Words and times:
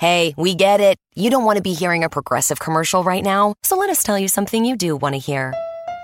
Hey, 0.00 0.32
we 0.38 0.54
get 0.54 0.80
it. 0.80 0.96
You 1.14 1.28
don't 1.28 1.44
want 1.44 1.56
to 1.56 1.62
be 1.62 1.74
hearing 1.74 2.04
a 2.04 2.08
progressive 2.08 2.58
commercial 2.58 3.04
right 3.04 3.22
now, 3.22 3.54
so 3.62 3.76
let 3.76 3.90
us 3.90 4.02
tell 4.02 4.18
you 4.18 4.28
something 4.28 4.64
you 4.64 4.74
do 4.74 4.96
want 4.96 5.14
to 5.14 5.18
hear. 5.18 5.52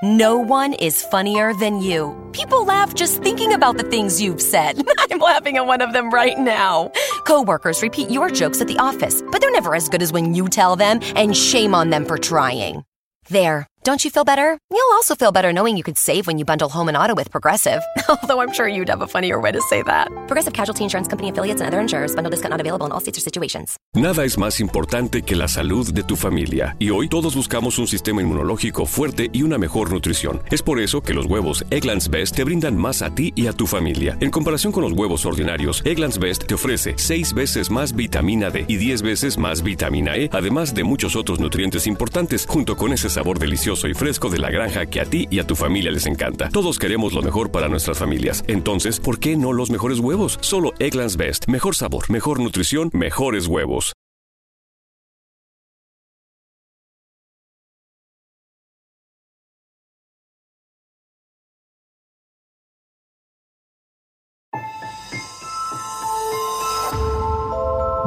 No 0.02 0.36
one 0.36 0.74
is 0.74 1.02
funnier 1.02 1.54
than 1.54 1.80
you. 1.80 2.14
People 2.32 2.66
laugh 2.66 2.92
just 2.92 3.22
thinking 3.22 3.54
about 3.54 3.78
the 3.78 3.84
things 3.84 4.20
you've 4.20 4.42
said. 4.42 4.86
I'm 4.98 5.18
laughing 5.18 5.56
at 5.56 5.64
one 5.64 5.80
of 5.80 5.94
them 5.94 6.10
right 6.10 6.38
now. 6.38 6.92
Coworkers 7.24 7.80
repeat 7.80 8.10
your 8.10 8.28
jokes 8.28 8.60
at 8.60 8.68
the 8.68 8.76
office, 8.78 9.22
but 9.32 9.40
they're 9.40 9.50
never 9.50 9.74
as 9.74 9.88
good 9.88 10.02
as 10.02 10.12
when 10.12 10.34
you 10.34 10.46
tell 10.48 10.76
them, 10.76 11.00
and 11.16 11.34
shame 11.34 11.74
on 11.74 11.88
them 11.88 12.04
for 12.04 12.18
trying. 12.18 12.84
There. 13.30 13.66
Don't 13.86 14.04
you 14.04 14.10
feel 14.10 14.24
better? 14.24 14.58
You'll 14.68 14.94
also 14.94 15.14
feel 15.14 15.30
better 15.30 15.52
knowing 15.52 15.76
you 15.76 15.84
could 15.84 15.96
save 15.96 16.26
when 16.26 16.38
you 16.38 16.44
bundle 16.44 16.68
home 16.68 16.88
and 16.88 16.96
auto 16.96 17.14
with 17.14 17.30
Progressive. 17.30 17.82
Although 18.08 18.40
I'm 18.40 18.52
sure 18.52 18.66
you'd 18.66 18.88
have 18.88 19.00
a 19.00 19.06
funnier 19.06 19.40
way 19.40 19.52
to 19.52 19.60
say 19.60 19.80
that. 19.84 20.08
Progressive 20.26 20.52
Casualty 20.52 20.82
Insurance 20.82 21.06
Company 21.06 21.30
affiliates 21.30 21.60
and 21.60 21.68
other 21.68 21.78
insurers. 21.78 22.12
Bundle 22.12 22.30
discount 22.32 22.50
not 22.50 22.60
available 22.60 22.86
in 22.86 22.90
all 22.90 22.98
states 22.98 23.16
or 23.16 23.22
situations. 23.22 23.76
Nada 23.94 24.24
es 24.24 24.38
más 24.38 24.58
importante 24.58 25.22
que 25.22 25.36
la 25.36 25.46
salud 25.46 25.94
de 25.94 26.02
tu 26.02 26.16
familia. 26.16 26.74
Y 26.80 26.90
hoy 26.90 27.08
todos 27.08 27.36
buscamos 27.36 27.78
un 27.78 27.86
sistema 27.86 28.20
inmunológico 28.22 28.86
fuerte 28.86 29.30
y 29.32 29.44
una 29.44 29.56
mejor 29.56 29.92
nutrición. 29.92 30.42
Es 30.50 30.62
por 30.62 30.80
eso 30.80 31.00
que 31.00 31.14
los 31.14 31.26
huevos 31.26 31.64
Egglands 31.70 32.10
Best 32.10 32.34
te 32.34 32.42
brindan 32.42 32.76
más 32.76 33.02
a 33.02 33.14
ti 33.14 33.32
y 33.36 33.46
a 33.46 33.52
tu 33.52 33.68
familia. 33.68 34.18
En 34.20 34.32
comparación 34.32 34.72
con 34.72 34.82
los 34.82 34.94
huevos 34.94 35.24
ordinarios, 35.24 35.80
Egglands 35.84 36.18
Best 36.18 36.46
te 36.46 36.54
ofrece 36.54 36.94
6 36.96 37.34
veces 37.34 37.70
más 37.70 37.94
vitamina 37.94 38.50
D 38.50 38.64
y 38.66 38.78
10 38.78 39.02
veces 39.02 39.38
más 39.38 39.62
vitamina 39.62 40.16
E, 40.16 40.28
además 40.32 40.74
de 40.74 40.82
muchos 40.82 41.14
otros 41.14 41.38
nutrientes 41.38 41.86
importantes, 41.86 42.46
junto 42.48 42.76
con 42.76 42.92
ese 42.92 43.08
sabor 43.08 43.38
delicioso 43.38 43.75
y 43.84 43.94
fresco 43.94 44.30
de 44.30 44.38
la 44.38 44.50
granja 44.50 44.86
que 44.86 45.00
a 45.00 45.04
ti 45.04 45.26
y 45.30 45.38
a 45.38 45.46
tu 45.46 45.54
familia 45.54 45.90
les 45.90 46.06
encanta. 46.06 46.48
Todos 46.48 46.78
queremos 46.78 47.12
lo 47.12 47.22
mejor 47.22 47.50
para 47.50 47.68
nuestras 47.68 47.98
familias. 47.98 48.42
Entonces, 48.48 48.98
¿por 48.98 49.18
qué 49.18 49.36
no 49.36 49.52
los 49.52 49.70
mejores 49.70 49.98
huevos? 49.98 50.38
Solo 50.40 50.72
Egglands 50.78 51.16
Best. 51.16 51.46
Mejor 51.48 51.76
sabor, 51.76 52.10
mejor 52.10 52.40
nutrición, 52.40 52.90
mejores 52.94 53.46
huevos. 53.46 53.92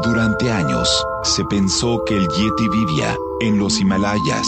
Durante 0.03 0.49
años, 0.49 1.05
se 1.23 1.43
pensó 1.45 2.03
que 2.05 2.15
el 2.15 2.27
Yeti 2.29 2.69
vivía 2.69 3.17
en 3.41 3.59
los 3.59 3.79
Himalayas. 3.79 4.47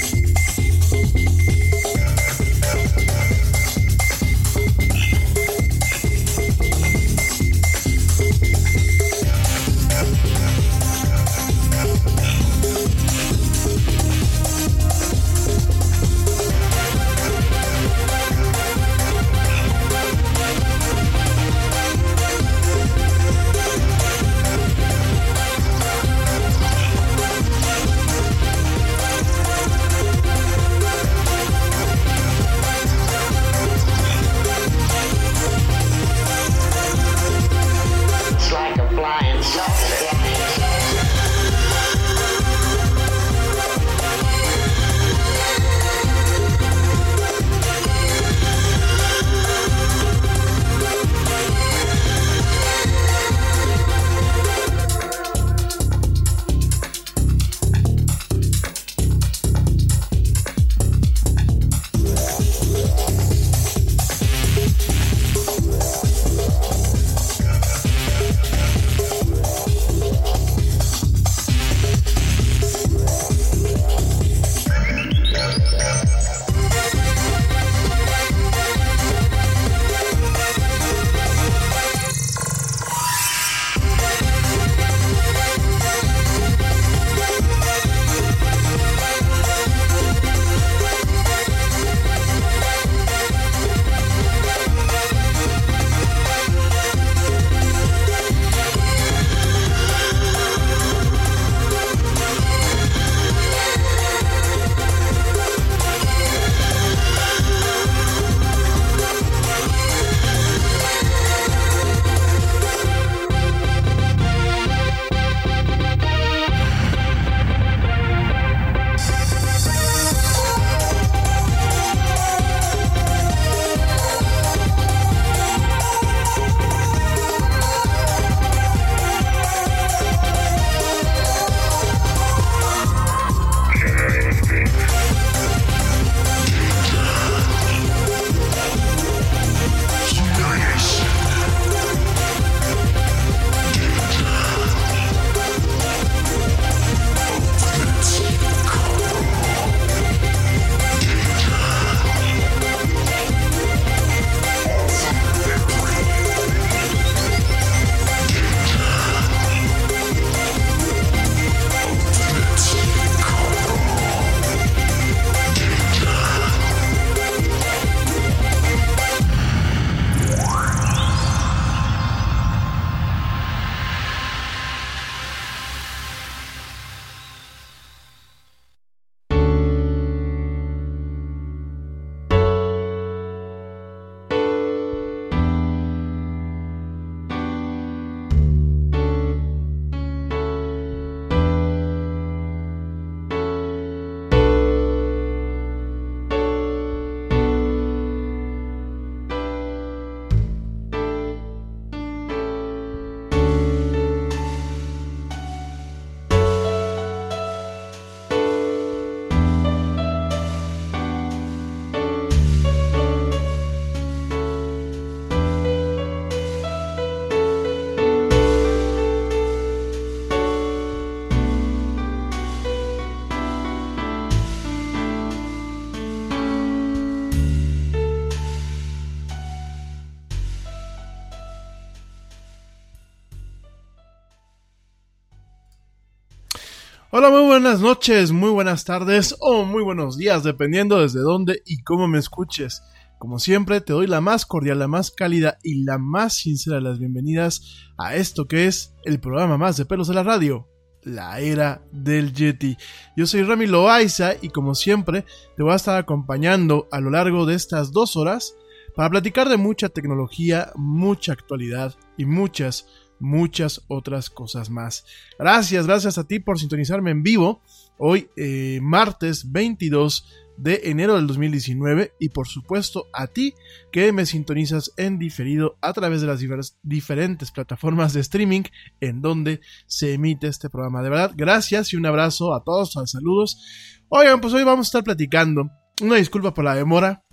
Hola, 237.13 237.29
muy 237.29 237.41
buenas 237.41 237.81
noches, 237.81 238.31
muy 238.31 238.51
buenas 238.51 238.85
tardes 238.85 239.35
o 239.41 239.65
muy 239.65 239.83
buenos 239.83 240.15
días, 240.15 240.43
dependiendo 240.43 241.01
desde 241.01 241.19
dónde 241.19 241.61
y 241.65 241.83
cómo 241.83 242.07
me 242.07 242.17
escuches. 242.17 242.83
Como 243.19 243.37
siempre, 243.37 243.81
te 243.81 243.91
doy 243.91 244.07
la 244.07 244.21
más 244.21 244.45
cordial, 244.45 244.79
la 244.79 244.87
más 244.87 245.11
cálida 245.11 245.57
y 245.61 245.83
la 245.83 245.97
más 245.97 246.35
sincera 246.37 246.77
de 246.77 246.83
las 246.83 246.99
bienvenidas 246.99 247.89
a 247.97 248.15
esto 248.15 248.47
que 248.47 248.65
es 248.65 248.95
el 249.03 249.19
programa 249.19 249.57
más 249.57 249.75
de 249.75 249.85
pelos 249.85 250.07
de 250.07 250.13
la 250.13 250.23
radio, 250.23 250.69
la 251.03 251.41
era 251.41 251.83
del 251.91 252.31
Yeti. 252.31 252.77
Yo 253.17 253.25
soy 253.25 253.43
Rami 253.43 253.67
Loaiza 253.67 254.35
y 254.41 254.47
como 254.47 254.73
siempre 254.73 255.25
te 255.57 255.63
voy 255.63 255.73
a 255.73 255.75
estar 255.75 255.97
acompañando 255.97 256.87
a 256.93 257.01
lo 257.01 257.09
largo 257.09 257.45
de 257.45 257.55
estas 257.55 257.91
dos 257.91 258.15
horas 258.15 258.55
para 258.95 259.09
platicar 259.09 259.49
de 259.49 259.57
mucha 259.57 259.89
tecnología, 259.89 260.71
mucha 260.75 261.33
actualidad 261.33 261.93
y 262.15 262.23
muchas, 262.23 262.87
muchas 263.21 263.81
otras 263.87 264.29
cosas 264.29 264.69
más. 264.69 265.05
Gracias, 265.39 265.87
gracias 265.87 266.17
a 266.17 266.25
ti 266.25 266.39
por 266.39 266.59
sintonizarme 266.59 267.11
en 267.11 267.23
vivo 267.23 267.61
hoy 267.97 268.29
eh, 268.35 268.79
martes 268.81 269.51
22 269.51 270.25
de 270.57 270.81
enero 270.85 271.15
del 271.15 271.27
2019 271.27 272.13
y 272.19 272.29
por 272.29 272.47
supuesto 272.47 273.07
a 273.13 273.27
ti 273.27 273.53
que 273.91 274.11
me 274.11 274.25
sintonizas 274.25 274.91
en 274.97 275.17
diferido 275.17 275.77
a 275.81 275.93
través 275.93 276.21
de 276.21 276.27
las 276.27 276.39
diferentes 276.83 277.51
plataformas 277.51 278.13
de 278.13 278.21
streaming 278.21 278.63
en 278.99 279.21
donde 279.21 279.61
se 279.87 280.13
emite 280.13 280.47
este 280.47 280.69
programa. 280.69 281.01
De 281.01 281.09
verdad, 281.09 281.31
gracias 281.35 281.93
y 281.93 281.95
un 281.95 282.05
abrazo 282.05 282.53
a 282.53 282.63
todos, 282.63 282.97
a 282.97 283.07
saludos. 283.07 283.63
Oigan, 284.09 284.41
pues 284.41 284.53
hoy 284.53 284.63
vamos 284.63 284.87
a 284.87 284.89
estar 284.89 285.03
platicando. 285.03 285.69
Una 286.01 286.15
disculpa 286.15 286.53
por 286.53 286.65
la 286.65 286.75
demora. 286.75 287.23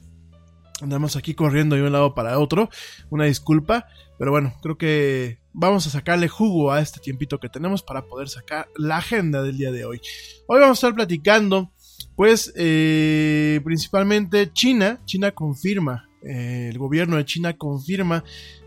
Andamos 0.81 1.17
aquí 1.17 1.35
corriendo 1.35 1.77
de 1.77 1.83
un 1.83 1.93
lado 1.93 2.15
para 2.15 2.39
otro. 2.39 2.71
Una 3.11 3.25
disculpa. 3.25 3.87
Pero 4.19 4.31
bueno, 4.31 4.55
creo 4.63 4.79
que 4.79 5.41
vamos 5.61 5.87
a 5.87 5.91
sacarle 5.91 6.29
jugo 6.29 6.71
a 6.71 6.81
este 6.81 7.01
tiempito 7.01 7.41
que 7.41 7.49
tenemos 7.49 7.83
para 7.83 8.07
poder 8.07 8.29
sacar 8.29 8.69
la 8.77 8.99
agenda 8.99 9.43
del 9.43 9.59
día 9.59 9.73
de 9.73 9.85
hoy. 9.85 10.01
Hoy 10.47 10.61
vamos 10.61 10.79
a 10.79 10.87
estar 10.87 10.95
platicando 10.95 11.73
pues 12.15 12.53
eh, 12.57 13.61
principalmente 13.65 14.53
China, 14.53 15.01
China 15.05 15.33
confirma, 15.33 16.09
eh, 16.23 16.69
el 16.71 16.79
gobierno 16.79 17.17
de 17.17 17.25
China 17.25 17.57
confirma 17.57 18.23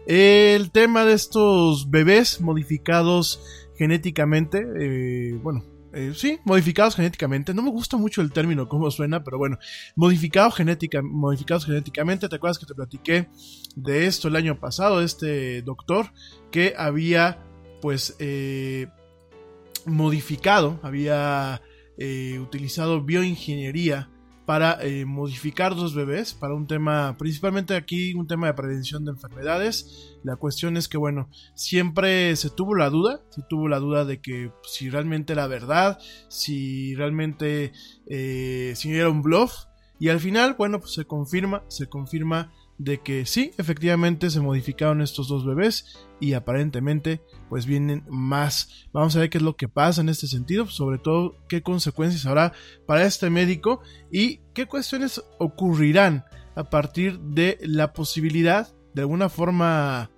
el 0.06 0.72
tema 0.72 1.06
de 1.06 1.14
estos 1.14 1.90
bebés 1.90 2.42
modificados 2.42 3.42
genéticamente, 3.78 4.66
eh, 4.80 5.40
bueno, 5.42 5.64
sí, 6.16 6.40
modificados 6.44 6.96
genéticamente. 6.96 7.54
No 7.54 7.62
me 7.62 7.72
gusta 7.72 7.98
mucho 7.98 8.22
el 8.22 8.32
término, 8.32 8.68
cómo 8.68 8.92
suena, 8.92 9.24
pero 9.24 9.38
bueno, 9.38 9.58
modificados 9.96 10.56
genéticamente. 10.56 12.30
¿Te 12.30 12.36
acuerdas 12.36 12.60
que 12.60 12.66
te 12.66 12.76
platiqué 12.76 13.30
de 13.76 14.06
esto 14.08 14.28
el 14.28 14.36
año 14.36 14.60
pasado? 14.60 15.02
Este 15.02 15.62
doctor 15.62 16.12
que 16.52 16.74
había, 16.78 17.44
pues, 17.82 18.16
modificado, 19.86 20.80
había 20.84 21.62
eh, 21.98 22.40
utilizado 22.40 23.02
bioingeniería 23.02 24.10
para 24.52 24.80
eh, 24.82 25.06
modificar 25.06 25.76
dos 25.78 25.96
bebés, 25.96 26.34
para 26.34 26.54
un 26.54 26.68
tema, 26.68 27.16
principalmente 27.18 27.74
aquí 27.74 28.14
un 28.16 28.28
tema 28.28 28.48
de 28.48 28.54
prevención 28.54 29.06
de 29.06 29.12
enfermedades. 29.12 30.18
La 30.26 30.36
cuestión 30.36 30.76
es 30.76 30.90
que, 30.90 30.98
bueno, 30.98 31.30
siempre 31.56 32.36
se 32.36 32.50
tuvo 32.50 32.76
la 32.76 32.90
duda, 32.90 33.22
se 33.30 33.44
tuvo 33.44 33.70
la 33.70 33.80
duda 33.80 34.04
de 34.04 34.20
que 34.20 34.52
si 34.64 34.90
realmente 34.90 35.32
era 35.32 35.48
verdad, 35.48 36.00
si 36.28 36.96
realmente, 36.96 37.72
eh, 38.08 38.74
si 38.76 38.94
era 38.94 39.10
un 39.10 39.22
bluff. 39.22 39.54
Y 40.00 40.10
al 40.10 40.20
final, 40.20 40.56
bueno, 40.58 40.82
pues 40.82 40.96
se 40.96 41.06
confirma, 41.06 41.64
se 41.70 41.88
confirma 41.88 42.52
de 42.84 43.00
que 43.00 43.28
sí, 43.28 43.52
efectivamente 43.60 44.32
se 44.32 44.40
modificaron 44.40 45.02
estos 45.02 45.28
dos 45.28 45.46
bebés 45.46 46.00
y 46.20 46.34
aparentemente 46.34 47.22
pues 47.48 47.68
vienen 47.68 48.04
más. 48.10 48.88
Vamos 48.92 49.16
a 49.16 49.20
ver 49.20 49.30
qué 49.30 49.38
es 49.38 49.44
lo 49.44 49.56
que 49.56 49.68
pasa 49.68 50.02
en 50.02 50.10
este 50.10 50.26
sentido, 50.26 50.66
sobre 50.66 50.98
todo 50.98 51.38
qué 51.48 51.62
consecuencias 51.62 52.26
habrá 52.26 52.54
para 52.88 53.06
este 53.06 53.30
médico 53.30 53.82
y 54.12 54.40
qué 54.56 54.66
cuestiones 54.66 55.24
ocurrirán 55.38 56.26
a 56.56 56.72
partir 56.72 57.20
de 57.20 57.60
la 57.62 57.94
posibilidad 57.94 58.74
de 58.96 59.02
alguna 59.02 59.30
forma 59.30 60.10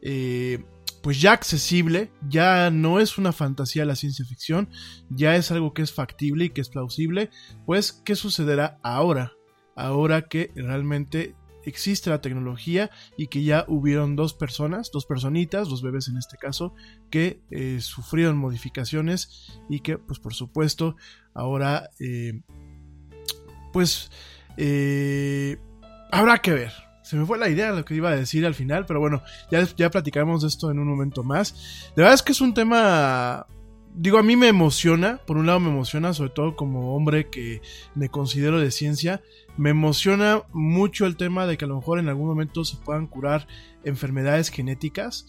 eh, 0.00 0.64
pues 1.02 1.20
ya 1.20 1.32
accesible, 1.32 2.12
ya 2.28 2.70
no 2.70 3.00
es 3.00 3.18
una 3.18 3.32
fantasía 3.32 3.84
la 3.84 3.96
ciencia 3.96 4.24
ficción, 4.24 4.68
ya 5.10 5.34
es 5.34 5.50
algo 5.50 5.74
que 5.74 5.82
es 5.82 5.92
factible 5.92 6.44
y 6.44 6.50
que 6.50 6.60
es 6.60 6.68
plausible, 6.68 7.30
pues 7.66 7.92
¿qué 7.92 8.14
sucederá 8.14 8.78
ahora? 8.84 9.32
Ahora 9.74 10.22
que 10.22 10.52
realmente 10.54 11.34
existe 11.68 12.10
la 12.10 12.20
tecnología 12.20 12.90
y 13.16 13.28
que 13.28 13.42
ya 13.42 13.64
hubieron 13.68 14.16
dos 14.16 14.34
personas, 14.34 14.90
dos 14.92 15.06
personitas, 15.06 15.68
dos 15.68 15.82
bebés 15.82 16.08
en 16.08 16.16
este 16.16 16.36
caso, 16.36 16.74
que 17.10 17.40
eh, 17.50 17.78
sufrieron 17.80 18.36
modificaciones 18.36 19.60
y 19.68 19.80
que 19.80 19.98
pues 19.98 20.18
por 20.18 20.34
supuesto 20.34 20.96
ahora 21.34 21.90
eh, 22.00 22.40
pues 23.72 24.10
eh, 24.56 25.58
habrá 26.10 26.38
que 26.38 26.52
ver. 26.52 26.72
Se 27.02 27.16
me 27.16 27.24
fue 27.24 27.38
la 27.38 27.48
idea 27.48 27.70
de 27.70 27.78
lo 27.78 27.84
que 27.86 27.94
iba 27.94 28.10
a 28.10 28.16
decir 28.16 28.44
al 28.44 28.54
final, 28.54 28.84
pero 28.84 29.00
bueno, 29.00 29.22
ya, 29.50 29.66
ya 29.76 29.90
platicaremos 29.90 30.42
de 30.42 30.48
esto 30.48 30.70
en 30.70 30.78
un 30.78 30.88
momento 30.88 31.24
más. 31.24 31.90
De 31.96 32.02
verdad 32.02 32.14
es 32.14 32.22
que 32.22 32.32
es 32.32 32.40
un 32.42 32.52
tema 32.52 33.46
digo, 33.98 34.18
a 34.18 34.22
mí 34.22 34.36
me 34.36 34.48
emociona, 34.48 35.20
por 35.26 35.36
un 35.36 35.46
lado 35.46 35.58
me 35.60 35.70
emociona, 35.70 36.14
sobre 36.14 36.30
todo 36.30 36.54
como 36.54 36.94
hombre 36.94 37.28
que 37.28 37.60
me 37.94 38.08
considero 38.08 38.60
de 38.60 38.70
ciencia, 38.70 39.22
me 39.56 39.70
emociona 39.70 40.42
mucho 40.52 41.04
el 41.04 41.16
tema 41.16 41.46
de 41.46 41.58
que 41.58 41.64
a 41.64 41.68
lo 41.68 41.76
mejor 41.76 41.98
en 41.98 42.08
algún 42.08 42.28
momento 42.28 42.64
se 42.64 42.76
puedan 42.76 43.08
curar 43.08 43.48
enfermedades 43.84 44.50
genéticas, 44.50 45.26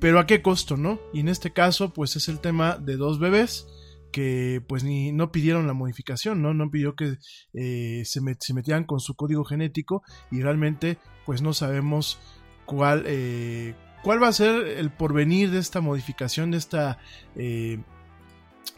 pero 0.00 0.18
a 0.18 0.26
qué 0.26 0.40
costo, 0.40 0.76
¿no? 0.76 0.98
Y 1.12 1.20
en 1.20 1.28
este 1.28 1.52
caso, 1.52 1.92
pues 1.92 2.16
es 2.16 2.28
el 2.28 2.40
tema 2.40 2.76
de 2.78 2.96
dos 2.96 3.18
bebés 3.18 3.66
que 4.10 4.62
pues 4.66 4.82
ni 4.82 5.12
no 5.12 5.30
pidieron 5.30 5.66
la 5.66 5.74
modificación, 5.74 6.40
¿no? 6.40 6.54
No 6.54 6.70
pidió 6.70 6.96
que 6.96 7.18
eh, 7.52 8.02
se, 8.06 8.22
metieran 8.22 8.84
con 8.84 9.00
su 9.00 9.14
código 9.14 9.44
genético 9.44 10.02
y 10.30 10.40
realmente 10.40 10.96
pues 11.26 11.42
no 11.42 11.52
sabemos 11.52 12.18
cuál, 12.64 13.04
eh, 13.06 13.74
cuál 14.06 14.22
va 14.22 14.28
a 14.28 14.32
ser 14.32 14.68
el 14.78 14.90
porvenir 14.90 15.50
de 15.50 15.58
esta 15.58 15.80
modificación, 15.80 16.52
de 16.52 16.58
esta 16.58 16.98
eh, 17.34 17.80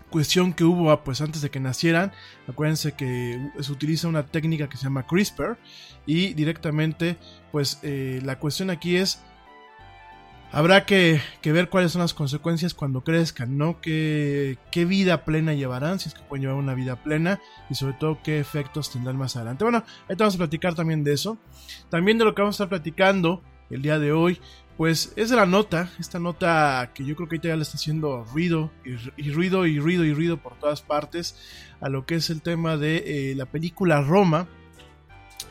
cuestión 0.08 0.54
que 0.54 0.64
hubo 0.64 0.90
ah, 0.90 1.04
pues 1.04 1.20
antes 1.20 1.42
de 1.42 1.50
que 1.50 1.61
nacieran. 1.61 2.12
Acuérdense 2.49 2.92
que 2.92 3.38
se 3.61 3.70
utiliza 3.70 4.08
una 4.08 4.25
técnica 4.25 4.70
que 4.70 4.78
se 4.78 4.85
llama 4.85 5.06
CRISPR 5.06 5.58
y 6.06 6.32
directamente 6.32 7.18
pues 7.52 7.78
eh, 7.82 8.23
la 8.25 8.38
cuestión 8.38 8.70
aquí 8.70 8.97
es 8.97 9.23
habrá 10.50 10.87
que, 10.87 11.20
ver 11.44 11.68
cuáles 11.68 11.92
son 11.92 12.00
las 12.00 12.14
consecuencias 12.14 12.73
cuando 12.73 13.04
crezcan, 13.04 13.58
¿no? 13.58 13.82
¿Qué, 13.82 14.56
¿Qué, 14.70 14.87
vida 14.87 15.26
plena 15.26 15.52
llevarán, 15.52 15.99
si 16.00 16.08
es 16.08 16.14
que 16.14 16.23
pueden 16.23 16.44
llevar 16.44 16.56
una 16.56 16.73
vida 16.73 17.02
plena, 17.02 17.38
y 17.68 17.75
sobre 17.75 17.92
todo 17.92 18.18
qué 18.25 18.40
efectos 18.40 18.90
tendrán 18.90 19.18
más 19.18 19.37
adelante. 19.37 19.62
Bueno, 19.62 19.85
ahorita 20.04 20.25
vamos 20.25 20.37
a 20.37 20.38
platicar 20.38 20.75
también 20.75 21.04
de 21.04 21.12
eso. 21.12 21.37
También 21.90 22.16
de 22.16 22.25
lo 22.25 22.35
que 22.35 22.40
vamos 22.40 22.54
a 22.54 22.64
estar 22.64 22.70
platicando 22.70 23.42
el 23.68 23.82
día 23.82 23.99
de 23.99 24.12
hoy, 24.12 24.40
pues 24.78 25.12
es 25.16 25.32
la 25.32 25.44
nota, 25.44 25.90
esta 25.99 26.20
nota 26.20 26.92
que 26.94 27.04
yo 27.04 27.16
creo 27.16 27.28
que 27.28 27.35
ahorita 27.35 27.49
ya 27.49 27.56
le 27.56 27.62
está 27.62 27.76
haciendo 27.76 28.25
ruido 28.32 28.70
y, 29.16 29.32
ruido 29.32 29.66
y 29.66 29.80
ruido 29.80 30.04
y 30.04 30.14
ruido 30.14 30.37
por 30.37 30.56
todas 30.56 30.82
partes 30.82 31.35
a 31.80 31.88
lo 31.88 32.06
que 32.06 32.14
es 32.14 32.30
el 32.30 32.42
tema 32.42 32.76
de 32.76 33.32
eh, 33.32 33.35
la 33.35 33.47
película 33.47 34.00
Roma, 34.02 34.47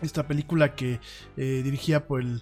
esta 0.01 0.25
película 0.27 0.75
que 0.75 1.01
eh, 1.35 1.61
dirigía 1.61 2.07
por 2.07 2.21
el, 2.21 2.41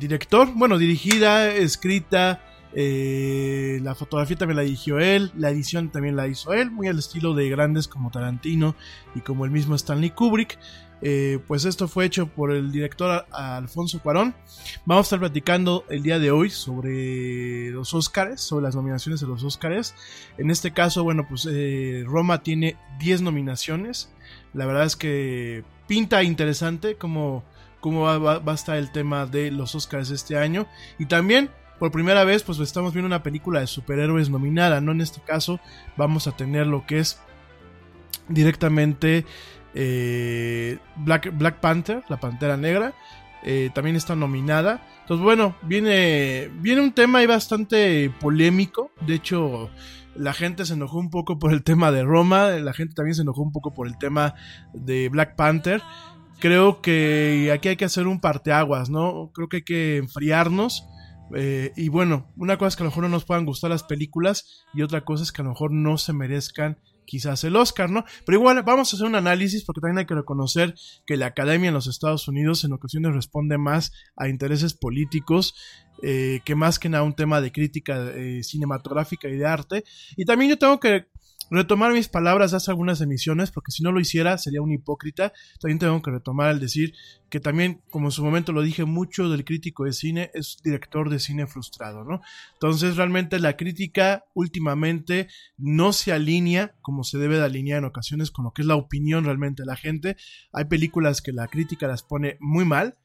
director, 0.00 0.48
bueno, 0.52 0.78
dirigida, 0.78 1.54
escrita, 1.54 2.42
eh, 2.74 3.78
la 3.82 3.94
fotografía 3.94 4.36
también 4.36 4.56
la 4.56 4.62
dirigió 4.62 4.98
él, 4.98 5.30
la 5.36 5.50
edición 5.50 5.90
también 5.90 6.16
la 6.16 6.26
hizo 6.26 6.52
él, 6.52 6.72
muy 6.72 6.88
al 6.88 6.98
estilo 6.98 7.34
de 7.34 7.48
grandes 7.50 7.86
como 7.86 8.10
Tarantino 8.10 8.74
y 9.14 9.20
como 9.20 9.44
el 9.44 9.52
mismo 9.52 9.76
Stanley 9.76 10.10
Kubrick. 10.10 10.58
Eh, 11.02 11.38
pues 11.46 11.64
esto 11.64 11.88
fue 11.88 12.04
hecho 12.04 12.26
por 12.26 12.52
el 12.52 12.72
director 12.72 13.26
Alfonso 13.30 14.00
Cuarón. 14.00 14.34
Vamos 14.84 15.04
a 15.04 15.06
estar 15.06 15.18
platicando 15.20 15.84
el 15.88 16.02
día 16.02 16.18
de 16.18 16.30
hoy 16.30 16.50
sobre 16.50 17.70
los 17.70 17.94
Óscares, 17.94 18.40
sobre 18.40 18.64
las 18.64 18.76
nominaciones 18.76 19.20
de 19.20 19.26
los 19.26 19.42
Óscares. 19.42 19.94
En 20.38 20.50
este 20.50 20.72
caso, 20.72 21.02
bueno, 21.04 21.26
pues 21.28 21.48
eh, 21.50 22.04
Roma 22.06 22.42
tiene 22.42 22.76
10 22.98 23.22
nominaciones. 23.22 24.12
La 24.52 24.66
verdad 24.66 24.84
es 24.84 24.96
que 24.96 25.64
pinta 25.86 26.22
interesante 26.22 26.96
cómo, 26.96 27.44
cómo 27.80 28.02
va, 28.02 28.42
a 28.44 28.54
estar 28.54 28.76
el 28.76 28.92
tema 28.92 29.26
de 29.26 29.50
los 29.50 29.74
Óscares 29.74 30.10
este 30.10 30.36
año. 30.36 30.66
Y 30.98 31.06
también 31.06 31.50
por 31.78 31.90
primera 31.90 32.24
vez 32.24 32.42
pues 32.42 32.58
estamos 32.58 32.92
viendo 32.92 33.06
una 33.06 33.22
película 33.22 33.60
de 33.60 33.66
superhéroes 33.66 34.28
nominada, 34.28 34.82
¿no? 34.82 34.92
En 34.92 35.00
este 35.00 35.22
caso 35.22 35.60
vamos 35.96 36.26
a 36.26 36.36
tener 36.36 36.66
lo 36.66 36.86
que 36.86 36.98
es 36.98 37.18
directamente 38.28 39.24
eh, 39.74 40.78
Black, 40.96 41.60
Panther, 41.60 42.02
la 42.08 42.18
Pantera 42.18 42.56
Negra, 42.56 42.94
eh, 43.42 43.70
también 43.74 43.96
está 43.96 44.14
nominada. 44.16 44.86
Entonces, 45.02 45.24
bueno, 45.24 45.56
viene, 45.62 46.50
viene 46.60 46.82
un 46.82 46.92
tema 46.92 47.20
ahí 47.20 47.26
bastante 47.26 48.10
polémico. 48.20 48.90
De 49.06 49.14
hecho, 49.14 49.70
la 50.14 50.32
gente 50.32 50.64
se 50.64 50.74
enojó 50.74 50.98
un 50.98 51.10
poco 51.10 51.38
por 51.38 51.52
el 51.52 51.62
tema 51.62 51.90
de 51.90 52.04
Roma, 52.04 52.50
la 52.50 52.72
gente 52.72 52.94
también 52.94 53.14
se 53.14 53.22
enojó 53.22 53.42
un 53.42 53.52
poco 53.52 53.72
por 53.72 53.86
el 53.86 53.96
tema 53.98 54.34
de 54.74 55.08
Black 55.08 55.36
Panther. 55.36 55.82
Creo 56.38 56.80
que 56.80 57.50
aquí 57.52 57.68
hay 57.68 57.76
que 57.76 57.84
hacer 57.84 58.06
un 58.06 58.20
parteaguas, 58.20 58.88
¿no? 58.88 59.30
Creo 59.34 59.48
que 59.48 59.58
hay 59.58 59.62
que 59.64 59.96
enfriarnos 59.98 60.84
Eh, 61.34 61.72
y 61.76 61.88
bueno, 61.88 62.26
una 62.36 62.56
cosa 62.56 62.68
es 62.68 62.76
que 62.76 62.82
a 62.82 62.84
lo 62.84 62.90
mejor 62.90 63.04
no 63.04 63.08
nos 63.08 63.24
puedan 63.24 63.46
gustar 63.46 63.70
las 63.70 63.84
películas 63.84 64.64
y 64.74 64.82
otra 64.82 65.04
cosa 65.04 65.22
es 65.22 65.32
que 65.32 65.42
a 65.42 65.44
lo 65.44 65.50
mejor 65.50 65.72
no 65.72 65.96
se 65.96 66.12
merezcan 66.12 66.78
quizás 67.10 67.42
el 67.42 67.56
Oscar, 67.56 67.90
¿no? 67.90 68.04
Pero 68.24 68.38
igual 68.38 68.62
vamos 68.62 68.92
a 68.92 68.96
hacer 68.96 69.04
un 69.04 69.16
análisis 69.16 69.64
porque 69.64 69.80
también 69.80 69.98
hay 69.98 70.06
que 70.06 70.14
reconocer 70.14 70.76
que 71.04 71.16
la 71.16 71.26
academia 71.26 71.66
en 71.66 71.74
los 71.74 71.88
Estados 71.88 72.28
Unidos 72.28 72.62
en 72.62 72.72
ocasiones 72.72 73.12
responde 73.12 73.58
más 73.58 73.92
a 74.16 74.28
intereses 74.28 74.74
políticos 74.74 75.54
eh, 76.04 76.40
que 76.44 76.54
más 76.54 76.78
que 76.78 76.88
nada 76.88 77.02
un 77.02 77.16
tema 77.16 77.40
de 77.40 77.50
crítica 77.50 78.12
eh, 78.14 78.44
cinematográfica 78.44 79.28
y 79.28 79.36
de 79.36 79.44
arte. 79.44 79.84
Y 80.16 80.24
también 80.24 80.50
yo 80.50 80.56
tengo 80.56 80.78
que 80.78 81.08
retomar 81.50 81.92
mis 81.92 82.08
palabras 82.08 82.54
hace 82.54 82.70
algunas 82.70 83.00
emisiones, 83.00 83.50
porque 83.50 83.72
si 83.72 83.82
no 83.82 83.92
lo 83.92 84.00
hiciera 84.00 84.38
sería 84.38 84.62
un 84.62 84.72
hipócrita. 84.72 85.32
También 85.60 85.78
tengo 85.78 86.00
que 86.02 86.10
retomar 86.10 86.52
el 86.52 86.60
decir 86.60 86.94
que 87.28 87.40
también, 87.40 87.82
como 87.90 88.08
en 88.08 88.12
su 88.12 88.24
momento 88.24 88.52
lo 88.52 88.62
dije, 88.62 88.84
mucho 88.84 89.28
del 89.28 89.44
crítico 89.44 89.84
de 89.84 89.92
cine 89.92 90.30
es 90.34 90.58
director 90.62 91.10
de 91.10 91.18
cine 91.18 91.46
frustrado, 91.46 92.04
¿no? 92.04 92.20
Entonces 92.54 92.96
realmente 92.96 93.38
la 93.38 93.56
crítica 93.56 94.24
últimamente 94.34 95.28
no 95.56 95.92
se 95.92 96.12
alinea 96.12 96.74
como 96.80 97.04
se 97.04 97.18
debe 97.18 97.36
de 97.36 97.44
alinear 97.44 97.78
en 97.78 97.84
ocasiones 97.84 98.30
con 98.30 98.44
lo 98.44 98.52
que 98.52 98.62
es 98.62 98.68
la 98.68 98.76
opinión 98.76 99.24
realmente 99.24 99.62
de 99.62 99.66
la 99.66 99.76
gente. 99.76 100.16
Hay 100.52 100.64
películas 100.66 101.22
que 101.22 101.32
la 101.32 101.48
crítica 101.48 101.86
las 101.86 102.02
pone 102.02 102.36
muy 102.40 102.64
mal 102.64 102.96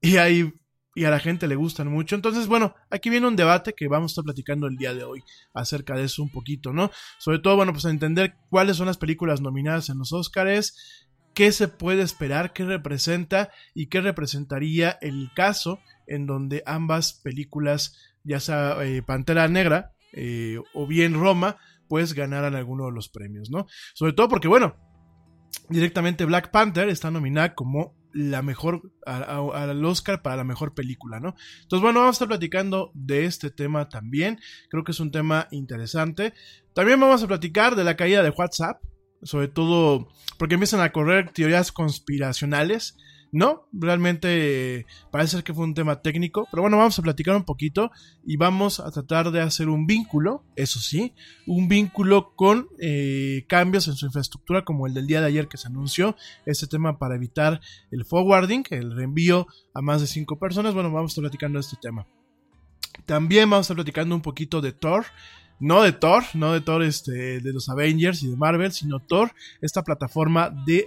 y 0.00 0.16
hay 0.16 0.52
y 0.94 1.04
a 1.04 1.10
la 1.10 1.20
gente 1.20 1.46
le 1.46 1.54
gustan 1.54 1.88
mucho. 1.88 2.16
Entonces, 2.16 2.46
bueno, 2.46 2.74
aquí 2.90 3.10
viene 3.10 3.28
un 3.28 3.36
debate 3.36 3.74
que 3.74 3.88
vamos 3.88 4.10
a 4.10 4.12
estar 4.12 4.24
platicando 4.24 4.66
el 4.66 4.76
día 4.76 4.94
de 4.94 5.04
hoy 5.04 5.22
acerca 5.54 5.94
de 5.94 6.04
eso 6.04 6.22
un 6.22 6.30
poquito, 6.30 6.72
¿no? 6.72 6.90
Sobre 7.18 7.38
todo, 7.38 7.56
bueno, 7.56 7.72
pues 7.72 7.86
a 7.86 7.90
entender 7.90 8.34
cuáles 8.48 8.76
son 8.76 8.86
las 8.86 8.98
películas 8.98 9.40
nominadas 9.40 9.88
en 9.88 9.98
los 9.98 10.12
Oscars, 10.12 11.06
qué 11.34 11.52
se 11.52 11.68
puede 11.68 12.02
esperar, 12.02 12.52
qué 12.52 12.64
representa 12.64 13.50
y 13.74 13.86
qué 13.86 14.00
representaría 14.00 14.98
el 15.00 15.30
caso 15.34 15.80
en 16.06 16.26
donde 16.26 16.62
ambas 16.66 17.14
películas, 17.14 17.96
ya 18.24 18.40
sea 18.40 18.76
eh, 18.84 19.02
Pantera 19.02 19.46
Negra 19.48 19.92
eh, 20.12 20.58
o 20.74 20.86
bien 20.86 21.14
Roma, 21.14 21.56
pues 21.88 22.14
ganaran 22.14 22.54
alguno 22.54 22.86
de 22.86 22.92
los 22.92 23.08
premios, 23.08 23.50
¿no? 23.50 23.66
Sobre 23.94 24.12
todo 24.12 24.28
porque, 24.28 24.48
bueno, 24.48 24.76
directamente 25.68 26.24
Black 26.24 26.50
Panther 26.50 26.88
está 26.88 27.10
nominada 27.10 27.54
como 27.54 27.94
la 28.12 28.42
mejor, 28.42 28.90
al 29.06 29.84
Oscar 29.84 30.22
para 30.22 30.36
la 30.36 30.44
mejor 30.44 30.74
película, 30.74 31.20
¿no? 31.20 31.34
Entonces, 31.62 31.82
bueno, 31.82 32.00
vamos 32.00 32.14
a 32.14 32.16
estar 32.16 32.28
platicando 32.28 32.90
de 32.94 33.24
este 33.24 33.50
tema 33.50 33.88
también. 33.88 34.38
Creo 34.68 34.84
que 34.84 34.92
es 34.92 35.00
un 35.00 35.10
tema 35.10 35.48
interesante. 35.50 36.34
También 36.74 37.00
vamos 37.00 37.22
a 37.22 37.28
platicar 37.28 37.76
de 37.76 37.84
la 37.84 37.96
caída 37.96 38.22
de 38.22 38.30
WhatsApp, 38.30 38.82
sobre 39.22 39.48
todo 39.48 40.08
porque 40.38 40.54
empiezan 40.54 40.80
a 40.80 40.92
correr 40.92 41.32
teorías 41.32 41.72
conspiracionales 41.72 42.96
no, 43.32 43.68
realmente 43.72 44.86
parece 45.10 45.36
ser 45.36 45.44
que 45.44 45.54
fue 45.54 45.64
un 45.64 45.74
tema 45.74 46.02
técnico, 46.02 46.48
pero 46.50 46.62
bueno, 46.62 46.76
vamos 46.76 46.98
a 46.98 47.02
platicar 47.02 47.36
un 47.36 47.44
poquito 47.44 47.90
y 48.26 48.36
vamos 48.36 48.80
a 48.80 48.90
tratar 48.90 49.30
de 49.30 49.40
hacer 49.40 49.68
un 49.68 49.86
vínculo, 49.86 50.44
eso 50.56 50.80
sí, 50.80 51.14
un 51.46 51.68
vínculo 51.68 52.34
con 52.34 52.68
eh, 52.80 53.44
cambios 53.48 53.86
en 53.88 53.94
su 53.94 54.06
infraestructura 54.06 54.64
como 54.64 54.86
el 54.86 54.94
del 54.94 55.06
día 55.06 55.20
de 55.20 55.28
ayer 55.28 55.48
que 55.48 55.58
se 55.58 55.68
anunció, 55.68 56.16
este 56.44 56.66
tema 56.66 56.98
para 56.98 57.14
evitar 57.14 57.60
el 57.90 58.04
forwarding, 58.04 58.64
el 58.70 58.96
reenvío 58.96 59.46
a 59.74 59.80
más 59.80 60.00
de 60.00 60.06
cinco 60.08 60.38
personas, 60.38 60.74
bueno, 60.74 60.90
vamos 60.90 61.10
a 61.10 61.12
estar 61.12 61.22
platicando 61.22 61.58
de 61.58 61.60
este 61.60 61.76
tema. 61.80 62.06
También 63.06 63.48
vamos 63.48 63.64
a 63.64 63.66
estar 63.66 63.76
platicando 63.76 64.14
un 64.14 64.22
poquito 64.22 64.60
de 64.60 64.72
Thor, 64.72 65.06
no 65.60 65.82
de 65.82 65.92
Thor, 65.92 66.24
no 66.34 66.52
de 66.52 66.60
Thor 66.60 66.82
este, 66.82 67.40
de 67.40 67.52
los 67.52 67.68
Avengers 67.68 68.22
y 68.22 68.30
de 68.30 68.36
Marvel, 68.36 68.72
sino 68.72 68.98
Thor, 68.98 69.32
esta 69.60 69.82
plataforma 69.82 70.50
de 70.50 70.86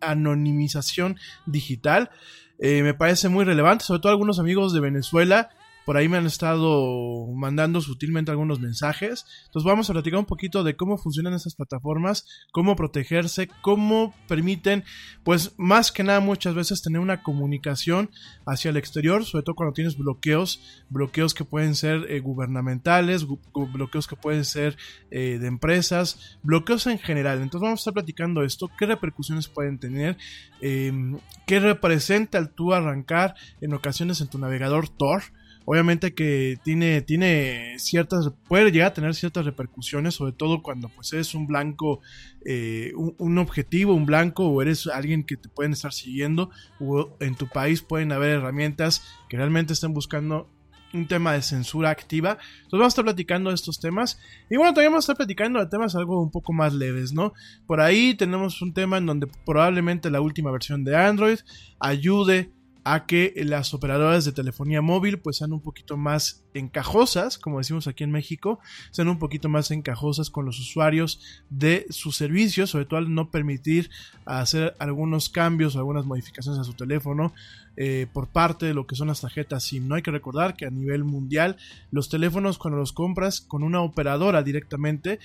anonimización 0.00 1.16
digital. 1.46 2.10
Eh, 2.58 2.82
me 2.82 2.94
parece 2.94 3.28
muy 3.28 3.44
relevante, 3.44 3.84
sobre 3.84 4.00
todo 4.00 4.12
algunos 4.12 4.38
amigos 4.38 4.72
de 4.72 4.80
Venezuela 4.80 5.50
por 5.84 5.96
ahí 5.96 6.08
me 6.08 6.16
han 6.16 6.26
estado 6.26 7.26
mandando 7.34 7.80
sutilmente 7.80 8.30
algunos 8.30 8.60
mensajes. 8.60 9.26
Entonces 9.46 9.66
vamos 9.66 9.88
a 9.90 9.92
platicar 9.92 10.18
un 10.18 10.26
poquito 10.26 10.64
de 10.64 10.76
cómo 10.76 10.96
funcionan 10.98 11.34
esas 11.34 11.54
plataformas, 11.54 12.26
cómo 12.52 12.76
protegerse, 12.76 13.48
cómo 13.60 14.14
permiten, 14.26 14.84
pues 15.24 15.54
más 15.58 15.92
que 15.92 16.02
nada 16.02 16.20
muchas 16.20 16.54
veces 16.54 16.82
tener 16.82 17.00
una 17.00 17.22
comunicación 17.22 18.10
hacia 18.46 18.70
el 18.70 18.76
exterior, 18.76 19.24
sobre 19.24 19.44
todo 19.44 19.56
cuando 19.56 19.74
tienes 19.74 19.96
bloqueos, 19.96 20.60
bloqueos 20.88 21.34
que 21.34 21.44
pueden 21.44 21.74
ser 21.74 22.06
eh, 22.08 22.20
gubernamentales, 22.20 23.26
bloqueos 23.26 24.06
que 24.06 24.16
pueden 24.16 24.44
ser 24.44 24.76
eh, 25.10 25.38
de 25.38 25.46
empresas, 25.46 26.38
bloqueos 26.42 26.86
en 26.86 26.98
general. 26.98 27.42
Entonces 27.42 27.62
vamos 27.62 27.80
a 27.80 27.82
estar 27.82 27.94
platicando 27.94 28.42
esto, 28.42 28.70
qué 28.78 28.86
repercusiones 28.86 29.48
pueden 29.48 29.78
tener, 29.78 30.16
em, 30.60 31.18
qué 31.46 31.60
representa 31.60 32.38
el 32.38 32.50
tú 32.50 32.72
arrancar 32.72 33.34
en 33.60 33.74
ocasiones 33.74 34.20
en 34.20 34.28
tu 34.28 34.38
navegador 34.38 34.88
Tor 34.88 35.22
obviamente 35.64 36.14
que 36.14 36.58
tiene, 36.62 37.02
tiene 37.02 37.78
ciertas, 37.78 38.30
puede 38.48 38.70
llegar 38.70 38.88
a 38.88 38.94
tener 38.94 39.14
ciertas 39.14 39.44
repercusiones, 39.44 40.14
sobre 40.14 40.32
todo 40.32 40.62
cuando 40.62 40.88
pues 40.88 41.12
eres 41.12 41.34
un 41.34 41.46
blanco, 41.46 42.00
eh, 42.44 42.92
un, 42.96 43.38
objetivo, 43.38 43.94
un 43.94 44.06
blanco, 44.06 44.46
o 44.46 44.62
eres 44.62 44.86
alguien 44.86 45.24
que 45.24 45.36
te 45.36 45.48
pueden 45.48 45.72
estar 45.72 45.92
siguiendo, 45.92 46.50
o 46.80 47.16
en 47.20 47.34
tu 47.34 47.48
país 47.48 47.82
pueden 47.82 48.12
haber 48.12 48.30
herramientas 48.30 49.02
que 49.28 49.36
realmente 49.36 49.72
estén 49.72 49.94
buscando 49.94 50.50
un 50.92 51.08
tema 51.08 51.32
de 51.32 51.42
censura 51.42 51.90
activa. 51.90 52.38
Entonces 52.56 52.70
vamos 52.70 52.86
a 52.86 52.88
estar 52.88 53.04
platicando 53.04 53.50
de 53.50 53.56
estos 53.56 53.80
temas. 53.80 54.18
Y 54.48 54.56
bueno, 54.56 54.72
también 54.72 54.92
vamos 54.92 55.04
a 55.04 55.06
estar 55.06 55.16
platicando 55.16 55.58
de 55.58 55.66
temas 55.66 55.96
algo 55.96 56.22
un 56.22 56.30
poco 56.30 56.52
más 56.52 56.72
leves, 56.72 57.12
¿no? 57.12 57.32
Por 57.66 57.80
ahí 57.80 58.14
tenemos 58.14 58.62
un 58.62 58.72
tema 58.72 58.98
en 58.98 59.06
donde 59.06 59.26
probablemente 59.44 60.10
la 60.10 60.20
última 60.20 60.52
versión 60.52 60.84
de 60.84 60.96
Android 60.96 61.38
ayude 61.80 62.52
a 62.84 63.06
que 63.06 63.32
las 63.36 63.72
operadoras 63.72 64.26
de 64.26 64.32
telefonía 64.32 64.82
móvil 64.82 65.18
pues 65.18 65.38
sean 65.38 65.54
un 65.54 65.60
poquito 65.60 65.96
más 65.96 66.44
encajosas, 66.52 67.38
como 67.38 67.58
decimos 67.58 67.86
aquí 67.86 68.04
en 68.04 68.12
México, 68.12 68.60
sean 68.90 69.08
un 69.08 69.18
poquito 69.18 69.48
más 69.48 69.70
encajosas 69.70 70.28
con 70.28 70.44
los 70.44 70.60
usuarios 70.60 71.18
de 71.48 71.86
sus 71.88 72.16
servicios, 72.16 72.70
sobre 72.70 72.84
todo 72.84 72.98
al 72.98 73.14
no 73.14 73.30
permitir 73.30 73.90
hacer 74.26 74.76
algunos 74.78 75.30
cambios 75.30 75.74
o 75.74 75.78
algunas 75.78 76.04
modificaciones 76.04 76.60
a 76.60 76.64
su 76.64 76.74
teléfono 76.74 77.32
eh, 77.76 78.06
por 78.12 78.28
parte 78.28 78.66
de 78.66 78.74
lo 78.74 78.86
que 78.86 78.96
son 78.96 79.08
las 79.08 79.22
tarjetas 79.22 79.64
SIM. 79.64 79.88
No 79.88 79.94
hay 79.94 80.02
que 80.02 80.10
recordar 80.10 80.54
que 80.54 80.66
a 80.66 80.70
nivel 80.70 81.04
mundial 81.04 81.56
los 81.90 82.10
teléfonos 82.10 82.58
cuando 82.58 82.78
los 82.78 82.92
compras 82.92 83.40
con 83.40 83.62
una 83.62 83.80
operadora 83.80 84.42
directamente, 84.42 85.18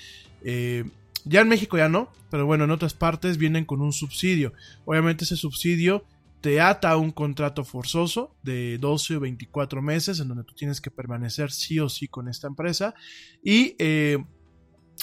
eh, 0.43 0.85
ya 1.25 1.41
en 1.41 1.49
México 1.49 1.77
ya 1.77 1.89
no, 1.89 2.09
pero 2.31 2.45
bueno, 2.45 2.63
en 2.63 2.71
otras 2.71 2.93
partes 2.93 3.37
vienen 3.37 3.65
con 3.65 3.81
un 3.81 3.91
subsidio. 3.91 4.53
Obviamente 4.85 5.25
ese 5.25 5.35
subsidio 5.35 6.05
te 6.41 6.61
ata 6.61 6.91
a 6.91 6.97
un 6.97 7.11
contrato 7.11 7.65
forzoso 7.65 8.37
de 8.43 8.77
12 8.77 9.17
o 9.17 9.19
24 9.19 9.81
meses 9.81 10.19
en 10.19 10.29
donde 10.29 10.43
tú 10.43 10.53
tienes 10.55 10.79
que 10.79 10.91
permanecer 10.91 11.51
sí 11.51 11.79
o 11.79 11.89
sí 11.89 12.07
con 12.07 12.29
esta 12.29 12.47
empresa 12.47 12.93
y 13.43 13.75
eh, 13.79 14.23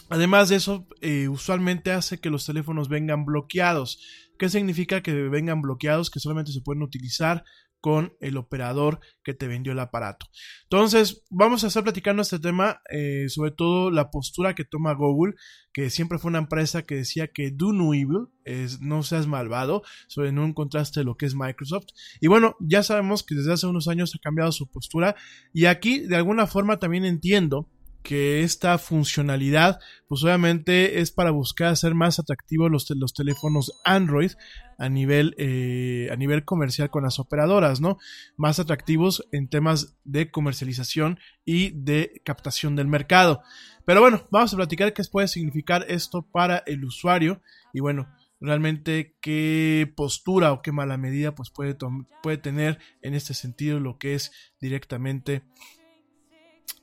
además 0.08 0.48
de 0.48 0.56
eso 0.56 0.86
eh, 1.00 1.28
usualmente 1.28 1.92
hace 1.92 2.18
que 2.18 2.30
los 2.30 2.46
teléfonos 2.46 2.88
vengan 2.88 3.24
bloqueados. 3.24 4.00
¿Qué 4.38 4.48
significa 4.48 5.02
que 5.02 5.14
vengan 5.14 5.62
bloqueados? 5.62 6.10
Que 6.10 6.20
solamente 6.20 6.52
se 6.52 6.60
pueden 6.60 6.82
utilizar 6.82 7.44
con 7.80 8.14
el 8.20 8.36
operador 8.36 9.00
que 9.22 9.34
te 9.34 9.46
vendió 9.46 9.72
el 9.72 9.78
aparato. 9.78 10.26
Entonces, 10.64 11.24
vamos 11.30 11.62
a 11.62 11.68
estar 11.68 11.84
platicando 11.84 12.22
este 12.22 12.38
tema, 12.38 12.80
eh, 12.90 13.28
sobre 13.28 13.50
todo 13.50 13.90
la 13.90 14.10
postura 14.10 14.54
que 14.54 14.64
toma 14.64 14.94
Google, 14.94 15.34
que 15.72 15.90
siempre 15.90 16.18
fue 16.18 16.30
una 16.30 16.38
empresa 16.38 16.82
que 16.82 16.96
decía 16.96 17.28
que 17.28 17.50
do 17.50 17.72
no 17.72 17.94
evil, 17.94 18.28
es, 18.44 18.80
no 18.80 19.02
seas 19.02 19.26
malvado, 19.26 19.82
sobre 20.08 20.32
no 20.32 20.44
un 20.44 20.54
contraste 20.54 21.00
de 21.00 21.04
lo 21.04 21.16
que 21.16 21.26
es 21.26 21.34
Microsoft. 21.34 21.86
Y 22.20 22.28
bueno, 22.28 22.56
ya 22.60 22.82
sabemos 22.82 23.22
que 23.22 23.34
desde 23.34 23.52
hace 23.52 23.66
unos 23.66 23.88
años 23.88 24.14
ha 24.14 24.18
cambiado 24.18 24.52
su 24.52 24.68
postura 24.68 25.16
y 25.52 25.66
aquí 25.66 26.00
de 26.00 26.16
alguna 26.16 26.46
forma 26.46 26.78
también 26.78 27.04
entiendo 27.04 27.68
que 28.06 28.44
esta 28.44 28.78
funcionalidad, 28.78 29.80
pues 30.06 30.22
obviamente 30.22 31.00
es 31.00 31.10
para 31.10 31.32
buscar 31.32 31.72
hacer 31.72 31.96
más 31.96 32.20
atractivos 32.20 32.70
los, 32.70 32.88
los 32.90 33.12
teléfonos 33.12 33.72
Android 33.84 34.30
a 34.78 34.88
nivel, 34.88 35.34
eh, 35.38 36.08
a 36.12 36.14
nivel 36.14 36.44
comercial 36.44 36.88
con 36.88 37.02
las 37.02 37.18
operadoras, 37.18 37.80
¿no? 37.80 37.98
Más 38.36 38.60
atractivos 38.60 39.26
en 39.32 39.48
temas 39.48 39.96
de 40.04 40.30
comercialización 40.30 41.18
y 41.44 41.70
de 41.70 42.22
captación 42.24 42.76
del 42.76 42.86
mercado. 42.86 43.42
Pero 43.84 44.02
bueno, 44.02 44.28
vamos 44.30 44.54
a 44.54 44.56
platicar 44.56 44.92
qué 44.92 45.02
puede 45.10 45.26
significar 45.26 45.84
esto 45.88 46.22
para 46.22 46.58
el 46.58 46.84
usuario 46.84 47.42
y 47.74 47.80
bueno, 47.80 48.06
realmente 48.40 49.16
qué 49.20 49.92
postura 49.96 50.52
o 50.52 50.62
qué 50.62 50.70
mala 50.70 50.96
medida 50.96 51.34
pues 51.34 51.50
puede, 51.50 51.76
puede 52.22 52.38
tener 52.38 52.78
en 53.02 53.14
este 53.14 53.34
sentido 53.34 53.80
lo 53.80 53.98
que 53.98 54.14
es 54.14 54.30
directamente 54.60 55.42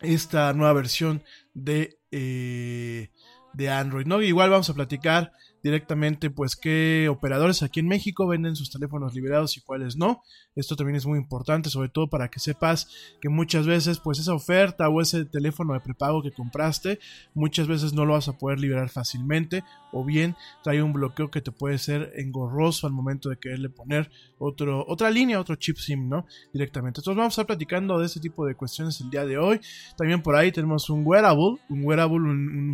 esta 0.03 0.53
nueva 0.53 0.73
versión 0.73 1.23
de, 1.53 1.99
eh, 2.11 3.09
de 3.53 3.69
Android. 3.69 4.05
¿no? 4.05 4.21
Igual 4.21 4.49
vamos 4.49 4.69
a 4.69 4.73
platicar 4.73 5.31
directamente 5.63 6.29
pues 6.29 6.55
qué 6.57 7.07
operadores 7.09 7.63
aquí 7.63 7.79
en 7.79 7.87
México 7.87 8.27
venden 8.27 8.55
sus 8.55 8.69
teléfonos 8.69 9.13
liberados 9.15 9.55
y 9.57 9.61
cuáles 9.61 9.95
no. 9.95 10.21
Esto 10.55 10.75
también 10.75 10.97
es 10.97 11.05
muy 11.05 11.17
importante, 11.17 11.69
sobre 11.69 11.89
todo 11.89 12.09
para 12.09 12.27
que 12.27 12.39
sepas 12.39 12.89
que 13.21 13.29
muchas 13.29 13.65
veces 13.65 13.99
pues 13.99 14.19
esa 14.19 14.33
oferta 14.33 14.89
o 14.89 15.01
ese 15.01 15.25
teléfono 15.25 15.73
de 15.73 15.79
prepago 15.79 16.21
que 16.21 16.31
compraste 16.31 16.99
muchas 17.33 17.67
veces 17.67 17.93
no 17.93 18.05
lo 18.05 18.13
vas 18.13 18.27
a 18.27 18.37
poder 18.37 18.59
liberar 18.59 18.89
fácilmente 18.89 19.63
o 19.91 20.03
bien 20.03 20.35
trae 20.63 20.83
un 20.83 20.91
bloqueo 20.91 21.31
que 21.31 21.41
te 21.41 21.51
puede 21.51 21.77
ser 21.77 22.11
engorroso 22.17 22.85
al 22.85 22.93
momento 22.93 23.29
de 23.29 23.37
quererle 23.37 23.69
poner 23.69 24.11
otro, 24.39 24.85
otra 24.87 25.09
línea, 25.09 25.39
otro 25.39 25.55
chip 25.55 25.77
SIM, 25.77 26.09
¿no? 26.09 26.25
Directamente. 26.51 26.99
Entonces 26.99 27.17
vamos 27.17 27.31
a 27.31 27.35
estar 27.35 27.45
platicando 27.45 27.97
de 27.99 28.07
este 28.07 28.19
tipo 28.19 28.45
de 28.45 28.55
cuestiones 28.55 28.99
el 28.99 29.09
día 29.09 29.25
de 29.25 29.37
hoy. 29.37 29.61
También 29.97 30.21
por 30.21 30.35
ahí 30.35 30.51
tenemos 30.51 30.89
un 30.89 31.03
wearable, 31.05 31.57
un 31.69 31.85
wearable, 31.85 32.17
un, 32.17 32.73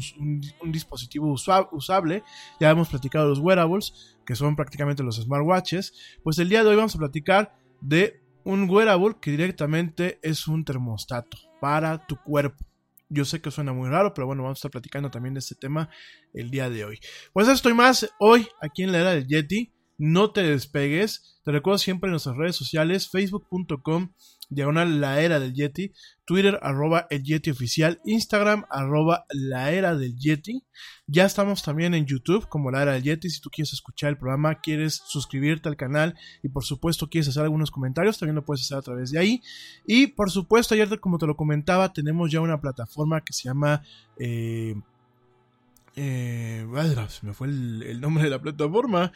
un 0.61 0.71
dispositivo 0.71 1.31
usable. 1.71 2.23
Ya 2.59 2.78
hemos 2.79 2.89
platicado 2.89 3.25
de 3.25 3.29
los 3.29 3.39
wearables, 3.39 4.17
que 4.25 4.35
son 4.35 4.55
prácticamente 4.55 5.03
los 5.03 5.17
smartwatches. 5.17 5.93
Pues 6.23 6.39
el 6.39 6.49
día 6.49 6.63
de 6.63 6.69
hoy 6.69 6.75
vamos 6.75 6.95
a 6.95 6.99
platicar 6.99 7.55
de 7.81 8.21
un 8.43 8.69
wearable 8.69 9.17
que 9.21 9.31
directamente 9.31 10.19
es 10.21 10.47
un 10.47 10.65
termostato 10.65 11.37
para 11.59 12.05
tu 12.07 12.15
cuerpo. 12.17 12.65
Yo 13.09 13.25
sé 13.25 13.41
que 13.41 13.51
suena 13.51 13.73
muy 13.73 13.89
raro, 13.89 14.13
pero 14.13 14.27
bueno, 14.27 14.43
vamos 14.43 14.57
a 14.57 14.59
estar 14.59 14.71
platicando 14.71 15.09
también 15.09 15.33
de 15.33 15.39
este 15.39 15.55
tema 15.55 15.89
el 16.33 16.51
día 16.51 16.69
de 16.69 16.85
hoy. 16.85 16.99
Pues 17.33 17.47
estoy 17.47 17.73
más 17.73 18.09
hoy 18.19 18.47
aquí 18.61 18.83
en 18.83 18.91
la 18.91 18.99
era 18.99 19.11
del 19.11 19.27
Yeti. 19.27 19.73
No 19.97 20.31
te 20.31 20.43
despegues. 20.43 21.41
Te 21.43 21.51
recuerdo 21.51 21.79
siempre 21.79 22.07
en 22.07 22.11
nuestras 22.11 22.37
redes 22.37 22.55
sociales, 22.55 23.09
facebook.com 23.09 24.13
diagonal 24.49 24.99
la 24.99 25.21
era 25.21 25.39
del 25.39 25.53
Yeti, 25.53 25.93
Twitter 26.25 26.59
arroba 26.61 27.07
el 27.09 27.23
Yeti 27.23 27.51
oficial, 27.51 28.01
Instagram 28.05 28.65
arroba 28.69 29.25
la 29.29 29.71
era 29.71 29.95
del 29.95 30.15
Yeti. 30.17 30.63
Ya 31.07 31.25
estamos 31.25 31.63
también 31.63 31.93
en 31.93 32.05
YouTube 32.05 32.47
como 32.47 32.71
la 32.71 32.81
era 32.81 32.93
del 32.93 33.03
Yeti. 33.03 33.29
Si 33.29 33.41
tú 33.41 33.49
quieres 33.49 33.73
escuchar 33.73 34.09
el 34.09 34.17
programa, 34.17 34.59
quieres 34.59 35.01
suscribirte 35.07 35.69
al 35.69 35.75
canal 35.75 36.15
y 36.43 36.49
por 36.49 36.63
supuesto 36.63 37.09
quieres 37.09 37.29
hacer 37.29 37.43
algunos 37.43 37.71
comentarios, 37.71 38.19
también 38.19 38.35
lo 38.35 38.45
puedes 38.45 38.63
hacer 38.63 38.77
a 38.77 38.81
través 38.81 39.11
de 39.11 39.19
ahí. 39.19 39.41
Y 39.85 40.07
por 40.07 40.31
supuesto, 40.31 40.73
ayer 40.73 40.99
como 40.99 41.17
te 41.17 41.27
lo 41.27 41.35
comentaba, 41.35 41.93
tenemos 41.93 42.31
ya 42.31 42.41
una 42.41 42.59
plataforma 42.59 43.21
que 43.21 43.33
se 43.33 43.43
llama... 43.43 43.83
Eh, 44.17 44.75
eh, 45.95 46.65
se 47.09 47.25
me 47.25 47.33
fue 47.33 47.47
el, 47.47 47.99
nombre 47.99 48.23
de 48.23 48.29
la 48.29 48.41
plataforma. 48.41 49.11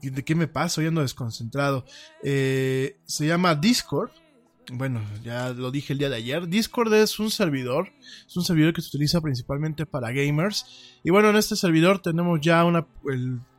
¿De 0.00 0.24
qué 0.24 0.34
me 0.34 0.46
pasa? 0.46 0.80
Hoy 0.80 0.86
ando 0.86 1.02
desconcentrado. 1.02 1.84
Eh, 2.22 2.98
se 3.04 3.26
llama 3.26 3.54
Discord 3.54 4.10
bueno, 4.72 5.02
ya 5.22 5.50
lo 5.50 5.70
dije 5.70 5.92
el 5.92 5.98
día 5.98 6.08
de 6.08 6.16
ayer, 6.16 6.48
Discord 6.48 6.92
es 6.94 7.18
un 7.18 7.30
servidor, 7.30 7.92
es 8.26 8.36
un 8.36 8.44
servidor 8.44 8.72
que 8.72 8.82
se 8.82 8.88
utiliza 8.88 9.20
principalmente 9.20 9.86
para 9.86 10.12
gamers. 10.12 10.98
Y 11.02 11.10
bueno, 11.10 11.30
en 11.30 11.36
este 11.36 11.56
servidor 11.56 12.00
tenemos 12.00 12.40
ya 12.40 12.64
una, 12.64 12.86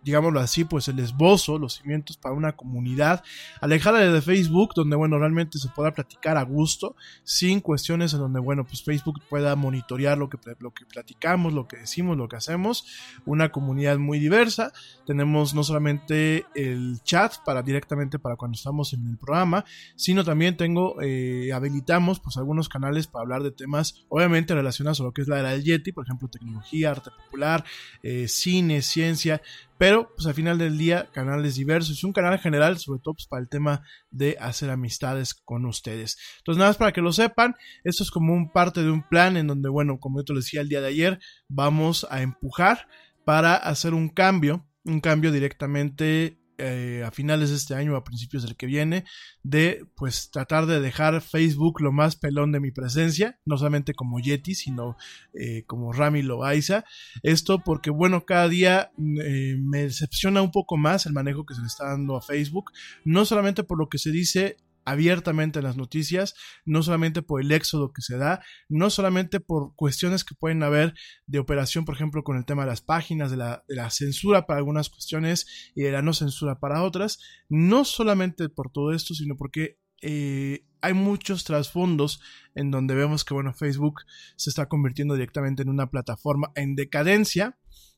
digámoslo 0.03 0.39
así, 0.39 0.63
pues 0.63 0.87
el 0.87 0.99
esbozo, 0.99 1.57
los 1.57 1.75
cimientos 1.75 2.17
para 2.17 2.35
una 2.35 2.53
comunidad 2.53 3.23
alejada 3.59 3.99
de 3.99 4.21
Facebook, 4.21 4.73
donde, 4.75 4.95
bueno, 4.95 5.19
realmente 5.19 5.59
se 5.59 5.69
pueda 5.69 5.93
platicar 5.93 6.37
a 6.37 6.43
gusto, 6.43 6.95
sin 7.23 7.61
cuestiones 7.61 8.13
en 8.13 8.19
donde, 8.19 8.39
bueno, 8.39 8.65
pues 8.65 8.83
Facebook 8.83 9.21
pueda 9.29 9.55
monitorear 9.55 10.17
lo 10.17 10.29
que, 10.29 10.37
lo 10.59 10.71
que 10.71 10.85
platicamos, 10.85 11.53
lo 11.53 11.67
que 11.67 11.77
decimos, 11.77 12.17
lo 12.17 12.27
que 12.27 12.35
hacemos. 12.35 12.85
Una 13.25 13.51
comunidad 13.51 13.97
muy 13.97 14.19
diversa. 14.19 14.73
Tenemos 15.05 15.53
no 15.53 15.63
solamente 15.63 16.45
el 16.55 17.01
chat 17.03 17.35
para 17.45 17.61
directamente 17.61 18.19
para 18.19 18.35
cuando 18.35 18.55
estamos 18.55 18.93
en 18.93 19.07
el 19.07 19.17
programa, 19.17 19.65
sino 19.95 20.23
también 20.23 20.57
tengo, 20.57 21.01
eh, 21.01 21.51
habilitamos 21.53 22.19
pues 22.19 22.37
algunos 22.37 22.69
canales 22.69 23.07
para 23.07 23.23
hablar 23.23 23.43
de 23.43 23.51
temas, 23.51 24.05
obviamente 24.09 24.53
relacionados 24.53 24.99
a 25.01 25.03
lo 25.03 25.11
que 25.11 25.21
es 25.21 25.27
la 25.27 25.39
era 25.39 25.51
del 25.51 25.63
Yeti, 25.63 25.91
por 25.91 26.05
ejemplo, 26.05 26.27
tecnología, 26.27 26.91
arte 26.91 27.11
popular, 27.11 27.63
eh, 28.03 28.27
cine, 28.27 28.81
ciencia, 28.81 29.41
pero, 29.81 30.13
pues 30.13 30.27
al 30.27 30.35
final 30.35 30.59
del 30.59 30.77
día, 30.77 31.09
canales 31.11 31.55
diversos 31.55 32.03
y 32.03 32.05
un 32.05 32.13
canal 32.13 32.37
general, 32.37 32.77
sobre 32.77 32.99
todo 33.01 33.15
pues, 33.15 33.25
para 33.25 33.41
el 33.41 33.49
tema 33.49 33.81
de 34.11 34.37
hacer 34.39 34.69
amistades 34.69 35.33
con 35.33 35.65
ustedes. 35.65 36.19
Entonces, 36.37 36.59
nada 36.59 36.69
más 36.69 36.77
para 36.77 36.91
que 36.91 37.01
lo 37.01 37.11
sepan, 37.11 37.55
esto 37.83 38.03
es 38.03 38.11
como 38.11 38.31
un 38.31 38.51
parte 38.51 38.83
de 38.83 38.91
un 38.91 39.01
plan 39.09 39.37
en 39.37 39.47
donde, 39.47 39.69
bueno, 39.69 39.97
como 39.99 40.19
yo 40.19 40.25
te 40.25 40.33
lo 40.33 40.39
decía 40.39 40.61
el 40.61 40.69
día 40.69 40.81
de 40.81 40.89
ayer, 40.89 41.19
vamos 41.47 42.05
a 42.11 42.21
empujar 42.21 42.87
para 43.25 43.55
hacer 43.55 43.95
un 43.95 44.09
cambio, 44.09 44.67
un 44.85 45.01
cambio 45.01 45.31
directamente 45.31 46.37
eh, 46.61 47.03
a 47.03 47.11
finales 47.11 47.49
de 47.49 47.55
este 47.55 47.73
año 47.73 47.93
o 47.93 47.95
a 47.95 48.03
principios 48.03 48.43
del 48.43 48.55
que 48.55 48.67
viene, 48.67 49.03
de 49.43 49.85
pues 49.95 50.29
tratar 50.31 50.67
de 50.67 50.79
dejar 50.79 51.21
Facebook 51.21 51.81
lo 51.81 51.91
más 51.91 52.15
pelón 52.15 52.51
de 52.51 52.59
mi 52.59 52.71
presencia, 52.71 53.39
no 53.45 53.57
solamente 53.57 53.93
como 53.93 54.19
Yeti, 54.19 54.53
sino 54.53 54.95
eh, 55.33 55.63
como 55.65 55.91
Rami 55.91 56.21
Loaiza. 56.21 56.85
Esto 57.23 57.59
porque, 57.59 57.89
bueno, 57.89 58.25
cada 58.25 58.47
día 58.47 58.91
eh, 58.97 59.57
me 59.59 59.83
decepciona 59.83 60.41
un 60.41 60.51
poco 60.51 60.77
más 60.77 61.05
el 61.05 61.13
manejo 61.13 61.45
que 61.45 61.55
se 61.55 61.61
le 61.61 61.67
está 61.67 61.87
dando 61.87 62.15
a 62.15 62.21
Facebook, 62.21 62.71
no 63.03 63.25
solamente 63.25 63.63
por 63.63 63.79
lo 63.79 63.89
que 63.89 63.97
se 63.97 64.11
dice 64.11 64.57
abiertamente 64.85 65.59
en 65.59 65.65
las 65.65 65.77
noticias, 65.77 66.35
no 66.65 66.83
solamente 66.83 67.21
por 67.21 67.41
el 67.41 67.51
éxodo 67.51 67.91
que 67.91 68.01
se 68.01 68.17
da, 68.17 68.43
no 68.69 68.89
solamente 68.89 69.39
por 69.39 69.75
cuestiones 69.75 70.23
que 70.23 70.35
pueden 70.35 70.63
haber 70.63 70.93
de 71.27 71.39
operación, 71.39 71.85
por 71.85 71.95
ejemplo, 71.95 72.23
con 72.23 72.37
el 72.37 72.45
tema 72.45 72.63
de 72.63 72.69
las 72.69 72.81
páginas, 72.81 73.31
de 73.31 73.37
la, 73.37 73.89
censura 73.89 74.45
para 74.45 74.59
algunas 74.59 74.89
cuestiones 74.89 75.71
y 75.75 75.81
de 75.83 75.91
la 75.91 76.01
no 76.01 76.13
censura 76.13 76.59
para 76.59 76.83
otras, 76.83 77.19
no 77.49 77.85
solamente 77.85 78.49
por 78.49 78.71
todo 78.71 78.93
esto, 78.93 79.13
sino 79.13 79.35
porque 79.35 79.79
eh, 80.01 80.65
hay 80.81 80.93
muchos 80.93 81.43
trasfondos 81.43 82.21
en 82.55 82.71
donde 82.71 82.95
vemos 82.95 83.23
que, 83.23 83.33
bueno, 83.33 83.53
Facebook 83.53 84.01
se 84.35 84.49
está 84.49 84.67
convirtiendo 84.67 85.13
directamente 85.13 85.61
en 85.61 85.69
una 85.69 85.89
plataforma 85.89 86.51
en 86.55 86.75
decadencia 86.75 87.57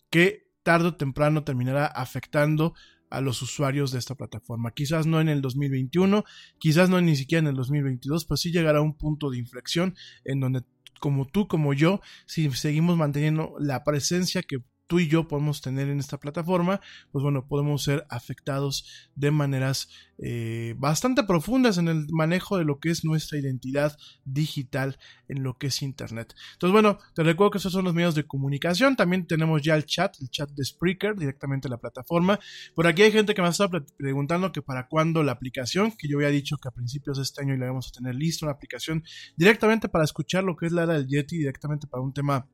que 0.09 0.43
tarde 0.63 0.89
o 0.89 0.95
temprano 0.95 1.43
terminará 1.43 1.85
afectando 1.85 2.73
a 3.13 3.21
los 3.21 3.43
usuarios 3.43 3.91
de 3.91 3.99
esta 3.99 4.15
plataforma. 4.15 4.71
Quizás 4.71 5.05
no 5.05 5.21
en 5.21 5.29
el 5.29 5.39
2021, 5.41 6.23
quizás 6.57 6.89
no 6.89 6.99
ni 6.99 7.15
siquiera 7.15 7.41
en 7.41 7.47
el 7.47 7.55
2022, 7.55 8.25
pero 8.25 8.37
sí 8.37 8.51
llegará 8.51 8.81
un 8.81 8.97
punto 8.97 9.29
de 9.29 9.37
inflexión 9.37 9.95
en 10.25 10.39
donde 10.39 10.63
como 10.99 11.27
tú, 11.27 11.47
como 11.47 11.73
yo, 11.73 12.01
si 12.25 12.49
seguimos 12.51 12.97
manteniendo 12.97 13.53
la 13.59 13.83
presencia 13.83 14.41
que 14.41 14.63
tú 14.93 14.99
y 14.99 15.07
yo 15.07 15.27
podemos 15.27 15.59
tener 15.59 15.89
en 15.89 15.99
esta 15.99 16.19
plataforma, 16.19 16.79
pues 17.11 17.23
bueno, 17.23 17.47
podemos 17.47 17.81
ser 17.81 18.05
afectados 18.11 19.09
de 19.15 19.31
maneras 19.31 19.89
eh, 20.19 20.75
bastante 20.77 21.23
profundas 21.23 21.79
en 21.79 21.87
el 21.87 22.05
manejo 22.11 22.59
de 22.59 22.63
lo 22.63 22.79
que 22.79 22.91
es 22.91 23.03
nuestra 23.03 23.39
identidad 23.39 23.97
digital 24.23 24.99
en 25.27 25.41
lo 25.41 25.57
que 25.57 25.67
es 25.67 25.81
Internet. 25.81 26.35
Entonces, 26.53 26.73
bueno, 26.73 26.99
te 27.15 27.23
recuerdo 27.23 27.49
que 27.49 27.57
esos 27.57 27.73
son 27.73 27.85
los 27.85 27.95
medios 27.95 28.13
de 28.13 28.27
comunicación. 28.27 28.95
También 28.95 29.25
tenemos 29.25 29.63
ya 29.63 29.73
el 29.73 29.87
chat, 29.87 30.15
el 30.21 30.29
chat 30.29 30.51
de 30.51 30.63
Spreaker, 30.63 31.15
directamente 31.15 31.67
en 31.67 31.71
la 31.71 31.79
plataforma. 31.79 32.39
Por 32.75 32.85
aquí 32.85 33.01
hay 33.01 33.11
gente 33.11 33.33
que 33.33 33.41
me 33.41 33.49
está 33.49 33.67
preguntando 33.97 34.51
que 34.51 34.61
para 34.61 34.87
cuándo 34.87 35.23
la 35.23 35.31
aplicación, 35.31 35.91
que 35.97 36.07
yo 36.07 36.17
había 36.17 36.29
dicho 36.29 36.57
que 36.57 36.67
a 36.67 36.71
principios 36.71 37.17
de 37.17 37.23
este 37.23 37.41
año 37.41 37.57
la 37.57 37.65
vamos 37.65 37.87
a 37.87 37.97
tener 37.97 38.13
listo, 38.13 38.45
una 38.45 38.53
aplicación 38.53 39.03
directamente 39.35 39.89
para 39.89 40.03
escuchar 40.03 40.43
lo 40.43 40.55
que 40.55 40.67
es 40.67 40.71
la 40.71 40.83
era 40.83 40.93
del 40.93 41.07
Yeti, 41.07 41.39
directamente 41.39 41.87
para 41.87 42.03
un 42.03 42.13
tema 42.13 42.47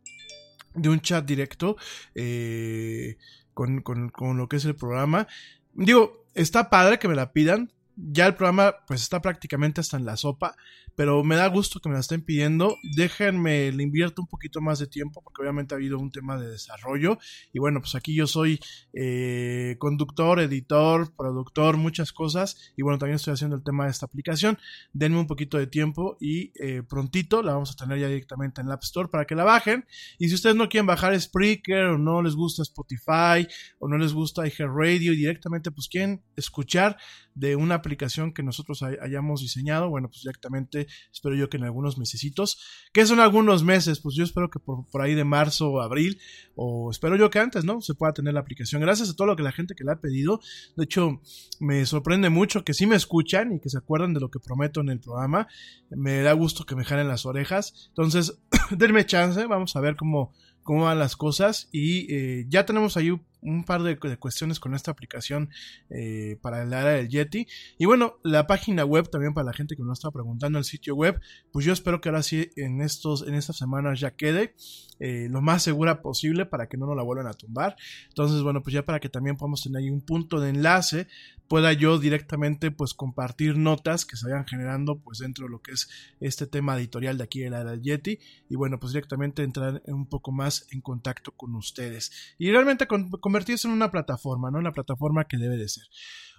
de 0.73 0.89
un 0.89 0.99
chat 1.01 1.25
directo 1.25 1.77
eh, 2.15 3.17
con, 3.53 3.82
con, 3.82 4.10
con, 4.10 4.38
lo 4.38 4.47
que 4.47 4.58
es 4.58 4.65
el 4.65 4.75
programa. 4.75 5.27
Digo, 5.73 6.25
está 6.34 6.69
padre 6.69 6.99
que 6.99 7.08
me 7.08 7.15
la 7.15 7.32
pidan. 7.32 7.71
Ya 7.95 8.27
el 8.27 8.36
programa 8.36 8.75
pues 8.88 9.01
está 9.01 9.21
prácticamente 9.21 9.82
hasta 9.82 9.97
en 9.97 10.05
la 10.05 10.15
sopa 10.15 10.55
pero 10.99 11.23
me 11.23 11.38
da 11.38 11.47
gusto 11.47 11.79
que 11.79 11.88
me 11.88 11.95
la 11.95 12.01
estén 12.01 12.21
pidiendo. 12.25 12.75
Déjenme, 12.97 13.71
le 13.71 13.83
invierto 13.83 14.21
un 14.21 14.27
poquito 14.27 14.59
más 14.59 14.79
de 14.79 14.88
tiempo 14.88 15.21
porque 15.23 15.41
obviamente 15.41 15.73
ha 15.73 15.77
habido 15.77 15.97
un 15.97 16.12
tema 16.12 16.38
de 16.38 16.49
desarrollo 16.49 17.19
y 17.53 17.59
bueno, 17.59 17.79
pues 17.79 17.95
aquí 17.95 18.13
yo 18.13 18.27
soy 18.27 18.59
eh, 18.91 19.77
conductor, 19.79 20.41
editor, 20.41 21.15
productor, 21.15 21.77
muchas 21.77 22.12
cosas 22.12 22.73
y 22.75 22.81
bueno, 22.81 22.99
también 22.99 23.15
estoy 23.15 23.33
haciendo 23.33 23.55
el 23.55 23.63
tema 23.63 23.85
de 23.85 23.91
esta 23.91 24.07
aplicación. 24.07 24.57
Denme 24.91 25.17
un 25.17 25.27
poquito 25.27 25.57
de 25.57 25.67
tiempo 25.67 26.17
y 26.19 26.51
eh, 26.62 26.83
prontito 26.83 27.43
la 27.43 27.53
vamos 27.53 27.71
a 27.71 27.75
tener 27.75 27.97
ya 27.97 28.09
directamente 28.09 28.59
en 28.59 28.67
la 28.67 28.73
App 28.73 28.83
Store 28.83 29.07
para 29.07 29.23
que 29.23 29.35
la 29.35 29.45
bajen 29.45 29.85
y 30.17 30.27
si 30.27 30.35
ustedes 30.35 30.57
no 30.57 30.67
quieren 30.67 30.85
bajar 30.85 31.17
Spreaker 31.17 31.85
o 31.85 31.97
no 31.97 32.21
les 32.21 32.35
gusta 32.35 32.62
Spotify 32.63 33.47
o 33.77 33.88
no 33.88 33.97
les 33.97 34.12
gusta 34.12 34.43
Radio 34.57 35.13
y 35.13 35.15
directamente 35.15 35.71
pues 35.71 35.88
quieren 35.88 36.25
escuchar 36.35 36.97
de 37.35 37.55
una 37.55 37.75
aplicación 37.75 38.33
que 38.33 38.43
nosotros 38.43 38.83
hayamos 38.83 39.39
diseñado, 39.39 39.89
bueno, 39.89 40.09
pues 40.09 40.23
directamente 40.23 40.88
espero 41.12 41.36
yo 41.36 41.49
que 41.49 41.58
en 41.58 41.63
algunos 41.63 41.97
mesecitos, 41.97 42.60
que 42.93 43.06
son 43.06 43.19
algunos 43.19 43.63
meses, 43.63 43.99
pues 43.99 44.15
yo 44.15 44.23
espero 44.23 44.49
que 44.49 44.60
por, 44.60 45.02
ahí 45.02 45.15
de 45.15 45.23
marzo 45.23 45.69
o 45.71 45.82
abril, 45.82 46.19
o 46.56 46.91
espero 46.91 47.15
yo 47.15 47.30
que 47.30 47.39
antes, 47.39 47.65
¿no? 47.65 47.82
Se 47.82 47.93
pueda 47.93 48.13
tener 48.13 48.34
la 48.34 48.39
aplicación. 48.39 48.82
Gracias 48.82 49.10
a 49.10 49.15
todo 49.15 49.28
lo 49.28 49.36
que 49.36 49.43
la 49.43 49.52
gente 49.52 49.75
que 49.75 49.84
la 49.84 49.93
ha 49.93 50.02
pedido. 50.02 50.39
De 50.75 50.84
hecho, 50.86 51.21
me 51.60 51.86
sorprende 51.86 52.30
mucho 52.30 52.63
que 52.63 52.73
sí 52.73 52.86
me 52.86 52.95
escuchan 52.95 53.54
y 53.54 53.60
que 53.60 53.69
se 53.69 53.78
acuerdan 53.78 54.13
de 54.13 54.19
lo 54.19 54.30
que 54.30 54.39
prometo 54.39 54.82
en 54.82 54.89
el 54.89 54.99
programa. 54.99 55.47
Me 55.89 56.21
da 56.21 56.34
gusto 56.34 56.65
que 56.65 56.75
me 56.75 56.86
jalen 56.86 57.08
las 57.08 57.25
orejas. 57.25 57.89
Entonces, 57.89 58.39
denme 58.71 59.06
chance, 59.06 59.45
vamos 59.45 59.75
a 59.75 59.82
ver 59.82 59.95
cómo 59.95 60.34
cómo 60.69 60.84
van 60.84 60.99
las 60.99 61.15
cosas 61.15 61.67
y 61.71 62.13
eh, 62.13 62.45
ya 62.47 62.63
tenemos 62.63 62.95
ahí 62.95 63.12
un 63.41 63.63
par 63.63 63.84
de, 63.84 63.97
cuestiones 63.97 64.60
con 64.60 64.73
esta 64.73 64.91
aplicación 64.91 65.49
eh, 65.89 66.38
para 66.41 66.63
el 66.63 66.73
área 66.73 66.93
del 66.93 67.10
Yeti. 67.10 67.47
Y 67.78 67.86
bueno, 67.86 68.15
la 68.23 68.47
página 68.47 68.86
web 68.86 69.10
también 69.10 69.34
para 69.34 69.45
la 69.45 69.54
gente 69.54 69.75
que 69.75 69.84
nos 69.84 69.99
está 69.99 70.12
preguntando, 70.12 70.60
el 70.60 70.65
sitio 70.65 70.95
web, 70.95 71.19
pues 71.52 71.65
yo 71.65 71.73
espero 71.73 72.02
que 72.02 72.10
ahora 72.10 72.23
sí 72.23 72.49
en, 72.56 72.82
estos, 72.82 73.28
en 73.28 73.36
estas 73.36 73.58
semanas 73.58 73.99
ya 73.99 74.12
quede 74.12 74.56
eh, 74.99 75.28
lo 75.30 75.41
más 75.41 75.63
segura 75.63 76.02
posible 76.02 76.45
para 76.45 76.67
que 76.67 76.78
no 76.78 76.86
nos 76.86 76.95
la 76.95 77.04
vuelvan 77.04 77.28
a 77.28 77.34
tumbar. 77.34 77.75
Entonces, 78.10 78.41
bueno, 78.41 78.62
pues 78.62 78.73
ya 78.73 78.86
para 78.86 78.99
que 78.99 79.10
también 79.10 79.38
podamos 79.38 79.63
tener 79.63 79.82
ahí 79.82 79.89
un 79.89 80.02
punto 80.02 80.39
de 80.39 80.49
enlace, 80.49 81.08
pueda 81.49 81.73
yo 81.73 81.97
directamente 81.97 82.71
pues 82.71 82.93
compartir 82.93 83.58
notas 83.58 84.06
que 84.06 84.15
se 84.15 84.30
vayan 84.30 84.45
generando 84.45 84.99
pues 84.99 85.17
dentro 85.17 85.45
de 85.45 85.52
lo 85.52 85.62
que 85.62 85.71
es 85.71 85.89
este 86.19 86.45
tema 86.45 86.78
editorial 86.78 87.17
de 87.17 87.23
aquí 87.23 87.39
de 87.39 87.49
la 87.49 87.63
del 87.63 87.82
Yeti 87.82 88.19
y 88.47 88.56
bueno 88.56 88.80
pues 88.80 88.93
directamente 88.93 89.41
entrar 89.43 89.82
un 89.88 90.08
poco 90.08 90.32
más 90.32 90.67
en 90.69 90.82
contacto 90.82 91.32
con 91.32 91.56
ustedes 91.56 92.36
y 92.38 92.52
realmente 92.52 92.88
convertirse 93.29 93.67
en 93.67 93.75
una 93.75 93.91
plataforma, 93.91 94.49
¿no? 94.49 94.57
Una 94.57 94.71
plataforma 94.71 95.25
que 95.25 95.37
debe 95.37 95.55
de 95.55 95.69
ser. 95.69 95.83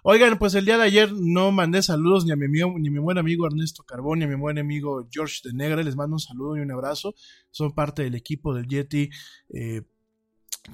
Oigan, 0.03 0.39
pues 0.39 0.57
el 0.57 0.65
día 0.65 0.77
de 0.77 0.83
ayer 0.83 1.13
no 1.13 1.53
mandé 1.53 1.83
saludos 1.83 2.25
ni 2.25 2.33
a 2.33 2.37
mi, 2.37 2.49
ni 2.49 2.89
a 2.89 2.91
mi 2.91 2.99
buen 2.99 3.17
amigo 3.17 3.47
Ernesto 3.47 3.85
Carbón 3.85 4.19
ni 4.19 4.25
a 4.25 4.29
mi 4.29 4.35
buen 4.35 4.59
amigo 4.59 5.07
George 5.09 5.41
de 5.45 5.53
Negra. 5.53 5.85
Les 5.85 5.95
mando 5.95 6.17
un 6.17 6.21
saludo 6.21 6.57
y 6.57 6.61
un 6.61 6.73
abrazo. 6.73 7.15
Son 7.53 7.73
parte 7.73 8.03
del 8.03 8.17
equipo 8.17 8.53
del 8.55 8.67
Yeti. 8.67 9.09
Eh, 9.55 9.83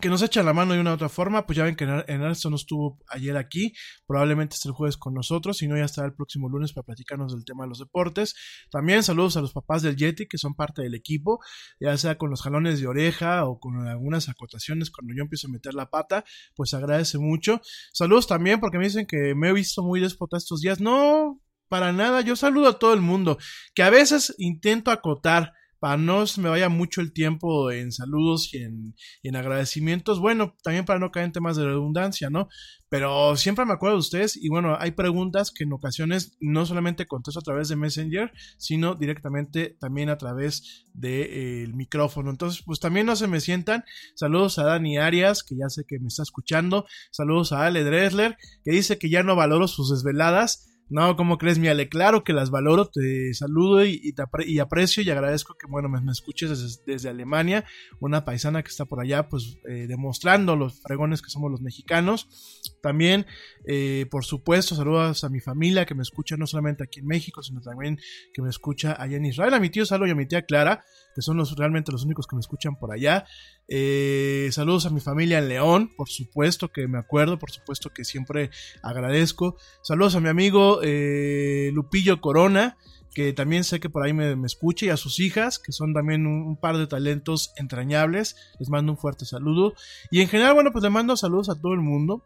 que 0.00 0.08
nos 0.08 0.20
echa 0.22 0.42
la 0.42 0.52
mano 0.52 0.74
de 0.74 0.80
una 0.80 0.90
u 0.90 0.94
otra 0.94 1.08
forma, 1.08 1.46
pues 1.46 1.56
ya 1.56 1.64
ven 1.64 1.76
que 1.76 1.84
Ernesto 1.84 2.50
no 2.50 2.56
estuvo 2.56 2.98
ayer 3.08 3.36
aquí, 3.36 3.72
probablemente 4.06 4.54
esté 4.54 4.68
el 4.68 4.74
jueves 4.74 4.96
con 4.96 5.14
nosotros, 5.14 5.58
si 5.58 5.68
no 5.68 5.76
ya 5.76 5.84
estará 5.84 6.08
el 6.08 6.14
próximo 6.14 6.48
lunes 6.48 6.72
para 6.72 6.84
platicarnos 6.84 7.32
del 7.32 7.44
tema 7.44 7.64
de 7.64 7.68
los 7.68 7.78
deportes. 7.78 8.34
También 8.70 9.02
saludos 9.02 9.36
a 9.36 9.40
los 9.40 9.52
papás 9.52 9.82
del 9.82 9.96
Yeti, 9.96 10.26
que 10.26 10.38
son 10.38 10.54
parte 10.54 10.82
del 10.82 10.94
equipo, 10.94 11.40
ya 11.80 11.96
sea 11.96 12.18
con 12.18 12.30
los 12.30 12.42
jalones 12.42 12.80
de 12.80 12.86
oreja 12.86 13.46
o 13.46 13.58
con 13.58 13.86
algunas 13.86 14.28
acotaciones 14.28 14.90
cuando 14.90 15.14
yo 15.14 15.22
empiezo 15.22 15.46
a 15.46 15.52
meter 15.52 15.74
la 15.74 15.88
pata, 15.88 16.24
pues 16.54 16.74
agradece 16.74 17.18
mucho. 17.18 17.60
Saludos 17.92 18.26
también 18.26 18.60
porque 18.60 18.78
me 18.78 18.84
dicen 18.84 19.06
que 19.06 19.34
me 19.34 19.50
he 19.50 19.52
visto 19.52 19.82
muy 19.82 20.00
despota 20.00 20.36
estos 20.36 20.60
días. 20.60 20.80
No, 20.80 21.40
para 21.68 21.92
nada, 21.92 22.20
yo 22.20 22.36
saludo 22.36 22.68
a 22.68 22.78
todo 22.78 22.92
el 22.92 23.00
mundo, 23.00 23.38
que 23.74 23.82
a 23.82 23.90
veces 23.90 24.34
intento 24.38 24.90
acotar 24.90 25.52
para 25.78 25.96
no 25.96 26.26
se 26.26 26.40
me 26.40 26.48
vaya 26.48 26.68
mucho 26.68 27.00
el 27.00 27.12
tiempo 27.12 27.70
en 27.70 27.92
saludos 27.92 28.50
y 28.52 28.58
en, 28.62 29.36
agradecimientos, 29.36 30.20
bueno, 30.20 30.56
también 30.62 30.84
para 30.84 30.98
no 30.98 31.10
caer 31.10 31.26
en 31.26 31.32
temas 31.32 31.56
de 31.56 31.64
redundancia, 31.64 32.30
¿no? 32.30 32.48
Pero 32.88 33.36
siempre 33.36 33.64
me 33.64 33.72
acuerdo 33.72 33.96
de 33.96 34.00
ustedes 34.00 34.36
y 34.36 34.48
bueno, 34.48 34.76
hay 34.78 34.92
preguntas 34.92 35.50
que 35.50 35.64
en 35.64 35.72
ocasiones 35.72 36.36
no 36.40 36.64
solamente 36.64 37.06
contesto 37.06 37.40
a 37.40 37.42
través 37.42 37.68
de 37.68 37.76
Messenger, 37.76 38.32
sino 38.58 38.94
directamente 38.94 39.76
también 39.80 40.08
a 40.08 40.18
través 40.18 40.86
del 40.94 41.70
de, 41.70 41.74
micrófono. 41.74 42.30
Entonces, 42.30 42.62
pues 42.64 42.78
también 42.80 43.06
no 43.06 43.16
se 43.16 43.26
me 43.26 43.40
sientan. 43.40 43.84
Saludos 44.14 44.58
a 44.58 44.64
Dani 44.64 44.98
Arias, 44.98 45.42
que 45.42 45.56
ya 45.56 45.68
sé 45.68 45.84
que 45.86 45.98
me 45.98 46.08
está 46.08 46.22
escuchando. 46.22 46.86
Saludos 47.10 47.52
a 47.52 47.66
Ale 47.66 47.82
Dresler, 47.82 48.36
que 48.64 48.70
dice 48.70 48.98
que 48.98 49.10
ya 49.10 49.22
no 49.22 49.36
valoro 49.36 49.68
sus 49.68 49.90
desveladas. 49.90 50.75
No, 50.88 51.16
¿cómo 51.16 51.36
crees, 51.36 51.58
mi 51.58 51.66
Ale? 51.66 51.88
Claro 51.88 52.22
que 52.22 52.32
las 52.32 52.50
valoro, 52.50 52.86
te 52.86 53.34
saludo 53.34 53.84
y, 53.84 54.14
y 54.44 54.58
aprecio 54.60 55.02
y 55.02 55.10
agradezco 55.10 55.56
que, 55.58 55.66
bueno, 55.66 55.88
me, 55.88 56.12
escuches 56.12 56.80
desde, 56.86 57.08
Alemania, 57.08 57.64
una 57.98 58.24
paisana 58.24 58.62
que 58.62 58.68
está 58.68 58.84
por 58.84 59.00
allá, 59.00 59.28
pues, 59.28 59.58
eh, 59.68 59.86
demostrando 59.88 60.54
los 60.54 60.80
fregones 60.80 61.22
que 61.22 61.30
somos 61.30 61.50
los 61.50 61.60
mexicanos. 61.60 62.28
También, 62.86 63.26
eh, 63.66 64.06
por 64.12 64.24
supuesto, 64.24 64.76
saludos 64.76 65.24
a 65.24 65.28
mi 65.28 65.40
familia 65.40 65.84
que 65.86 65.96
me 65.96 66.02
escucha 66.02 66.36
no 66.36 66.46
solamente 66.46 66.84
aquí 66.84 67.00
en 67.00 67.06
México, 67.08 67.42
sino 67.42 67.60
también 67.60 67.98
que 68.32 68.42
me 68.42 68.48
escucha 68.48 68.94
allá 68.96 69.16
en 69.16 69.24
Israel, 69.24 69.54
a 69.54 69.58
mi 69.58 69.70
tío 69.70 69.84
Salo 69.84 70.06
y 70.06 70.12
a 70.12 70.14
mi 70.14 70.24
tía 70.24 70.42
Clara, 70.42 70.84
que 71.12 71.20
son 71.20 71.36
los, 71.36 71.56
realmente 71.56 71.90
los 71.90 72.04
únicos 72.04 72.28
que 72.28 72.36
me 72.36 72.40
escuchan 72.40 72.76
por 72.78 72.92
allá. 72.92 73.24
Eh, 73.66 74.50
saludos 74.52 74.86
a 74.86 74.90
mi 74.90 75.00
familia 75.00 75.38
en 75.38 75.48
León, 75.48 75.96
por 75.96 76.08
supuesto 76.08 76.70
que 76.70 76.86
me 76.86 76.98
acuerdo, 76.98 77.40
por 77.40 77.50
supuesto 77.50 77.92
que 77.92 78.04
siempre 78.04 78.50
agradezco. 78.84 79.56
Saludos 79.82 80.14
a 80.14 80.20
mi 80.20 80.28
amigo 80.28 80.78
eh, 80.84 81.72
Lupillo 81.74 82.20
Corona, 82.20 82.76
que 83.16 83.32
también 83.32 83.64
sé 83.64 83.80
que 83.80 83.88
por 83.88 84.04
ahí 84.04 84.12
me, 84.12 84.36
escucha, 84.44 84.84
y 84.84 84.88
a 84.90 84.98
sus 84.98 85.20
hijas, 85.20 85.58
que 85.58 85.72
son 85.72 85.94
también 85.94 86.26
un, 86.26 86.54
par 86.54 86.76
de 86.76 86.86
talentos 86.86 87.50
entrañables. 87.56 88.36
Les 88.60 88.68
mando 88.68 88.92
un 88.92 88.98
fuerte 88.98 89.24
saludo. 89.24 89.72
Y 90.10 90.20
en 90.20 90.28
general, 90.28 90.52
bueno, 90.52 90.70
pues 90.70 90.84
le 90.84 90.90
mando 90.90 91.16
saludos 91.16 91.48
a 91.48 91.58
todo 91.58 91.72
el 91.72 91.80
mundo. 91.80 92.22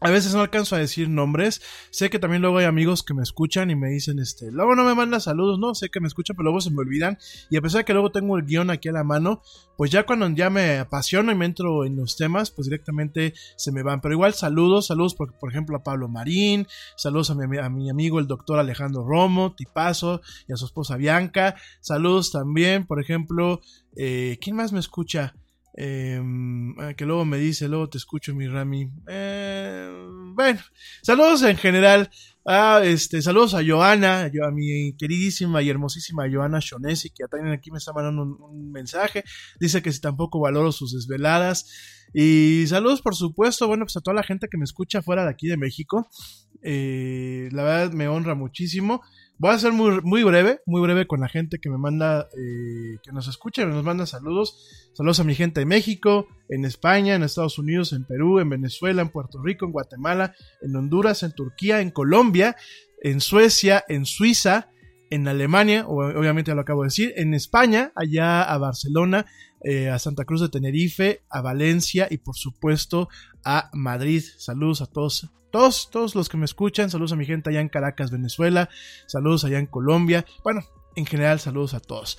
A 0.00 0.10
veces 0.10 0.34
no 0.34 0.40
alcanzo 0.40 0.76
a 0.76 0.78
decir 0.78 1.08
nombres. 1.08 1.62
Sé 1.90 2.10
que 2.10 2.18
también 2.18 2.42
luego 2.42 2.58
hay 2.58 2.66
amigos 2.66 3.02
que 3.02 3.14
me 3.14 3.22
escuchan 3.22 3.70
y 3.70 3.76
me 3.76 3.88
dicen, 3.88 4.18
este, 4.18 4.52
luego 4.52 4.76
no 4.76 4.84
me 4.84 4.94
mandan 4.94 5.22
saludos, 5.22 5.58
no, 5.58 5.74
sé 5.74 5.88
que 5.88 6.00
me 6.00 6.06
escuchan, 6.06 6.36
pero 6.36 6.44
luego 6.44 6.60
se 6.60 6.70
me 6.70 6.80
olvidan. 6.80 7.16
Y 7.48 7.56
a 7.56 7.62
pesar 7.62 7.80
de 7.80 7.84
que 7.86 7.94
luego 7.94 8.12
tengo 8.12 8.36
el 8.36 8.44
guion 8.44 8.70
aquí 8.70 8.90
a 8.90 8.92
la 8.92 9.04
mano, 9.04 9.40
pues 9.78 9.90
ya 9.90 10.04
cuando 10.04 10.28
ya 10.28 10.50
me 10.50 10.78
apasiono 10.78 11.32
y 11.32 11.34
me 11.34 11.46
entro 11.46 11.86
en 11.86 11.96
los 11.96 12.16
temas, 12.16 12.50
pues 12.50 12.66
directamente 12.66 13.32
se 13.56 13.72
me 13.72 13.82
van. 13.82 14.02
Pero 14.02 14.12
igual 14.14 14.34
saludos, 14.34 14.88
saludos 14.88 15.14
por, 15.14 15.32
ejemplo 15.48 15.78
a 15.78 15.82
Pablo 15.82 16.08
Marín, 16.08 16.66
saludos 16.96 17.30
a 17.30 17.34
mi, 17.34 17.56
a 17.56 17.70
mi 17.70 17.88
amigo 17.88 18.18
el 18.18 18.26
doctor 18.26 18.58
Alejandro 18.58 19.02
Romo, 19.02 19.54
Tipazo, 19.54 20.20
y 20.46 20.52
a 20.52 20.56
su 20.56 20.66
esposa 20.66 20.96
Bianca. 20.96 21.56
Saludos 21.80 22.32
también, 22.32 22.86
por 22.86 23.00
ejemplo, 23.00 23.60
eh, 23.96 24.38
¿quién 24.42 24.56
más 24.56 24.72
me 24.72 24.80
escucha? 24.80 25.34
Ah, 25.78 26.94
que 26.94 27.04
luego 27.04 27.24
me 27.24 27.38
dice, 27.38 27.68
luego 27.68 27.88
te 27.88 27.98
escucho, 27.98 28.34
mi 28.34 28.48
Rami. 28.48 28.90
Eh, 29.08 29.90
bueno, 30.34 30.60
saludos 31.02 31.42
en 31.42 31.56
general. 31.56 32.10
Ah, 32.46 32.80
este, 32.84 33.20
saludos 33.20 33.54
a 33.54 33.62
Joana, 33.66 34.22
a 34.22 34.50
mi 34.52 34.94
queridísima 34.96 35.62
y 35.62 35.68
hermosísima 35.68 36.30
Joana 36.30 36.60
Shonesi, 36.60 37.10
que 37.10 37.24
también 37.28 37.52
aquí 37.52 37.70
me 37.70 37.78
está 37.78 37.92
mandando 37.92 38.22
un, 38.22 38.70
mensaje. 38.70 39.24
Dice 39.60 39.82
que 39.82 39.92
si 39.92 40.00
tampoco 40.00 40.40
valoro 40.40 40.72
sus 40.72 40.94
desveladas. 40.94 41.66
Y 42.14 42.64
saludos, 42.68 43.02
por 43.02 43.14
supuesto, 43.14 43.66
bueno, 43.66 43.84
pues 43.84 43.96
a 43.96 44.00
toda 44.00 44.14
la 44.14 44.22
gente 44.22 44.48
que 44.48 44.56
me 44.56 44.64
escucha 44.64 45.02
fuera 45.02 45.24
de 45.24 45.30
aquí 45.30 45.48
de 45.48 45.56
México. 45.56 46.08
Eh, 46.62 47.48
la 47.52 47.64
verdad 47.64 47.92
me 47.92 48.08
honra 48.08 48.34
muchísimo. 48.34 49.02
Voy 49.38 49.52
a 49.52 49.58
ser 49.58 49.72
muy, 49.72 50.00
muy 50.00 50.22
breve, 50.22 50.62
muy 50.64 50.80
breve 50.80 51.06
con 51.06 51.20
la 51.20 51.28
gente 51.28 51.58
que 51.58 51.68
me 51.68 51.76
manda, 51.76 52.26
eh, 52.38 52.96
que 53.02 53.12
nos 53.12 53.28
escucha 53.28 53.62
y 53.62 53.66
nos 53.66 53.84
manda 53.84 54.06
saludos. 54.06 54.90
Saludos 54.94 55.20
a 55.20 55.24
mi 55.24 55.34
gente 55.34 55.60
de 55.60 55.66
México, 55.66 56.26
en 56.48 56.64
España, 56.64 57.14
en 57.14 57.22
Estados 57.22 57.58
Unidos, 57.58 57.92
en 57.92 58.04
Perú, 58.04 58.40
en 58.40 58.48
Venezuela, 58.48 59.02
en 59.02 59.10
Puerto 59.10 59.42
Rico, 59.42 59.66
en 59.66 59.72
Guatemala, 59.72 60.34
en 60.62 60.74
Honduras, 60.74 61.22
en 61.22 61.32
Turquía, 61.32 61.82
en 61.82 61.90
Colombia, 61.90 62.56
en 63.02 63.20
Suecia, 63.20 63.84
en 63.88 64.06
Suiza, 64.06 64.70
en 65.10 65.28
Alemania, 65.28 65.84
obviamente 65.86 66.50
ya 66.50 66.54
lo 66.54 66.62
acabo 66.62 66.82
de 66.82 66.86
decir, 66.86 67.12
en 67.16 67.34
España, 67.34 67.92
allá 67.94 68.42
a 68.42 68.56
Barcelona, 68.56 69.26
eh, 69.68 69.90
a 69.90 69.98
Santa 69.98 70.24
Cruz 70.24 70.40
de 70.40 70.48
Tenerife, 70.48 71.24
a 71.28 71.40
Valencia 71.40 72.06
y 72.08 72.18
por 72.18 72.36
supuesto 72.36 73.08
a 73.44 73.68
Madrid. 73.72 74.22
Saludos 74.38 74.80
a 74.80 74.86
todos 74.86 75.28
todos, 75.50 75.90
todos 75.90 76.14
los 76.14 76.28
que 76.28 76.36
me 76.36 76.44
escuchan, 76.44 76.90
saludos 76.90 77.12
a 77.12 77.16
mi 77.16 77.24
gente 77.24 77.50
allá 77.50 77.60
en 77.60 77.68
Caracas, 77.68 78.10
Venezuela, 78.10 78.68
saludos 79.06 79.44
allá 79.44 79.58
en 79.58 79.66
Colombia, 79.66 80.26
bueno, 80.44 80.62
en 80.94 81.06
general 81.06 81.40
saludos 81.40 81.74
a 81.74 81.80
todos. 81.80 82.18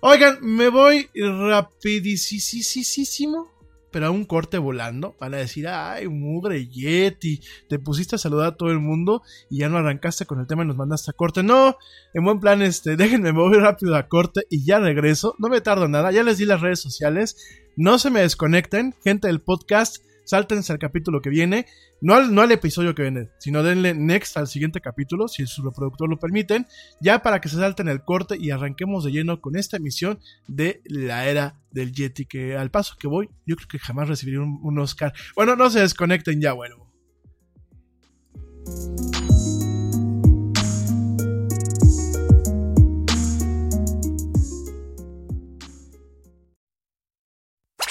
Oigan, 0.00 0.38
me 0.40 0.70
voy 0.70 1.08
rapidísimo, 1.14 3.48
pero 3.90 4.06
a 4.06 4.10
un 4.10 4.24
corte 4.24 4.58
volando, 4.58 5.16
van 5.20 5.34
a 5.34 5.38
decir, 5.38 5.68
ay, 5.68 6.08
mugre 6.08 6.66
Yeti, 6.68 7.40
te 7.68 7.78
pusiste 7.78 8.16
a 8.16 8.18
saludar 8.18 8.48
a 8.48 8.56
todo 8.56 8.70
el 8.70 8.80
mundo 8.80 9.22
y 9.50 9.58
ya 9.58 9.68
no 9.68 9.78
arrancaste 9.78 10.26
con 10.26 10.40
el 10.40 10.46
tema 10.46 10.64
y 10.64 10.66
nos 10.66 10.76
mandaste 10.76 11.10
a 11.10 11.14
corte. 11.14 11.42
No, 11.42 11.76
en 12.14 12.24
buen 12.24 12.40
plan, 12.40 12.62
este, 12.62 12.96
déjenme, 12.98 13.32
me 13.32 13.40
voy 13.40 13.58
rápido 13.58 13.96
a 13.96 14.08
corte 14.08 14.42
y 14.50 14.64
ya 14.64 14.78
regreso, 14.78 15.34
no 15.38 15.48
me 15.48 15.60
tardo 15.60 15.88
nada, 15.88 16.12
ya 16.12 16.22
les 16.22 16.38
di 16.38 16.44
las 16.44 16.60
redes 16.60 16.80
sociales, 16.80 17.36
no 17.76 17.98
se 17.98 18.10
me 18.10 18.20
desconecten, 18.20 18.94
gente 19.04 19.28
del 19.28 19.40
podcast, 19.40 20.04
sáltense 20.28 20.72
al 20.72 20.78
capítulo 20.78 21.22
que 21.22 21.30
viene, 21.30 21.66
no 22.02 22.14
al, 22.14 22.34
no 22.34 22.42
al 22.42 22.52
episodio 22.52 22.94
que 22.94 23.02
viene, 23.02 23.30
sino 23.38 23.62
denle 23.62 23.94
next 23.94 24.36
al 24.36 24.46
siguiente 24.46 24.82
capítulo, 24.82 25.26
si 25.26 25.46
su 25.46 25.62
reproductor 25.62 26.08
lo 26.08 26.18
permiten, 26.18 26.66
ya 27.00 27.22
para 27.22 27.40
que 27.40 27.48
se 27.48 27.56
salten 27.56 27.88
el 27.88 28.04
corte 28.04 28.36
y 28.38 28.50
arranquemos 28.50 29.04
de 29.04 29.12
lleno 29.12 29.40
con 29.40 29.56
esta 29.56 29.78
emisión 29.78 30.20
de 30.46 30.82
la 30.84 31.26
era 31.26 31.58
del 31.70 31.92
Yeti, 31.92 32.26
que 32.26 32.56
al 32.56 32.70
paso 32.70 32.96
que 32.98 33.08
voy, 33.08 33.30
yo 33.46 33.56
creo 33.56 33.68
que 33.68 33.78
jamás 33.78 34.08
recibiré 34.08 34.38
un, 34.38 34.60
un 34.62 34.78
Oscar. 34.78 35.14
Bueno, 35.34 35.56
no 35.56 35.70
se 35.70 35.80
desconecten 35.80 36.40
ya, 36.42 36.52
bueno. 36.52 36.76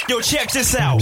Yo, 0.08 0.22
check 0.22 0.52
this 0.52 0.74
out. 0.76 1.02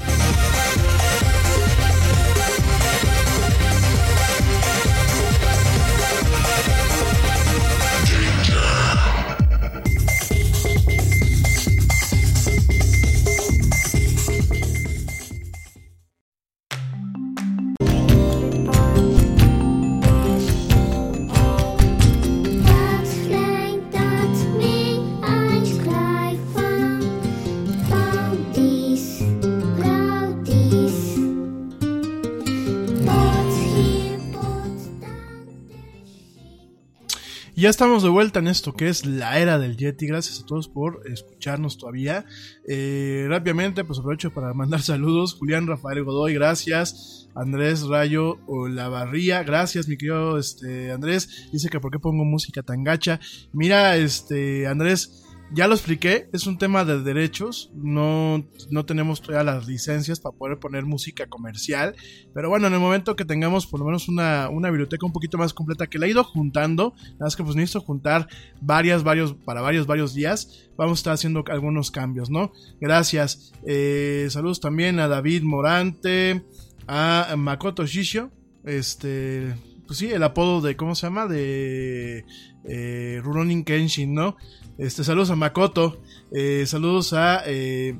Estamos 37.71 38.03
de 38.03 38.09
vuelta 38.09 38.39
en 38.39 38.49
esto 38.49 38.73
que 38.73 38.89
es 38.89 39.05
la 39.05 39.39
era 39.39 39.57
del 39.57 39.77
Yeti. 39.77 40.05
Gracias 40.05 40.41
a 40.41 40.45
todos 40.45 40.67
por 40.67 41.03
escucharnos 41.09 41.77
todavía. 41.77 42.25
Eh, 42.67 43.25
rápidamente, 43.29 43.85
pues 43.85 43.97
aprovecho 43.97 44.33
para 44.33 44.53
mandar 44.53 44.81
saludos. 44.81 45.35
Julián 45.35 45.67
Rafael 45.67 46.03
Godoy, 46.03 46.33
gracias. 46.33 47.29
Andrés 47.33 47.83
Rayo 47.87 48.39
Olavarría, 48.45 49.41
gracias, 49.43 49.87
mi 49.87 49.95
querido 49.95 50.37
este, 50.37 50.91
Andrés. 50.91 51.47
Dice 51.53 51.69
que 51.69 51.79
por 51.79 51.91
qué 51.91 51.99
pongo 51.99 52.25
música 52.25 52.61
tan 52.61 52.83
gacha. 52.83 53.21
Mira, 53.53 53.95
este, 53.95 54.67
Andrés, 54.67 55.23
ya 55.53 55.67
lo 55.67 55.75
expliqué, 55.75 56.29
es 56.31 56.47
un 56.47 56.57
tema 56.57 56.85
de 56.85 57.01
derechos, 57.01 57.71
no, 57.75 58.45
no 58.69 58.85
tenemos 58.85 59.21
todavía 59.21 59.53
las 59.53 59.67
licencias 59.67 60.19
para 60.19 60.35
poder 60.35 60.59
poner 60.59 60.85
música 60.85 61.27
comercial, 61.27 61.95
pero 62.33 62.49
bueno, 62.49 62.67
en 62.67 62.73
el 62.73 62.79
momento 62.79 63.15
que 63.15 63.25
tengamos 63.25 63.67
por 63.67 63.79
lo 63.79 63.85
menos 63.85 64.07
una, 64.07 64.49
una 64.49 64.69
biblioteca 64.69 65.05
un 65.05 65.11
poquito 65.11 65.37
más 65.37 65.53
completa 65.53 65.87
que 65.87 65.99
la 65.99 66.05
he 66.05 66.11
ido 66.11 66.23
juntando, 66.23 66.93
nada 67.13 67.25
más 67.25 67.35
que 67.35 67.43
pues 67.43 67.55
necesito 67.55 67.81
juntar 67.81 68.27
varias, 68.61 69.03
varios, 69.03 69.33
para 69.33 69.61
varios, 69.61 69.87
varios 69.87 70.13
días, 70.13 70.69
vamos 70.77 70.99
a 70.99 71.01
estar 71.01 71.13
haciendo 71.13 71.43
algunos 71.47 71.91
cambios, 71.91 72.29
¿no? 72.29 72.53
Gracias. 72.79 73.53
Eh, 73.67 74.27
saludos 74.29 74.61
también 74.61 74.99
a 74.99 75.07
David 75.07 75.43
Morante, 75.43 76.43
a 76.87 77.35
Makoto 77.37 77.85
Shishio, 77.85 78.31
este, 78.63 79.53
pues 79.85 79.99
sí, 79.99 80.07
el 80.07 80.23
apodo 80.23 80.61
de, 80.61 80.75
¿cómo 80.75 80.95
se 80.95 81.07
llama? 81.07 81.27
De 81.27 82.25
eh, 82.63 83.19
Rurouni 83.23 83.63
Kenshin, 83.63 84.13
¿no? 84.13 84.37
Este, 84.81 85.03
saludos 85.03 85.29
a 85.29 85.35
Makoto, 85.35 86.01
eh, 86.31 86.65
saludos 86.65 87.13
a 87.13 87.43
eh, 87.45 87.99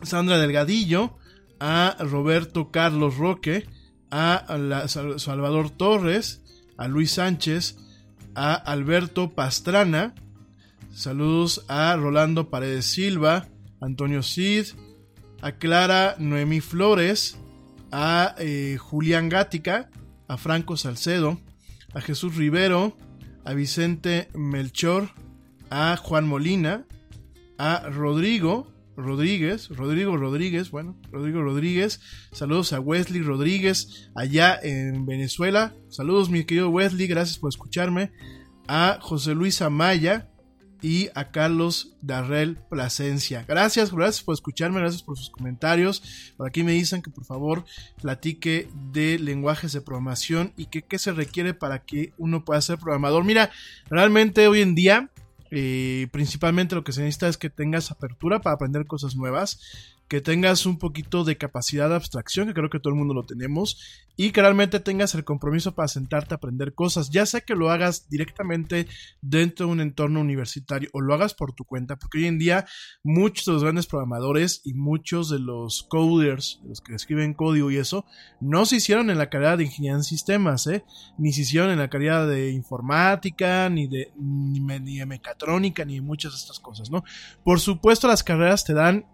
Sandra 0.00 0.38
Delgadillo, 0.38 1.18
a 1.58 1.94
Roberto 2.00 2.70
Carlos 2.70 3.18
Roque, 3.18 3.68
a 4.10 4.86
Salvador 4.88 5.68
Torres, 5.68 6.40
a 6.78 6.88
Luis 6.88 7.10
Sánchez, 7.10 7.76
a 8.34 8.54
Alberto 8.54 9.34
Pastrana, 9.34 10.14
saludos 10.90 11.66
a 11.68 11.94
Rolando 11.96 12.48
Paredes 12.48 12.86
Silva, 12.86 13.48
Antonio 13.82 14.22
Cid, 14.22 14.68
a 15.42 15.52
Clara 15.52 16.16
Noemí 16.18 16.62
Flores, 16.62 17.38
a 17.92 18.34
eh, 18.38 18.78
Julián 18.80 19.28
Gática, 19.28 19.90
a 20.28 20.38
Franco 20.38 20.78
Salcedo, 20.78 21.38
a 21.92 22.00
Jesús 22.00 22.36
Rivero, 22.36 22.96
a 23.44 23.52
Vicente 23.52 24.30
Melchor, 24.32 25.10
a 25.70 25.96
Juan 25.96 26.26
Molina, 26.26 26.84
a 27.56 27.88
Rodrigo 27.88 28.72
Rodríguez, 28.96 29.68
Rodrigo 29.68 30.16
Rodríguez, 30.16 30.70
bueno, 30.70 30.96
Rodrigo 31.10 31.42
Rodríguez, 31.42 32.00
saludos 32.32 32.72
a 32.72 32.80
Wesley 32.80 33.22
Rodríguez 33.22 34.10
allá 34.14 34.58
en 34.62 35.06
Venezuela, 35.06 35.74
saludos 35.88 36.28
mi 36.28 36.44
querido 36.44 36.68
Wesley, 36.68 37.06
gracias 37.06 37.38
por 37.38 37.48
escucharme, 37.48 38.12
a 38.66 38.98
José 39.00 39.34
Luis 39.34 39.62
Amaya 39.62 40.28
y 40.82 41.08
a 41.14 41.30
Carlos 41.30 41.96
Darrell 42.00 42.56
Plasencia. 42.68 43.44
Gracias, 43.46 43.92
gracias 43.92 44.24
por 44.24 44.34
escucharme, 44.34 44.80
gracias 44.80 45.02
por 45.02 45.18
sus 45.18 45.30
comentarios. 45.30 46.32
Por 46.36 46.48
aquí 46.48 46.62
me 46.62 46.72
dicen 46.72 47.02
que 47.02 47.10
por 47.10 47.24
favor 47.24 47.64
platique 48.00 48.68
de 48.92 49.18
lenguajes 49.18 49.72
de 49.72 49.82
programación 49.82 50.52
y 50.56 50.66
que 50.66 50.82
qué 50.82 50.98
se 50.98 51.12
requiere 51.12 51.52
para 51.52 51.84
que 51.84 52.12
uno 52.16 52.44
pueda 52.44 52.60
ser 52.62 52.78
programador. 52.78 53.24
Mira, 53.24 53.50
realmente 53.90 54.48
hoy 54.48 54.62
en 54.62 54.74
día 54.74 55.10
eh, 55.50 56.08
principalmente 56.12 56.74
lo 56.74 56.84
que 56.84 56.92
se 56.92 57.00
necesita 57.00 57.28
es 57.28 57.38
que 57.38 57.50
tengas 57.50 57.90
apertura 57.90 58.40
para 58.40 58.54
aprender 58.54 58.86
cosas 58.86 59.16
nuevas, 59.16 59.60
que 60.10 60.20
tengas 60.20 60.66
un 60.66 60.76
poquito 60.76 61.22
de 61.22 61.38
capacidad 61.38 61.88
de 61.88 61.94
abstracción, 61.94 62.48
que 62.48 62.54
creo 62.54 62.68
que 62.68 62.80
todo 62.80 62.92
el 62.92 62.98
mundo 62.98 63.14
lo 63.14 63.22
tenemos, 63.22 64.08
y 64.16 64.32
que 64.32 64.40
realmente 64.40 64.80
tengas 64.80 65.14
el 65.14 65.22
compromiso 65.22 65.76
para 65.76 65.86
sentarte 65.86 66.34
a 66.34 66.38
aprender 66.38 66.74
cosas, 66.74 67.10
ya 67.10 67.24
sea 67.26 67.42
que 67.42 67.54
lo 67.54 67.70
hagas 67.70 68.08
directamente 68.08 68.88
dentro 69.22 69.66
de 69.66 69.72
un 69.72 69.80
entorno 69.80 70.20
universitario 70.20 70.90
o 70.94 71.00
lo 71.00 71.14
hagas 71.14 71.32
por 71.34 71.52
tu 71.52 71.64
cuenta, 71.64 71.94
porque 71.94 72.18
hoy 72.18 72.26
en 72.26 72.40
día 72.40 72.66
muchos 73.04 73.46
de 73.46 73.52
los 73.52 73.62
grandes 73.62 73.86
programadores 73.86 74.62
y 74.64 74.74
muchos 74.74 75.30
de 75.30 75.38
los 75.38 75.84
coders, 75.84 76.60
los 76.64 76.80
que 76.80 76.96
escriben 76.96 77.32
código 77.32 77.70
y 77.70 77.76
eso, 77.76 78.04
no 78.40 78.66
se 78.66 78.76
hicieron 78.76 79.10
en 79.10 79.18
la 79.18 79.30
carrera 79.30 79.56
de 79.56 79.64
ingeniería 79.66 79.96
en 79.96 80.02
sistemas, 80.02 80.66
¿eh? 80.66 80.84
ni 81.18 81.32
se 81.32 81.42
hicieron 81.42 81.70
en 81.70 81.78
la 81.78 81.88
carrera 81.88 82.26
de 82.26 82.50
informática, 82.50 83.70
ni 83.70 83.86
de, 83.86 84.10
ni, 84.18 84.58
de 84.98 85.06
mecatrónica, 85.06 85.84
ni 85.84 85.94
de 85.94 86.00
muchas 86.00 86.32
de 86.32 86.38
estas 86.38 86.58
cosas, 86.58 86.90
¿no? 86.90 87.04
Por 87.44 87.60
supuesto, 87.60 88.08
las 88.08 88.24
carreras 88.24 88.64
te 88.64 88.74
dan 88.74 89.06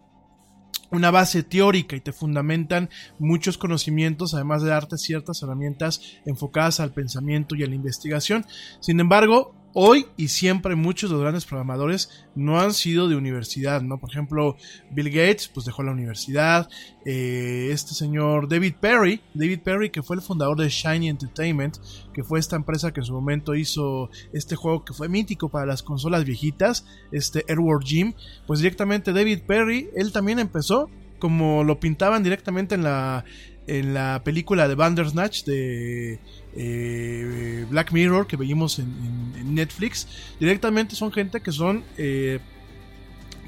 una 0.90 1.10
base 1.10 1.42
teórica 1.42 1.96
y 1.96 2.00
te 2.00 2.12
fundamentan 2.12 2.90
muchos 3.18 3.58
conocimientos, 3.58 4.34
además 4.34 4.62
de 4.62 4.70
darte 4.70 4.98
ciertas 4.98 5.42
herramientas 5.42 6.00
enfocadas 6.24 6.80
al 6.80 6.92
pensamiento 6.92 7.54
y 7.54 7.64
a 7.64 7.66
la 7.66 7.74
investigación. 7.74 8.44
Sin 8.80 9.00
embargo, 9.00 9.54
hoy 9.78 10.06
y 10.16 10.28
siempre 10.28 10.74
muchos 10.74 11.10
de 11.10 11.14
los 11.16 11.22
grandes 11.22 11.44
programadores 11.44 12.24
no 12.34 12.58
han 12.58 12.72
sido 12.72 13.08
de 13.08 13.14
universidad, 13.14 13.82
¿no? 13.82 13.98
Por 13.98 14.08
ejemplo, 14.08 14.56
Bill 14.90 15.10
Gates, 15.10 15.48
pues 15.48 15.66
dejó 15.66 15.82
la 15.82 15.92
universidad, 15.92 16.70
eh, 17.04 17.68
este 17.70 17.92
señor 17.92 18.48
David 18.48 18.76
Perry, 18.80 19.20
David 19.34 19.60
Perry 19.60 19.90
que 19.90 20.02
fue 20.02 20.16
el 20.16 20.22
fundador 20.22 20.56
de 20.56 20.70
Shiny 20.70 21.10
Entertainment, 21.10 21.76
que 22.14 22.24
fue 22.24 22.38
esta 22.38 22.56
empresa 22.56 22.90
que 22.94 23.00
en 23.00 23.06
su 23.06 23.12
momento 23.12 23.54
hizo 23.54 24.08
este 24.32 24.56
juego 24.56 24.82
que 24.82 24.94
fue 24.94 25.10
mítico 25.10 25.50
para 25.50 25.66
las 25.66 25.82
consolas 25.82 26.24
viejitas, 26.24 26.86
este 27.12 27.44
Airworld 27.46 27.84
Gym, 27.84 28.14
pues 28.46 28.60
directamente 28.60 29.12
David 29.12 29.40
Perry, 29.46 29.90
él 29.94 30.10
también 30.10 30.38
empezó 30.38 30.88
como 31.18 31.64
lo 31.64 31.80
pintaban 31.80 32.22
directamente 32.22 32.74
en 32.74 32.82
la 32.82 33.24
en 33.66 33.94
la 33.94 34.22
película 34.24 34.68
de 34.68 34.74
Bandersnatch 34.74 35.44
de 35.44 36.18
eh, 36.54 37.66
Black 37.68 37.92
Mirror 37.92 38.26
que 38.26 38.36
vimos 38.36 38.78
en, 38.78 39.54
Netflix, 39.54 40.08
directamente 40.38 40.96
son 40.96 41.12
gente 41.12 41.40
que 41.40 41.52
son 41.52 41.82
eh, 41.96 42.40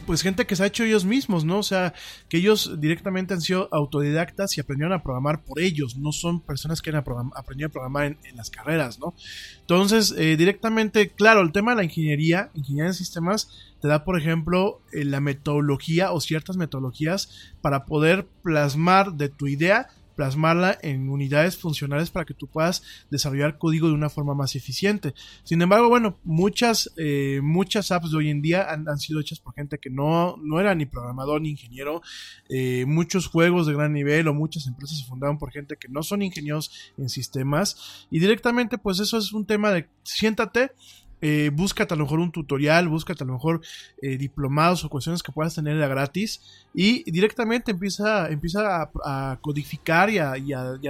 pues 0.09 0.23
gente 0.23 0.47
que 0.47 0.57
se 0.57 0.63
ha 0.63 0.67
hecho 0.67 0.85
ellos 0.85 1.05
mismos, 1.05 1.45
¿no? 1.45 1.59
O 1.59 1.63
sea, 1.63 1.93
que 2.31 2.39
ellos 2.39 2.81
directamente 2.81 3.35
han 3.35 3.43
sido 3.43 3.69
autodidactas 3.71 4.57
y 4.57 4.61
aprendieron 4.63 4.95
a 4.95 5.03
programar 5.03 5.45
por 5.45 5.61
ellos, 5.61 5.99
no 5.99 6.13
son 6.13 6.41
personas 6.41 6.81
que 6.81 6.89
han 6.89 6.97
aprendido 6.97 7.69
a 7.69 7.71
programar 7.71 8.17
en, 8.25 8.37
las 8.37 8.49
carreras, 8.49 8.99
¿no? 8.99 9.13
Entonces, 9.61 10.15
eh, 10.17 10.39
directamente, 10.39 11.11
claro, 11.11 11.43
el 11.43 11.53
tema 11.53 11.73
de 11.73 11.77
la 11.77 11.85
ingeniería, 11.85 12.51
ingeniería 12.55 12.89
en 12.89 12.95
sistemas, 12.95 13.51
te 13.83 13.89
da, 13.89 14.03
por 14.07 14.19
ejemplo, 14.19 14.81
eh, 14.95 15.05
la 15.05 15.21
metodología 15.21 16.11
o 16.13 16.23
ciertas 16.23 16.57
metodologías 16.57 17.53
para 17.61 17.85
poder 17.85 18.27
plasmar 18.43 19.13
de 19.13 19.29
tu 19.29 19.47
idea 19.47 19.89
plasmarla 20.19 20.77
en 20.83 21.09
unidades 21.11 21.57
funcionales 21.57 22.11
para 22.11 22.27
que 22.27 22.35
tú 22.35 22.49
puedas 22.49 22.83
desarrollar 23.09 23.57
código 23.57 23.87
de 23.87 23.95
una 23.95 24.11
forma 24.11 24.35
más 24.35 24.57
eficiente. 24.57 25.15
Sin 25.45 25.63
embargo, 25.63 25.89
bueno, 25.89 26.19
muchas, 26.25 26.93
eh, 26.97 27.39
muchas 27.41 27.93
apps 27.93 28.11
de 28.11 28.17
hoy 28.17 28.31
en 28.31 28.43
día 28.43 28.69
han, 28.69 28.99
sido 28.99 29.21
hechas 29.21 29.39
por 29.39 29.55
gente 29.55 29.79
que 29.79 29.91
no, 29.91 30.37
no 30.43 30.59
era 30.59 30.75
ni 30.75 30.87
programador 30.87 31.41
ni 31.41 31.51
ingeniero. 31.51 32.03
Eh, 32.49 32.85
muchos 32.85 33.29
juegos 33.29 33.69
de 33.69 33.75
gran 33.75 33.93
nivel 33.93 34.27
o 34.27 34.35
muchas 34.35 34.67
empresas 34.67 34.99
se 34.99 35.05
fundaron 35.05 35.39
por 35.39 35.53
gente 35.53 35.77
que 35.77 35.87
no 35.87 36.03
son 36.03 36.23
ingenieros 36.23 36.73
en 36.99 37.09
sistemas. 37.09 38.09
Y 38.11 38.19
directamente, 38.19 38.77
pues 38.77 38.99
eso 38.99 39.19
es 39.19 39.33
un 39.33 39.47
tema 39.47 39.71
de 39.71 39.87
siéntate, 40.03 40.73
eh, 41.21 41.51
búscate 41.53 41.95
a 41.95 41.97
lo 41.97 42.05
mejor 42.05 42.21
un 42.21 42.31
tutorial, 42.31 42.89
búscate 42.89 43.25
a 43.25 43.27
lo 43.27 43.35
mejor 43.35 43.61
eh, 44.03 44.17
diplomados 44.17 44.85
o 44.85 44.89
cuestiones 44.89 45.23
que 45.23 45.33
puedas 45.33 45.55
tener 45.55 45.77
gratis 45.77 46.41
y 46.75 47.11
directamente 47.11 47.73
empieza, 47.73 48.29
empieza 48.29 48.91
a, 49.05 49.39
codificar 49.41 50.11
y 50.11 50.19
a, 50.19 50.35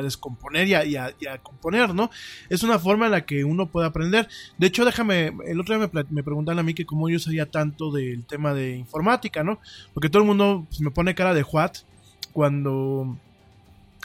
descomponer 0.02 0.68
y 0.68 0.96
a, 0.96 1.14
componer, 1.42 1.94
¿no? 1.94 2.10
Es 2.48 2.62
una 2.62 2.78
forma 2.78 3.06
en 3.06 3.12
la 3.12 3.24
que 3.24 3.44
uno 3.44 3.70
puede 3.70 3.86
aprender. 3.86 4.28
De 4.58 4.66
hecho, 4.66 4.84
déjame, 4.84 5.32
el 5.46 5.60
otro 5.60 5.78
día 5.78 5.88
me, 5.92 6.04
me 6.10 6.22
preguntaban 6.22 6.58
a 6.58 6.62
mí 6.62 6.74
que 6.74 6.86
cómo 6.86 7.08
yo 7.08 7.18
sabía 7.18 7.50
tanto 7.50 7.90
del 7.90 8.24
tema 8.24 8.54
de 8.54 8.76
informática, 8.76 9.42
¿no? 9.44 9.60
Porque 9.94 10.10
todo 10.10 10.22
el 10.22 10.28
mundo 10.28 10.66
pues, 10.68 10.80
me 10.80 10.90
pone 10.90 11.14
cara 11.14 11.34
de 11.34 11.42
what 11.42 11.72
cuando 12.32 13.16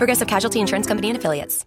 Progressive 0.00 0.28
Casualty 0.28 0.60
Insurance 0.60 0.86
Company 0.86 1.10
and 1.10 1.18
Affiliates. 1.18 1.66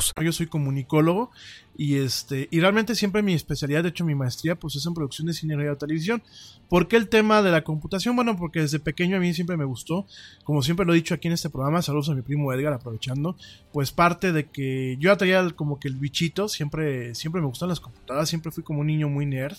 Yo 0.21 0.31
soy 0.31 0.47
comunicólogo 0.47 1.31
y 1.77 1.95
este 1.95 2.47
y 2.51 2.59
realmente 2.59 2.95
siempre 2.95 3.21
mi 3.21 3.33
especialidad, 3.33 3.83
de 3.83 3.89
hecho 3.89 4.05
mi 4.05 4.15
maestría, 4.15 4.55
pues 4.55 4.75
es 4.75 4.85
en 4.85 4.93
producción 4.93 5.27
de 5.27 5.33
cine, 5.33 5.55
radio 5.55 5.77
televisión. 5.77 6.21
¿Por 6.69 6.87
qué 6.87 6.97
el 6.97 7.09
tema 7.09 7.41
de 7.41 7.51
la 7.51 7.63
computación? 7.63 8.15
Bueno, 8.15 8.37
porque 8.37 8.61
desde 8.61 8.79
pequeño 8.79 9.17
a 9.17 9.19
mí 9.19 9.33
siempre 9.33 9.57
me 9.57 9.65
gustó, 9.65 10.05
como 10.43 10.61
siempre 10.61 10.85
lo 10.85 10.93
he 10.93 10.95
dicho 10.95 11.13
aquí 11.13 11.27
en 11.27 11.33
este 11.33 11.49
programa, 11.49 11.81
saludos 11.81 12.09
a 12.09 12.13
mi 12.13 12.21
primo 12.21 12.53
Edgar, 12.53 12.73
aprovechando, 12.73 13.35
pues 13.73 13.91
parte 13.91 14.31
de 14.31 14.45
que 14.49 14.97
yo 14.99 15.15
traía 15.17 15.49
como 15.51 15.79
que 15.79 15.87
el 15.87 15.95
bichito, 15.95 16.47
siempre, 16.47 17.15
siempre 17.15 17.41
me 17.41 17.47
gustan 17.47 17.69
las 17.69 17.79
computadoras, 17.79 18.29
siempre 18.29 18.51
fui 18.51 18.63
como 18.63 18.81
un 18.81 18.87
niño 18.87 19.09
muy 19.09 19.25
nerd, 19.25 19.57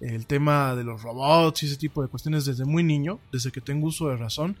el 0.00 0.26
tema 0.26 0.74
de 0.74 0.84
los 0.84 1.02
robots 1.02 1.62
y 1.62 1.66
ese 1.66 1.76
tipo 1.76 2.02
de 2.02 2.08
cuestiones 2.08 2.44
desde 2.44 2.64
muy 2.64 2.82
niño, 2.82 3.20
desde 3.32 3.52
que 3.52 3.60
tengo 3.60 3.86
uso 3.86 4.08
de 4.08 4.16
razón. 4.16 4.56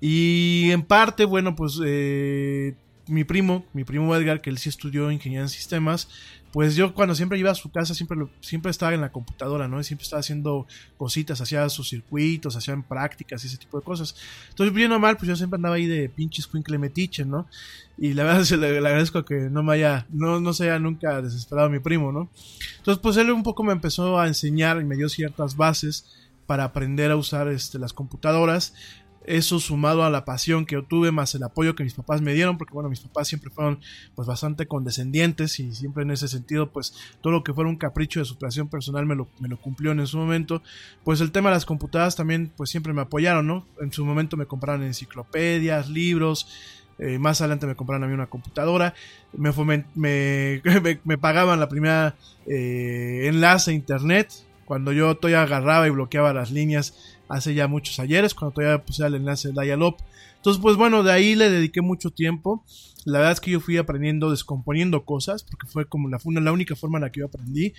Y 0.00 0.70
en 0.72 0.82
parte, 0.82 1.24
bueno, 1.24 1.54
pues 1.54 1.80
eh, 1.84 2.74
mi 3.12 3.24
primo, 3.24 3.64
mi 3.72 3.84
primo 3.84 4.14
Edgar, 4.16 4.40
que 4.40 4.50
él 4.50 4.58
sí 4.58 4.68
estudió 4.68 5.10
ingeniería 5.10 5.42
en 5.42 5.48
sistemas, 5.48 6.08
pues 6.52 6.76
yo 6.76 6.94
cuando 6.94 7.14
siempre 7.14 7.38
iba 7.38 7.50
a 7.50 7.54
su 7.54 7.70
casa 7.70 7.94
siempre, 7.94 8.18
siempre 8.40 8.70
estaba 8.70 8.92
en 8.94 9.00
la 9.00 9.12
computadora, 9.12 9.68
¿no? 9.68 9.82
Siempre 9.82 10.04
estaba 10.04 10.20
haciendo 10.20 10.66
cositas, 10.96 11.40
hacía 11.40 11.68
sus 11.68 11.88
circuitos, 11.88 12.56
hacían 12.56 12.82
prácticas 12.82 13.44
y 13.44 13.46
ese 13.46 13.58
tipo 13.58 13.78
de 13.78 13.84
cosas. 13.84 14.16
Entonces, 14.50 14.74
bien 14.74 14.92
o 14.92 14.98
mal, 14.98 15.16
pues 15.16 15.28
yo 15.28 15.36
siempre 15.36 15.56
andaba 15.56 15.76
ahí 15.76 15.86
de 15.86 16.08
pinches 16.08 16.44
escuincle 16.44 16.78
metiche, 16.78 17.24
¿no? 17.24 17.46
Y 17.98 18.14
la 18.14 18.24
verdad 18.24 18.44
se 18.44 18.56
le, 18.56 18.80
le 18.80 18.88
agradezco 18.88 19.24
que 19.24 19.50
no 19.50 19.62
me 19.62 19.74
haya, 19.74 20.06
no, 20.10 20.40
no 20.40 20.52
se 20.52 20.64
haya 20.64 20.78
nunca 20.78 21.20
desesperado 21.20 21.70
mi 21.70 21.80
primo, 21.80 22.12
¿no? 22.12 22.30
Entonces, 22.78 23.00
pues 23.02 23.16
él 23.18 23.30
un 23.30 23.42
poco 23.42 23.62
me 23.62 23.72
empezó 23.72 24.18
a 24.18 24.26
enseñar 24.26 24.80
y 24.80 24.84
me 24.84 24.96
dio 24.96 25.08
ciertas 25.08 25.56
bases 25.56 26.06
para 26.46 26.64
aprender 26.64 27.10
a 27.10 27.16
usar 27.16 27.48
este, 27.48 27.78
las 27.78 27.92
computadoras. 27.92 28.74
Eso 29.26 29.60
sumado 29.60 30.04
a 30.04 30.10
la 30.10 30.24
pasión 30.24 30.66
que 30.66 30.74
yo 30.74 30.84
tuve, 30.84 31.12
más 31.12 31.34
el 31.34 31.42
apoyo 31.44 31.74
que 31.74 31.84
mis 31.84 31.94
papás 31.94 32.20
me 32.20 32.34
dieron, 32.34 32.58
porque 32.58 32.74
bueno, 32.74 32.88
mis 32.88 33.00
papás 33.00 33.28
siempre 33.28 33.50
fueron 33.50 33.80
pues 34.14 34.26
bastante 34.26 34.66
condescendientes 34.66 35.60
y 35.60 35.72
siempre 35.74 36.02
en 36.02 36.10
ese 36.10 36.28
sentido, 36.28 36.70
pues 36.70 36.94
todo 37.20 37.32
lo 37.32 37.44
que 37.44 37.54
fuera 37.54 37.70
un 37.70 37.76
capricho 37.76 38.20
de 38.20 38.26
superación 38.26 38.68
personal 38.68 39.06
me 39.06 39.14
lo, 39.14 39.28
me 39.38 39.48
lo 39.48 39.60
cumplió 39.60 39.92
en 39.92 40.06
su 40.06 40.18
momento. 40.18 40.62
Pues 41.04 41.20
el 41.20 41.30
tema 41.30 41.50
de 41.50 41.56
las 41.56 41.64
computadoras 41.64 42.16
también 42.16 42.52
pues 42.56 42.70
siempre 42.70 42.92
me 42.92 43.02
apoyaron, 43.02 43.46
¿no? 43.46 43.66
En 43.80 43.92
su 43.92 44.04
momento 44.04 44.36
me 44.36 44.46
compraron 44.46 44.82
enciclopedias, 44.82 45.88
libros, 45.88 46.48
eh, 46.98 47.18
más 47.18 47.40
adelante 47.40 47.66
me 47.66 47.74
compraron 47.74 48.04
a 48.04 48.06
mí 48.06 48.14
una 48.14 48.26
computadora, 48.26 48.94
me, 49.32 49.52
me, 49.94 50.60
me 51.04 51.18
pagaban 51.18 51.60
la 51.60 51.68
primera 51.68 52.16
eh, 52.46 53.22
enlace 53.24 53.70
a 53.70 53.74
internet, 53.74 54.32
cuando 54.64 54.92
yo 54.92 55.16
todavía 55.16 55.42
agarraba 55.42 55.86
y 55.86 55.90
bloqueaba 55.90 56.32
las 56.32 56.50
líneas 56.50 57.18
hace 57.32 57.54
ya 57.54 57.66
muchos 57.66 57.98
ayeres, 57.98 58.34
cuando 58.34 58.54
todavía 58.54 58.84
puse 58.84 59.04
el 59.04 59.14
enlace 59.14 59.48
de 59.48 59.62
dial-up. 59.62 59.96
Entonces, 60.36 60.60
pues 60.60 60.76
bueno, 60.76 61.02
de 61.02 61.12
ahí 61.12 61.34
le 61.34 61.50
dediqué 61.50 61.80
mucho 61.80 62.10
tiempo. 62.10 62.64
La 63.04 63.18
verdad 63.18 63.32
es 63.32 63.40
que 63.40 63.50
yo 63.50 63.60
fui 63.60 63.78
aprendiendo, 63.78 64.30
descomponiendo 64.30 65.04
cosas, 65.04 65.42
porque 65.42 65.66
fue 65.66 65.86
como 65.86 66.08
la, 66.08 66.18
fue 66.18 66.34
la 66.34 66.52
única 66.52 66.76
forma 66.76 66.98
en 66.98 67.02
la 67.02 67.10
que 67.10 67.20
yo 67.20 67.26
aprendí. 67.26 67.72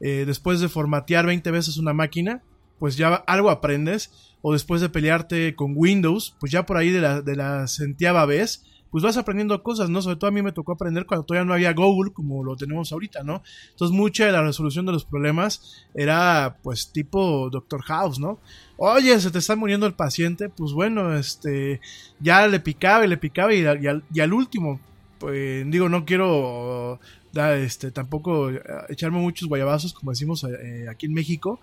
Eh, 0.00 0.24
después 0.26 0.60
de 0.60 0.68
formatear 0.68 1.26
20 1.26 1.50
veces 1.50 1.78
una 1.78 1.92
máquina, 1.92 2.42
pues 2.78 2.96
ya 2.96 3.14
algo 3.14 3.50
aprendes. 3.50 4.10
O 4.40 4.52
después 4.52 4.80
de 4.80 4.88
pelearte 4.88 5.56
con 5.56 5.72
Windows, 5.74 6.36
pues 6.38 6.52
ya 6.52 6.64
por 6.64 6.76
ahí 6.76 6.90
de 6.90 7.00
la, 7.00 7.22
de 7.22 7.34
la 7.34 8.26
vez, 8.26 8.64
pues 8.90 9.04
vas 9.04 9.16
aprendiendo 9.16 9.62
cosas, 9.62 9.90
¿no? 9.90 10.00
Sobre 10.02 10.16
todo 10.16 10.28
a 10.28 10.32
mí 10.32 10.42
me 10.42 10.52
tocó 10.52 10.72
aprender 10.72 11.06
cuando 11.06 11.24
todavía 11.24 11.46
no 11.46 11.54
había 11.54 11.72
Google 11.72 12.12
como 12.12 12.42
lo 12.44 12.56
tenemos 12.56 12.92
ahorita, 12.92 13.22
¿no? 13.22 13.42
Entonces 13.70 13.96
mucha 13.96 14.26
de 14.26 14.32
la 14.32 14.42
resolución 14.42 14.86
de 14.86 14.92
los 14.92 15.04
problemas 15.04 15.86
era 15.94 16.58
pues 16.62 16.90
tipo 16.90 17.50
Doctor 17.50 17.82
House, 17.82 18.18
¿no? 18.18 18.38
Oye, 18.76 19.18
se 19.20 19.30
te 19.30 19.38
está 19.38 19.56
muriendo 19.56 19.86
el 19.86 19.94
paciente, 19.94 20.48
pues 20.48 20.72
bueno, 20.72 21.14
este, 21.14 21.80
ya 22.20 22.46
le 22.46 22.60
picaba 22.60 23.04
y 23.04 23.08
le 23.08 23.16
picaba 23.16 23.52
y, 23.52 23.62
y 23.62 24.20
al, 24.20 24.32
último, 24.32 24.80
pues 25.18 25.68
digo, 25.68 25.88
no 25.88 26.04
quiero 26.04 27.00
este, 27.34 27.90
tampoco 27.90 28.50
eh, 28.50 28.60
echarme 28.88 29.18
muchos 29.18 29.48
guayabazos 29.48 29.92
como 29.92 30.10
decimos 30.10 30.44
eh, 30.44 30.86
aquí 30.90 31.06
en 31.06 31.14
México, 31.14 31.60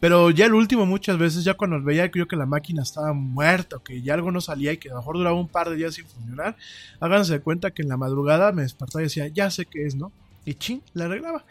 pero 0.00 0.30
ya 0.30 0.46
el 0.46 0.54
último 0.54 0.86
muchas 0.86 1.18
veces, 1.18 1.44
ya 1.44 1.54
cuando 1.54 1.82
veía 1.82 2.10
yo 2.12 2.28
que 2.28 2.36
la 2.36 2.46
máquina 2.46 2.82
estaba 2.82 3.12
muerta 3.12 3.78
que 3.84 4.00
ya 4.00 4.14
algo 4.14 4.30
no 4.30 4.40
salía 4.40 4.72
y 4.72 4.76
que 4.76 4.90
a 4.90 4.92
lo 4.92 4.98
mejor 4.98 5.16
duraba 5.16 5.38
un 5.38 5.48
par 5.48 5.68
de 5.70 5.76
días 5.76 5.94
sin 5.94 6.06
funcionar, 6.06 6.56
háganse 7.00 7.34
de 7.34 7.40
cuenta 7.40 7.72
que 7.72 7.82
en 7.82 7.88
la 7.88 7.96
madrugada 7.96 8.52
me 8.52 8.62
despertaba 8.62 9.02
y 9.02 9.06
decía, 9.06 9.26
ya 9.28 9.50
sé 9.50 9.66
qué 9.66 9.86
es, 9.86 9.96
¿no? 9.96 10.12
Y 10.44 10.54
ching, 10.54 10.82
la 10.94 11.06
arreglaba. 11.06 11.44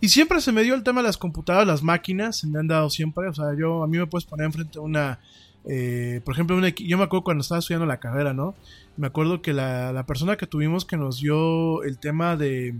Y 0.00 0.08
siempre 0.08 0.40
se 0.40 0.52
me 0.52 0.62
dio 0.62 0.74
el 0.74 0.82
tema 0.82 1.02
de 1.02 1.08
las 1.08 1.18
computadoras, 1.18 1.66
las 1.66 1.82
máquinas, 1.82 2.38
se 2.38 2.46
me 2.46 2.58
han 2.58 2.66
dado 2.66 2.90
siempre, 2.90 3.28
o 3.28 3.34
sea, 3.34 3.54
yo 3.56 3.84
a 3.84 3.86
mí 3.86 3.98
me 3.98 4.06
puedes 4.06 4.24
poner 4.24 4.46
enfrente 4.46 4.78
una, 4.78 5.20
eh, 5.66 6.20
por 6.24 6.34
ejemplo, 6.34 6.56
una, 6.56 6.70
yo 6.70 6.98
me 6.98 7.04
acuerdo 7.04 7.24
cuando 7.24 7.42
estaba 7.42 7.58
estudiando 7.58 7.86
la 7.86 8.00
carrera, 8.00 8.32
¿no? 8.32 8.54
Me 8.96 9.06
acuerdo 9.06 9.42
que 9.42 9.52
la, 9.52 9.92
la 9.92 10.04
persona 10.06 10.36
que 10.36 10.46
tuvimos 10.46 10.84
que 10.84 10.96
nos 10.96 11.20
dio 11.20 11.82
el 11.84 11.98
tema 11.98 12.36
de 12.36 12.74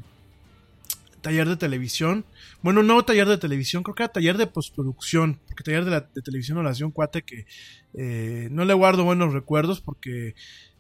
taller 1.22 1.48
de 1.48 1.56
televisión. 1.56 2.26
Bueno, 2.62 2.82
no 2.82 3.02
taller 3.04 3.26
de 3.28 3.38
televisión, 3.38 3.82
creo 3.82 3.94
que 3.94 4.02
era 4.02 4.12
taller 4.12 4.36
de 4.36 4.46
postproducción. 4.46 5.40
Porque 5.48 5.64
taller 5.64 5.84
de, 5.86 5.90
la, 5.92 6.08
televisión 6.08 6.62
lo 6.62 6.68
hacía 6.68 6.84
un 6.84 6.92
cuate 6.92 7.22
que 7.22 7.46
eh, 7.94 8.48
no 8.50 8.64
le 8.64 8.74
guardo 8.74 9.04
buenos 9.04 9.32
recuerdos 9.32 9.80
porque 9.80 10.34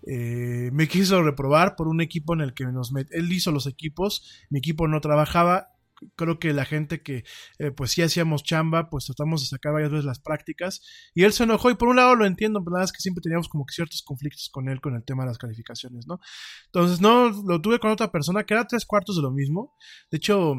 eh, 0.06 0.70
me 0.72 0.88
quiso 0.88 1.22
reprobar 1.22 1.76
por 1.76 1.88
un 1.88 2.00
equipo 2.00 2.34
en 2.34 2.40
el 2.42 2.54
que 2.54 2.64
nos 2.64 2.92
met- 2.92 3.08
él 3.12 3.32
hizo 3.32 3.52
los 3.52 3.66
equipos, 3.66 4.44
mi 4.50 4.58
equipo 4.58 4.88
no 4.88 5.00
trabajaba. 5.00 5.71
Creo 6.16 6.38
que 6.38 6.52
la 6.52 6.64
gente 6.64 7.02
que 7.02 7.24
eh, 7.58 7.70
pues 7.70 7.90
sí 7.92 8.02
hacíamos 8.02 8.42
chamba, 8.42 8.90
pues 8.90 9.06
tratamos 9.06 9.40
de 9.42 9.46
sacar 9.48 9.72
varias 9.72 9.90
veces 9.90 10.04
las 10.04 10.20
prácticas. 10.20 10.82
Y 11.14 11.24
él 11.24 11.32
se 11.32 11.44
enojó 11.44 11.70
y 11.70 11.74
por 11.74 11.88
un 11.88 11.96
lado 11.96 12.14
lo 12.14 12.26
entiendo, 12.26 12.60
pero 12.64 12.74
la 12.74 12.80
verdad 12.80 12.92
que 12.94 13.00
siempre 13.00 13.22
teníamos 13.22 13.48
como 13.48 13.64
que 13.66 13.74
ciertos 13.74 14.02
conflictos 14.02 14.48
con 14.52 14.68
él 14.68 14.80
con 14.80 14.94
el 14.94 15.04
tema 15.04 15.22
de 15.24 15.28
las 15.28 15.38
calificaciones, 15.38 16.06
¿no? 16.06 16.20
Entonces, 16.66 17.00
no, 17.00 17.30
lo 17.30 17.60
tuve 17.60 17.78
con 17.78 17.90
otra 17.90 18.10
persona 18.10 18.44
que 18.44 18.54
era 18.54 18.66
tres 18.66 18.84
cuartos 18.86 19.16
de 19.16 19.22
lo 19.22 19.30
mismo. 19.30 19.74
De 20.10 20.16
hecho, 20.18 20.54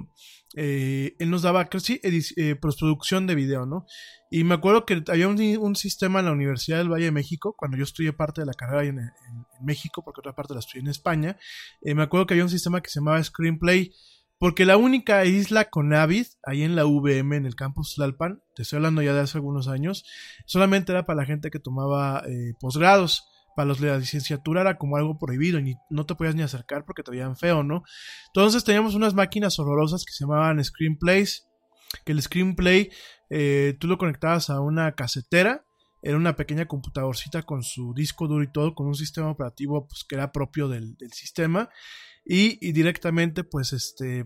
eh, 0.56 1.16
él 1.20 1.30
nos 1.30 1.42
daba, 1.42 1.66
creo 1.66 1.80
sí, 1.82 2.00
edic- 2.04 2.34
eh, 2.38 2.56
postproducción 2.56 3.26
de 3.28 3.36
video, 3.36 3.66
¿no? 3.66 3.86
Y 4.30 4.44
me 4.44 4.56
acuerdo 4.56 4.86
que 4.86 5.04
había 5.08 5.28
un, 5.28 5.76
sistema 5.76 6.20
en 6.20 6.26
la 6.26 6.32
Universidad 6.32 6.78
del 6.78 6.90
Valle 6.92 7.06
de 7.06 7.12
México, 7.12 7.56
cuando 7.58 7.78
yo 7.78 7.84
estudié 7.84 8.14
parte 8.14 8.42
de 8.42 8.48
la 8.48 8.54
carrera 8.54 8.84
en, 8.84 9.00
en- 9.00 9.12
en 9.60 9.66
México, 9.66 10.04
porque 10.04 10.22
otra 10.22 10.36
parte 10.36 10.54
la 10.54 10.60
estudié 10.60 10.82
en 10.82 10.90
España. 10.90 11.38
eh, 11.82 11.96
me 11.96 12.04
acuerdo 12.04 12.26
que 12.28 12.34
había 12.36 12.44
un 12.44 12.50
sistema 12.50 12.82
que 12.82 12.90
se 12.90 13.00
llamaba 13.00 13.24
Screenplay, 13.24 13.94
porque 14.44 14.66
la 14.66 14.76
única 14.76 15.24
isla 15.24 15.70
con 15.70 15.94
Avid, 15.94 16.26
ahí 16.46 16.64
en 16.64 16.76
la 16.76 16.84
VM, 16.84 17.38
en 17.38 17.46
el 17.46 17.56
campus 17.56 17.96
Tlalpan, 17.96 18.42
te 18.54 18.64
estoy 18.64 18.76
hablando 18.76 19.02
ya 19.02 19.14
de 19.14 19.22
hace 19.22 19.38
algunos 19.38 19.70
años, 19.70 20.04
solamente 20.46 20.92
era 20.92 21.06
para 21.06 21.22
la 21.22 21.26
gente 21.26 21.50
que 21.50 21.60
tomaba 21.60 22.22
eh, 22.28 22.52
posgrados. 22.60 23.24
Para 23.56 23.68
los 23.70 23.80
de 23.80 23.88
la 23.88 23.98
licenciatura 24.00 24.60
era 24.60 24.78
como 24.78 24.98
algo 24.98 25.18
prohibido 25.18 25.60
y 25.60 25.64
ni- 25.64 25.76
no 25.90 26.06
te 26.06 26.16
podías 26.16 26.36
ni 26.36 26.42
acercar 26.42 26.84
porque 26.84 27.04
te 27.04 27.12
veían 27.12 27.38
feo, 27.38 27.64
¿no? 27.64 27.84
Entonces 28.28 28.66
teníamos 28.66 28.96
unas 28.96 29.14
máquinas 29.14 29.58
horrorosas 29.60 30.04
que 30.04 30.12
se 30.12 30.26
llamaban 30.26 30.62
Screenplays, 30.62 31.48
que 32.04 32.12
el 32.12 32.22
Screenplay 32.22 32.92
eh, 33.30 33.78
tú 33.80 33.88
lo 33.88 33.98
conectabas 33.98 34.50
a 34.50 34.60
una 34.60 34.92
casetera, 34.92 35.66
era 36.02 36.18
una 36.18 36.36
pequeña 36.36 36.66
computadorcita 36.66 37.44
con 37.44 37.64
su 37.64 37.94
disco 37.94 38.28
duro 38.28 38.44
y 38.44 38.52
todo, 38.52 38.76
con 38.76 38.88
un 38.88 38.96
sistema 38.96 39.32
operativo 39.32 39.88
pues, 39.88 40.04
que 40.04 40.16
era 40.16 40.34
propio 40.34 40.68
del 40.68 40.98
sistema 41.14 41.70
y, 42.26 42.72
directamente 42.72 43.44
pues 43.44 43.74
este 43.74 44.26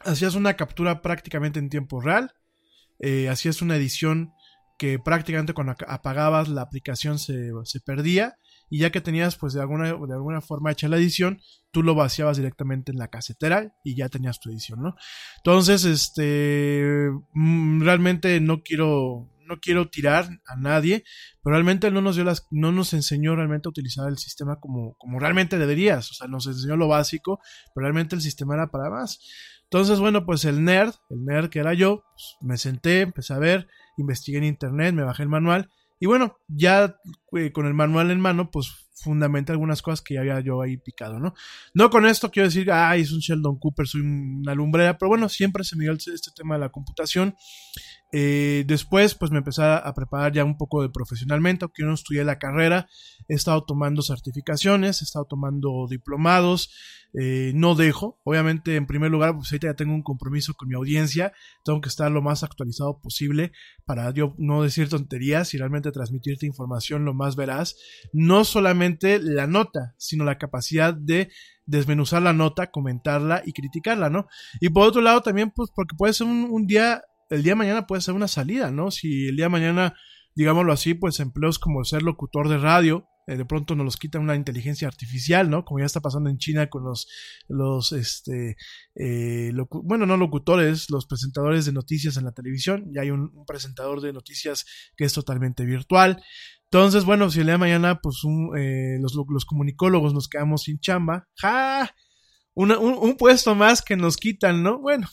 hacías 0.00 0.34
una 0.34 0.54
captura 0.54 1.00
prácticamente 1.00 1.58
en 1.58 1.68
tiempo 1.68 2.00
real, 2.00 2.32
eh, 2.98 3.28
hacías 3.28 3.62
una 3.62 3.76
edición 3.76 4.32
que 4.78 4.98
prácticamente 4.98 5.54
cuando 5.54 5.74
apagabas 5.86 6.48
la 6.48 6.62
aplicación 6.62 7.18
se, 7.18 7.50
se 7.64 7.80
perdía 7.80 8.36
y 8.72 8.78
ya 8.78 8.90
que 8.90 9.02
tenías 9.02 9.36
pues 9.36 9.52
de 9.52 9.60
alguna, 9.60 9.84
de 9.84 10.14
alguna 10.14 10.40
forma 10.40 10.72
hecha 10.72 10.88
la 10.88 10.96
edición, 10.96 11.42
tú 11.72 11.82
lo 11.82 11.94
vaciabas 11.94 12.38
directamente 12.38 12.90
en 12.90 12.96
la 12.96 13.08
casetera 13.08 13.76
y 13.84 13.96
ya 13.96 14.08
tenías 14.08 14.40
tu 14.40 14.48
edición, 14.48 14.80
¿no? 14.80 14.94
Entonces, 15.36 15.84
este, 15.84 17.10
mm, 17.34 17.82
realmente 17.82 18.40
no 18.40 18.62
quiero, 18.62 19.28
no 19.52 19.60
quiero 19.60 19.88
tirar 19.88 20.28
a 20.46 20.56
nadie, 20.56 21.04
pero 21.42 21.54
realmente 21.54 21.90
no 21.90 22.00
nos 22.00 22.16
dio 22.16 22.24
las, 22.24 22.46
no 22.50 22.72
nos 22.72 22.92
enseñó 22.94 23.36
realmente 23.36 23.68
a 23.68 23.70
utilizar 23.70 24.08
el 24.08 24.18
sistema 24.18 24.60
como, 24.60 24.94
como 24.98 25.18
realmente 25.18 25.58
deberías, 25.58 26.10
o 26.10 26.14
sea, 26.14 26.28
nos 26.28 26.46
enseñó 26.46 26.76
lo 26.76 26.88
básico, 26.88 27.40
pero 27.74 27.84
realmente 27.84 28.14
el 28.14 28.22
sistema 28.22 28.54
era 28.54 28.70
para 28.70 28.90
más. 28.90 29.20
Entonces, 29.64 30.00
bueno, 30.00 30.26
pues 30.26 30.44
el 30.44 30.64
nerd, 30.64 30.94
el 31.10 31.24
nerd 31.24 31.48
que 31.48 31.58
era 31.58 31.72
yo, 31.74 32.04
pues, 32.12 32.36
me 32.40 32.58
senté, 32.58 33.00
empecé 33.00 33.32
a 33.32 33.38
ver, 33.38 33.68
investigué 33.96 34.38
en 34.38 34.44
internet, 34.44 34.94
me 34.94 35.02
bajé 35.02 35.22
el 35.22 35.28
manual 35.28 35.70
y 36.02 36.06
bueno, 36.06 36.36
ya 36.48 36.96
eh, 37.38 37.52
con 37.52 37.64
el 37.64 37.74
manual 37.74 38.10
en 38.10 38.18
mano, 38.18 38.50
pues 38.50 38.88
fundamenté 38.92 39.52
algunas 39.52 39.82
cosas 39.82 40.02
que 40.02 40.14
ya 40.14 40.20
había 40.20 40.40
yo 40.40 40.60
ahí 40.60 40.76
picado, 40.76 41.20
¿no? 41.20 41.32
No 41.74 41.90
con 41.90 42.06
esto 42.06 42.28
quiero 42.32 42.48
decir, 42.48 42.72
ay, 42.72 43.02
es 43.02 43.12
un 43.12 43.20
Sheldon 43.20 43.56
Cooper, 43.60 43.86
soy 43.86 44.00
una 44.00 44.52
lumbrera, 44.52 44.98
pero 44.98 45.10
bueno, 45.10 45.28
siempre 45.28 45.62
se 45.62 45.76
me 45.76 45.84
dio 45.84 45.92
este 45.92 46.32
tema 46.34 46.56
de 46.56 46.60
la 46.60 46.70
computación. 46.70 47.36
Eh, 48.12 48.64
después, 48.66 49.14
pues 49.14 49.30
me 49.30 49.38
empecé 49.38 49.62
a 49.62 49.92
preparar 49.94 50.32
ya 50.32 50.44
un 50.44 50.58
poco 50.58 50.82
de 50.82 50.90
profesionalmente, 50.90 51.64
aunque 51.64 51.82
no 51.82 51.94
estudié 51.94 52.24
la 52.24 52.38
carrera, 52.38 52.88
he 53.28 53.34
estado 53.34 53.64
tomando 53.64 54.02
certificaciones, 54.02 55.00
he 55.00 55.04
estado 55.04 55.24
tomando 55.24 55.86
diplomados, 55.88 56.70
eh, 57.14 57.52
no 57.54 57.74
dejo, 57.74 58.20
obviamente 58.24 58.76
en 58.76 58.86
primer 58.86 59.10
lugar, 59.10 59.34
pues 59.34 59.52
ahorita 59.52 59.68
ya 59.68 59.74
tengo 59.74 59.94
un 59.94 60.02
compromiso 60.02 60.54
con 60.54 60.68
mi 60.68 60.74
audiencia, 60.74 61.32
tengo 61.64 61.80
que 61.80 61.88
estar 61.88 62.10
lo 62.10 62.22
más 62.22 62.42
actualizado 62.42 63.00
posible 63.00 63.52
para 63.84 64.10
yo 64.12 64.34
no 64.38 64.62
decir 64.62 64.88
tonterías 64.88 65.52
y 65.52 65.58
realmente 65.58 65.92
transmitirte 65.92 66.46
información 66.46 67.04
lo 67.04 67.12
más 67.12 67.36
veraz, 67.36 67.76
no 68.12 68.44
solamente 68.44 69.18
la 69.22 69.46
nota, 69.46 69.94
sino 69.98 70.24
la 70.24 70.38
capacidad 70.38 70.94
de 70.94 71.30
desmenuzar 71.66 72.22
la 72.22 72.32
nota, 72.32 72.70
comentarla 72.70 73.42
y 73.44 73.52
criticarla, 73.52 74.10
¿no? 74.10 74.26
Y 74.60 74.70
por 74.70 74.88
otro 74.88 75.00
lado 75.00 75.20
también, 75.20 75.50
pues 75.50 75.70
porque 75.74 75.96
puede 75.96 76.14
ser 76.14 76.26
un 76.26 76.66
día 76.66 77.02
el 77.32 77.42
día 77.42 77.52
de 77.52 77.56
mañana 77.56 77.86
puede 77.86 78.02
ser 78.02 78.14
una 78.14 78.28
salida, 78.28 78.70
¿no? 78.70 78.90
Si 78.90 79.26
el 79.28 79.36
día 79.36 79.46
de 79.46 79.50
mañana, 79.50 79.94
digámoslo 80.34 80.72
así, 80.72 80.94
pues 80.94 81.20
empleos 81.20 81.58
como 81.58 81.84
ser 81.84 82.02
locutor 82.02 82.48
de 82.48 82.58
radio, 82.58 83.06
eh, 83.26 83.36
de 83.36 83.44
pronto 83.44 83.74
nos 83.74 83.84
los 83.84 83.96
quita 83.96 84.18
una 84.18 84.34
inteligencia 84.34 84.88
artificial, 84.88 85.48
¿no? 85.48 85.64
Como 85.64 85.78
ya 85.80 85.86
está 85.86 86.00
pasando 86.00 86.28
en 86.28 86.38
China 86.38 86.68
con 86.68 86.84
los, 86.84 87.06
los, 87.48 87.92
este, 87.92 88.56
eh, 88.96 89.52
bueno, 89.84 90.06
no 90.06 90.16
locutores, 90.16 90.90
los 90.90 91.06
presentadores 91.06 91.64
de 91.64 91.72
noticias 91.72 92.16
en 92.16 92.24
la 92.24 92.32
televisión. 92.32 92.90
Ya 92.94 93.02
hay 93.02 93.10
un, 93.10 93.30
un 93.34 93.44
presentador 93.46 94.00
de 94.00 94.12
noticias 94.12 94.64
que 94.96 95.04
es 95.04 95.12
totalmente 95.12 95.64
virtual. 95.64 96.22
Entonces, 96.64 97.04
bueno, 97.04 97.30
si 97.30 97.40
el 97.40 97.46
día 97.46 97.54
de 97.54 97.58
mañana, 97.58 98.00
pues 98.00 98.24
un, 98.24 98.56
eh, 98.58 98.98
los, 99.00 99.14
los 99.28 99.44
comunicólogos 99.44 100.14
nos 100.14 100.28
quedamos 100.28 100.62
sin 100.62 100.80
chamba, 100.80 101.28
¡ja! 101.36 101.94
Una- 102.54 102.78
un, 102.78 102.94
un 102.94 103.16
puesto 103.16 103.54
más 103.54 103.82
que 103.82 103.96
nos 103.96 104.16
quitan, 104.16 104.62
¿no? 104.62 104.80
Bueno, 104.80 105.06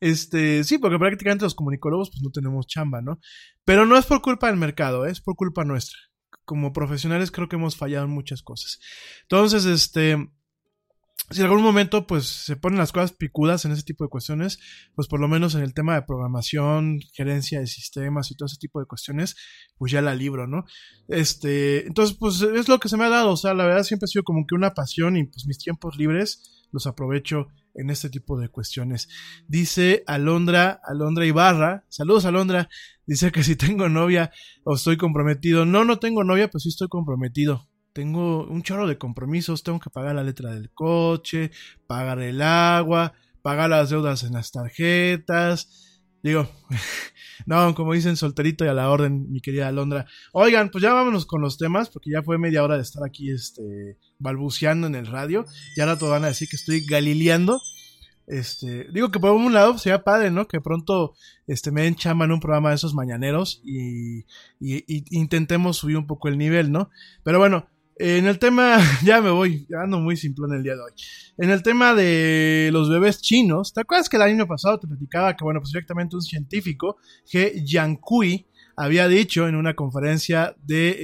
este, 0.00 0.64
sí, 0.64 0.78
porque 0.78 0.98
prácticamente 0.98 1.44
los 1.44 1.54
comunicólogos 1.54 2.10
pues 2.10 2.22
no 2.22 2.30
tenemos 2.30 2.66
chamba, 2.66 3.00
¿no? 3.02 3.20
Pero 3.64 3.86
no 3.86 3.96
es 3.96 4.06
por 4.06 4.22
culpa 4.22 4.48
del 4.48 4.56
mercado, 4.56 5.06
¿eh? 5.06 5.10
es 5.10 5.20
por 5.20 5.36
culpa 5.36 5.64
nuestra. 5.64 5.98
Como 6.44 6.72
profesionales 6.72 7.30
creo 7.30 7.48
que 7.48 7.56
hemos 7.56 7.76
fallado 7.76 8.04
en 8.04 8.12
muchas 8.12 8.42
cosas. 8.42 8.78
Entonces, 9.22 9.64
este, 9.64 10.16
si 11.30 11.40
en 11.40 11.46
algún 11.46 11.62
momento 11.62 12.06
pues 12.06 12.26
se 12.26 12.56
ponen 12.56 12.78
las 12.78 12.92
cosas 12.92 13.12
picudas 13.12 13.64
en 13.64 13.72
ese 13.72 13.82
tipo 13.82 14.04
de 14.04 14.10
cuestiones, 14.10 14.58
pues 14.94 15.08
por 15.08 15.18
lo 15.18 15.26
menos 15.26 15.54
en 15.54 15.62
el 15.62 15.74
tema 15.74 15.94
de 15.94 16.02
programación, 16.02 17.00
gerencia 17.12 17.58
de 17.58 17.66
sistemas 17.66 18.30
y 18.30 18.36
todo 18.36 18.46
ese 18.46 18.58
tipo 18.58 18.78
de 18.78 18.86
cuestiones, 18.86 19.34
pues 19.76 19.90
ya 19.90 20.02
la 20.02 20.14
libro, 20.14 20.46
¿no? 20.46 20.64
Este, 21.08 21.86
entonces 21.86 22.16
pues 22.18 22.42
es 22.42 22.68
lo 22.68 22.78
que 22.78 22.88
se 22.88 22.96
me 22.96 23.04
ha 23.04 23.08
dado, 23.08 23.32
o 23.32 23.36
sea, 23.36 23.54
la 23.54 23.66
verdad 23.66 23.82
siempre 23.82 24.04
ha 24.04 24.08
sido 24.08 24.22
como 24.22 24.46
que 24.46 24.54
una 24.54 24.74
pasión 24.74 25.16
y 25.16 25.24
pues 25.24 25.46
mis 25.46 25.58
tiempos 25.58 25.96
libres 25.96 26.66
los 26.70 26.86
aprovecho 26.86 27.48
en 27.76 27.90
este 27.90 28.10
tipo 28.10 28.38
de 28.38 28.48
cuestiones. 28.48 29.08
Dice 29.46 30.02
Alondra, 30.06 30.80
Alondra 30.84 31.26
Ibarra, 31.26 31.84
saludos 31.88 32.24
Alondra, 32.24 32.68
dice 33.06 33.30
que 33.32 33.42
si 33.44 33.56
tengo 33.56 33.88
novia 33.88 34.30
o 34.64 34.74
estoy 34.74 34.96
comprometido. 34.96 35.64
No, 35.64 35.84
no 35.84 35.98
tengo 35.98 36.24
novia, 36.24 36.48
pues 36.48 36.64
sí 36.64 36.70
estoy 36.70 36.88
comprometido. 36.88 37.68
Tengo 37.92 38.46
un 38.46 38.62
chorro 38.62 38.86
de 38.86 38.98
compromisos, 38.98 39.62
tengo 39.62 39.80
que 39.80 39.90
pagar 39.90 40.14
la 40.14 40.22
letra 40.22 40.52
del 40.52 40.70
coche, 40.70 41.50
pagar 41.86 42.20
el 42.20 42.42
agua, 42.42 43.14
pagar 43.40 43.70
las 43.70 43.88
deudas 43.88 44.22
en 44.22 44.34
las 44.34 44.50
tarjetas. 44.50 45.85
Digo, 46.26 46.48
no, 47.46 47.72
como 47.76 47.92
dicen, 47.92 48.16
solterito 48.16 48.64
y 48.64 48.68
a 48.68 48.74
la 48.74 48.90
orden, 48.90 49.30
mi 49.30 49.40
querida 49.40 49.68
Alondra. 49.68 50.06
Oigan, 50.32 50.70
pues 50.70 50.82
ya 50.82 50.92
vámonos 50.92 51.24
con 51.24 51.40
los 51.40 51.56
temas, 51.56 51.88
porque 51.88 52.10
ya 52.10 52.22
fue 52.22 52.36
media 52.36 52.64
hora 52.64 52.74
de 52.76 52.82
estar 52.82 53.04
aquí, 53.06 53.30
este, 53.30 53.96
balbuceando 54.18 54.88
en 54.88 54.96
el 54.96 55.06
radio. 55.06 55.44
Y 55.76 55.80
ahora 55.80 55.96
todos 55.96 56.10
van 56.12 56.24
a 56.24 56.28
decir 56.28 56.48
que 56.48 56.56
estoy 56.56 56.84
galileando. 56.84 57.60
Este, 58.26 58.88
digo 58.92 59.12
que 59.12 59.20
por 59.20 59.30
un 59.30 59.52
lado 59.52 59.78
sería 59.78 60.02
padre, 60.02 60.32
¿no? 60.32 60.48
Que 60.48 60.60
pronto 60.60 61.14
este, 61.46 61.70
me 61.70 61.82
den 61.82 61.94
chamba 61.94 62.24
en 62.24 62.32
un 62.32 62.40
programa 62.40 62.70
de 62.70 62.74
esos 62.74 62.92
mañaneros 62.92 63.60
y, 63.64 64.22
y- 64.58 64.82
y 64.88 65.04
intentemos 65.10 65.76
subir 65.76 65.96
un 65.96 66.08
poco 66.08 66.26
el 66.26 66.36
nivel, 66.36 66.72
¿no? 66.72 66.90
Pero 67.22 67.38
bueno, 67.38 67.68
en 67.98 68.26
el 68.26 68.38
tema, 68.38 68.78
ya 69.04 69.20
me 69.20 69.30
voy, 69.30 69.66
ando 69.76 69.98
muy 69.98 70.16
simplón 70.16 70.52
el 70.54 70.62
día 70.62 70.74
de 70.74 70.82
hoy. 70.82 70.92
En 71.38 71.50
el 71.50 71.62
tema 71.62 71.94
de 71.94 72.70
los 72.72 72.90
bebés 72.90 73.20
chinos, 73.20 73.72
¿te 73.72 73.80
acuerdas 73.80 74.08
que 74.08 74.16
el 74.16 74.22
año 74.22 74.46
pasado 74.46 74.78
te 74.78 74.86
platicaba 74.86 75.36
que, 75.36 75.44
bueno, 75.44 75.60
pues 75.60 75.72
directamente 75.72 76.16
un 76.16 76.22
científico, 76.22 76.98
He 77.32 77.62
Yankui, 77.64 78.46
había 78.76 79.08
dicho 79.08 79.48
en 79.48 79.56
una 79.56 79.74
conferencia 79.74 80.54
de, 80.62 80.96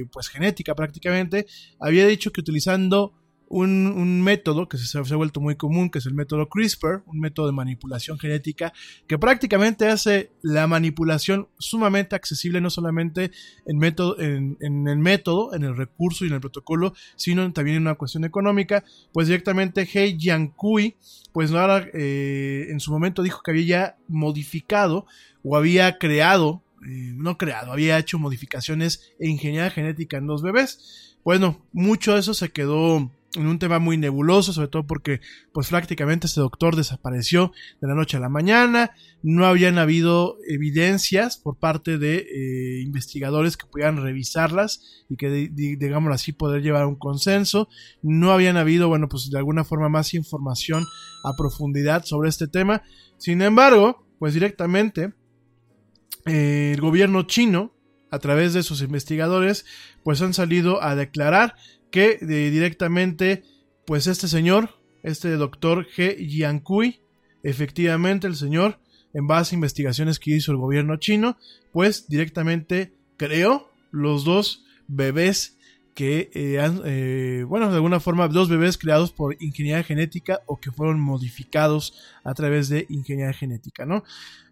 eh, 0.00 0.08
pues, 0.12 0.28
genética 0.28 0.74
prácticamente, 0.74 1.46
había 1.78 2.06
dicho 2.06 2.32
que 2.32 2.40
utilizando 2.40 3.14
un, 3.48 4.22
método 4.22 4.68
que 4.68 4.78
se, 4.78 4.98
ha 4.98 5.16
vuelto 5.16 5.40
muy 5.40 5.56
común, 5.56 5.90
que 5.90 5.98
es 5.98 6.06
el 6.06 6.14
método 6.14 6.48
CRISPR, 6.48 7.02
un 7.06 7.20
método 7.20 7.46
de 7.46 7.52
manipulación 7.52 8.18
genética, 8.18 8.72
que 9.06 9.18
prácticamente 9.18 9.88
hace 9.88 10.32
la 10.42 10.66
manipulación 10.66 11.48
sumamente 11.58 12.14
accesible, 12.14 12.60
no 12.60 12.70
solamente 12.70 13.30
en, 13.66 13.78
método, 13.78 14.18
en, 14.20 14.56
en 14.60 14.88
el 14.88 14.98
método, 14.98 15.54
en 15.54 15.64
el 15.64 15.76
recurso 15.76 16.24
y 16.24 16.28
en 16.28 16.34
el 16.34 16.40
protocolo, 16.40 16.94
sino 17.16 17.50
también 17.52 17.76
en 17.76 17.82
una 17.82 17.94
cuestión 17.94 18.24
económica, 18.24 18.84
pues 19.12 19.28
directamente 19.28 19.88
He 19.92 20.16
Yankui, 20.16 20.96
pues 21.32 21.52
ahora 21.52 21.86
eh, 21.94 22.66
en 22.70 22.80
su 22.80 22.90
momento 22.90 23.22
dijo 23.22 23.40
que 23.42 23.50
había 23.50 23.66
ya 23.66 23.96
modificado 24.08 25.06
o 25.42 25.56
había 25.56 25.98
creado, 25.98 26.62
eh, 26.82 27.12
no 27.14 27.38
creado, 27.38 27.72
había 27.72 27.98
hecho 27.98 28.18
modificaciones 28.18 29.12
e 29.18 29.28
ingeniería 29.28 29.70
genética 29.70 30.18
en 30.18 30.26
los 30.26 30.42
bebés. 30.42 31.16
Bueno, 31.24 31.64
mucho 31.72 32.14
de 32.14 32.20
eso 32.20 32.34
se 32.34 32.50
quedó 32.50 33.10
en 33.34 33.46
un 33.46 33.58
tema 33.58 33.78
muy 33.78 33.98
nebuloso, 33.98 34.52
sobre 34.54 34.68
todo 34.68 34.86
porque 34.86 35.20
pues 35.52 35.68
prácticamente 35.68 36.26
este 36.26 36.40
doctor 36.40 36.76
desapareció 36.76 37.52
de 37.80 37.88
la 37.88 37.94
noche 37.94 38.16
a 38.16 38.20
la 38.20 38.30
mañana, 38.30 38.92
no 39.22 39.44
habían 39.44 39.76
habido 39.78 40.36
evidencias 40.48 41.36
por 41.36 41.58
parte 41.58 41.98
de 41.98 42.16
eh, 42.18 42.80
investigadores 42.82 43.56
que 43.58 43.66
pudieran 43.66 44.02
revisarlas 44.02 45.04
y 45.10 45.16
que 45.16 45.28
di- 45.28 45.48
di- 45.48 45.76
digámoslo 45.76 46.14
así 46.14 46.32
poder 46.32 46.62
llevar 46.62 46.82
a 46.84 46.86
un 46.88 46.96
consenso, 46.96 47.68
no 48.02 48.32
habían 48.32 48.56
habido, 48.56 48.88
bueno, 48.88 49.08
pues 49.10 49.28
de 49.30 49.36
alguna 49.38 49.62
forma 49.64 49.88
más 49.90 50.14
información 50.14 50.84
a 51.22 51.36
profundidad 51.36 52.04
sobre 52.04 52.30
este 52.30 52.48
tema, 52.48 52.82
sin 53.18 53.42
embargo, 53.42 54.06
pues 54.18 54.32
directamente 54.32 55.12
eh, 56.26 56.72
el 56.74 56.80
gobierno 56.80 57.22
chino, 57.24 57.74
a 58.10 58.18
través 58.20 58.54
de 58.54 58.62
sus 58.62 58.80
investigadores, 58.80 59.66
pues 60.02 60.22
han 60.22 60.32
salido 60.32 60.82
a 60.82 60.94
declarar 60.94 61.54
que 61.90 62.18
directamente, 62.18 63.44
pues 63.86 64.06
este 64.06 64.28
señor, 64.28 64.70
este 65.02 65.30
doctor 65.32 65.86
He 65.96 66.26
Yankui, 66.26 67.00
efectivamente 67.42 68.26
el 68.26 68.36
señor, 68.36 68.78
en 69.14 69.26
base 69.26 69.54
a 69.54 69.56
investigaciones 69.56 70.18
que 70.18 70.32
hizo 70.32 70.52
el 70.52 70.58
gobierno 70.58 70.96
chino, 70.96 71.36
pues 71.72 72.08
directamente 72.08 72.94
creó 73.16 73.70
los 73.90 74.24
dos 74.24 74.64
bebés 74.86 75.58
que 75.98 76.30
eh, 76.32 76.60
eh, 76.84 77.44
bueno, 77.48 77.70
de 77.70 77.74
alguna 77.74 77.98
forma, 77.98 78.28
dos 78.28 78.48
bebés 78.48 78.78
creados 78.78 79.10
por 79.10 79.34
ingeniería 79.42 79.82
genética 79.82 80.42
o 80.46 80.60
que 80.60 80.70
fueron 80.70 81.00
modificados 81.00 81.92
a 82.22 82.34
través 82.34 82.68
de 82.68 82.86
ingeniería 82.88 83.32
genética, 83.32 83.84
¿no? 83.84 84.04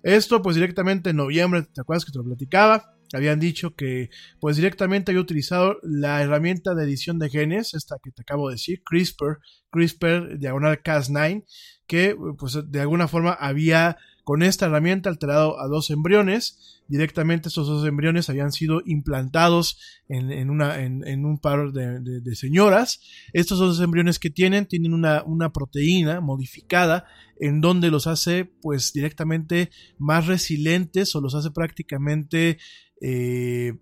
Esto, 0.03 0.43
pues 0.43 0.57
directamente 0.57 1.11
en 1.11 1.17
noviembre, 1.17 1.63
¿te 1.63 1.81
acuerdas 1.81 2.05
que 2.05 2.11
te 2.11 2.19
lo 2.19 2.25
platicaba? 2.25 2.96
Habían 3.13 3.39
dicho 3.41 3.75
que, 3.75 4.11
pues 4.41 4.57
directamente 4.57 5.11
había 5.13 5.23
utilizado 5.23 5.79
la 5.83 6.23
herramienta 6.23 6.75
de 6.75 6.85
edición 6.85 7.19
de 7.19 7.31
genes, 7.31 7.75
esta 7.75 7.97
que 8.03 8.11
te 8.11 8.23
acabo 8.23 8.49
de 8.49 8.55
decir, 8.55 8.83
CRISPR, 8.85 9.39
CRISPR 9.71 10.39
diagonal 10.39 10.83
Cas9, 10.83 11.45
que, 11.87 12.17
pues 12.39 12.59
de 12.67 12.81
alguna 12.81 13.07
forma 13.09 13.33
había 13.33 13.97
con 14.25 14.43
esta 14.43 14.67
herramienta 14.67 15.09
alterado 15.09 15.61
a 15.61 15.69
dos 15.69 15.91
embriones. 15.91 16.83
Directamente 16.89 17.49
estos 17.49 17.69
dos 17.69 17.87
embriones 17.87 18.29
habían 18.29 18.51
sido 18.51 18.81
implantados 18.85 19.79
en, 20.09 20.33
en 20.33 20.51
una, 20.51 20.81
en, 20.83 21.25
un 21.25 21.39
par 21.39 21.73
de, 21.73 22.01
de- 22.01 22.21
de 22.21 22.35
señoras. 22.37 23.01
Estos 23.33 23.61
dos 23.61 23.81
embriones 23.81 24.19
que 24.19 24.31
tienen 24.31 24.67
tienen 24.67 24.95
una, 24.95 25.23
una 25.25 25.53
proteína 25.53 26.21
modificada 26.21 27.05
en 27.39 27.61
donde 27.61 27.91
los 27.91 28.07
hace 28.09 28.45
pues 28.63 28.93
directamente 28.93 29.71
más 29.99 30.27
resilientes 30.27 31.15
o 31.15 31.21
los 31.21 31.35
hace 31.37 31.51
prácticamente 31.53 32.59
eh, 33.01 33.75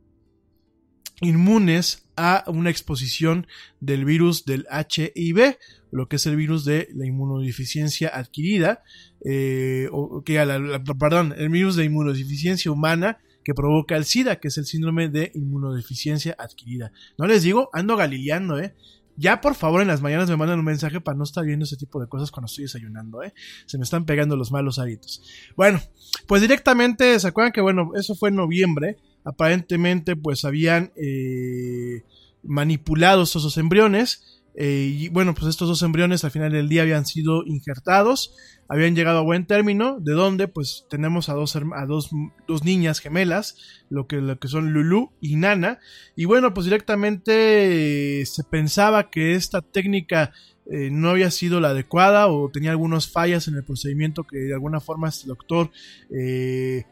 inmunes 1.20 2.08
a 2.16 2.44
una 2.46 2.70
exposición 2.70 3.46
del 3.80 4.04
virus 4.04 4.44
del 4.44 4.66
HIV, 4.70 5.56
lo 5.90 6.08
que 6.08 6.16
es 6.16 6.26
el 6.26 6.36
virus 6.36 6.64
de 6.64 6.88
la 6.94 7.06
inmunodeficiencia 7.06 8.08
adquirida, 8.08 8.82
eh, 9.24 9.88
o 9.92 10.22
que 10.22 10.44
la- 10.44 10.82
perdón, 10.98 11.34
el 11.36 11.48
virus 11.48 11.76
de 11.76 11.84
inmunodeficiencia 11.84 12.70
humana 12.70 13.18
que 13.44 13.54
provoca 13.54 13.96
el 13.96 14.04
SIDA, 14.04 14.36
que 14.40 14.48
es 14.48 14.58
el 14.58 14.64
síndrome 14.64 15.08
de 15.08 15.30
inmunodeficiencia 15.34 16.34
adquirida. 16.38 16.92
No 17.18 17.26
les 17.26 17.42
digo, 17.42 17.68
ando 17.72 17.96
galileando, 17.96 18.58
eh. 18.58 18.74
Ya 19.16 19.40
por 19.40 19.54
favor 19.54 19.80
en 19.80 19.88
las 19.88 20.02
mañanas 20.02 20.28
me 20.28 20.36
mandan 20.36 20.58
un 20.58 20.64
mensaje 20.64 21.00
para 21.00 21.16
no 21.16 21.24
estar 21.24 21.44
viendo 21.44 21.64
ese 21.64 21.76
tipo 21.76 22.00
de 22.00 22.08
cosas 22.08 22.30
cuando 22.30 22.46
estoy 22.46 22.64
desayunando, 22.64 23.22
eh. 23.22 23.32
Se 23.66 23.78
me 23.78 23.84
están 23.84 24.04
pegando 24.04 24.36
los 24.36 24.50
malos 24.50 24.78
hábitos. 24.78 25.22
Bueno, 25.56 25.80
pues 26.26 26.42
directamente, 26.42 27.18
¿se 27.20 27.28
acuerdan 27.28 27.52
que 27.52 27.60
bueno, 27.60 27.92
eso 27.94 28.14
fue 28.14 28.30
en 28.30 28.36
noviembre? 28.36 28.98
Aparentemente, 29.24 30.16
pues 30.16 30.44
habían 30.44 30.92
eh, 30.96 32.02
manipulado 32.42 33.22
estos 33.22 33.42
dos 33.42 33.56
embriones. 33.56 34.33
Eh, 34.56 34.94
y 34.96 35.08
bueno, 35.08 35.34
pues 35.34 35.48
estos 35.48 35.68
dos 35.68 35.82
embriones 35.82 36.24
al 36.24 36.30
final 36.30 36.52
del 36.52 36.68
día 36.68 36.82
habían 36.82 37.06
sido 37.06 37.44
injertados, 37.44 38.36
habían 38.68 38.94
llegado 38.94 39.18
a 39.18 39.22
buen 39.22 39.46
término, 39.46 39.98
de 40.00 40.12
donde 40.12 40.46
pues 40.46 40.86
tenemos 40.88 41.28
a 41.28 41.34
dos, 41.34 41.56
a 41.56 41.86
dos, 41.86 42.10
dos 42.46 42.64
niñas 42.64 43.00
gemelas, 43.00 43.56
lo 43.90 44.06
que, 44.06 44.16
lo 44.16 44.38
que 44.38 44.48
son 44.48 44.72
Lulu 44.72 45.10
y 45.20 45.36
Nana. 45.36 45.80
Y 46.14 46.26
bueno, 46.26 46.54
pues 46.54 46.66
directamente 46.66 48.20
eh, 48.20 48.26
se 48.26 48.44
pensaba 48.44 49.10
que 49.10 49.34
esta 49.34 49.60
técnica 49.60 50.32
eh, 50.70 50.88
no 50.90 51.10
había 51.10 51.30
sido 51.32 51.60
la 51.60 51.70
adecuada 51.70 52.28
o 52.28 52.48
tenía 52.48 52.70
algunas 52.70 53.08
fallas 53.08 53.48
en 53.48 53.56
el 53.56 53.64
procedimiento 53.64 54.24
que 54.24 54.38
de 54.38 54.54
alguna 54.54 54.80
forma 54.80 55.08
este 55.08 55.26
doctor 55.26 55.70
G. 56.10 56.86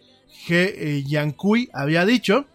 Yankui 1.06 1.70
había 1.72 2.04
dicho. 2.04 2.46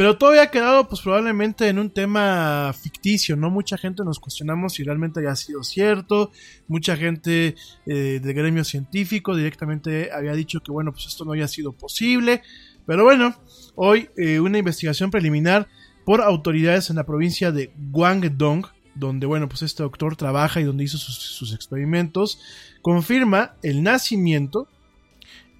Pero 0.00 0.16
todo 0.16 0.30
había 0.30 0.50
quedado 0.50 0.88
pues 0.88 1.02
probablemente 1.02 1.68
en 1.68 1.78
un 1.78 1.90
tema 1.90 2.72
ficticio, 2.72 3.36
¿no? 3.36 3.50
Mucha 3.50 3.76
gente 3.76 4.02
nos 4.02 4.18
cuestionamos 4.18 4.72
si 4.72 4.82
realmente 4.82 5.20
había 5.20 5.36
sido 5.36 5.62
cierto, 5.62 6.30
mucha 6.68 6.96
gente 6.96 7.54
eh, 7.84 8.18
del 8.22 8.32
gremio 8.32 8.64
científico 8.64 9.36
directamente 9.36 10.10
había 10.10 10.32
dicho 10.32 10.60
que 10.60 10.72
bueno, 10.72 10.90
pues 10.90 11.04
esto 11.04 11.26
no 11.26 11.32
había 11.32 11.48
sido 11.48 11.74
posible, 11.74 12.40
pero 12.86 13.04
bueno, 13.04 13.36
hoy 13.74 14.08
eh, 14.16 14.40
una 14.40 14.56
investigación 14.56 15.10
preliminar 15.10 15.68
por 16.06 16.22
autoridades 16.22 16.88
en 16.88 16.96
la 16.96 17.04
provincia 17.04 17.52
de 17.52 17.70
Guangdong, 17.90 18.68
donde 18.94 19.26
bueno, 19.26 19.50
pues 19.50 19.60
este 19.60 19.82
doctor 19.82 20.16
trabaja 20.16 20.62
y 20.62 20.64
donde 20.64 20.84
hizo 20.84 20.96
sus, 20.96 21.16
sus 21.18 21.52
experimentos, 21.52 22.40
confirma 22.80 23.56
el 23.62 23.82
nacimiento 23.82 24.66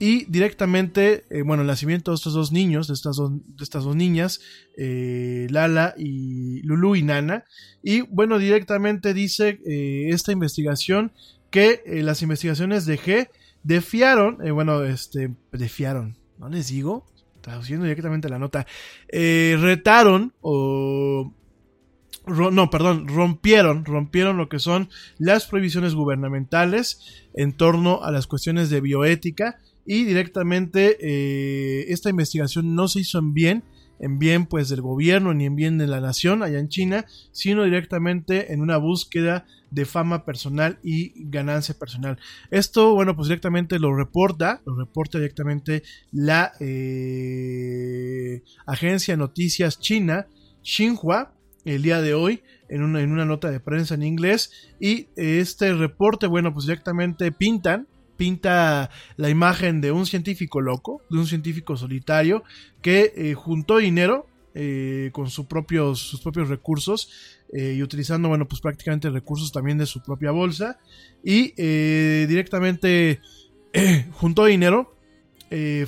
y 0.02 0.24
directamente, 0.24 1.26
eh, 1.28 1.42
bueno, 1.42 1.60
el 1.60 1.66
nacimiento 1.66 2.10
de 2.10 2.14
estos 2.14 2.32
dos 2.32 2.52
niños, 2.52 2.88
de 2.88 2.94
estas 2.94 3.16
dos, 3.16 3.32
de 3.32 3.62
estas 3.62 3.84
dos 3.84 3.94
niñas, 3.94 4.40
eh, 4.78 5.46
Lala 5.50 5.94
y 5.98 6.62
Lulu 6.62 6.96
y 6.96 7.02
Nana. 7.02 7.44
Y 7.82 8.00
bueno, 8.00 8.38
directamente 8.38 9.12
dice 9.12 9.60
eh, 9.66 10.08
esta 10.08 10.32
investigación 10.32 11.12
que 11.50 11.82
las 12.02 12.22
investigaciones 12.22 12.86
de 12.86 12.98
G 12.98 13.28
defiaron, 13.62 14.38
bueno, 14.54 14.84
este, 14.84 15.34
defiaron, 15.52 16.16
¿no 16.38 16.48
les 16.48 16.68
digo? 16.68 17.04
Traduciendo 17.42 17.84
directamente 17.84 18.30
la 18.30 18.38
nota, 18.38 18.66
retaron 19.10 20.32
o 20.40 21.34
no, 22.26 22.70
perdón, 22.70 23.08
rompieron, 23.08 23.84
rompieron 23.84 24.36
lo 24.36 24.48
que 24.48 24.60
son 24.60 24.88
las 25.18 25.46
prohibiciones 25.46 25.94
gubernamentales 25.94 27.26
en 27.34 27.52
torno 27.52 28.02
a 28.02 28.10
las 28.12 28.26
cuestiones 28.26 28.70
de 28.70 28.80
bioética 28.80 29.58
y 29.90 30.04
directamente 30.04 30.98
eh, 31.00 31.86
esta 31.88 32.10
investigación 32.10 32.76
no 32.76 32.86
se 32.86 33.00
hizo 33.00 33.18
en 33.18 33.34
bien, 33.34 33.64
en 33.98 34.20
bien 34.20 34.46
pues 34.46 34.68
del 34.68 34.82
gobierno 34.82 35.34
ni 35.34 35.46
en 35.46 35.56
bien 35.56 35.78
de 35.78 35.88
la 35.88 36.00
nación 36.00 36.44
allá 36.44 36.60
en 36.60 36.68
China, 36.68 37.06
sino 37.32 37.64
directamente 37.64 38.52
en 38.52 38.60
una 38.60 38.76
búsqueda 38.76 39.46
de 39.72 39.84
fama 39.86 40.24
personal 40.24 40.78
y 40.84 41.12
ganancia 41.28 41.76
personal. 41.76 42.20
Esto, 42.52 42.94
bueno, 42.94 43.16
pues 43.16 43.26
directamente 43.26 43.80
lo 43.80 43.92
reporta, 43.92 44.62
lo 44.64 44.76
reporta 44.76 45.18
directamente 45.18 45.82
la 46.12 46.52
eh, 46.60 48.44
agencia 48.66 49.14
de 49.14 49.18
noticias 49.18 49.80
china, 49.80 50.28
Xinhua, 50.62 51.34
el 51.64 51.82
día 51.82 52.00
de 52.00 52.14
hoy 52.14 52.42
en 52.68 52.84
una, 52.84 53.00
en 53.00 53.10
una 53.10 53.24
nota 53.24 53.50
de 53.50 53.58
prensa 53.58 53.96
en 53.96 54.04
inglés 54.04 54.52
y 54.78 55.08
este 55.16 55.74
reporte, 55.74 56.28
bueno, 56.28 56.54
pues 56.54 56.66
directamente 56.66 57.32
pintan 57.32 57.88
pinta 58.20 58.90
la 59.16 59.30
imagen 59.30 59.80
de 59.80 59.92
un 59.92 60.04
científico 60.04 60.60
loco, 60.60 61.00
de 61.08 61.16
un 61.16 61.26
científico 61.26 61.78
solitario 61.78 62.44
que 62.82 63.14
eh, 63.16 63.32
juntó 63.32 63.78
dinero 63.78 64.26
eh, 64.54 65.08
con 65.14 65.30
sus 65.30 65.46
propios, 65.46 66.00
sus 66.00 66.20
propios 66.20 66.50
recursos 66.50 67.08
eh, 67.54 67.76
y 67.78 67.82
utilizando, 67.82 68.28
bueno, 68.28 68.46
pues 68.46 68.60
prácticamente 68.60 69.08
recursos 69.08 69.52
también 69.52 69.78
de 69.78 69.86
su 69.86 70.02
propia 70.02 70.32
bolsa 70.32 70.78
y 71.24 71.54
eh, 71.56 72.26
directamente 72.28 73.20
juntó 74.12 74.44
dinero, 74.44 74.94
eh, 75.50 75.86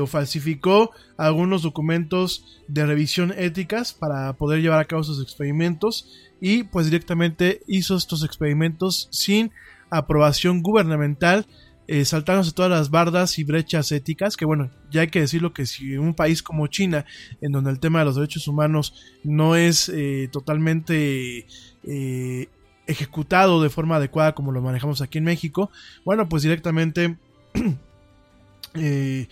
o 0.00 0.08
falsificó 0.08 0.90
algunos 1.16 1.62
documentos 1.62 2.60
de 2.66 2.84
revisión 2.84 3.32
éticas 3.36 3.92
para 3.92 4.32
poder 4.32 4.60
llevar 4.60 4.80
a 4.80 4.86
cabo 4.86 5.04
sus 5.04 5.22
experimentos 5.22 6.32
y 6.40 6.64
pues 6.64 6.86
directamente 6.86 7.60
hizo 7.68 7.94
estos 7.96 8.24
experimentos 8.24 9.06
sin 9.12 9.52
aprobación 9.90 10.62
gubernamental, 10.62 11.46
eh, 11.86 12.04
saltándose 12.04 12.52
todas 12.52 12.70
las 12.70 12.90
bardas 12.90 13.38
y 13.38 13.44
brechas 13.44 13.92
éticas, 13.92 14.36
que 14.36 14.44
bueno, 14.44 14.70
ya 14.90 15.00
hay 15.00 15.08
que 15.08 15.20
decirlo 15.20 15.54
que 15.54 15.64
si 15.64 15.96
un 15.96 16.14
país 16.14 16.42
como 16.42 16.66
China, 16.66 17.06
en 17.40 17.52
donde 17.52 17.70
el 17.70 17.80
tema 17.80 18.00
de 18.00 18.04
los 18.04 18.16
derechos 18.16 18.46
humanos 18.46 18.94
no 19.24 19.56
es 19.56 19.88
eh, 19.88 20.28
totalmente 20.30 21.46
eh, 21.84 22.48
ejecutado 22.86 23.62
de 23.62 23.70
forma 23.70 23.96
adecuada 23.96 24.34
como 24.34 24.52
lo 24.52 24.60
manejamos 24.60 25.00
aquí 25.00 25.18
en 25.18 25.24
México, 25.24 25.70
bueno, 26.04 26.28
pues 26.28 26.42
directamente 26.42 27.16
eh, 28.74 29.26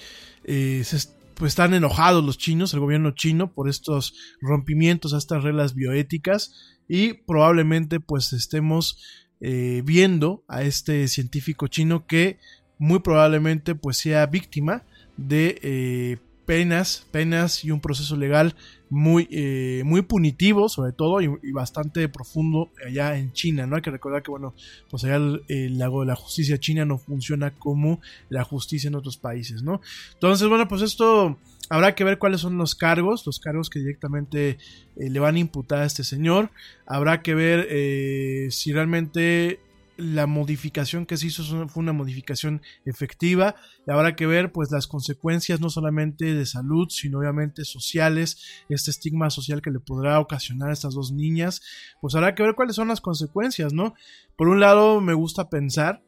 pues 1.37 1.53
están 1.53 1.75
enojados 1.75 2.25
los 2.25 2.39
chinos, 2.39 2.73
el 2.73 2.81
gobierno 2.81 3.11
chino, 3.11 3.53
por 3.53 3.69
estos 3.69 4.15
rompimientos 4.41 5.13
a 5.13 5.19
estas 5.19 5.45
reglas 5.45 5.75
bioéticas 5.75 6.79
y 6.89 7.13
probablemente 7.13 8.01
pues 8.01 8.33
estemos 8.33 9.26
eh, 9.41 9.83
viendo 9.85 10.43
a 10.49 10.63
este 10.63 11.09
científico 11.09 11.67
chino 11.69 12.07
que 12.07 12.39
muy 12.79 13.01
probablemente 13.01 13.75
pues 13.75 13.97
sea 13.99 14.27
víctima 14.27 14.85
de 15.17 15.59
eh, 15.63 16.19
penas, 16.47 17.07
penas 17.11 17.65
y 17.65 17.71
un 17.71 17.81
proceso 17.81 18.17
legal 18.17 18.55
muy, 18.89 19.29
eh, 19.31 19.83
muy 19.85 20.03
punitivo, 20.03 20.69
sobre 20.69 20.93
todo, 20.93 21.21
y, 21.21 21.29
bastante 21.53 22.09
profundo 22.09 22.71
allá 22.87 23.19
en 23.19 23.33
China, 23.33 23.67
¿no? 23.67 23.77
Hay 23.77 23.83
que 23.83 23.91
recordar 23.91 24.23
que, 24.23 24.31
bueno, 24.31 24.55
pues 24.89 25.05
allá 25.05 25.17
el, 25.17 25.43
el 25.49 25.79
lago 25.79 26.01
de 26.01 26.07
la 26.07 26.17
justicia 26.17 26.59
china 26.59 26.85
no 26.85 26.99
funciona 26.99 27.51
como 27.51 28.01
la 28.29 28.45
justicia 28.45 28.89
en 28.89 28.95
otros 28.95 29.17
países, 29.17 29.63
¿no? 29.63 29.81
Entonces, 30.15 30.49
bueno, 30.49 30.69
pues 30.69 30.83
esto 30.83 31.37
habrá 31.69 31.95
que 31.95 32.05
ver 32.05 32.19
cuáles 32.19 32.41
son 32.41 32.57
los 32.59 32.75
cargos, 32.75 33.27
los 33.27 33.41
cargos 33.41 33.71
que 33.71 33.81
directamente 33.81 34.59
eh, 34.97 35.11
le 35.11 35.19
van 35.19 35.37
a 35.37 35.41
imputar 35.41 35.81
a 35.81 35.87
este 35.87 36.05
señor. 36.05 36.51
Habrá 36.87 37.23
que 37.23 37.35
ver 37.35 37.67
eh, 37.71 38.49
si 38.51 38.73
realmente 38.73 39.61
la 39.97 40.27
modificación 40.27 41.07
que 41.07 41.17
se 41.17 41.29
hizo 41.29 41.69
fue 41.69 41.83
una 41.83 41.93
modificación 41.93 42.63
efectiva. 42.85 43.57
Y 43.87 43.91
habrá 43.91 44.17
que 44.17 44.27
ver 44.27 44.53
pues 44.53 44.71
las 44.71 44.87
consecuencias 44.87 45.61
no 45.61 45.71
solamente 45.71 46.35
de 46.35 46.47
salud 46.47 46.89
sino 46.91 47.19
obviamente 47.19 47.65
sociales 47.65 48.65
este 48.69 48.91
estigma 48.91 49.31
social 49.31 49.63
que 49.63 49.71
le 49.71 49.81
podrá 49.81 50.21
ocasionar 50.21 50.71
a 50.71 50.73
estas 50.73 50.95
dos 50.95 51.13
niñas. 51.13 51.63
Pues 52.01 52.15
habrá 52.15 52.35
que 52.35 52.43
ver 52.43 52.55
cuáles 52.55 52.77
son 52.77 52.89
las 52.89 53.01
consecuencias 53.01 53.73
no 53.73 53.95
por 54.37 54.49
un 54.49 54.61
lado 54.61 55.01
me 55.01 55.15
gusta 55.15 55.49
pensar 55.49 56.03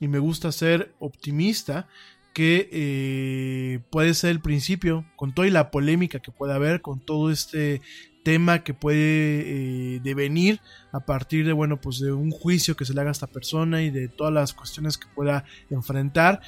y 0.00 0.08
me 0.08 0.18
gusta 0.18 0.52
ser 0.52 0.94
optimista 0.98 1.88
que 2.32 2.68
eh, 2.72 3.80
puede 3.90 4.14
ser 4.14 4.30
el 4.30 4.40
principio 4.40 5.04
con 5.16 5.34
toda 5.34 5.48
la 5.48 5.70
polémica 5.70 6.20
que 6.20 6.32
puede 6.32 6.54
haber 6.54 6.80
con 6.80 7.00
todo 7.00 7.30
este 7.30 7.82
tema 8.22 8.62
que 8.62 8.74
puede 8.74 8.96
eh, 9.96 10.00
devenir 10.02 10.60
a 10.92 11.00
partir 11.00 11.46
de 11.46 11.52
bueno 11.52 11.80
pues 11.80 11.98
de 11.98 12.12
un 12.12 12.30
juicio 12.30 12.76
que 12.76 12.84
se 12.84 12.94
le 12.94 13.00
haga 13.00 13.10
a 13.10 13.12
esta 13.12 13.26
persona 13.26 13.82
y 13.82 13.90
de 13.90 14.08
todas 14.08 14.32
las 14.32 14.52
cuestiones 14.52 14.98
que 14.98 15.08
pueda 15.14 15.44
enfrentar 15.70 16.40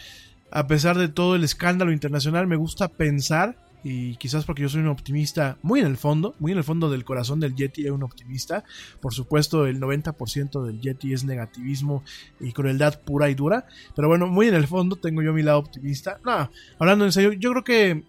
a 0.51 0.67
pesar 0.67 0.97
de 0.99 1.09
todo 1.09 1.35
el 1.35 1.45
escándalo 1.45 1.93
internacional 1.93 2.47
me 2.47 2.57
gusta 2.57 2.89
pensar 2.89 3.57
y 3.85 4.17
quizás 4.17 4.47
porque 4.47 4.63
yo 4.63 4.71
soy 4.71 4.81
un 4.81 4.89
optimista 4.89 5.59
muy 5.61 5.81
en 5.81 5.87
el 5.87 5.99
fondo, 5.99 6.35
muy 6.39 6.53
en 6.53 6.59
el 6.59 6.65
fondo 6.65 6.91
del 6.91 7.05
corazón 7.05 7.39
del 7.39 7.55
Yeti 7.55 7.85
es 7.85 7.91
un 7.91 8.03
optimista. 8.03 8.65
Por 9.01 9.13
supuesto, 9.13 9.67
el 9.67 9.79
90% 9.79 10.65
del 10.65 10.81
Yeti 10.81 11.13
es 11.13 11.25
negativismo 11.25 12.03
y 12.41 12.53
crueldad 12.53 13.03
pura 13.03 13.29
y 13.29 13.35
dura. 13.35 13.67
Pero 13.95 14.09
bueno, 14.09 14.27
muy 14.27 14.49
en 14.49 14.55
el 14.55 14.67
fondo 14.67 14.97
tengo 14.97 15.21
yo 15.21 15.35
mi 15.35 15.43
lado 15.43 15.59
optimista. 15.59 16.19
No, 16.25 16.51
hablando 16.79 17.05
en 17.05 17.13
serio, 17.13 17.35
yo 17.35 17.51
creo 17.51 17.65
que 17.65 18.05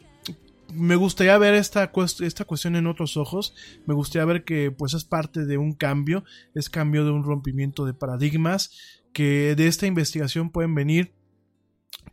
me 0.73 0.95
gustaría 0.95 1.37
ver 1.37 1.53
esta, 1.53 1.91
esta 2.21 2.45
cuestión 2.45 2.75
en 2.75 2.87
otros 2.87 3.17
ojos. 3.17 3.53
Me 3.85 3.93
gustaría 3.93 4.25
ver 4.25 4.43
que 4.43 4.71
pues 4.71 4.93
es 4.93 5.05
parte 5.05 5.45
de 5.45 5.57
un 5.57 5.73
cambio, 5.73 6.23
es 6.53 6.69
cambio 6.69 7.05
de 7.05 7.11
un 7.11 7.23
rompimiento 7.23 7.85
de 7.85 7.93
paradigmas, 7.93 9.01
que 9.13 9.55
de 9.55 9.67
esta 9.67 9.87
investigación 9.87 10.49
pueden 10.49 10.75
venir 10.75 11.13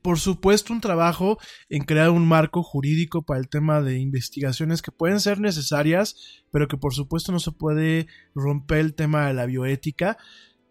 por 0.01 0.19
supuesto 0.19 0.73
un 0.73 0.81
trabajo 0.81 1.39
en 1.69 1.85
crear 1.85 2.11
un 2.11 2.27
marco 2.27 2.63
jurídico 2.63 3.23
para 3.23 3.41
el 3.41 3.49
tema 3.49 3.83
de 3.83 3.99
investigaciones 4.01 4.83
que 4.83 4.91
pueden 4.91 5.21
ser 5.21 5.39
necesarias, 5.39 6.45
pero 6.51 6.67
que 6.67 6.77
por 6.77 6.95
supuesto 6.95 7.31
no 7.31 7.39
se 7.39 7.53
puede 7.53 8.07
romper 8.35 8.79
el 8.79 8.95
tema 8.95 9.27
de 9.27 9.35
la 9.35 9.47
bioética. 9.47 10.17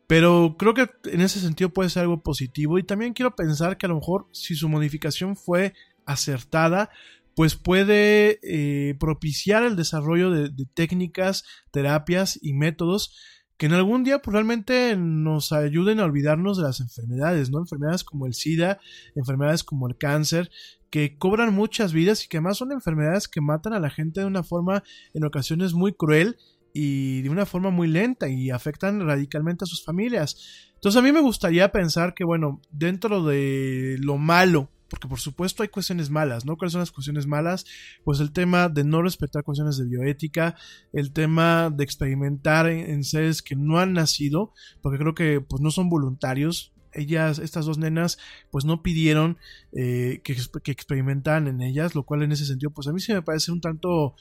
Pero 0.07 0.55
creo 0.57 0.73
que 0.73 0.89
en 1.05 1.21
ese 1.21 1.39
sentido 1.39 1.69
puede 1.69 1.89
ser 1.89 2.01
algo 2.03 2.21
positivo 2.21 2.77
y 2.77 2.83
también 2.83 3.13
quiero 3.13 3.35
pensar 3.35 3.77
que 3.77 3.85
a 3.85 3.89
lo 3.89 3.95
mejor 3.95 4.27
si 4.33 4.55
su 4.55 4.67
modificación 4.67 5.37
fue 5.37 5.73
acertada, 6.05 6.89
pues 7.35 7.55
puede 7.55 8.39
eh, 8.43 8.95
propiciar 8.99 9.63
el 9.63 9.75
desarrollo 9.75 10.31
de, 10.31 10.51
técnicas, 10.73 11.45
terapias 11.71 12.37
y 12.41 12.53
métodos 12.53 13.15
que 13.57 13.67
en 13.67 13.73
algún 13.73 14.03
día 14.03 14.23
pues, 14.23 14.33
realmente 14.33 14.95
nos 14.97 15.51
ayuden 15.51 15.99
a 15.99 16.05
olvidarnos 16.05 16.57
de 16.57 16.63
las 16.63 16.79
enfermedades, 16.79 17.51
¿no? 17.51 17.59
Enfermedades 17.59 18.03
como 18.03 18.25
el 18.25 18.33
SIDA, 18.33 18.79
enfermedades 19.15 19.63
como 19.63 19.87
el 19.87 19.97
cáncer, 19.97 20.49
que 20.89 21.15
cobran 21.17 21.53
muchas 21.53 21.93
vidas 21.93 22.25
y 22.25 22.27
que 22.27 22.37
además 22.37 22.57
son 22.57 22.71
enfermedades 22.71 23.27
que 23.27 23.39
matan 23.39 23.73
a 23.73 23.79
la 23.79 23.91
gente 23.91 24.21
de 24.21 24.25
una 24.25 24.41
forma 24.41 24.83
en 25.13 25.25
ocasiones 25.25 25.73
muy 25.73 25.93
cruel 25.93 26.37
y 26.73 27.21
de 27.21 27.29
una 27.29 27.45
forma 27.45 27.69
muy 27.69 27.87
lenta 27.87 28.29
y 28.29 28.49
afectan 28.49 28.99
radicalmente 29.05 29.63
a 29.63 29.67
sus 29.67 29.85
familias. 29.85 30.71
Entonces 30.73 30.99
a 30.99 31.03
mí 31.03 31.11
me 31.11 31.21
gustaría 31.21 31.71
pensar 31.71 32.13
que, 32.15 32.23
bueno, 32.23 32.61
dentro 32.71 33.23
de 33.23 33.97
lo 33.99 34.17
malo 34.17 34.69
porque 34.91 35.07
por 35.07 35.19
supuesto 35.19 35.63
hay 35.63 35.69
cuestiones 35.69 36.09
malas, 36.09 36.45
¿no? 36.45 36.57
¿Cuáles 36.57 36.73
son 36.73 36.81
las 36.81 36.91
cuestiones 36.91 37.25
malas? 37.25 37.65
Pues 38.03 38.19
el 38.19 38.33
tema 38.33 38.67
de 38.67 38.83
no 38.83 39.01
respetar 39.01 39.43
cuestiones 39.43 39.77
de 39.77 39.85
bioética, 39.85 40.55
el 40.91 41.13
tema 41.13 41.71
de 41.73 41.83
experimentar 41.85 42.67
en, 42.67 42.89
en 42.91 43.03
seres 43.05 43.41
que 43.41 43.55
no 43.55 43.79
han 43.79 43.93
nacido, 43.93 44.53
porque 44.81 44.99
creo 44.99 45.15
que 45.15 45.39
pues 45.39 45.61
no 45.61 45.71
son 45.71 45.89
voluntarios, 45.89 46.73
ellas, 46.93 47.39
estas 47.39 47.65
dos 47.65 47.77
nenas, 47.77 48.17
pues 48.51 48.65
no 48.65 48.83
pidieron 48.83 49.37
eh, 49.71 50.19
que, 50.25 50.35
que, 50.61 50.71
experimentaran 50.71 51.47
en 51.47 51.61
ellas, 51.61 51.95
lo 51.95 52.03
cual 52.03 52.23
en 52.23 52.33
ese 52.33 52.45
sentido, 52.45 52.71
pues 52.71 52.87
a 52.87 52.91
mí 52.91 52.99
sí 52.99 53.13
me 53.13 53.21
parece 53.21 53.53
un 53.53 53.61
tanto 53.61 54.15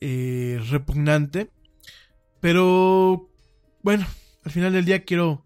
eh, 0.00 0.60
repugnante. 0.70 1.50
Pero, 2.40 3.30
bueno, 3.82 4.06
al 4.44 4.52
final 4.52 4.72
del 4.72 4.84
día 4.84 5.04
quiero, 5.04 5.44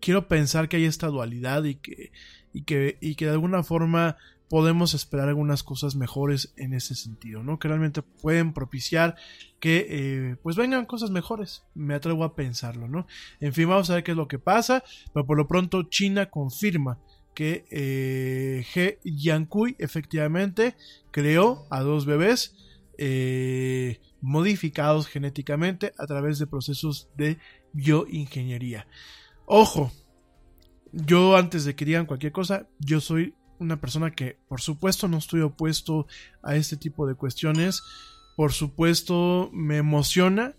quiero 0.00 0.28
pensar 0.28 0.68
que 0.68 0.76
hay 0.76 0.84
esta 0.84 1.06
dualidad 1.06 1.64
y 1.64 1.76
que, 1.76 2.12
y 2.52 2.62
que, 2.62 2.98
y 3.00 3.14
que 3.14 3.26
de 3.26 3.32
alguna 3.32 3.62
forma 3.62 4.16
podemos 4.48 4.94
esperar 4.94 5.28
algunas 5.28 5.62
cosas 5.62 5.94
mejores 5.94 6.52
en 6.56 6.72
ese 6.72 6.94
sentido, 6.94 7.42
¿no? 7.42 7.58
Que 7.58 7.68
realmente 7.68 8.02
pueden 8.02 8.52
propiciar 8.52 9.16
que 9.60 9.86
eh, 9.88 10.36
pues 10.42 10.56
vengan 10.56 10.86
cosas 10.86 11.10
mejores. 11.10 11.64
Me 11.74 11.94
atrevo 11.94 12.24
a 12.24 12.34
pensarlo, 12.34 12.88
¿no? 12.88 13.06
En 13.40 13.52
fin, 13.52 13.68
vamos 13.68 13.90
a 13.90 13.94
ver 13.94 14.04
qué 14.04 14.12
es 14.12 14.16
lo 14.16 14.28
que 14.28 14.38
pasa, 14.38 14.82
pero 15.12 15.26
por 15.26 15.36
lo 15.36 15.46
pronto 15.46 15.82
China 15.84 16.30
confirma 16.30 16.98
que 17.34 17.66
eh, 17.70 18.66
He 18.74 18.98
Yankui 19.04 19.76
efectivamente 19.78 20.74
creó 21.10 21.66
a 21.70 21.82
dos 21.82 22.04
bebés 22.06 22.56
eh, 22.96 24.00
modificados 24.20 25.06
genéticamente 25.06 25.92
a 25.98 26.06
través 26.06 26.38
de 26.38 26.46
procesos 26.46 27.08
de 27.16 27.38
bioingeniería. 27.72 28.88
Ojo, 29.46 29.92
yo 30.92 31.36
antes 31.36 31.64
de 31.64 31.74
que 31.74 31.84
digan 31.84 32.06
cualquier 32.06 32.32
cosa, 32.32 32.66
yo 32.78 33.00
soy 33.00 33.34
una 33.58 33.80
persona 33.80 34.12
que 34.12 34.38
por 34.48 34.60
supuesto 34.60 35.08
no 35.08 35.18
estoy 35.18 35.40
opuesto 35.40 36.06
a 36.42 36.56
este 36.56 36.76
tipo 36.76 37.06
de 37.06 37.14
cuestiones, 37.14 37.82
por 38.36 38.52
supuesto 38.52 39.50
me 39.52 39.78
emociona, 39.78 40.54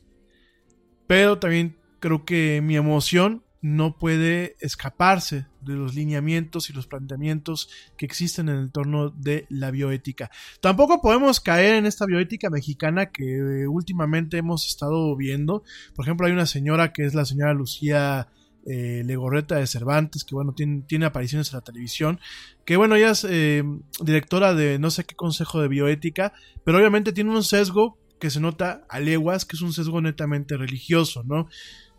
pero 1.07 1.39
también 1.39 1.77
creo 1.99 2.25
que 2.25 2.61
mi 2.61 2.75
emoción 2.75 3.43
no 3.61 3.97
puede 3.97 4.55
escaparse 4.59 5.47
de 5.61 5.73
los 5.73 5.93
lineamientos 5.93 6.69
y 6.69 6.73
los 6.73 6.87
planteamientos 6.87 7.69
que 7.97 8.05
existen 8.05 8.47
en 8.47 8.57
el 8.57 8.71
torno 8.71 9.09
de 9.09 9.45
la 9.49 9.71
bioética. 9.71 10.31
Tampoco 10.61 11.01
podemos 11.01 11.39
caer 11.39 11.75
en 11.75 11.85
esta 11.85 12.05
bioética 12.05 12.49
mexicana 12.49 13.07
que 13.07 13.67
últimamente 13.67 14.37
hemos 14.37 14.65
estado 14.65 15.15
viendo. 15.17 15.63
Por 15.93 16.05
ejemplo, 16.05 16.27
hay 16.27 16.33
una 16.33 16.45
señora 16.45 16.93
que 16.93 17.05
es 17.05 17.13
la 17.13 17.25
señora 17.25 17.53
Lucía 17.53 18.29
eh, 18.65 19.03
Legorreta 19.05 19.55
de 19.55 19.67
Cervantes, 19.67 20.23
que 20.23 20.35
bueno, 20.35 20.53
tiene, 20.53 20.83
tiene, 20.87 21.05
apariciones 21.05 21.51
en 21.51 21.57
la 21.57 21.61
televisión, 21.61 22.19
que 22.65 22.77
bueno, 22.77 22.95
ella 22.95 23.11
es 23.11 23.25
eh, 23.29 23.63
directora 24.01 24.53
de 24.53 24.79
no 24.79 24.91
sé 24.91 25.03
qué 25.05 25.15
consejo 25.15 25.61
de 25.61 25.67
bioética, 25.67 26.33
pero 26.63 26.77
obviamente 26.77 27.13
tiene 27.13 27.31
un 27.31 27.43
sesgo 27.43 27.97
que 28.19 28.29
se 28.29 28.39
nota 28.39 28.85
a 28.89 28.99
leguas, 28.99 29.45
que 29.45 29.55
es 29.55 29.61
un 29.61 29.73
sesgo 29.73 30.01
netamente 30.01 30.57
religioso, 30.57 31.23
¿no? 31.23 31.47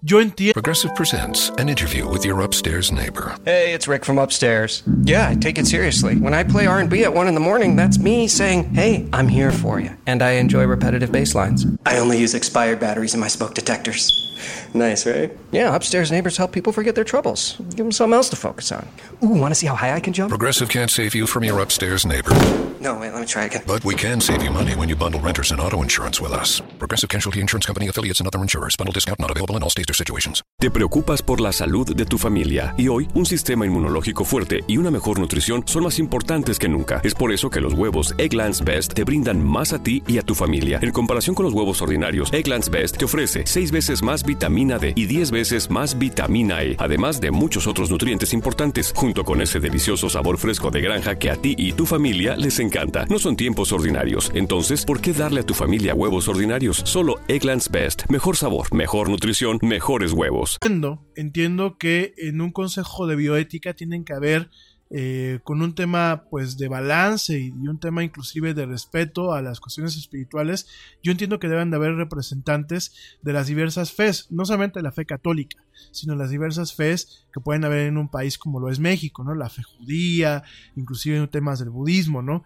Yo 0.02 0.18
entiendo. 0.20 0.54
Progressive 0.54 0.94
presents 0.94 1.50
an 1.58 1.68
interview 1.68 2.08
with 2.08 2.24
your 2.24 2.40
upstairs 2.40 2.90
neighbor. 2.90 3.34
Hey, 3.44 3.74
it's 3.74 3.86
Rick 3.86 4.06
from 4.06 4.18
upstairs. 4.18 4.82
Yeah, 5.04 5.28
I 5.28 5.34
take 5.34 5.58
it 5.58 5.66
seriously. 5.66 6.16
When 6.16 6.32
I 6.32 6.42
play 6.42 6.66
R&B 6.66 7.04
at 7.04 7.12
1 7.12 7.28
in 7.28 7.34
the 7.34 7.40
morning, 7.40 7.76
that's 7.76 7.98
me 7.98 8.26
saying, 8.26 8.74
"Hey, 8.74 9.06
I'm 9.12 9.28
here 9.28 9.52
for 9.52 9.78
you." 9.78 9.90
And 10.06 10.22
I 10.22 10.38
enjoy 10.38 10.64
repetitive 10.64 11.12
bass 11.12 11.34
lines. 11.34 11.66
I 11.84 11.98
only 11.98 12.18
use 12.18 12.34
expired 12.34 12.80
batteries 12.80 13.12
in 13.12 13.20
my 13.20 13.28
smoke 13.28 13.54
detectors. 13.54 14.29
Nice, 14.74 15.06
right? 15.06 15.30
Yeah, 15.52 15.74
upstairs 15.74 16.10
neighbors 16.10 16.36
help 16.36 16.52
people 16.52 16.72
forget 16.72 16.94
their 16.94 17.04
troubles. 17.04 17.56
Give 17.70 17.84
them 17.84 17.92
something 17.92 18.14
else 18.14 18.30
to 18.30 18.36
focus 18.36 18.72
on. 18.72 18.86
Ooh, 19.22 19.40
want 19.40 19.50
to 19.50 19.54
see 19.54 19.66
how 19.66 19.74
high 19.74 19.94
I 19.96 20.00
can 20.00 20.12
jump? 20.12 20.30
Progressive 20.30 20.68
can't 20.68 20.90
save 20.90 21.14
you 21.14 21.26
from 21.26 21.44
your 21.44 21.60
upstairs 21.60 22.06
neighbor. 22.06 22.30
No, 22.80 22.98
wait, 22.98 23.12
let 23.12 23.20
me 23.20 23.26
try 23.26 23.44
again. 23.44 23.62
But 23.66 23.84
we 23.84 23.94
can 23.94 24.20
save 24.20 24.42
you 24.42 24.50
money 24.50 24.74
when 24.74 24.88
you 24.88 24.96
bundle 24.96 25.20
renters 25.20 25.52
and 25.52 25.60
auto 25.60 25.82
insurance 25.82 26.20
with 26.20 26.32
us. 26.32 26.62
Progressive 26.78 27.08
Casualty 27.10 27.40
Insurance 27.40 27.66
Company 27.66 27.88
affiliates 27.88 28.20
and 28.20 28.26
other 28.26 28.40
insurers. 28.40 28.74
Bundle 28.76 28.92
discount 28.92 29.20
not 29.20 29.30
available 29.30 29.56
in 29.56 29.62
all 29.62 29.70
states 29.70 29.90
or 29.90 29.94
situations. 29.94 30.42
Te 30.58 30.70
preocupas 30.70 31.22
por 31.22 31.40
la 31.40 31.52
salud 31.52 31.94
de 31.94 32.04
tu 32.06 32.16
familia 32.16 32.74
y 32.78 32.88
hoy 32.88 33.08
un 33.14 33.26
sistema 33.26 33.66
inmunológico 33.66 34.24
fuerte 34.24 34.64
y 34.66 34.78
una 34.78 34.90
mejor 34.90 35.18
nutrición 35.18 35.62
son 35.66 35.84
más 35.84 35.98
importantes 35.98 36.58
que 36.58 36.68
nunca. 36.68 37.00
Es 37.04 37.14
por 37.14 37.32
eso 37.32 37.50
que 37.50 37.60
los 37.60 37.74
huevos 37.74 38.14
Egglands 38.16 38.64
Best 38.64 38.94
te 38.94 39.04
brindan 39.04 39.44
más 39.44 39.72
a 39.72 39.82
ti 39.82 40.02
y 40.06 40.18
a 40.18 40.22
tu 40.22 40.34
familia. 40.34 40.78
En 40.80 40.92
comparación 40.92 41.34
con 41.34 41.44
los 41.44 41.52
huevos 41.52 41.82
ordinarios, 41.82 42.32
Egglands 42.32 42.70
Best 42.70 42.96
te 42.96 43.04
ofrece 43.04 43.42
6 43.46 43.72
veces 43.72 44.02
más 44.02 44.24
vitamina 44.30 44.78
D 44.78 44.92
y 44.94 45.06
10 45.06 45.32
veces 45.32 45.70
más 45.70 45.98
vitamina 45.98 46.62
E, 46.62 46.76
además 46.78 47.20
de 47.20 47.32
muchos 47.32 47.66
otros 47.66 47.90
nutrientes 47.90 48.32
importantes, 48.32 48.92
junto 48.94 49.24
con 49.24 49.42
ese 49.42 49.58
delicioso 49.58 50.08
sabor 50.08 50.38
fresco 50.38 50.70
de 50.70 50.80
granja 50.80 51.18
que 51.18 51.30
a 51.30 51.36
ti 51.36 51.56
y 51.58 51.72
tu 51.72 51.84
familia 51.84 52.36
les 52.36 52.60
encanta. 52.60 53.06
No 53.06 53.18
son 53.18 53.34
tiempos 53.34 53.72
ordinarios, 53.72 54.30
entonces, 54.34 54.84
¿por 54.84 55.00
qué 55.00 55.12
darle 55.12 55.40
a 55.40 55.46
tu 55.46 55.54
familia 55.54 55.96
huevos 55.96 56.28
ordinarios? 56.28 56.76
Solo 56.84 57.16
Egglands 57.26 57.70
Best. 57.70 58.08
Mejor 58.08 58.36
sabor, 58.36 58.72
mejor 58.72 59.08
nutrición, 59.08 59.58
mejores 59.62 60.12
huevos. 60.12 60.58
Entiendo, 60.62 61.04
entiendo 61.16 61.76
que 61.76 62.14
en 62.16 62.40
un 62.40 62.52
consejo 62.52 63.08
de 63.08 63.16
bioética 63.16 63.74
tienen 63.74 64.04
que 64.04 64.12
haber 64.12 64.48
eh, 64.92 65.38
con 65.44 65.62
un 65.62 65.76
tema 65.76 66.24
pues 66.30 66.58
de 66.58 66.66
balance 66.66 67.38
y, 67.38 67.50
un 67.50 67.78
tema 67.78 68.02
inclusive 68.02 68.54
de 68.54 68.66
respeto 68.66 69.32
a 69.32 69.40
las 69.40 69.60
cuestiones 69.60 69.96
espirituales, 69.96 70.66
yo 71.00 71.12
entiendo 71.12 71.38
que 71.38 71.48
deben 71.48 71.70
de 71.70 71.76
haber 71.76 71.94
representantes 71.94 72.92
de 73.22 73.32
las 73.32 73.46
diversas 73.46 73.92
fes, 73.92 74.26
no 74.30 74.44
solamente 74.44 74.82
la 74.82 74.90
fe 74.90 75.06
católica, 75.06 75.62
sino 75.92 76.16
las 76.16 76.30
diversas 76.30 76.74
fes 76.74 77.28
que 77.32 77.40
pueden 77.40 77.64
haber 77.64 77.86
en 77.86 77.98
un 77.98 78.08
país 78.08 78.36
como 78.36 78.58
lo 78.58 78.68
es 78.68 78.80
México, 78.80 79.22
¿no? 79.22 79.36
La 79.36 79.48
fe 79.48 79.62
judía, 79.62 80.42
inclusive 80.74 81.18
en 81.18 81.28
temas 81.28 81.60
del 81.60 81.70
budismo, 81.70 82.20
¿no? 82.20 82.42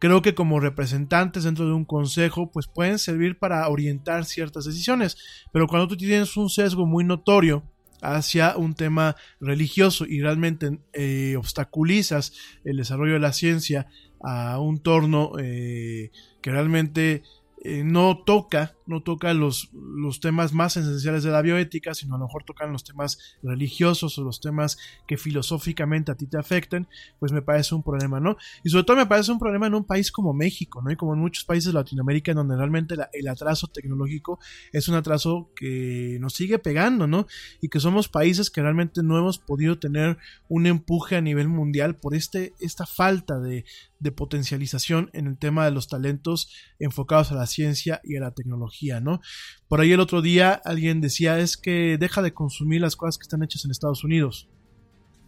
Creo 0.00 0.20
que 0.20 0.34
como 0.34 0.58
representantes 0.58 1.44
dentro 1.44 1.64
de 1.64 1.74
un 1.74 1.84
consejo, 1.84 2.50
pues 2.50 2.66
pueden 2.66 2.98
servir 2.98 3.38
para 3.38 3.68
orientar 3.68 4.24
ciertas 4.24 4.64
decisiones, 4.64 5.16
pero 5.52 5.68
cuando 5.68 5.86
tú 5.86 5.96
tienes 5.96 6.36
un 6.36 6.50
sesgo 6.50 6.86
muy 6.86 7.04
notorio, 7.04 7.62
hacia 8.04 8.56
un 8.56 8.74
tema 8.74 9.16
religioso 9.40 10.04
y 10.06 10.20
realmente 10.20 10.78
eh, 10.92 11.36
obstaculizas 11.36 12.32
el 12.64 12.76
desarrollo 12.76 13.14
de 13.14 13.20
la 13.20 13.32
ciencia 13.32 13.86
a 14.22 14.58
un 14.58 14.82
torno 14.82 15.32
eh, 15.38 16.10
que 16.42 16.50
realmente 16.50 17.22
eh, 17.66 17.82
no 17.82 18.18
toca, 18.18 18.76
no 18.86 19.02
toca 19.02 19.32
los, 19.32 19.70
los 19.72 20.20
temas 20.20 20.52
más 20.52 20.76
esenciales 20.76 21.22
de 21.22 21.30
la 21.30 21.40
bioética, 21.40 21.94
sino 21.94 22.14
a 22.14 22.18
lo 22.18 22.26
mejor 22.26 22.44
tocan 22.44 22.70
los 22.70 22.84
temas 22.84 23.18
religiosos 23.42 24.18
o 24.18 24.22
los 24.22 24.42
temas 24.42 24.76
que 25.06 25.16
filosóficamente 25.16 26.12
a 26.12 26.14
ti 26.14 26.26
te 26.26 26.36
afecten, 26.36 26.86
pues 27.18 27.32
me 27.32 27.40
parece 27.40 27.74
un 27.74 27.82
problema, 27.82 28.20
¿no? 28.20 28.36
Y 28.62 28.68
sobre 28.68 28.84
todo 28.84 28.98
me 28.98 29.06
parece 29.06 29.32
un 29.32 29.38
problema 29.38 29.66
en 29.66 29.74
un 29.74 29.84
país 29.84 30.12
como 30.12 30.34
México, 30.34 30.82
¿no? 30.82 30.90
Y 30.90 30.96
como 30.96 31.14
en 31.14 31.20
muchos 31.20 31.44
países 31.44 31.72
de 31.72 31.78
Latinoamérica, 31.78 32.32
en 32.32 32.36
donde 32.36 32.54
realmente 32.54 32.96
la, 32.96 33.08
el 33.14 33.28
atraso 33.28 33.68
tecnológico 33.68 34.38
es 34.70 34.86
un 34.88 34.96
atraso 34.96 35.50
que 35.56 36.18
nos 36.20 36.34
sigue 36.34 36.58
pegando, 36.58 37.06
¿no? 37.06 37.26
Y 37.62 37.70
que 37.70 37.80
somos 37.80 38.10
países 38.10 38.50
que 38.50 38.60
realmente 38.60 39.02
no 39.02 39.16
hemos 39.16 39.38
podido 39.38 39.78
tener 39.78 40.18
un 40.50 40.66
empuje 40.66 41.16
a 41.16 41.22
nivel 41.22 41.48
mundial 41.48 41.96
por 41.96 42.14
este, 42.14 42.52
esta 42.60 42.84
falta 42.84 43.40
de, 43.40 43.64
de 44.04 44.12
potencialización 44.12 45.08
en 45.14 45.26
el 45.26 45.38
tema 45.38 45.64
de 45.64 45.70
los 45.70 45.88
talentos 45.88 46.52
enfocados 46.78 47.32
a 47.32 47.36
la 47.36 47.46
ciencia 47.46 48.02
y 48.04 48.16
a 48.16 48.20
la 48.20 48.32
tecnología, 48.32 49.00
¿no? 49.00 49.22
Por 49.66 49.80
ahí 49.80 49.92
el 49.92 50.00
otro 50.00 50.20
día 50.20 50.52
alguien 50.52 51.00
decía 51.00 51.38
es 51.38 51.56
que 51.56 51.96
deja 51.98 52.20
de 52.20 52.34
consumir 52.34 52.82
las 52.82 52.96
cosas 52.96 53.16
que 53.16 53.22
están 53.22 53.42
hechas 53.42 53.64
en 53.64 53.70
Estados 53.70 54.04
Unidos. 54.04 54.50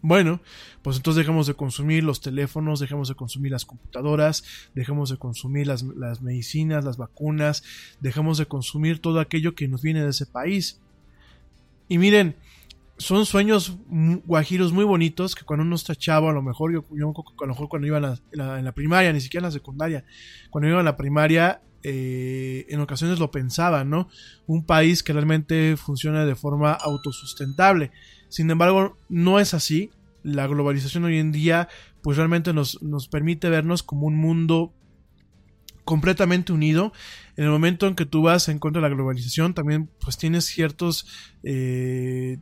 Bueno, 0.03 0.43
pues 0.83 0.99
entonces 0.99 1.20
dejamos 1.20 1.47
de 1.47 1.55
consumir 1.55 2.05
los 2.05 2.20
teléfonos, 2.20 2.79
dejamos 2.79 3.09
de 3.09 3.14
consumir 3.14 3.51
las 3.51 3.64
computadoras, 3.64 4.45
dejamos 4.74 5.09
de 5.09 5.16
consumir 5.16 5.66
las, 5.66 5.83
medicinas, 6.20 6.85
las 6.85 6.99
vacunas, 6.99 7.64
dejamos 8.01 8.37
de 8.37 8.45
consumir 8.45 9.01
todo 9.01 9.20
aquello 9.20 9.55
que 9.55 9.68
nos 9.68 9.81
viene 9.81 10.03
de 10.03 10.11
ese 10.11 10.27
país. 10.27 10.83
Y 11.89 11.97
miren, 11.97 12.37
son 12.99 13.26
sueños 13.26 13.76
guajiros 14.24 14.72
muy 14.72 14.84
bonitos 14.84 15.34
que 15.34 15.44
cuando 15.44 15.64
uno 15.64 15.76
está 15.76 15.94
chavo, 15.94 16.30
a 16.30 16.32
lo 16.32 16.42
mejor 16.42 16.72
yo, 16.72 16.84
a 16.90 17.47
lo 17.47 17.49
mejor 17.49 17.68
cuando 17.68 17.86
iba 17.86 17.99
en 17.99 18.64
la, 18.64 18.72
primaria, 18.72 19.12
ni 19.12 19.20
siquiera 19.20 19.47
en 19.47 19.53
la 19.53 19.59
secundaria, 19.59 20.05
cuando 20.51 20.68
iba 20.68 20.78
en 20.78 20.84
la 20.84 20.97
primaria, 20.97 21.61
eh, 21.82 22.66
en 22.68 22.80
ocasiones 22.80 23.18
lo 23.18 23.30
pensaba, 23.30 23.84
¿no? 23.84 24.09
Un 24.47 24.64
país 24.64 25.03
que 25.03 25.12
realmente 25.12 25.76
funciona 25.76 26.24
de 26.24 26.34
forma 26.34 26.72
autosustentable. 26.72 27.92
Sin 28.28 28.51
embargo, 28.51 28.99
no 29.09 29.38
es 29.40 29.55
así. 29.55 29.90
La 30.22 30.47
globalización 30.47 31.05
hoy 31.05 31.18
en 31.18 31.30
día, 31.32 31.68
pues 32.03 32.16
realmente 32.16 32.53
nos, 32.53 32.82
nos 32.82 33.09
permite 33.09 33.51
vernos 33.51 33.82
como 33.82 34.07
un 34.07 34.16
mundo 34.16 34.72
completamente 35.84 36.53
unido. 36.53 36.92
En 37.36 37.44
el 37.44 37.51
momento 37.51 37.86
en 37.86 37.94
que 37.94 38.07
tú 38.07 38.22
vas 38.22 38.49
en 38.49 38.59
contra 38.59 38.82
de 38.82 38.88
la 38.88 38.94
globalización, 38.94 39.55
también 39.55 39.88
pues 40.01 40.16
tienes 40.18 40.44
ciertos 40.47 41.07
eh, 41.44 42.38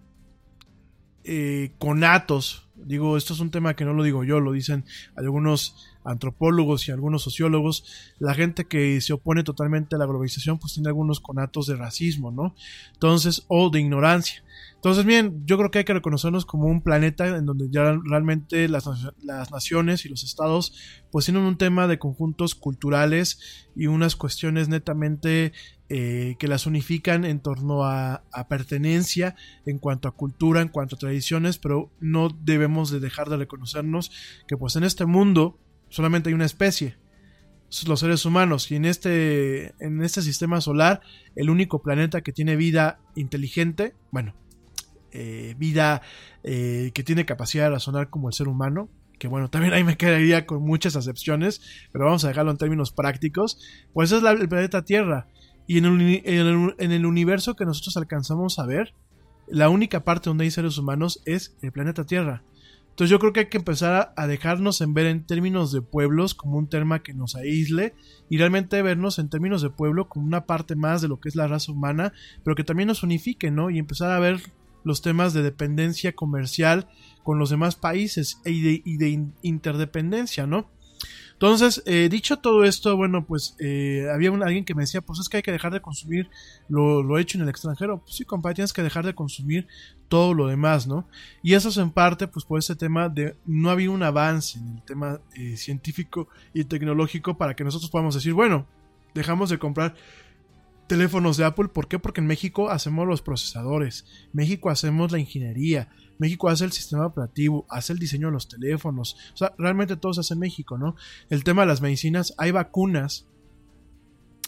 eh, 1.24 1.72
conatos. 1.78 2.68
Digo, 2.76 3.16
esto 3.16 3.32
es 3.32 3.40
un 3.40 3.50
tema 3.50 3.74
que 3.74 3.84
no 3.84 3.94
lo 3.94 4.02
digo 4.02 4.24
yo, 4.24 4.40
lo 4.40 4.52
dicen 4.52 4.84
algunos 5.16 5.74
antropólogos 6.04 6.86
y 6.86 6.92
algunos 6.92 7.22
sociólogos. 7.22 7.84
La 8.18 8.34
gente 8.34 8.66
que 8.66 9.00
se 9.00 9.12
opone 9.12 9.42
totalmente 9.42 9.96
a 9.96 9.98
la 9.98 10.06
globalización, 10.06 10.58
pues 10.58 10.74
tiene 10.74 10.88
algunos 10.88 11.20
conatos 11.20 11.66
de 11.66 11.76
racismo, 11.76 12.30
¿no? 12.30 12.54
Entonces, 12.92 13.44
o 13.48 13.70
de 13.70 13.80
ignorancia. 13.80 14.44
Entonces, 14.74 15.06
bien, 15.06 15.44
yo 15.46 15.56
creo 15.56 15.70
que 15.70 15.78
hay 15.78 15.84
que 15.84 15.94
reconocernos 15.94 16.44
como 16.44 16.66
un 16.66 16.82
planeta 16.82 17.26
en 17.26 17.46
donde 17.46 17.70
ya 17.70 17.98
realmente 18.04 18.68
las, 18.68 18.84
las 19.22 19.50
naciones 19.50 20.04
y 20.04 20.10
los 20.10 20.22
estados 20.24 20.74
pues 21.10 21.24
tienen 21.24 21.44
un 21.44 21.56
tema 21.56 21.86
de 21.86 21.98
conjuntos 21.98 22.54
culturales 22.54 23.66
y 23.74 23.86
unas 23.86 24.14
cuestiones 24.14 24.68
netamente 24.68 25.54
eh, 25.88 26.36
que 26.38 26.48
las 26.48 26.66
unifican 26.66 27.24
en 27.24 27.40
torno 27.40 27.84
a, 27.84 28.22
pertenencia, 28.48 29.36
en 29.66 29.78
cuanto 29.78 30.08
a 30.08 30.12
cultura, 30.16 30.62
en 30.62 30.68
cuanto 30.68 30.96
a 30.96 30.98
tradiciones, 30.98 31.58
pero 31.58 31.90
no 32.00 32.28
debemos 32.28 32.90
de 32.90 33.00
dejar 33.00 33.28
de 33.28 33.36
reconocernos 33.36 34.10
que 34.48 34.56
pues 34.56 34.76
en 34.76 34.84
este 34.84 35.04
mundo 35.06 35.58
solamente 35.90 36.28
hay 36.30 36.34
una 36.34 36.46
especie, 36.46 36.96
los 37.86 38.00
seres 38.00 38.24
humanos, 38.24 38.70
y 38.70 38.76
en 38.76 38.84
este, 38.84 39.74
en 39.84 40.02
este 40.02 40.22
sistema 40.22 40.60
solar, 40.60 41.00
el 41.34 41.50
único 41.50 41.82
planeta 41.82 42.22
que 42.22 42.32
tiene 42.32 42.56
vida 42.56 43.00
inteligente, 43.14 43.94
bueno, 44.10 44.34
eh, 45.12 45.54
vida 45.58 46.02
eh, 46.42 46.90
que 46.94 47.04
tiene 47.04 47.24
capacidad 47.24 47.64
de 47.64 47.70
razonar 47.70 48.10
como 48.10 48.28
el 48.28 48.34
ser 48.34 48.48
humano, 48.48 48.88
que 49.18 49.28
bueno, 49.28 49.48
también 49.48 49.72
ahí 49.74 49.84
me 49.84 49.96
quedaría 49.96 50.44
con 50.46 50.62
muchas 50.62 50.96
acepciones, 50.96 51.60
pero 51.92 52.06
vamos 52.06 52.24
a 52.24 52.28
dejarlo 52.28 52.50
en 52.50 52.58
términos 52.58 52.90
prácticos, 52.92 53.58
pues 53.92 54.10
es 54.12 54.22
la- 54.22 54.32
el 54.32 54.48
planeta 54.48 54.84
Tierra. 54.84 55.28
Y 55.66 55.78
en 55.78 55.84
el, 55.86 56.74
en 56.78 56.92
el- 56.92 57.06
universo 57.06 57.56
que 57.56 57.64
nosotros 57.64 57.96
alcanzamos 57.96 58.58
a 58.58 58.66
ver, 58.66 58.94
la 59.46 59.68
única 59.68 60.04
parte 60.04 60.30
donde 60.30 60.44
hay 60.44 60.50
seres 60.50 60.78
humanos 60.78 61.20
es 61.24 61.56
el 61.62 61.72
planeta 61.72 62.04
Tierra. 62.04 62.42
Entonces 62.90 63.10
yo 63.10 63.18
creo 63.18 63.32
que 63.32 63.40
hay 63.40 63.48
que 63.48 63.56
empezar 63.58 64.12
a, 64.16 64.26
dejarnos 64.28 64.80
en 64.80 64.94
ver 64.94 65.06
en 65.06 65.26
términos 65.26 65.72
de 65.72 65.82
pueblos 65.82 66.34
como 66.34 66.58
un 66.58 66.68
tema 66.68 67.02
que 67.02 67.12
nos 67.12 67.34
aísle 67.34 67.94
y 68.30 68.38
realmente 68.38 68.80
vernos 68.82 69.18
en 69.18 69.28
términos 69.28 69.62
de 69.62 69.70
pueblo 69.70 70.08
como 70.08 70.26
una 70.26 70.46
parte 70.46 70.76
más 70.76 71.02
de 71.02 71.08
lo 71.08 71.18
que 71.18 71.28
es 71.28 71.34
la 71.34 71.48
raza 71.48 71.72
humana, 71.72 72.12
pero 72.44 72.54
que 72.54 72.62
también 72.62 72.86
nos 72.86 73.02
unifique, 73.02 73.50
¿no? 73.50 73.68
Y 73.70 73.78
empezar 73.78 74.12
a 74.12 74.20
ver 74.20 74.40
los 74.84 75.02
temas 75.02 75.32
de 75.32 75.42
dependencia 75.42 76.12
comercial 76.14 76.86
con 77.24 77.38
los 77.40 77.50
demás 77.50 77.74
países 77.74 78.40
y 78.44 78.60
de, 78.62 78.82
y 78.84 78.96
de 78.98 79.08
in- 79.08 79.34
interdependencia, 79.42 80.46
¿no? 80.46 80.70
Entonces, 81.34 81.82
eh, 81.84 82.08
dicho 82.08 82.38
todo 82.38 82.64
esto, 82.64 82.96
bueno, 82.96 83.26
pues 83.26 83.56
eh, 83.58 84.06
había 84.12 84.30
un, 84.30 84.42
alguien 84.42 84.64
que 84.64 84.74
me 84.74 84.82
decía, 84.82 85.00
pues 85.00 85.18
es 85.18 85.28
que 85.28 85.38
hay 85.38 85.42
que 85.42 85.52
dejar 85.52 85.72
de 85.72 85.80
consumir 85.80 86.30
lo, 86.68 87.02
lo 87.02 87.18
hecho 87.18 87.36
en 87.36 87.42
el 87.42 87.50
extranjero. 87.50 87.98
Pues 87.98 88.16
sí, 88.16 88.24
compadre, 88.24 88.54
tienes 88.54 88.72
que 88.72 88.82
dejar 88.82 89.04
de 89.04 89.14
consumir 89.14 89.66
todo 90.08 90.32
lo 90.32 90.46
demás, 90.46 90.86
¿no? 90.86 91.08
Y 91.42 91.54
eso 91.54 91.70
es 91.70 91.76
en 91.76 91.90
parte, 91.90 92.28
pues 92.28 92.44
por 92.44 92.58
ese 92.58 92.76
tema 92.76 93.08
de 93.08 93.36
no 93.46 93.70
había 93.70 93.90
un 93.90 94.02
avance 94.02 94.58
en 94.58 94.76
el 94.76 94.82
tema 94.82 95.20
eh, 95.34 95.56
científico 95.56 96.28
y 96.52 96.64
tecnológico 96.64 97.36
para 97.36 97.54
que 97.54 97.64
nosotros 97.64 97.90
podamos 97.90 98.14
decir, 98.14 98.32
bueno, 98.32 98.66
dejamos 99.12 99.50
de 99.50 99.58
comprar 99.58 99.94
teléfonos 100.86 101.36
de 101.36 101.44
Apple. 101.44 101.68
¿Por 101.68 101.88
qué? 101.88 101.98
Porque 101.98 102.20
en 102.20 102.26
México 102.26 102.70
hacemos 102.70 103.06
los 103.06 103.22
procesadores, 103.22 104.06
México 104.32 104.70
hacemos 104.70 105.10
la 105.12 105.18
ingeniería, 105.18 105.88
México 106.18 106.48
hace 106.48 106.64
el 106.64 106.72
sistema 106.72 107.06
operativo, 107.06 107.66
hace 107.68 107.92
el 107.92 107.98
diseño 107.98 108.28
de 108.28 108.32
los 108.32 108.48
teléfonos. 108.48 109.16
O 109.32 109.36
sea, 109.36 109.54
realmente 109.58 109.96
todo 109.96 110.14
se 110.14 110.20
hace 110.20 110.34
en 110.34 110.40
México, 110.40 110.78
¿no? 110.78 110.96
El 111.30 111.44
tema 111.44 111.62
de 111.62 111.68
las 111.68 111.80
medicinas, 111.80 112.34
hay 112.38 112.50
vacunas 112.50 113.26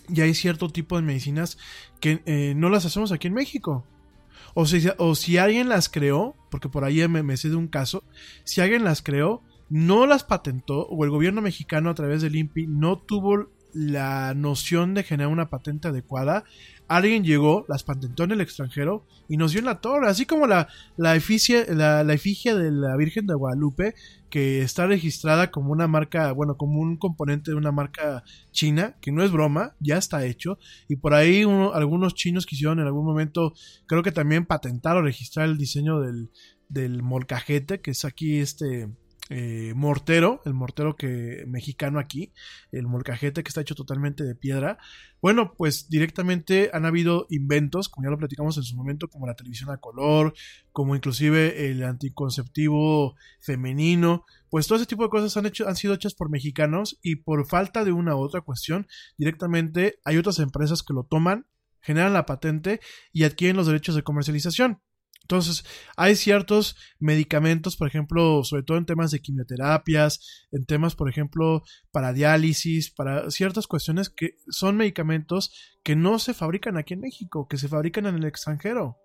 y 0.08 0.20
hay 0.20 0.34
cierto 0.34 0.68
tipo 0.68 0.96
de 0.96 1.02
medicinas 1.02 1.58
que 2.00 2.22
eh, 2.26 2.54
no 2.56 2.68
las 2.68 2.84
hacemos 2.84 3.12
aquí 3.12 3.26
en 3.26 3.34
México. 3.34 3.84
O 4.54 4.66
si, 4.66 4.86
o 4.98 5.14
si 5.14 5.38
alguien 5.38 5.68
las 5.68 5.88
creó, 5.88 6.34
porque 6.50 6.68
por 6.68 6.84
ahí 6.84 7.06
me, 7.08 7.22
me 7.22 7.36
sé 7.36 7.50
de 7.50 7.56
un 7.56 7.68
caso, 7.68 8.04
si 8.44 8.60
alguien 8.60 8.84
las 8.84 9.02
creó, 9.02 9.42
no 9.68 10.06
las 10.06 10.24
patentó, 10.24 10.86
o 10.86 11.04
el 11.04 11.10
gobierno 11.10 11.42
mexicano 11.42 11.90
a 11.90 11.94
través 11.94 12.22
del 12.22 12.36
INPI 12.36 12.66
no 12.66 12.98
tuvo 12.98 13.50
la 13.72 14.32
noción 14.34 14.94
de 14.94 15.02
generar 15.02 15.30
una 15.30 15.50
patente 15.50 15.88
adecuada, 15.88 16.44
alguien 16.88 17.24
llegó, 17.24 17.64
las 17.68 17.82
patentó 17.82 18.24
en 18.24 18.32
el 18.32 18.40
extranjero 18.40 19.06
y 19.28 19.36
nos 19.36 19.52
dio 19.52 19.60
en 19.60 19.66
la 19.66 19.80
torre, 19.80 20.08
así 20.08 20.26
como 20.26 20.46
la, 20.46 20.68
la, 20.96 21.16
efigie, 21.16 21.66
la, 21.74 22.04
la 22.04 22.14
de 22.14 22.70
la 22.70 22.96
Virgen 22.96 23.26
de 23.26 23.34
Guadalupe, 23.34 23.94
que 24.30 24.62
está 24.62 24.86
registrada 24.86 25.50
como 25.50 25.72
una 25.72 25.88
marca, 25.88 26.32
bueno, 26.32 26.56
como 26.56 26.80
un 26.80 26.96
componente 26.96 27.50
de 27.50 27.56
una 27.56 27.72
marca 27.72 28.24
china, 28.52 28.96
que 29.00 29.12
no 29.12 29.22
es 29.22 29.32
broma, 29.32 29.74
ya 29.80 29.98
está 29.98 30.24
hecho, 30.24 30.58
y 30.88 30.96
por 30.96 31.14
ahí 31.14 31.44
uno, 31.44 31.72
algunos 31.74 32.14
chinos 32.14 32.46
quisieron 32.46 32.80
en 32.80 32.86
algún 32.86 33.04
momento, 33.04 33.54
creo 33.86 34.02
que 34.02 34.12
también 34.12 34.46
patentar 34.46 34.96
o 34.96 35.02
registrar 35.02 35.48
el 35.48 35.58
diseño 35.58 36.00
del, 36.00 36.30
del 36.68 37.02
molcajete, 37.02 37.80
que 37.80 37.92
es 37.92 38.04
aquí 38.04 38.38
este 38.38 38.88
eh, 39.28 39.72
mortero, 39.74 40.40
el 40.44 40.54
mortero 40.54 40.96
que 40.96 41.44
mexicano 41.48 41.98
aquí, 41.98 42.32
el 42.70 42.86
molcajete 42.86 43.42
que 43.42 43.48
está 43.48 43.60
hecho 43.60 43.74
totalmente 43.74 44.22
de 44.22 44.36
piedra. 44.36 44.78
Bueno, 45.20 45.54
pues 45.56 45.88
directamente 45.88 46.70
han 46.72 46.86
habido 46.86 47.26
inventos, 47.30 47.88
como 47.88 48.06
ya 48.06 48.10
lo 48.10 48.18
platicamos 48.18 48.56
en 48.56 48.62
su 48.62 48.76
momento, 48.76 49.08
como 49.08 49.26
la 49.26 49.34
televisión 49.34 49.70
a 49.70 49.78
color, 49.78 50.34
como 50.70 50.94
inclusive 50.94 51.70
el 51.70 51.82
anticonceptivo 51.82 53.16
femenino, 53.40 54.24
pues 54.48 54.68
todo 54.68 54.76
ese 54.76 54.86
tipo 54.86 55.02
de 55.02 55.10
cosas 55.10 55.36
han, 55.36 55.46
hecho, 55.46 55.66
han 55.66 55.76
sido 55.76 55.94
hechas 55.94 56.14
por 56.14 56.30
mexicanos 56.30 56.98
y 57.02 57.16
por 57.16 57.46
falta 57.48 57.84
de 57.84 57.92
una 57.92 58.14
u 58.14 58.20
otra 58.20 58.42
cuestión, 58.42 58.86
directamente 59.18 59.98
hay 60.04 60.18
otras 60.18 60.38
empresas 60.38 60.84
que 60.84 60.94
lo 60.94 61.04
toman, 61.04 61.46
generan 61.80 62.12
la 62.12 62.26
patente 62.26 62.80
y 63.12 63.24
adquieren 63.24 63.56
los 63.56 63.66
derechos 63.66 63.96
de 63.96 64.02
comercialización. 64.02 64.80
Entonces, 65.26 65.64
hay 65.96 66.14
ciertos 66.14 66.76
medicamentos, 67.00 67.76
por 67.76 67.88
ejemplo, 67.88 68.44
sobre 68.44 68.62
todo 68.62 68.78
en 68.78 68.86
temas 68.86 69.10
de 69.10 69.20
quimioterapias, 69.20 70.46
en 70.52 70.64
temas, 70.66 70.94
por 70.94 71.08
ejemplo, 71.08 71.64
para 71.90 72.12
diálisis, 72.12 72.92
para 72.92 73.28
ciertas 73.32 73.66
cuestiones 73.66 74.08
que 74.08 74.36
son 74.48 74.76
medicamentos 74.76 75.52
que 75.82 75.96
no 75.96 76.20
se 76.20 76.32
fabrican 76.32 76.76
aquí 76.76 76.94
en 76.94 77.00
México, 77.00 77.48
que 77.48 77.58
se 77.58 77.66
fabrican 77.66 78.06
en 78.06 78.14
el 78.14 78.24
extranjero. 78.24 78.98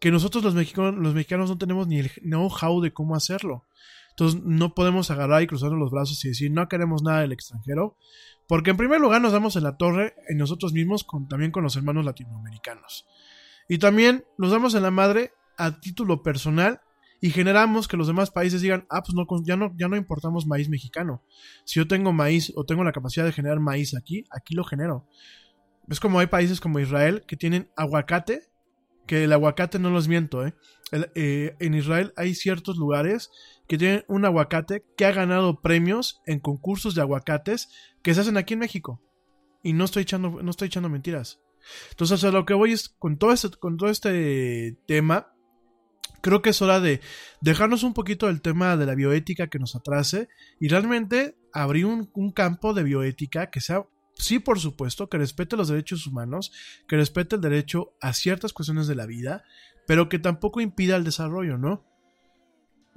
Que 0.00 0.10
nosotros 0.10 0.42
los 0.42 0.54
mexicanos, 0.54 0.94
los 0.94 1.12
mexicanos 1.12 1.50
no 1.50 1.58
tenemos 1.58 1.86
ni 1.86 1.98
el 1.98 2.10
know-how 2.22 2.80
de 2.80 2.94
cómo 2.94 3.14
hacerlo. 3.14 3.66
Entonces, 4.10 4.40
no 4.42 4.74
podemos 4.74 5.10
agarrar 5.10 5.42
y 5.42 5.46
cruzarnos 5.46 5.78
los 5.78 5.90
brazos 5.90 6.24
y 6.24 6.28
decir, 6.28 6.50
no 6.50 6.68
queremos 6.68 7.02
nada 7.02 7.20
del 7.20 7.32
extranjero. 7.32 7.98
Porque 8.46 8.70
en 8.70 8.78
primer 8.78 8.98
lugar 8.98 9.20
nos 9.20 9.32
damos 9.32 9.56
en 9.56 9.64
la 9.64 9.76
torre 9.76 10.14
en 10.26 10.38
nosotros 10.38 10.72
mismos, 10.72 11.04
con, 11.04 11.28
también 11.28 11.50
con 11.50 11.64
los 11.64 11.76
hermanos 11.76 12.06
latinoamericanos. 12.06 13.04
Y 13.68 13.78
también 13.78 14.24
nos 14.38 14.50
damos 14.50 14.74
en 14.74 14.82
la 14.82 14.90
madre 14.90 15.32
a 15.56 15.80
título 15.80 16.22
personal 16.22 16.80
y 17.20 17.30
generamos 17.30 17.88
que 17.88 17.96
los 17.96 18.06
demás 18.06 18.30
países 18.30 18.62
digan, 18.62 18.86
ah, 18.90 19.02
pues 19.02 19.14
no, 19.14 19.26
ya 19.44 19.56
no, 19.56 19.74
ya 19.76 19.88
no 19.88 19.96
importamos 19.96 20.46
maíz 20.46 20.68
mexicano. 20.68 21.22
Si 21.64 21.80
yo 21.80 21.88
tengo 21.88 22.12
maíz 22.12 22.52
o 22.54 22.64
tengo 22.64 22.84
la 22.84 22.92
capacidad 22.92 23.24
de 23.24 23.32
generar 23.32 23.60
maíz 23.60 23.94
aquí, 23.94 24.24
aquí 24.30 24.54
lo 24.54 24.64
genero. 24.64 25.06
Es 25.88 26.00
como 26.00 26.20
hay 26.20 26.28
países 26.28 26.60
como 26.60 26.78
Israel 26.78 27.24
que 27.26 27.36
tienen 27.36 27.70
aguacate, 27.76 28.48
que 29.06 29.24
el 29.24 29.32
aguacate 29.32 29.78
no 29.78 29.90
los 29.90 30.06
miento, 30.06 30.46
¿eh? 30.46 30.54
Eh, 31.14 31.54
en 31.58 31.74
Israel 31.74 32.12
hay 32.16 32.34
ciertos 32.34 32.76
lugares 32.78 33.30
que 33.66 33.78
tienen 33.78 34.04
un 34.08 34.24
aguacate 34.24 34.84
que 34.96 35.04
ha 35.04 35.12
ganado 35.12 35.60
premios 35.60 36.22
en 36.26 36.40
concursos 36.40 36.94
de 36.94 37.02
aguacates 37.02 37.68
que 38.02 38.14
se 38.14 38.20
hacen 38.20 38.36
aquí 38.36 38.54
en 38.54 38.60
México. 38.60 39.02
Y 39.62 39.72
no 39.72 39.84
estoy 39.84 40.02
echando, 40.02 40.42
no 40.42 40.50
estoy 40.50 40.66
echando 40.68 40.88
mentiras. 40.88 41.40
Entonces, 41.90 42.22
a 42.24 42.30
lo 42.30 42.44
que 42.44 42.54
voy 42.54 42.72
es 42.72 42.88
con 42.88 43.18
todo 43.18 43.32
este, 43.32 43.50
con 43.50 43.76
todo 43.76 43.90
este 43.90 44.76
tema. 44.86 45.32
Creo 46.20 46.42
que 46.42 46.50
es 46.50 46.60
hora 46.62 46.80
de 46.80 47.00
dejarnos 47.40 47.84
un 47.84 47.94
poquito 47.94 48.26
del 48.26 48.42
tema 48.42 48.76
de 48.76 48.86
la 48.86 48.96
bioética 48.96 49.46
que 49.46 49.60
nos 49.60 49.76
atrase 49.76 50.28
y 50.58 50.68
realmente 50.68 51.36
abrir 51.52 51.86
un, 51.86 52.32
campo 52.32 52.74
de 52.74 52.82
bioética 52.82 53.50
que 53.50 53.60
sea, 53.60 53.86
sí, 54.14 54.40
por 54.40 54.58
supuesto, 54.58 55.08
que 55.08 55.18
respete 55.18 55.56
los 55.56 55.68
derechos 55.68 56.06
humanos, 56.06 56.52
que 56.88 56.96
respete 56.96 57.36
el 57.36 57.42
derecho 57.42 57.92
a 58.00 58.12
ciertas 58.12 58.52
cuestiones 58.52 58.88
de 58.88 58.96
la 58.96 59.06
vida, 59.06 59.44
pero 59.86 60.08
que 60.08 60.18
tampoco 60.18 60.60
impida 60.60 60.96
el 60.96 61.04
desarrollo, 61.04 61.56
¿no? 61.56 61.84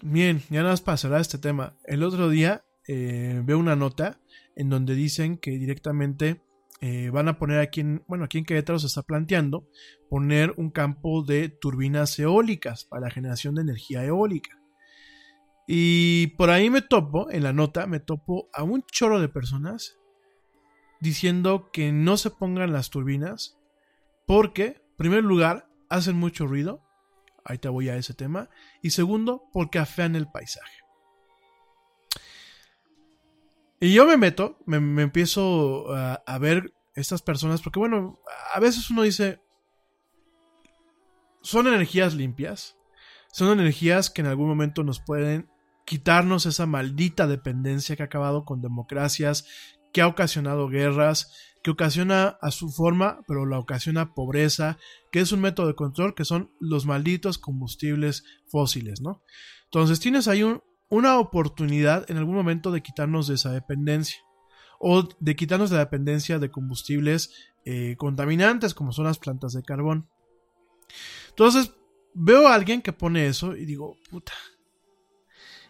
Bien, 0.02 0.42
ya 0.50 0.62
nada 0.62 0.74
más 0.74 0.82
pasará 0.82 1.20
este 1.20 1.38
tema. 1.38 1.76
El 1.86 2.02
otro 2.04 2.30
día 2.30 2.66
eh, 2.88 3.42
veo 3.46 3.60
una 3.60 3.76
nota 3.76 4.20
en 4.56 4.70
donde 4.70 4.96
dicen 4.96 5.38
que 5.38 5.52
directamente 5.52 6.42
eh, 6.82 7.12
van 7.12 7.28
a 7.28 7.38
poner 7.38 7.60
aquí 7.60 7.82
en, 7.82 8.04
bueno, 8.08 8.26
aquí 8.26 8.40
en 8.40 8.46
Querétaro 8.46 8.80
se 8.80 8.88
está 8.88 9.04
planteando 9.04 9.68
poner 10.10 10.54
un 10.58 10.72
campo 10.72 11.24
de 11.24 11.48
turbinas 11.50 12.18
eólicas 12.18 12.86
para 12.86 13.04
la 13.04 13.12
generación 13.12 13.54
de 13.54 13.62
energía 13.62 14.04
eólica. 14.04 14.60
Y 15.68 16.28
por 16.38 16.50
ahí 16.50 16.72
me 16.72 16.82
topo, 16.82 17.30
en 17.30 17.44
la 17.44 17.54
nota, 17.54 17.86
me 17.86 18.00
topo 18.00 18.50
a 18.52 18.64
un 18.64 18.84
chorro 18.84 19.22
de 19.22 19.30
personas 19.30 20.00
diciendo 21.00 21.70
que 21.72 21.92
no 21.92 22.18
se 22.18 22.32
pongan 22.32 22.74
las 22.74 22.90
turbinas 22.90 23.60
porque, 24.26 24.66
en 24.66 24.98
primer 24.98 25.24
lugar, 25.24 25.70
hacen 25.88 26.16
mucho 26.16 26.48
ruido. 26.48 26.82
Ahí 27.46 27.60
te 27.60 27.70
voy 27.70 27.90
a 27.90 27.96
ese 27.96 28.16
tema. 28.16 28.50
Y 28.82 28.90
segundo, 28.90 29.44
porque 29.54 29.78
afean 29.78 30.16
el 30.16 30.28
paisaje. 30.32 30.81
Y 33.82 33.94
yo 33.94 34.06
me 34.06 34.16
meto, 34.16 34.60
me, 34.68 34.80
me 34.80 35.02
empiezo 35.02 35.92
a, 35.94 36.22
a 36.26 36.38
ver 36.38 36.72
estas 36.94 37.24
personas, 37.24 37.62
porque 37.62 37.80
bueno, 37.80 38.20
a 38.54 38.60
veces 38.60 38.92
uno 38.92 39.02
dice, 39.02 39.42
son 41.42 41.66
energías 41.66 42.14
limpias, 42.14 42.78
son 43.32 43.60
energías 43.60 44.12
que 44.12 44.22
en 44.22 44.28
algún 44.28 44.48
momento 44.48 44.84
nos 44.84 45.00
pueden 45.00 45.50
quitarnos 45.86 46.46
esa 46.46 46.68
maldita 46.68 47.26
dependencia 47.26 47.96
que 47.96 48.04
ha 48.04 48.06
acabado 48.06 48.46
con 48.46 48.62
democracias, 48.62 49.48
que 49.92 50.02
ha 50.02 50.08
ocasionado 50.08 50.70
guerras, 50.70 51.32
que 51.64 51.72
ocasiona 51.72 52.38
a 52.40 52.52
su 52.52 52.70
forma, 52.70 53.22
pero 53.28 53.48
la 53.48 53.58
ocasiona 53.60 54.14
pobreza, 54.14 54.78
que 55.12 55.22
es 55.22 55.32
un 55.32 55.42
método 55.42 55.68
de 55.68 55.76
control 55.76 56.14
que 56.14 56.24
son 56.24 56.52
los 56.60 56.86
malditos 56.86 57.40
combustibles 57.40 58.24
fósiles, 58.46 59.02
¿no? 59.02 59.24
Entonces 59.66 60.00
tienes 60.00 60.28
ahí 60.28 60.44
un, 60.44 60.62
una 60.92 61.18
oportunidad 61.18 62.10
en 62.12 62.18
algún 62.18 62.36
momento 62.36 62.70
de 62.70 62.84
quitarnos 62.84 63.28
de 63.28 63.36
esa 63.36 63.52
dependencia 63.52 64.20
o 64.78 65.08
de 65.20 65.36
quitarnos 65.36 65.70
de 65.70 65.78
la 65.78 65.86
dependencia 65.86 66.38
de 66.38 66.52
combustibles 66.52 67.32
eh, 67.64 67.96
contaminantes 67.98 68.74
como 68.74 68.92
son 68.92 69.06
las 69.06 69.18
plantas 69.18 69.54
de 69.54 69.64
carbón. 69.64 70.10
Entonces 71.30 71.72
veo 72.14 72.48
a 72.48 72.54
alguien 72.54 72.82
que 72.82 72.92
pone 72.92 73.28
eso 73.28 73.56
y 73.56 73.66
digo, 73.66 73.96
puta. 74.10 74.34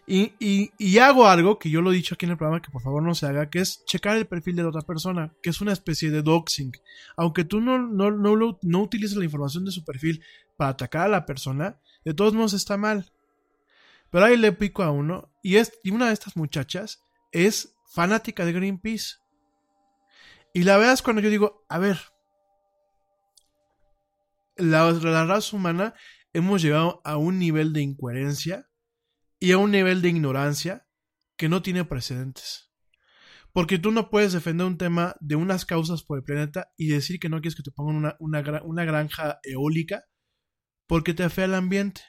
Y, 0.08 0.34
y, 0.40 0.98
hago 0.98 1.28
algo 1.28 1.60
que 1.60 1.70
yo 1.70 1.82
lo 1.82 1.92
he 1.92 1.96
dicho 1.96 2.16
aquí 2.16 2.26
en 2.26 2.32
el 2.32 2.38
programa 2.38 2.62
que 2.62 2.72
por 2.72 2.82
favor 2.82 3.04
no 3.04 3.14
se 3.14 3.28
haga, 3.28 3.50
que 3.50 3.60
es 3.60 3.86
checar 3.86 4.18
el 4.18 4.26
perfil 4.26 4.56
de 4.56 4.64
la 4.64 4.70
otra 4.70 4.82
persona, 4.82 5.32
que 5.42 5.52
es 5.52 5.62
una 5.62 5.72
especie 5.72 6.10
de 6.10 6.24
doxing. 6.24 6.72
Aunque 7.16 7.46
tú 7.46 7.62
no, 7.62 7.78
no, 7.78 8.12
no, 8.12 8.60
no 8.62 8.82
utilices 8.82 9.16
la 9.16 9.24
información 9.24 9.64
de 9.64 9.72
su 9.72 9.86
perfil 9.86 10.22
para 10.58 10.72
atacar 10.72 11.06
a 11.06 11.10
la 11.10 11.26
persona, 11.26 11.80
de 12.04 12.14
todos 12.14 12.34
modos 12.34 12.54
está 12.54 12.76
mal. 12.76 13.12
Pero 14.12 14.26
ahí 14.26 14.38
le 14.38 14.52
pico 14.52 14.84
a 14.84 14.92
uno 14.92 15.34
y, 15.42 15.56
es, 15.56 15.72
y 15.84 15.92
una 15.92 16.08
de 16.08 16.14
estas 16.14 16.36
muchachas 16.36 17.02
es 17.32 17.76
fanática 17.94 18.46
de 18.46 18.54
Greenpeace. 18.54 19.16
Y 20.54 20.64
la 20.64 20.78
veas 20.78 21.02
cuando 21.02 21.22
yo 21.22 21.30
digo, 21.30 21.66
a 21.70 21.80
ver, 21.80 21.98
la, 24.58 24.92
la, 24.92 25.26
raza 25.26 25.56
humana 25.56 25.94
hemos 26.34 26.62
llegado 26.62 27.02
a 27.06 27.16
un 27.18 27.40
nivel 27.40 27.72
de 27.72 27.82
incoherencia 27.82 28.70
y 29.40 29.54
a 29.54 29.58
un 29.58 29.72
nivel 29.72 30.02
de 30.02 30.10
ignorancia 30.10 30.86
que 31.38 31.48
no 31.48 31.62
tiene 31.62 31.86
precedentes. 31.86 32.70
Porque 33.54 33.80
tú 33.80 33.92
no 33.92 34.10
puedes 34.10 34.34
defender 34.34 34.68
un 34.68 34.78
tema 34.78 35.16
de 35.20 35.36
unas 35.36 35.66
causas 35.66 36.04
por 36.04 36.18
el 36.18 36.24
planeta 36.24 36.72
y 36.78 36.88
decir 36.88 37.20
que 37.20 37.30
no 37.30 37.42
quieres 37.42 37.56
que 37.56 37.64
te 37.64 37.72
pongan 37.72 37.96
una, 37.96 38.16
una, 38.20 38.62
una 38.64 38.86
granja 38.86 39.40
eólica 39.44 40.04
porque 40.86 41.14
te 41.14 41.24
afea 41.24 41.46
el 41.46 41.56
ambiente. 41.56 42.02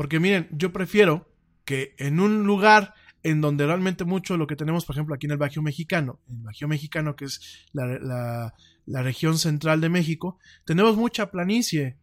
Porque 0.00 0.18
miren, 0.18 0.48
yo 0.50 0.72
prefiero 0.72 1.30
que 1.66 1.94
en 1.98 2.20
un 2.20 2.44
lugar 2.44 2.94
en 3.22 3.42
donde 3.42 3.66
realmente 3.66 4.06
mucho 4.06 4.38
lo 4.38 4.46
que 4.46 4.56
tenemos, 4.56 4.86
por 4.86 4.96
ejemplo, 4.96 5.14
aquí 5.14 5.26
en 5.26 5.32
el 5.32 5.36
Bajío 5.36 5.60
Mexicano, 5.60 6.20
en 6.26 6.38
el 6.38 6.42
Bajío 6.44 6.68
Mexicano, 6.68 7.16
que 7.16 7.26
es 7.26 7.68
la, 7.74 8.50
la, 8.86 9.02
región 9.02 9.36
central 9.36 9.82
de 9.82 9.90
México, 9.90 10.38
tenemos 10.64 10.96
mucha 10.96 11.30
planicie. 11.30 11.98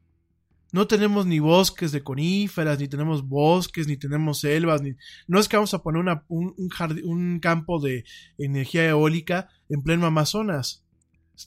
No 0.72 0.86
tenemos 0.86 1.26
ni 1.26 1.40
bosques 1.40 1.92
de 1.92 2.04
coníferas, 2.04 2.80
ni 2.80 2.88
tenemos 2.88 3.28
bosques, 3.28 3.88
ni 3.88 3.98
tenemos 3.98 4.42
selvas, 4.42 4.84
ni... 4.84 4.94
no 5.26 5.40
es 5.40 5.48
que 5.50 5.58
vamos 5.58 5.74
a 5.74 5.82
poner 5.82 6.04
un, 6.28 6.54
un, 6.56 7.02
un 7.04 7.40
campo 7.40 7.80
de 7.80 8.06
energía 8.38 8.88
eólica 8.88 9.50
en 9.70 9.82
pleno 9.82 10.06
Amazonas. 10.06 10.86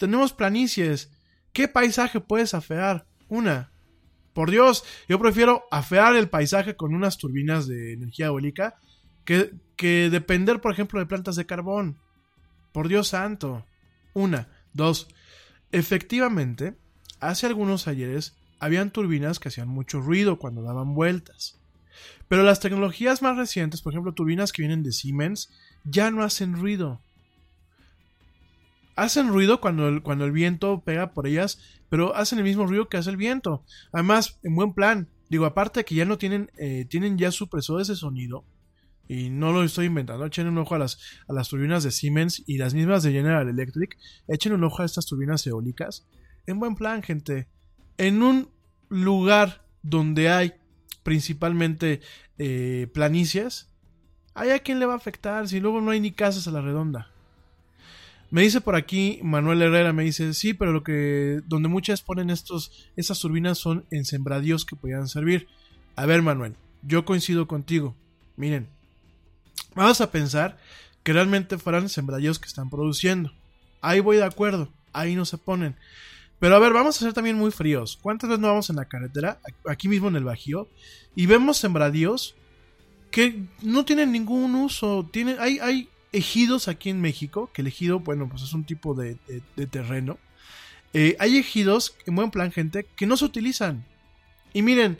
Tenemos 0.01 0.33
planicies. 0.33 1.13
¿Qué 1.53 1.69
paisaje 1.69 2.19
puedes 2.19 2.55
afear? 2.55 3.07
Una. 3.29 3.70
Por 4.33 4.51
Dios, 4.51 4.85
yo 5.09 5.19
prefiero 5.19 5.65
afear 5.71 6.17
el 6.17 6.29
paisaje 6.29 6.77
con 6.77 6.95
unas 6.95 7.19
turbinas 7.19 7.67
de 7.67 7.95
energía 7.95 8.27
eólica 8.27 8.77
que, 9.25 9.53
que 9.77 10.09
depender, 10.11 10.61
por 10.61 10.73
ejemplo, 10.73 11.01
de 11.01 11.07
plantas 11.07 11.37
de 11.37 11.47
carbón. 11.47 11.99
Por 12.73 12.89
Dios 12.89 13.09
santo. 13.09 13.67
Una. 14.15 14.49
Dos. 14.73 15.09
Efectivamente, 15.73 16.75
hace 17.19 17.47
algunos 17.47 17.89
ayeres 17.89 18.37
habían 18.61 18.91
turbinas 18.91 19.39
que 19.39 19.49
hacían 19.49 19.69
mucho 19.69 20.01
ruido 20.01 20.39
cuando 20.39 20.63
daban 20.63 20.95
vueltas. 20.95 21.59
Pero 22.29 22.43
las 22.43 22.61
tecnologías 22.61 23.23
más 23.23 23.37
recientes, 23.37 23.83
por 23.83 23.93
ejemplo, 23.93 24.13
turbinas 24.13 24.53
que 24.53 24.63
vienen 24.63 24.83
de 24.83 24.93
Siemens, 24.93 25.51
ya 25.85 26.11
no 26.11 26.23
hacen 26.23 26.55
ruido. 26.55 27.01
Hacen 29.01 29.29
ruido 29.29 29.63
cuando 29.63 29.89
el, 29.89 30.03
cuando 30.03 30.27
el 30.27 30.33
viento 30.33 30.83
pega 30.85 31.15
por 31.15 31.27
ellas, 31.27 31.59
pero 31.89 32.15
hacen 32.15 32.39
el 32.39 32.45
mismo 32.45 32.67
ruido 32.67 32.91
que 32.91 32.99
hace 32.99 33.09
el 33.09 33.17
viento. 33.17 33.65
Además, 33.93 34.39
en 34.43 34.55
buen 34.55 34.75
plan, 34.75 35.09
digo, 35.31 35.47
aparte 35.47 35.81
de 35.81 35.85
que 35.87 35.95
ya 35.95 36.05
no 36.05 36.19
tienen, 36.19 36.51
eh, 36.59 36.85
tienen 36.85 37.17
ya 37.17 37.33
supresores 37.33 37.89
de 37.89 37.97
sonido, 37.97 38.45
y 39.09 39.31
no 39.31 39.53
lo 39.53 39.65
estoy 39.65 39.87
inventando, 39.87 40.27
echen 40.27 40.49
un 40.49 40.59
ojo 40.59 40.75
a 40.75 40.79
las, 40.79 40.99
a 41.27 41.33
las 41.33 41.49
turbinas 41.49 41.83
de 41.83 41.93
Siemens 41.93 42.43
y 42.47 42.59
las 42.59 42.75
mismas 42.75 43.03
de 43.03 43.13
General 43.13 43.49
Electric, 43.49 43.97
echen 44.29 44.53
un 44.53 44.65
ojo 44.65 44.83
a 44.83 44.85
estas 44.85 45.07
turbinas 45.07 45.47
eólicas. 45.47 46.07
En 46.45 46.61
buen 46.61 46.75
plan, 46.75 47.03
gente. 47.03 47.49
En 47.97 48.23
un 48.23 48.51
lugar 48.91 49.65
donde 49.83 50.29
hay 50.29 50.53
principalmente 51.05 52.03
eh, 52.37 52.87
planicias, 52.93 53.73
¿hay 54.35 54.51
a 54.51 54.59
quién 54.59 54.79
le 54.79 54.85
va 54.85 54.93
a 54.93 54.99
afectar 54.99 55.49
si 55.49 55.59
luego 55.59 55.81
no 55.81 55.91
hay 55.91 56.01
ni 56.01 56.13
casas 56.13 56.47
a 56.47 56.51
la 56.51 56.61
redonda? 56.61 57.11
Me 58.31 58.43
dice 58.43 58.61
por 58.61 58.77
aquí 58.77 59.19
Manuel 59.23 59.61
Herrera, 59.61 59.93
me 59.93 60.05
dice, 60.05 60.35
sí, 60.35 60.55
pero 60.55 60.73
lo 60.73 60.85
que 60.85 61.41
donde 61.47 61.69
muchas 61.69 62.03
ponen 62.03 62.31
estos, 62.31 62.89
estas 62.97 63.19
turbinas 63.19 63.59
son 63.59 63.85
en 63.91 64.05
sembradíos 64.05 64.65
que 64.65 64.77
podían 64.77 65.09
servir. 65.09 65.49
A 65.97 66.07
ver, 66.07 66.23
Manuel, 66.23 66.55
yo 66.83 67.05
coincido 67.05 67.49
contigo. 67.49 67.97
Miren, 68.37 68.69
vamos 69.75 70.01
a 70.01 70.13
pensar 70.13 70.59
que 71.03 71.13
realmente 71.13 71.59
fueran 71.59 71.89
sembradíos 71.89 72.39
que 72.39 72.47
están 72.47 72.71
produciendo. 72.71 73.33
Ahí 73.81 73.99
voy 73.99 74.19
de 74.19 74.25
acuerdo, 74.25 74.73
ahí 74.93 75.17
no 75.17 75.25
se 75.25 75.37
ponen. 75.37 75.75
Pero 76.39 76.55
a 76.55 76.59
ver, 76.61 76.73
vamos 76.73 76.97
a 76.97 77.05
ser 77.05 77.13
también 77.13 77.37
muy 77.37 77.51
fríos. 77.51 77.99
¿Cuántas 78.01 78.31
veces 78.31 78.41
no 78.41 78.49
vamos 78.49 78.71
en 78.71 78.77
la 78.77 78.87
carretera, 78.87 79.41
aquí 79.69 79.89
mismo 79.89 80.09
en 80.09 80.17
el 80.17 80.25
Bajío, 80.25 80.69
y 81.15 81.27
vemos 81.27 81.59
sembradíos 81.59 82.35
que 83.11 83.43
no 83.61 83.85
tienen 83.85 84.13
ningún 84.13 84.55
uso? 84.55 85.09
Tienen, 85.13 85.37
hay, 85.41 85.59
hay 85.59 85.89
ejidos 86.13 86.69
aquí 86.69 86.91
en 86.91 87.01
México, 87.01 87.51
que 87.53 87.63
el 87.63 87.69
ejido, 87.69 88.01
bueno, 88.01 88.29
pues 88.29 88.43
es 88.43 88.53
un 88.53 88.65
tipo 88.65 88.95
de, 88.95 89.17
de, 89.57 89.67
terreno. 89.67 90.19
Eh, 90.93 91.17
hay 91.21 91.37
ejidos, 91.37 91.97
en 92.07 92.17
buen 92.17 92.31
plan, 92.31 92.51
gente, 92.53 92.87
que 92.97 93.07
no 93.07 93.17
se 93.17 93.25
utilizan. 93.25 93.85
Y 94.53 94.63
miren, 94.63 94.99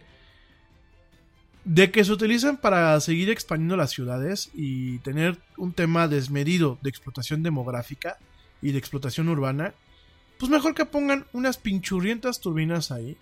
de 1.65 1.91
que 1.91 2.05
se 2.05 2.13
utilizan 2.13 2.57
para 2.57 2.99
seguir 3.01 3.31
expandiendo 3.31 3.77
las 3.77 3.91
ciudades 3.91 4.51
y 4.55 4.99
tener 5.01 5.39
un 5.57 5.73
tema 5.73 6.09
desmedido 6.09 6.79
de 6.83 6.91
explotación 6.91 7.43
demográfica 7.43 8.19
y 8.63 8.73
de 8.73 8.79
explotación 8.79 9.29
urbana, 9.29 9.75
pues 10.39 10.51
mejor 10.51 10.75
que 10.75 10.87
pongan 10.87 11.27
unas 11.33 11.59
pinchurrientas 11.59 12.41
turbinas 12.41 12.91
ahí, 12.91 13.17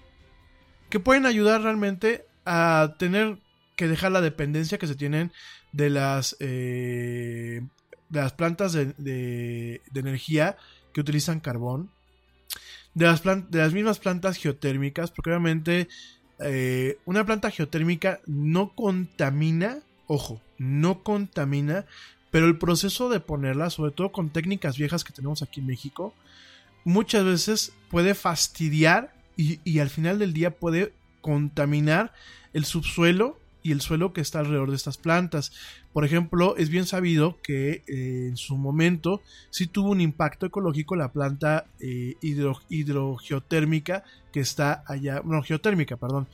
que 0.89 1.01
pueden 1.01 1.26
ayudar 1.26 1.62
realmente 1.62 2.24
a 2.45 2.95
tener 2.99 3.39
que 3.76 3.89
dejar 3.89 4.12
la 4.12 4.20
dependencia 4.20 4.78
que 4.78 4.86
se 4.86 4.95
tienen 4.95 5.32
de 5.72 5.91
las, 5.91 6.36
eh, 6.41 7.62
de 8.09 8.21
las 8.21 8.33
plantas 8.33 8.73
de, 8.73 8.87
de, 8.99 9.83
de, 9.91 10.01
energía 10.01 10.57
que 10.93 11.01
utilizan 11.01 11.41
carbón, 11.41 11.91
de 12.95 13.07
las, 13.07 13.23
de 13.23 13.59
las 13.59 13.73
mismas 13.73 13.99
plantas 13.99 14.37
geotérmicas, 14.37 15.11
porque 15.11 15.31
obviamente 15.31 15.89
eh, 16.41 16.99
una 17.05 17.25
planta 17.25 17.51
geotérmica 17.51 18.21
no 18.27 18.75
contamina, 18.75 19.79
ojo, 20.07 20.41
no 20.59 21.03
contamina, 21.03 21.85
pero 22.31 22.47
el 22.47 22.59
proceso 22.59 23.09
de 23.09 23.21
ponerla, 23.21 23.71
sobre 23.71 23.93
todo 23.93 24.13
con 24.13 24.31
técnicas 24.31 24.77
viejas 24.77 25.05
que 25.05 25.13
tenemos 25.13 25.43
aquí 25.43 25.61
en 25.61 25.67
México, 25.67 26.15
muchas 26.85 27.25
veces 27.25 27.73
puede 27.91 28.15
fastidiar 28.15 29.13
y, 29.37 29.61
y, 29.65 29.79
al 29.79 29.89
final 29.89 30.19
del 30.19 30.33
día 30.33 30.51
puede 30.51 30.93
contaminar 31.21 32.13
el 32.53 32.65
subsuelo 32.65 33.39
y 33.69 33.73
el 33.73 33.81
suelo 33.81 34.12
que 34.12 34.21
está 34.21 34.41
alrededor 34.41 34.71
de 34.71 34.77
estas 34.77 34.97
plantas. 34.97 35.53
Por 35.93 36.05
ejemplo, 36.05 36.57
es 36.57 36.69
bien 36.71 36.87
sabido 36.87 37.39
que 37.43 37.83
eh, 37.87 38.29
en 38.29 38.37
su 38.37 38.57
momento 38.57 39.21
sí 39.51 39.66
tuvo 39.66 39.91
un 39.91 40.01
impacto 40.01 40.47
ecológico 40.47 40.97
la 40.97 41.12
planta 41.12 41.66
eh, 41.81 42.14
hidro- 42.23 42.62
hidrogeotérmica 42.71 44.05
que 44.33 44.41
está 44.41 44.83
allá, 44.87 45.23
no, 45.25 45.43
geotérmica, 45.43 45.97
perdón, 45.97 46.29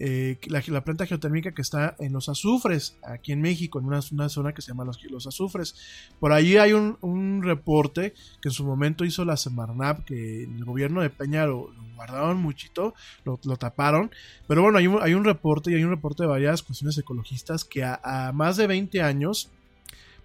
eh, 0.00 0.38
la, 0.46 0.62
la 0.68 0.84
planta 0.84 1.06
geotérmica 1.06 1.52
que 1.52 1.62
está 1.62 1.96
en 1.98 2.12
los 2.12 2.28
azufres, 2.28 2.96
aquí 3.02 3.32
en 3.32 3.40
México, 3.40 3.80
en 3.80 3.86
una, 3.86 4.28
zona 4.28 4.52
que 4.52 4.62
se 4.62 4.68
llama 4.68 4.84
los, 4.84 5.02
los 5.04 5.26
azufres. 5.26 5.74
Por 6.20 6.32
ahí 6.32 6.56
hay 6.56 6.72
un, 6.72 6.98
un 7.00 7.42
reporte 7.42 8.14
que 8.40 8.48
en 8.48 8.52
su 8.52 8.64
momento 8.64 9.04
hizo 9.04 9.24
la 9.24 9.36
Semarnap, 9.36 10.04
que 10.04 10.44
el 10.44 10.64
gobierno 10.64 11.02
de 11.02 11.10
Peña 11.10 11.46
lo, 11.46 11.72
guardaron 11.96 12.40
muchito, 12.40 12.94
lo, 13.24 13.38
taparon, 13.56 14.10
pero 14.46 14.62
bueno, 14.62 14.78
hay 14.78 14.86
un, 14.86 15.02
hay 15.02 15.14
un 15.14 15.24
reporte 15.24 15.72
y 15.72 15.74
hay 15.74 15.82
un 15.82 15.90
reporte 15.90 16.22
de 16.22 16.28
varias 16.28 16.62
cuestiones 16.62 16.96
ecologistas 16.96 17.64
que 17.64 17.82
a 17.82 18.30
más 18.32 18.56
de 18.56 18.68
20 18.68 19.02
años, 19.02 19.50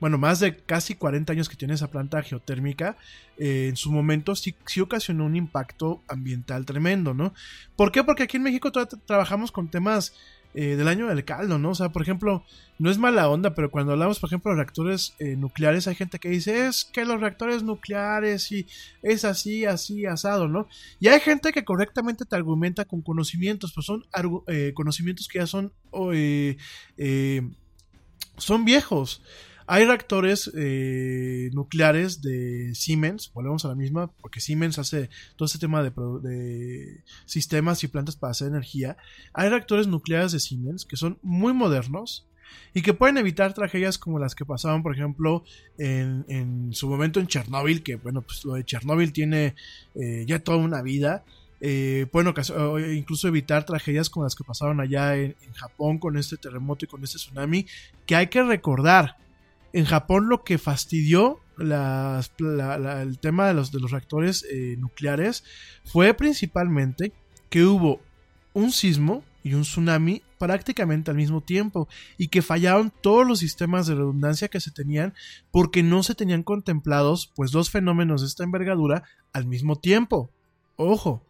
bueno, 0.04 0.18
más 0.18 0.42
de 0.42 0.58
casi 0.58 0.96
40 0.96 1.32
años 1.32 1.48
que 1.48 1.56
tiene 1.56 1.76
esa 1.76 1.90
planta 1.90 2.22
geotérmica, 2.22 2.98
eh, 3.38 3.68
en 3.70 3.78
su 3.78 3.90
momento 3.90 4.36
sí, 4.36 4.54
sí 4.66 4.82
ocasionó 4.82 5.24
un 5.26 5.38
impacto 5.38 6.04
ambiental 6.10 6.66
tremendo, 6.66 7.14
¿no? 7.14 7.34
¿Por 7.78 7.94
qué? 7.94 8.04
Porque 8.04 8.24
aquí 8.24 8.36
en 8.36 8.44
México 8.44 8.70
tra- 8.70 9.00
trabajamos 9.06 9.54
con 9.54 9.70
temas 9.72 10.14
eh, 10.56 10.76
del 10.76 10.90
año 10.90 11.08
del 11.08 11.24
caldo, 11.24 11.58
¿no? 11.58 11.70
O 11.70 11.76
sea, 11.76 11.88
por 11.94 12.02
ejemplo, 12.02 12.44
no 12.80 12.92
es 12.92 12.98
mala 12.98 13.30
onda, 13.30 13.56
pero 13.56 13.72
cuando 13.72 13.94
hablamos, 13.94 14.20
por 14.20 14.28
ejemplo, 14.28 14.52
de 14.52 14.58
reactores 14.58 15.14
eh, 15.20 15.38
nucleares, 15.38 15.88
hay 15.88 15.96
gente 15.96 16.20
que 16.20 16.28
dice, 16.28 16.68
es 16.68 16.84
que 16.84 17.06
los 17.06 17.22
reactores 17.22 17.64
nucleares 17.64 18.52
y 18.52 18.68
es 19.04 19.24
así, 19.24 19.64
así, 19.64 20.06
asado, 20.06 20.50
¿no? 20.50 20.68
Y 21.00 21.08
hay 21.08 21.22
gente 21.22 21.54
que 21.54 21.64
correctamente 21.64 22.26
te 22.26 22.36
argumenta 22.36 22.84
con 22.84 23.02
conocimientos, 23.02 23.72
pues 23.74 23.86
son 23.86 24.04
eh, 24.48 24.74
conocimientos 24.76 25.30
que 25.30 25.40
ya 25.40 25.48
son, 25.48 25.72
eh, 26.12 26.58
son 28.38 28.66
viejos. 28.66 29.22
Hay 29.66 29.86
reactores 29.86 30.52
eh, 30.56 31.50
nucleares 31.54 32.22
de 32.22 32.76
Siemens, 32.76 33.32
volvemos 33.34 33.64
a 33.66 33.70
la 33.70 33.76
misma, 33.76 34.12
porque 34.22 34.42
Siemens 34.42 34.78
hace 34.78 35.10
todo 35.36 35.46
este 35.46 35.60
tema 35.60 35.84
de, 35.84 37.02
sistemas 37.26 37.84
y 37.84 37.88
plantas 37.88 38.16
para 38.16 38.32
hacer 38.32 38.50
energía. 38.50 38.98
Hay 39.34 39.50
reactores 39.50 39.88
nucleares 39.88 40.32
de 40.32 40.40
Siemens 40.40 40.86
que 40.86 40.98
son 40.98 41.18
muy 41.22 41.54
modernos 41.54 42.26
y 42.74 42.82
que 42.82 42.94
pueden 42.94 43.18
evitar 43.18 43.54
tragedias 43.54 43.98
como 43.98 44.20
las 44.20 44.36
que 44.36 44.46
pasaban, 44.46 44.84
por 44.84 44.94
ejemplo, 44.94 45.44
en, 45.78 46.70
su 46.74 46.90
momento 46.90 47.20
en 47.20 47.28
Chernóbil, 47.28 47.84
que 47.84 47.96
bueno, 47.96 48.22
pues 48.22 48.44
lo 48.46 48.54
de 48.54 48.66
Chernóbil 48.66 49.14
tiene 49.14 49.56
eh, 49.96 50.26
ya 50.28 50.40
toda 50.40 50.58
una 50.58 50.82
vida. 50.82 51.24
Eh, 51.66 52.08
pueden 52.12 52.34
o 52.58 52.78
incluso 52.78 53.30
evitar 53.30 53.66
tragedias 53.66 54.10
como 54.10 54.26
las 54.26 54.36
que 54.36 54.44
pasaron 54.44 54.82
allá 54.82 55.16
en 55.16 55.34
Japón 55.54 55.98
con 55.98 56.18
este 56.18 56.36
terremoto 56.36 56.84
y 56.84 56.90
con 56.90 57.02
este 57.06 57.18
tsunami, 57.18 57.66
que 58.06 58.18
hay 58.18 58.28
que 58.28 58.44
recordar 58.44 59.16
en 59.74 59.86
Japón 59.86 60.30
lo 60.30 60.44
que 60.44 60.58
fastidió 60.58 61.40
el 61.60 63.20
tema 63.20 63.48
de 63.48 63.54
los, 63.54 63.72
reactores 63.92 64.46
eh, 64.52 64.76
nucleares 64.80 65.44
fue 65.84 66.14
principalmente 66.14 67.12
que 67.50 67.66
hubo 67.66 68.02
un 68.54 68.72
sismo 68.72 69.24
y 69.44 69.54
un 69.54 69.62
tsunami 69.64 70.22
prácticamente 70.40 71.12
al 71.12 71.18
mismo 71.18 71.42
tiempo 71.42 71.88
y 72.18 72.30
que 72.30 72.42
fallaron 72.42 72.92
todos 73.02 73.28
los 73.28 73.40
sistemas 73.40 73.88
de 73.88 73.96
redundancia 73.96 74.48
que 74.48 74.60
se 74.60 74.72
tenían 74.72 75.14
porque 75.52 75.84
no 75.84 76.02
se 76.02 76.16
tenían 76.16 76.44
contemplados 76.44 77.32
pues 77.36 77.52
dos 77.52 77.70
fenómenos 77.70 78.22
de 78.22 78.28
esta 78.28 78.44
envergadura 78.44 79.04
al 79.34 79.46
mismo 79.46 79.78
tiempo. 79.78 80.32
Ojo, 80.76 81.24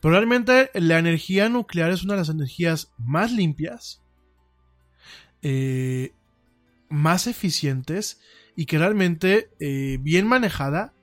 pero 0.00 0.12
realmente 0.12 0.70
la 0.74 0.98
energía 0.98 1.48
nuclear 1.48 1.90
es 1.90 2.02
una 2.02 2.14
de 2.14 2.20
las 2.20 2.28
energías 2.28 2.92
más 2.98 3.32
limpias, 3.32 4.02
eh, 5.42 6.12
más 6.88 7.26
eficientes 7.26 8.20
y 8.56 8.66
que 8.66 8.78
realmente 8.78 9.50
eh, 9.60 9.98
bien 10.00 10.26
manejada 10.26 10.94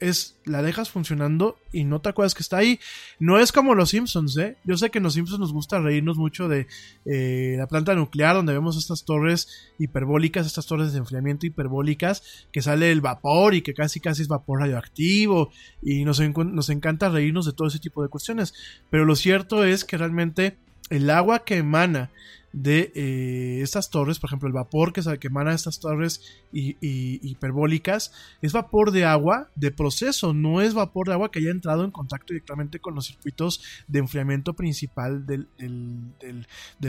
es 0.00 0.38
la 0.44 0.62
dejas 0.62 0.90
funcionando 0.90 1.58
y 1.72 1.84
no 1.84 2.00
te 2.00 2.08
acuerdas 2.08 2.34
que 2.34 2.42
está 2.42 2.56
ahí. 2.56 2.80
No 3.18 3.38
es 3.38 3.52
como 3.52 3.74
los 3.74 3.90
Simpsons, 3.90 4.36
¿eh? 4.38 4.56
Yo 4.64 4.76
sé 4.76 4.90
que 4.90 4.98
en 4.98 5.04
los 5.04 5.14
Simpsons 5.14 5.38
nos 5.38 5.52
gusta 5.52 5.78
reírnos 5.78 6.16
mucho 6.16 6.48
de 6.48 6.66
eh, 7.04 7.54
la 7.58 7.68
planta 7.68 7.94
nuclear 7.94 8.34
donde 8.34 8.54
vemos 8.54 8.76
estas 8.76 9.04
torres 9.04 9.70
hiperbólicas, 9.78 10.46
estas 10.46 10.66
torres 10.66 10.92
de 10.92 10.98
enfriamiento 10.98 11.46
hiperbólicas, 11.46 12.48
que 12.50 12.62
sale 12.62 12.90
el 12.90 13.02
vapor 13.02 13.54
y 13.54 13.62
que 13.62 13.74
casi 13.74 14.00
casi 14.00 14.22
es 14.22 14.28
vapor 14.28 14.60
radioactivo 14.60 15.50
y 15.82 16.04
nos, 16.04 16.20
nos 16.20 16.70
encanta 16.70 17.10
reírnos 17.10 17.46
de 17.46 17.52
todo 17.52 17.68
ese 17.68 17.78
tipo 17.78 18.02
de 18.02 18.08
cuestiones. 18.08 18.54
Pero 18.88 19.04
lo 19.04 19.14
cierto 19.16 19.64
es 19.64 19.84
que 19.84 19.98
realmente 19.98 20.56
el 20.88 21.10
agua 21.10 21.44
que 21.44 21.58
emana 21.58 22.10
de 22.52 22.90
eh, 22.96 23.60
estas 23.62 23.90
torres, 23.90 24.18
por 24.18 24.28
ejemplo, 24.28 24.48
el 24.48 24.52
vapor 24.54 24.92
que, 24.92 25.02
que 25.18 25.28
emana 25.28 25.54
estas 25.54 25.78
torres 25.78 26.20
hi- 26.52 26.76
hi- 26.80 27.20
hiperbólicas, 27.22 28.12
es 28.42 28.52
vapor 28.52 28.90
de 28.90 29.04
agua 29.04 29.50
de 29.54 29.70
proceso, 29.70 30.34
no 30.34 30.60
es 30.60 30.74
vapor 30.74 31.06
de 31.06 31.12
agua 31.14 31.30
que 31.30 31.38
haya 31.38 31.50
entrado 31.50 31.84
en 31.84 31.90
contacto 31.92 32.32
directamente 32.32 32.80
con 32.80 32.94
los 32.94 33.06
circuitos 33.06 33.62
de 33.86 34.00
enfriamiento 34.00 34.54
principal 34.54 35.26
del, 35.26 35.46
del- 35.58 36.46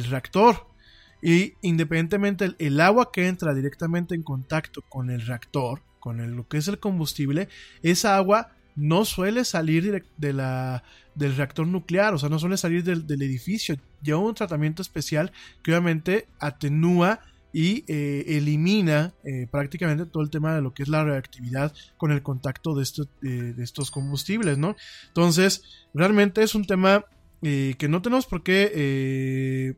reactor. 0.10 0.68
Y 1.22 1.54
independientemente 1.62 2.46
el, 2.46 2.56
el 2.58 2.82
agua 2.82 3.12
que 3.12 3.28
entra 3.28 3.54
directamente 3.54 4.16
en 4.16 4.24
contacto 4.24 4.82
con 4.90 5.12
el 5.12 5.22
reactor, 5.28 5.84
con 6.00 6.20
el- 6.20 6.32
lo 6.32 6.48
que 6.48 6.58
es 6.58 6.68
el 6.68 6.80
combustible, 6.80 7.48
esa 7.84 8.16
agua 8.18 8.50
no 8.76 9.06
suele 9.06 9.46
salir 9.46 10.04
de 10.18 10.34
la, 10.34 10.84
del 11.14 11.36
reactor 11.36 11.68
nuclear, 11.68 12.16
o 12.16 12.18
sea, 12.18 12.30
no 12.30 12.40
suele 12.40 12.58
salir 12.58 12.84
del, 12.84 13.06
del 13.06 13.22
edificio. 13.22 13.76
Lleva 14.02 14.20
un 14.20 14.36
tratamiento 14.36 14.82
especial 14.82 15.32
que 15.64 15.72
obviamente 15.72 16.28
atenúa 16.40 17.20
y 17.54 17.84
eh, 17.88 18.38
elimina 18.38 19.14
eh, 19.24 19.48
prácticamente 19.52 20.06
todo 20.06 20.24
el 20.24 20.30
tema 20.30 20.56
de 20.56 20.62
lo 20.62 20.74
que 20.74 20.84
es 20.84 20.90
la 20.90 21.04
reactividad 21.04 21.74
con 21.98 22.12
el 22.12 22.24
contacto 22.24 22.76
de, 22.76 22.84
estos 22.84 23.10
eh, 23.24 23.54
de 23.56 23.64
estos 23.64 23.92
combustibles, 23.92 24.58
¿no? 24.58 24.76
Entonces, 25.08 25.64
realmente 25.94 26.44
es 26.44 26.56
un 26.56 26.66
tema 26.66 27.06
que 27.42 27.88
no 27.90 28.04
tenemos 28.04 28.28
por 28.28 28.44
qué, 28.44 29.76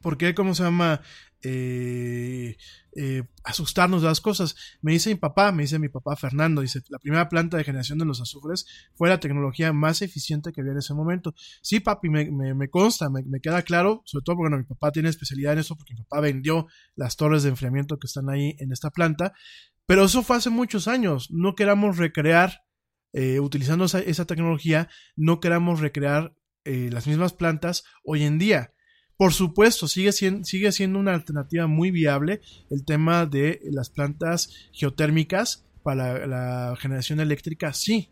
por 0.00 0.16
qué, 0.16 0.34
¿cómo 0.34 0.54
se 0.54 0.62
llama? 0.62 1.02
Eh, 1.42 2.56
eh, 2.96 3.22
asustarnos 3.44 4.02
de 4.02 4.08
las 4.08 4.20
cosas. 4.20 4.56
Me 4.82 4.92
dice 4.92 5.10
mi 5.10 5.14
papá, 5.14 5.52
me 5.52 5.62
dice 5.62 5.78
mi 5.78 5.88
papá 5.88 6.16
Fernando, 6.16 6.62
dice, 6.62 6.82
la 6.88 6.98
primera 6.98 7.28
planta 7.28 7.56
de 7.56 7.62
generación 7.62 7.98
de 7.98 8.04
los 8.04 8.20
azufres 8.20 8.66
fue 8.94 9.08
la 9.08 9.20
tecnología 9.20 9.72
más 9.72 10.02
eficiente 10.02 10.52
que 10.52 10.60
había 10.60 10.72
en 10.72 10.78
ese 10.78 10.94
momento. 10.94 11.34
Sí, 11.62 11.78
papi, 11.78 12.08
me, 12.08 12.70
consta, 12.70 13.08
me, 13.08 13.40
queda 13.40 13.62
claro, 13.62 14.02
sobre 14.04 14.24
todo 14.24 14.36
porque 14.36 14.56
mi 14.56 14.64
papá 14.64 14.90
tiene 14.90 15.10
especialidad 15.10 15.52
en 15.52 15.60
eso, 15.60 15.76
porque 15.76 15.94
mi 15.94 16.02
papá 16.02 16.20
vendió 16.20 16.66
las 16.96 17.16
torres 17.16 17.44
de 17.44 17.50
enfriamiento 17.50 17.98
que 17.98 18.08
están 18.08 18.28
ahí 18.30 18.56
en 18.58 18.72
esta 18.72 18.90
planta, 18.90 19.32
pero 19.86 20.04
eso 20.04 20.22
fue 20.24 20.36
hace 20.36 20.50
muchos 20.50 20.88
años. 20.88 21.30
No 21.30 21.54
queramos 21.54 21.98
recrear, 21.98 22.64
eh, 23.12 23.38
utilizando 23.38 23.84
esa, 23.84 24.00
esa 24.00 24.24
tecnología, 24.26 24.88
no 25.14 25.38
queramos 25.38 25.78
recrear 25.78 26.34
eh, 26.64 26.90
las 26.92 27.06
mismas 27.06 27.32
plantas 27.32 27.84
hoy 28.02 28.24
en 28.24 28.38
día. 28.38 28.72
Por 29.18 29.32
supuesto, 29.32 29.88
sigue 29.88 30.12
siendo, 30.12 30.44
sigue 30.44 30.70
siendo 30.70 30.96
una 31.00 31.12
alternativa 31.12 31.66
muy 31.66 31.90
viable 31.90 32.40
el 32.70 32.84
tema 32.84 33.26
de 33.26 33.60
las 33.64 33.90
plantas 33.90 34.70
geotérmicas 34.72 35.64
para 35.82 36.24
la, 36.24 36.70
la 36.70 36.76
generación 36.76 37.18
eléctrica, 37.18 37.72
sí. 37.72 38.10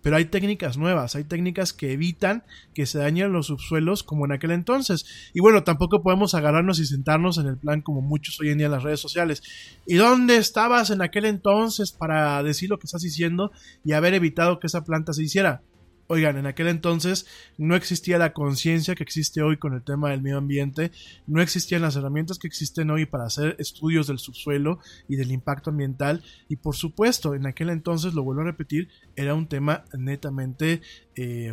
Pero 0.00 0.14
hay 0.14 0.26
técnicas 0.26 0.78
nuevas, 0.78 1.16
hay 1.16 1.24
técnicas 1.24 1.72
que 1.72 1.92
evitan 1.92 2.44
que 2.72 2.86
se 2.86 2.98
dañen 2.98 3.32
los 3.32 3.48
subsuelos 3.48 4.04
como 4.04 4.26
en 4.26 4.32
aquel 4.32 4.52
entonces. 4.52 5.06
Y 5.34 5.40
bueno, 5.40 5.64
tampoco 5.64 6.04
podemos 6.04 6.36
agarrarnos 6.36 6.78
y 6.78 6.86
sentarnos 6.86 7.38
en 7.38 7.48
el 7.48 7.58
plan 7.58 7.82
como 7.82 8.00
muchos 8.00 8.38
hoy 8.38 8.50
en 8.50 8.58
día 8.58 8.66
en 8.66 8.72
las 8.72 8.84
redes 8.84 9.00
sociales. 9.00 9.42
¿Y 9.88 9.96
dónde 9.96 10.36
estabas 10.36 10.90
en 10.90 11.02
aquel 11.02 11.24
entonces 11.24 11.90
para 11.90 12.40
decir 12.44 12.70
lo 12.70 12.78
que 12.78 12.86
estás 12.86 13.02
diciendo 13.02 13.50
y 13.84 13.90
haber 13.90 14.14
evitado 14.14 14.60
que 14.60 14.68
esa 14.68 14.84
planta 14.84 15.12
se 15.12 15.24
hiciera? 15.24 15.62
Oigan, 16.10 16.38
en 16.38 16.46
aquel 16.46 16.68
entonces 16.68 17.26
no 17.58 17.76
existía 17.76 18.16
la 18.16 18.32
conciencia 18.32 18.94
que 18.94 19.02
existe 19.02 19.42
hoy 19.42 19.58
con 19.58 19.74
el 19.74 19.82
tema 19.82 20.08
del 20.08 20.22
medio 20.22 20.38
ambiente, 20.38 20.90
no 21.26 21.42
existían 21.42 21.82
las 21.82 21.96
herramientas 21.96 22.38
que 22.38 22.46
existen 22.46 22.90
hoy 22.90 23.04
para 23.04 23.26
hacer 23.26 23.56
estudios 23.58 24.06
del 24.06 24.18
subsuelo 24.18 24.78
y 25.06 25.16
del 25.16 25.30
impacto 25.32 25.68
ambiental 25.68 26.24
y 26.48 26.56
por 26.56 26.76
supuesto 26.76 27.34
en 27.34 27.46
aquel 27.46 27.68
entonces, 27.68 28.14
lo 28.14 28.22
vuelvo 28.22 28.40
a 28.40 28.46
repetir, 28.46 28.88
era 29.16 29.34
un 29.34 29.48
tema 29.48 29.84
netamente 29.98 30.80
eh, 31.14 31.52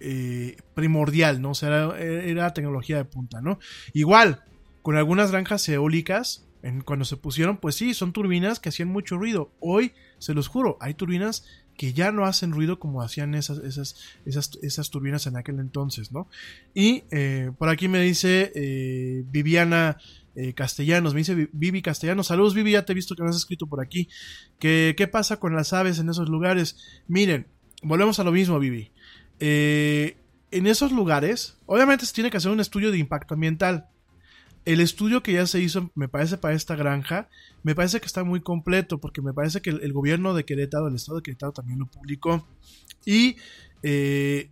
eh, 0.00 0.56
primordial, 0.74 1.40
¿no? 1.40 1.50
O 1.52 1.54
sea, 1.54 1.68
era, 1.68 1.98
era 2.00 2.54
tecnología 2.54 2.96
de 2.96 3.04
punta, 3.04 3.40
¿no? 3.40 3.60
Igual, 3.92 4.42
con 4.82 4.96
algunas 4.96 5.30
granjas 5.30 5.68
eólicas, 5.68 6.44
en, 6.64 6.80
cuando 6.80 7.04
se 7.04 7.16
pusieron, 7.16 7.58
pues 7.58 7.76
sí, 7.76 7.94
son 7.94 8.12
turbinas 8.12 8.58
que 8.58 8.70
hacían 8.70 8.88
mucho 8.88 9.16
ruido. 9.16 9.52
Hoy, 9.60 9.92
se 10.18 10.34
los 10.34 10.48
juro, 10.48 10.76
hay 10.80 10.94
turbinas 10.94 11.44
que 11.76 11.92
ya 11.92 12.12
no 12.12 12.24
hacen 12.24 12.52
ruido 12.52 12.78
como 12.78 13.02
hacían 13.02 13.34
esas, 13.34 13.58
esas, 13.58 13.96
esas, 14.24 14.58
esas 14.62 14.90
turbinas 14.90 15.26
en 15.26 15.36
aquel 15.36 15.58
entonces, 15.58 16.12
¿no? 16.12 16.28
Y 16.74 17.04
eh, 17.10 17.50
por 17.58 17.68
aquí 17.68 17.88
me 17.88 18.00
dice 18.00 18.52
eh, 18.54 19.24
Viviana 19.30 19.98
eh, 20.36 20.52
Castellanos, 20.52 21.14
me 21.14 21.20
dice 21.20 21.34
Vi- 21.34 21.48
Vivi 21.52 21.82
Castellanos, 21.82 22.28
saludos 22.28 22.54
Vivi, 22.54 22.72
ya 22.72 22.84
te 22.84 22.92
he 22.92 22.94
visto 22.94 23.14
que 23.16 23.22
me 23.22 23.28
has 23.30 23.36
escrito 23.36 23.66
por 23.66 23.80
aquí, 23.80 24.08
que, 24.58 24.94
¿qué 24.96 25.08
pasa 25.08 25.38
con 25.38 25.54
las 25.54 25.72
aves 25.72 25.98
en 25.98 26.08
esos 26.08 26.28
lugares? 26.28 26.76
Miren, 27.08 27.46
volvemos 27.82 28.18
a 28.20 28.24
lo 28.24 28.32
mismo 28.32 28.58
Vivi, 28.58 28.90
en 29.40 30.66
esos 30.66 30.92
lugares, 30.92 31.56
obviamente 31.66 32.06
se 32.06 32.14
tiene 32.14 32.30
que 32.30 32.36
hacer 32.36 32.50
un 32.52 32.60
estudio 32.60 32.90
de 32.92 32.98
impacto 32.98 33.34
ambiental, 33.34 33.88
el 34.64 34.80
estudio 34.80 35.22
que 35.22 35.32
ya 35.32 35.46
se 35.46 35.60
hizo, 35.60 35.90
me 35.94 36.08
parece, 36.08 36.38
para 36.38 36.54
esta 36.54 36.76
granja, 36.76 37.28
me 37.62 37.74
parece 37.74 38.00
que 38.00 38.06
está 38.06 38.24
muy 38.24 38.40
completo, 38.40 38.98
porque 38.98 39.20
me 39.20 39.32
parece 39.32 39.60
que 39.60 39.70
el, 39.70 39.92
gobierno 39.92 40.34
de 40.34 40.44
Querétaro, 40.44 40.88
el 40.88 40.96
estado 40.96 41.18
de 41.18 41.22
Querétaro 41.22 41.52
también 41.52 41.78
lo 41.78 41.86
publicó. 41.86 42.46
Y 43.04 43.36
eh, 43.82 44.48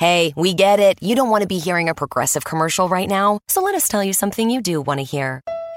Hey, 0.00 0.32
we 0.36 0.54
get 0.54 0.78
it. 0.78 0.96
You 1.00 1.16
don't 1.16 1.28
want 1.28 1.42
to 1.42 1.48
be 1.48 1.58
hearing 1.58 1.88
a 1.88 1.94
progressive 1.94 2.44
commercial 2.44 2.88
right 2.88 3.08
now, 3.08 3.40
so 3.48 3.60
let 3.60 3.74
us 3.74 3.88
tell 3.88 4.04
you 4.04 4.12
something 4.12 4.48
you 4.48 4.62
do 4.62 4.80
want 4.80 5.00
to 5.00 5.04
hear. 5.04 5.42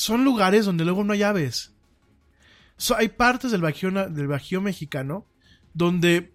Son 0.00 0.24
lugares 0.24 0.64
donde 0.64 0.84
luego 0.84 1.04
no 1.04 1.12
hay 1.12 1.22
aves. 1.22 1.72
So, 2.76 2.96
hay 2.96 3.08
partes 3.08 3.50
del 3.50 3.60
bajío, 3.60 3.90
del 4.08 4.26
bajío 4.26 4.60
mexicano 4.60 5.26
donde 5.74 6.32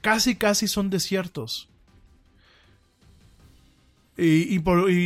casi 0.00 0.36
casi 0.36 0.68
son 0.68 0.90
desiertos. 0.90 1.68
Y, 4.16 4.60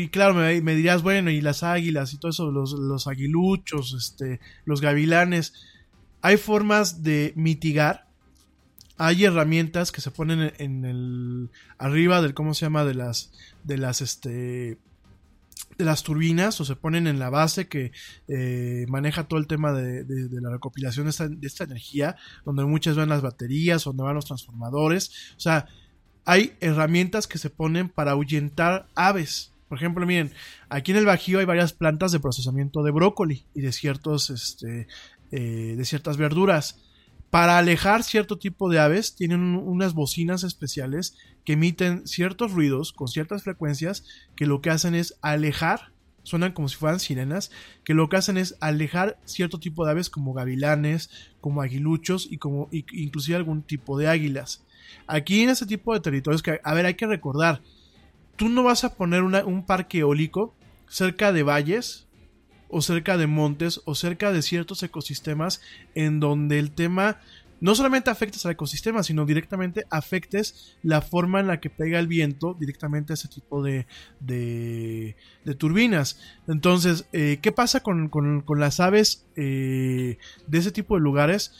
claro, 0.08 0.34
me, 0.34 0.60
me 0.60 0.74
dirás, 0.74 1.02
bueno, 1.02 1.30
y 1.30 1.40
las 1.40 1.62
águilas 1.62 2.12
y 2.12 2.18
todo 2.18 2.30
eso, 2.30 2.50
los, 2.50 2.72
los 2.72 3.06
aguiluchos, 3.06 3.94
este, 3.94 4.40
los 4.66 4.82
gavilanes. 4.82 5.54
Hay 6.20 6.36
formas 6.36 7.02
de 7.02 7.32
mitigar. 7.36 8.08
Hay 8.98 9.24
herramientas 9.24 9.92
que 9.92 10.02
se 10.02 10.10
ponen 10.10 10.40
en, 10.40 10.52
en 10.58 10.84
el 10.84 11.50
arriba 11.78 12.20
del 12.20 12.34
cómo 12.34 12.52
se 12.52 12.66
llama 12.66 12.84
de 12.84 12.94
las 12.94 13.32
de 13.62 13.78
las 13.78 14.00
este 14.00 14.78
las 15.78 16.02
turbinas 16.02 16.60
o 16.60 16.64
se 16.64 16.76
ponen 16.76 17.06
en 17.06 17.18
la 17.18 17.30
base 17.30 17.68
que 17.68 17.92
eh, 18.28 18.86
maneja 18.88 19.24
todo 19.24 19.38
el 19.38 19.46
tema 19.46 19.72
de, 19.72 20.04
la 20.40 20.50
recopilación 20.50 21.06
de 21.06 21.10
esta, 21.10 21.28
de 21.28 21.46
esta 21.46 21.64
energía, 21.64 22.16
donde 22.44 22.64
muchas 22.64 22.96
van 22.96 23.08
las 23.08 23.22
baterías, 23.22 23.84
donde 23.84 24.02
van 24.02 24.14
los 24.14 24.26
transformadores. 24.26 25.32
O 25.36 25.40
sea, 25.40 25.66
hay 26.24 26.54
herramientas 26.60 27.26
que 27.26 27.38
se 27.38 27.50
ponen 27.50 27.88
para 27.88 28.12
ahuyentar 28.12 28.88
aves. 28.94 29.52
Por 29.68 29.78
ejemplo, 29.78 30.06
miren, 30.06 30.32
aquí 30.68 30.92
en 30.92 30.98
el 30.98 31.06
Bajío 31.06 31.38
hay 31.38 31.44
varias 31.44 31.72
plantas 31.72 32.12
de 32.12 32.20
procesamiento 32.20 32.82
de 32.82 32.90
brócoli 32.90 33.44
y 33.54 33.60
de 33.60 33.72
ciertos, 33.72 34.30
este, 34.30 34.86
eh, 35.30 35.74
de 35.76 35.84
ciertas 35.84 36.16
verduras. 36.16 36.78
Para 37.30 37.58
alejar 37.58 38.02
cierto 38.02 38.38
tipo 38.38 38.70
de 38.70 38.78
aves, 38.78 39.14
tienen 39.16 39.40
un- 39.40 39.56
unas 39.68 39.94
bocinas 39.94 40.44
especiales 40.44 41.16
que 41.44 41.54
emiten 41.54 42.06
ciertos 42.06 42.52
ruidos 42.52 42.92
con 42.92 43.08
ciertas 43.08 43.42
frecuencias 43.42 44.04
que 44.36 44.46
lo 44.46 44.60
que 44.60 44.70
hacen 44.70 44.94
es 44.94 45.18
alejar, 45.22 45.92
suenan 46.22 46.52
como 46.52 46.68
si 46.68 46.76
fueran 46.76 46.98
sirenas, 47.00 47.50
que 47.84 47.94
lo 47.94 48.08
que 48.08 48.16
hacen 48.16 48.36
es 48.36 48.56
alejar 48.60 49.18
cierto 49.24 49.58
tipo 49.60 49.84
de 49.84 49.92
aves 49.92 50.10
como 50.10 50.32
gavilanes, 50.32 51.10
como 51.40 51.62
aguiluchos 51.62 52.26
y 52.30 52.38
como 52.38 52.68
y- 52.72 52.84
inclusive 52.92 53.36
algún 53.36 53.62
tipo 53.62 53.98
de 53.98 54.08
águilas. 54.08 54.64
Aquí 55.06 55.42
en 55.42 55.50
este 55.50 55.66
tipo 55.66 55.94
de 55.94 56.00
territorios 56.00 56.42
que, 56.42 56.60
a 56.64 56.74
ver, 56.74 56.86
hay 56.86 56.94
que 56.94 57.06
recordar, 57.06 57.60
tú 58.36 58.48
no 58.48 58.62
vas 58.62 58.84
a 58.84 58.94
poner 58.94 59.22
un 59.22 59.66
parque 59.66 59.98
eólico 59.98 60.54
cerca 60.88 61.32
de 61.32 61.42
valles 61.42 62.05
o 62.68 62.82
cerca 62.82 63.16
de 63.16 63.26
montes 63.26 63.80
o 63.84 63.94
cerca 63.94 64.32
de 64.32 64.42
ciertos 64.42 64.82
ecosistemas 64.82 65.60
en 65.94 66.20
donde 66.20 66.58
el 66.58 66.70
tema 66.72 67.18
no 67.58 67.74
solamente 67.74 68.10
afectes 68.10 68.44
al 68.44 68.52
ecosistema, 68.52 69.02
sino 69.02 69.24
directamente 69.24 69.86
afectes 69.88 70.76
la 70.82 71.00
forma 71.00 71.40
en 71.40 71.46
la 71.46 71.58
que 71.58 71.70
pega 71.70 71.98
el 71.98 72.06
viento 72.06 72.54
directamente 72.60 73.12
a 73.12 73.14
ese 73.14 73.28
tipo 73.28 73.62
de, 73.62 73.86
de, 74.20 75.16
de 75.44 75.54
turbinas. 75.54 76.20
Entonces, 76.48 77.06
eh, 77.14 77.38
¿qué 77.40 77.52
pasa 77.52 77.80
con, 77.80 78.08
con- 78.10 78.44
las 78.58 78.78
aves 78.78 79.24
eh, 79.36 80.18
de 80.46 80.58
ese 80.58 80.70
tipo 80.70 80.96
de 80.96 81.00
lugares? 81.00 81.52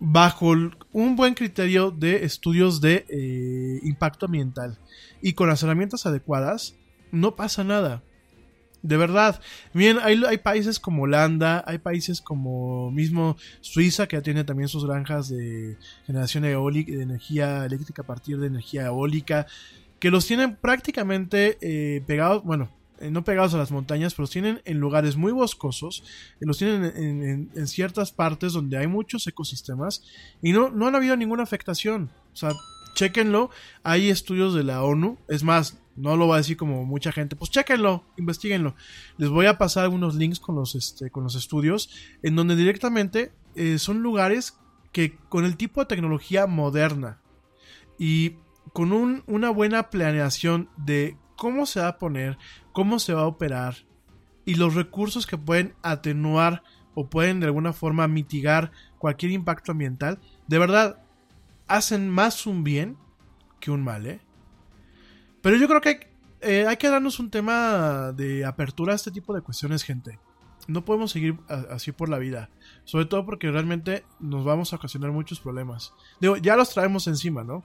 Bajo 0.00 0.52
un 0.92 1.16
buen 1.16 1.34
criterio 1.34 1.90
de 1.90 2.24
estudios 2.24 2.80
de 2.80 3.04
eh, 3.08 3.80
impacto 3.82 4.26
ambiental 4.26 4.78
y 5.22 5.32
con 5.32 5.48
las 5.48 5.62
herramientas 5.62 6.06
adecuadas, 6.06 6.76
no 7.10 7.34
pasa 7.34 7.64
nada. 7.64 8.04
De 8.82 8.96
verdad. 8.96 9.40
Bien, 9.74 9.98
hay, 10.00 10.38
países 10.38 10.78
como 10.78 11.02
Holanda, 11.02 11.64
hay 11.66 11.78
países 11.78 12.20
como 12.20 12.90
mismo 12.92 13.36
Suiza, 13.60 14.06
que 14.06 14.20
tiene 14.22 14.44
también 14.44 14.68
sus 14.68 14.86
granjas 14.86 15.28
de 15.28 15.76
generación 16.06 16.44
eólica, 16.44 16.92
de 16.92 17.02
energía 17.02 17.64
eléctrica 17.66 18.02
a 18.02 18.06
partir 18.06 18.38
de 18.38 18.46
energía 18.46 18.86
eólica, 18.86 19.46
que 19.98 20.10
los 20.12 20.26
tienen 20.26 20.54
prácticamente 20.54 21.58
eh, 21.60 22.02
pegados, 22.06 22.44
bueno, 22.44 22.70
eh, 23.00 23.10
no 23.10 23.24
pegados 23.24 23.52
a 23.54 23.58
las 23.58 23.72
montañas, 23.72 24.14
pero 24.14 24.22
los 24.24 24.30
tienen 24.30 24.60
en 24.64 24.78
lugares 24.78 25.16
muy 25.16 25.32
boscosos, 25.32 26.04
y 26.40 26.46
los 26.46 26.56
tienen 26.58 26.84
en, 26.96 27.22
en- 27.24 27.50
en 27.56 27.66
ciertas 27.66 28.12
partes 28.12 28.52
donde 28.52 28.76
hay 28.78 28.86
muchos 28.86 29.26
ecosistemas, 29.26 30.04
y 30.40 30.52
no, 30.52 30.70
no 30.70 30.86
han 30.86 30.94
habido 30.94 31.16
ninguna 31.16 31.42
afectación. 31.42 32.10
O 32.32 32.36
sea, 32.36 32.50
chéquenlo, 32.98 33.50
hay 33.84 34.10
estudios 34.10 34.54
de 34.54 34.64
la 34.64 34.82
ONU, 34.82 35.18
es 35.28 35.44
más, 35.44 35.78
no 35.94 36.16
lo 36.16 36.26
va 36.26 36.34
a 36.34 36.38
decir 36.38 36.56
como 36.56 36.84
mucha 36.84 37.12
gente, 37.12 37.36
pues 37.36 37.50
chéquenlo, 37.52 38.02
investiguenlo. 38.16 38.74
Les 39.18 39.28
voy 39.28 39.46
a 39.46 39.56
pasar 39.56 39.84
algunos 39.84 40.16
links 40.16 40.40
con 40.40 40.56
los, 40.56 40.74
este, 40.74 41.08
con 41.10 41.22
los 41.22 41.36
estudios, 41.36 41.90
en 42.24 42.34
donde 42.34 42.56
directamente 42.56 43.30
eh, 43.54 43.78
son 43.78 44.02
lugares 44.02 44.58
que 44.90 45.16
con 45.28 45.44
el 45.44 45.56
tipo 45.56 45.80
de 45.80 45.86
tecnología 45.86 46.46
moderna 46.48 47.20
y 47.98 48.34
con 48.72 48.92
un- 48.92 49.22
una 49.28 49.50
buena 49.50 49.90
planeación 49.90 50.68
de 50.76 51.16
cómo 51.36 51.66
se 51.66 51.80
va 51.80 51.88
a 51.88 51.98
poner, 51.98 52.36
cómo 52.72 52.98
se 52.98 53.14
va 53.14 53.22
a 53.22 53.26
operar 53.26 53.76
y 54.44 54.56
los 54.56 54.74
recursos 54.74 55.24
que 55.26 55.38
pueden 55.38 55.74
atenuar 55.82 56.64
o 56.94 57.08
pueden 57.08 57.38
de 57.38 57.46
alguna 57.46 57.72
forma 57.72 58.08
mitigar 58.08 58.72
cualquier 58.98 59.30
impacto 59.30 59.70
ambiental, 59.70 60.18
de 60.48 60.58
verdad 60.58 60.98
hacen 61.68 62.08
más 62.08 62.46
un 62.46 62.64
bien 62.64 62.96
que 63.60 63.70
un 63.70 63.82
mal, 63.84 64.06
¿eh? 64.06 64.20
Pero 65.42 65.56
yo 65.56 65.68
creo 65.68 65.80
que 65.80 66.08
eh, 66.40 66.66
hay 66.66 66.76
que 66.76 66.88
darnos 66.88 67.18
un 67.20 67.30
tema 67.30 68.12
de 68.12 68.44
apertura 68.44 68.92
a 68.92 68.96
este 68.96 69.10
tipo 69.10 69.34
de 69.34 69.40
cuestiones, 69.42 69.82
gente. 69.82 70.18
No 70.66 70.84
podemos 70.84 71.12
seguir 71.12 71.38
así 71.70 71.92
por 71.92 72.08
la 72.08 72.18
vida. 72.18 72.50
Sobre 72.84 73.06
todo 73.06 73.24
porque 73.24 73.50
realmente 73.50 74.04
nos 74.20 74.44
vamos 74.44 74.72
a 74.72 74.76
ocasionar 74.76 75.12
muchos 75.12 75.40
problemas. 75.40 75.94
Digo, 76.20 76.36
ya 76.36 76.56
los 76.56 76.70
traemos 76.74 77.06
encima, 77.06 77.44
¿no? 77.44 77.64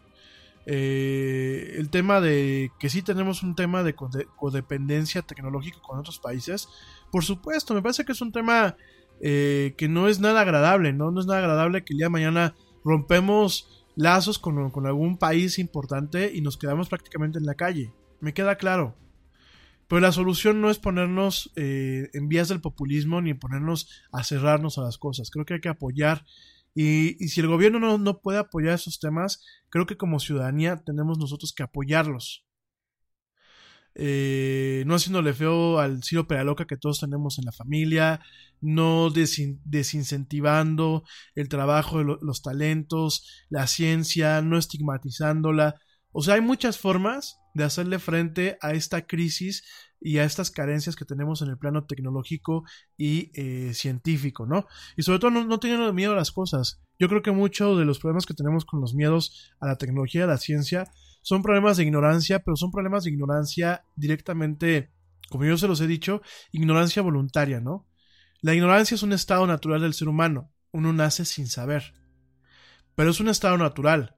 Eh, 0.66 1.76
el 1.78 1.90
tema 1.90 2.22
de 2.22 2.72
que 2.80 2.90
sí 2.90 3.02
tenemos 3.02 3.44
un 3.44 3.56
tema 3.56 3.84
de 3.84 3.96
code- 3.96 4.28
codependencia 4.38 5.22
tecnológica 5.22 5.80
con 5.82 6.00
otros 6.00 6.20
países. 6.20 6.70
Por 7.12 7.24
supuesto, 7.26 7.74
me 7.74 7.82
parece 7.82 8.06
que 8.06 8.14
es 8.14 8.22
un 8.22 8.32
tema 8.32 8.78
eh, 9.22 9.76
que 9.78 9.90
no 9.90 10.08
es 10.08 10.20
nada 10.20 10.42
agradable, 10.42 10.94
¿no? 10.94 11.12
No 11.12 11.20
es 11.20 11.26
nada 11.28 11.40
agradable 11.40 11.84
que 11.84 11.94
el 11.94 11.98
día 11.98 12.06
de 12.06 12.12
mañana 12.12 12.56
rompemos 12.86 13.83
lazos 13.96 14.40
con, 14.40 14.58
algún 14.86 15.18
país 15.18 15.60
importante 15.60 16.32
y 16.34 16.42
nos 16.42 16.58
quedamos 16.58 16.90
prácticamente 16.90 17.40
en 17.40 17.46
la 17.46 17.56
calle. 17.56 17.94
Me 18.20 18.34
queda 18.34 18.58
claro. 18.58 18.96
Pero 19.88 20.00
la 20.00 20.12
solución 20.12 20.62
no 20.62 20.70
es 20.70 20.80
ponernos 20.80 21.52
eh, 21.56 22.10
en 22.14 22.30
vías 22.30 22.48
del 22.48 22.62
populismo 22.62 23.22
ni 23.22 23.34
ponernos 23.34 23.90
a 24.12 24.24
cerrarnos 24.24 24.78
a 24.78 24.82
las 24.82 24.98
cosas. 24.98 25.30
Creo 25.30 25.46
que 25.46 25.56
hay 25.56 25.62
que 25.62 25.70
apoyar. 25.70 26.26
Y, 26.74 27.28
si 27.28 27.42
el 27.42 27.48
gobierno 27.48 27.80
no, 27.80 27.98
no 27.98 28.20
puede 28.22 28.40
apoyar 28.40 28.74
esos 28.74 29.00
temas, 29.00 29.46
creo 29.70 29.86
que 29.86 29.98
como 29.98 30.20
ciudadanía 30.20 30.84
tenemos 30.84 31.20
nosotros 31.20 31.54
que 31.54 31.64
apoyarlos. 31.64 32.46
Eh, 33.96 34.84
no 34.88 34.96
haciéndole 34.96 35.34
feo 35.34 35.80
al 35.80 36.04
Ciro 36.04 36.28
Peraloca 36.28 36.66
que 36.66 36.78
todos 36.78 37.00
tenemos 37.00 37.38
en 37.38 37.46
la 37.46 37.52
familia, 37.52 38.22
no 38.62 39.10
desin- 39.12 39.60
desincentivando 39.66 41.04
el 41.36 41.50
trabajo 41.50 42.00
de 42.00 42.06
lo- 42.06 42.20
los 42.22 42.42
talentos, 42.42 43.46
la 43.50 43.68
ciencia, 43.68 44.42
no 44.42 44.58
estigmatizándola. 44.58 45.76
O 46.12 46.22
sea, 46.22 46.36
hay 46.36 46.42
muchas 46.42 46.78
formas 46.78 47.40
de 47.54 47.64
hacerle 47.64 48.00
frente 48.00 48.58
a 48.62 48.74
esta 48.74 49.06
crisis 49.06 49.64
y 50.00 50.18
a 50.18 50.26
estas 50.26 50.52
carencias 50.52 50.96
que 50.96 51.06
tenemos 51.06 51.42
en 51.42 51.50
el 51.50 51.58
plano 51.58 51.86
tecnológico 51.86 52.64
y 52.98 53.32
eh, 53.36 53.74
científico, 53.74 54.46
¿no? 54.46 54.68
Y 54.98 55.04
sobre 55.04 55.20
todo 55.20 55.32
no, 55.32 55.46
no 55.46 55.60
teniendo 55.60 55.92
miedo 55.94 56.14
a 56.14 56.16
las 56.18 56.32
cosas. 56.32 56.82
Yo 57.00 57.08
creo 57.10 57.22
que 57.22 57.32
muchos 57.32 57.78
de 57.80 57.86
los 57.86 58.00
problemas 58.00 58.26
que 58.26 58.34
tenemos 58.34 58.66
con 58.66 58.82
los 58.82 58.94
miedos 58.94 59.54
a 59.60 59.68
la 59.68 59.78
tecnología, 59.78 60.26
a 60.26 60.28
la 60.28 60.38
ciencia, 60.38 60.86
son 61.24 61.42
problemas 61.42 61.78
de 61.78 61.84
ignorancia, 61.84 62.40
pero 62.40 62.56
son 62.56 62.72
problemas 62.72 63.06
de 63.06 63.12
ignorancia 63.12 63.86
directamente, 63.96 64.92
como 65.30 65.46
yo 65.46 65.58
se 65.58 65.68
los 65.68 65.82
he 65.82 65.88
dicho, 65.88 66.22
ignorancia 66.52 67.02
voluntaria, 67.02 67.60
¿no? 67.60 67.88
La 68.42 68.54
ignorancia 68.54 68.94
es 68.96 69.04
un 69.04 69.14
estado 69.14 69.48
natural 69.48 69.82
del 69.82 69.94
ser 69.94 70.10
humano. 70.10 70.52
Uno 70.72 70.92
nace 70.92 71.24
sin 71.24 71.48
saber. 71.48 71.94
Pero 72.94 73.10
es 73.10 73.22
un 73.22 73.30
estado 73.30 73.58
natural. 73.58 74.18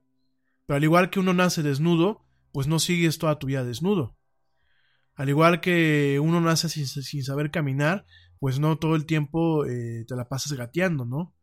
Pero 0.66 0.78
al 0.78 0.84
igual 0.84 1.12
que 1.12 1.20
uno 1.20 1.34
nace 1.34 1.62
desnudo, 1.62 2.26
pues 2.52 2.68
no 2.68 2.80
sigues 2.80 3.20
toda 3.20 3.38
tu 3.38 3.46
vida 3.46 3.64
desnudo. 3.64 4.18
Al 5.14 5.30
igual 5.30 5.62
que 5.62 6.20
uno 6.20 6.42
nace 6.42 6.70
sin, 6.70 7.24
saber 7.24 7.52
caminar, 7.52 8.08
pues 8.40 8.60
no 8.60 8.78
todo 8.78 8.96
el 8.96 9.06
tiempo 9.06 9.64
eh, 9.66 10.06
te 10.08 10.16
la 10.16 10.28
pasas 10.28 10.54
gateando, 10.54 11.06
¿no? 11.06 11.36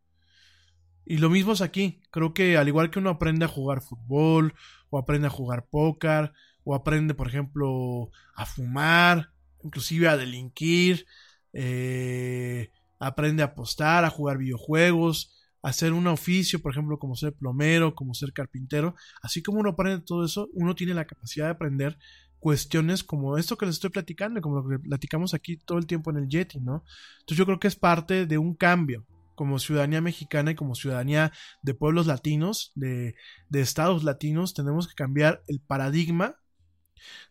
Y 1.05 1.19
lo 1.19 1.31
mismo 1.31 1.53
es 1.53 1.61
aquí. 1.61 2.03
Creo 2.11 2.35
que 2.35 2.57
al 2.57 2.67
igual 2.67 2.91
que 2.91 2.99
uno 2.99 3.11
aprende 3.11 3.45
a 3.45 3.49
jugar 3.49 3.81
fútbol, 3.81 4.55
o 4.93 4.99
aprende 4.99 5.27
a 5.27 5.31
jugar 5.31 5.65
póker, 5.71 6.33
o 6.65 6.75
aprende, 6.75 7.15
por 7.15 7.27
ejemplo, 7.27 8.11
a 8.37 8.45
fumar, 8.45 9.31
inclusive 9.65 10.07
a 10.07 10.19
delinquir, 10.19 11.07
eh, 11.55 12.71
aprende 12.99 13.43
a 13.43 13.47
apostar, 13.47 14.05
a 14.05 14.11
jugar 14.11 14.37
videojuegos, 14.37 15.35
a 15.63 15.71
hacer 15.71 15.95
un 15.95 16.07
oficio, 16.09 16.61
por 16.61 16.73
ejemplo, 16.73 16.99
como 16.99 17.17
ser 17.17 17.33
plomero, 17.33 17.95
como 17.95 18.13
ser 18.13 18.35
carpintero. 18.35 18.95
Así 19.23 19.43
como 19.43 19.61
uno 19.61 19.71
aprende 19.71 20.05
todo 20.05 20.27
eso, 20.27 20.51
uno 20.53 20.75
tiene 20.75 20.93
la 20.93 21.07
capacidad 21.07 21.47
de 21.47 21.53
aprender 21.53 21.99
cuestiones 22.39 23.03
como 23.03 23.39
esto 23.39 23.57
que 23.57 23.65
les 23.65 23.77
estoy 23.77 23.91
platicando, 23.91 24.43
como 24.43 24.61
lo 24.61 24.69
que 24.69 24.79
platicamos 24.79 25.33
aquí 25.33 25.57
todo 25.57 25.79
el 25.79 25.87
tiempo 25.87 26.11
en 26.11 26.19
el 26.19 26.29
Yeti, 26.29 26.61
¿no? 26.61 26.85
Entonces 27.21 27.39
yo 27.39 27.47
creo 27.47 27.59
que 27.59 27.69
es 27.69 27.77
parte 27.77 28.27
de 28.27 28.37
un 28.37 28.55
cambio 28.55 29.07
como 29.35 29.59
ciudadanía 29.59 30.01
mexicana 30.01 30.53
y 30.53 30.55
como 30.55 30.75
ciudadanía 30.75 31.33
de 31.63 31.75
pueblos 31.75 32.07
latinos, 32.07 32.73
de, 32.75 33.15
de 33.49 33.61
estados 33.61 34.05
latinos, 34.05 34.55
tenemos 34.55 34.89
que 34.89 34.95
cambiar 34.95 35.43
el 35.49 35.61
paradigma, 35.61 36.37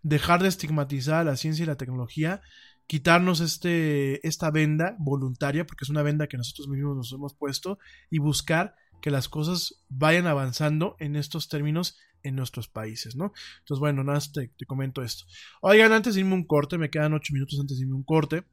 dejar 0.03 0.41
de 0.41 0.49
estigmatizar 0.49 1.22
a 1.22 1.23
la 1.23 1.38
ciencia 1.38 1.64
y 1.64 1.68
la 1.68 1.78
tecnología, 1.78 2.41
quitarnos 2.88 3.40
este, 3.40 4.26
esta 4.28 4.52
venda 4.52 4.95
voluntaria, 4.99 5.65
porque 5.65 5.86
es 5.86 5.90
una 5.90 6.03
venda 6.03 6.28
que 6.28 6.38
nosotros 6.38 6.68
mismos 6.68 6.98
nos 6.98 7.14
hemos 7.14 7.34
puesto, 7.34 7.80
y 8.10 8.19
buscar 8.19 8.76
que 9.02 9.11
las 9.11 9.30
cosas 9.30 9.84
vayan 9.90 10.28
avanzando 10.28 10.95
en 10.99 11.15
estos 11.15 11.48
términos 11.48 11.98
en 12.23 12.36
nuestros 12.36 12.68
países, 12.68 13.15
¿no? 13.15 13.34
Entonces, 13.60 13.80
bueno, 13.80 14.03
nada, 14.03 14.19
te, 14.34 14.49
te 14.49 14.65
comento 14.65 15.02
esto. 15.02 15.26
Oigan, 15.61 15.91
antes 15.91 16.14
de 16.14 16.22
irme 16.22 16.34
un 16.34 16.45
corte, 16.45 16.78
me 16.78 16.90
quedan 16.90 17.14
ocho 17.14 17.34
minutos 17.34 17.60
antes 17.60 17.78
de 17.78 17.84
irme 17.84 17.95
un 17.95 18.03
corte. 18.03 18.44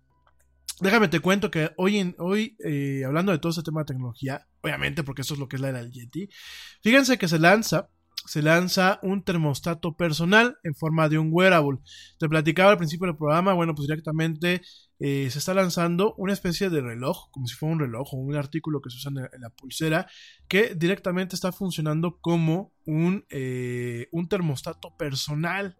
Déjame 0.81 1.09
te 1.09 1.19
cuento 1.21 1.51
que 1.51 1.73
hoy, 1.77 1.99
en, 1.99 2.15
hoy 2.19 2.57
eh, 2.65 3.03
hablando 3.05 3.33
de 3.33 3.39
todo 3.39 3.51
este 3.51 3.65
tema 3.65 3.81
de 3.81 3.87
tecnología, 3.87 4.47
obviamente 4.63 5.03
porque 5.03 5.23
eso 5.23 5.35
es 5.35 5.41
lo 5.41 5.49
que 5.49 5.57
es 5.57 5.63
la 5.63 5.71
era 5.71 5.79
del 5.79 5.91
Yeti, 5.91 6.29
fíjense 6.83 7.19
que 7.19 7.27
se 7.27 7.41
lanza, 7.41 7.91
se 8.27 8.43
lanza 8.43 9.01
un 9.03 9.25
termostato 9.25 9.97
personal 9.97 10.57
en 10.63 10.77
forma 10.77 11.09
de 11.09 11.19
un 11.19 11.31
wearable. 11.33 11.81
Te 12.19 12.29
platicaba 12.29 12.71
al 12.71 12.79
principio 12.79 13.09
del 13.09 13.17
programa, 13.17 13.55
bueno, 13.55 13.75
pues 13.75 13.89
directamente 13.89 14.63
eh, 15.01 15.29
se 15.31 15.39
está 15.41 15.53
lanzando 15.53 16.15
una 16.17 16.33
especie 16.33 16.71
de 16.71 16.81
reloj, 16.81 17.29
como 17.33 17.49
si 17.49 17.57
fuera 17.57 17.73
un 17.73 17.81
reloj 17.81 18.15
o 18.15 18.19
un 18.19 18.37
artículo 18.37 18.81
que 18.81 18.91
se 18.91 18.99
usa 18.99 19.11
en, 19.11 19.41
la 19.41 19.51
pulsera, 19.51 20.07
que 20.47 20.75
directamente 20.77 21.35
está 21.35 21.51
funcionando 21.51 22.19
como 22.21 22.73
un, 22.85 23.25
eh, 23.31 24.07
un 24.13 24.29
termostato 24.29 24.97
personal. 24.97 25.77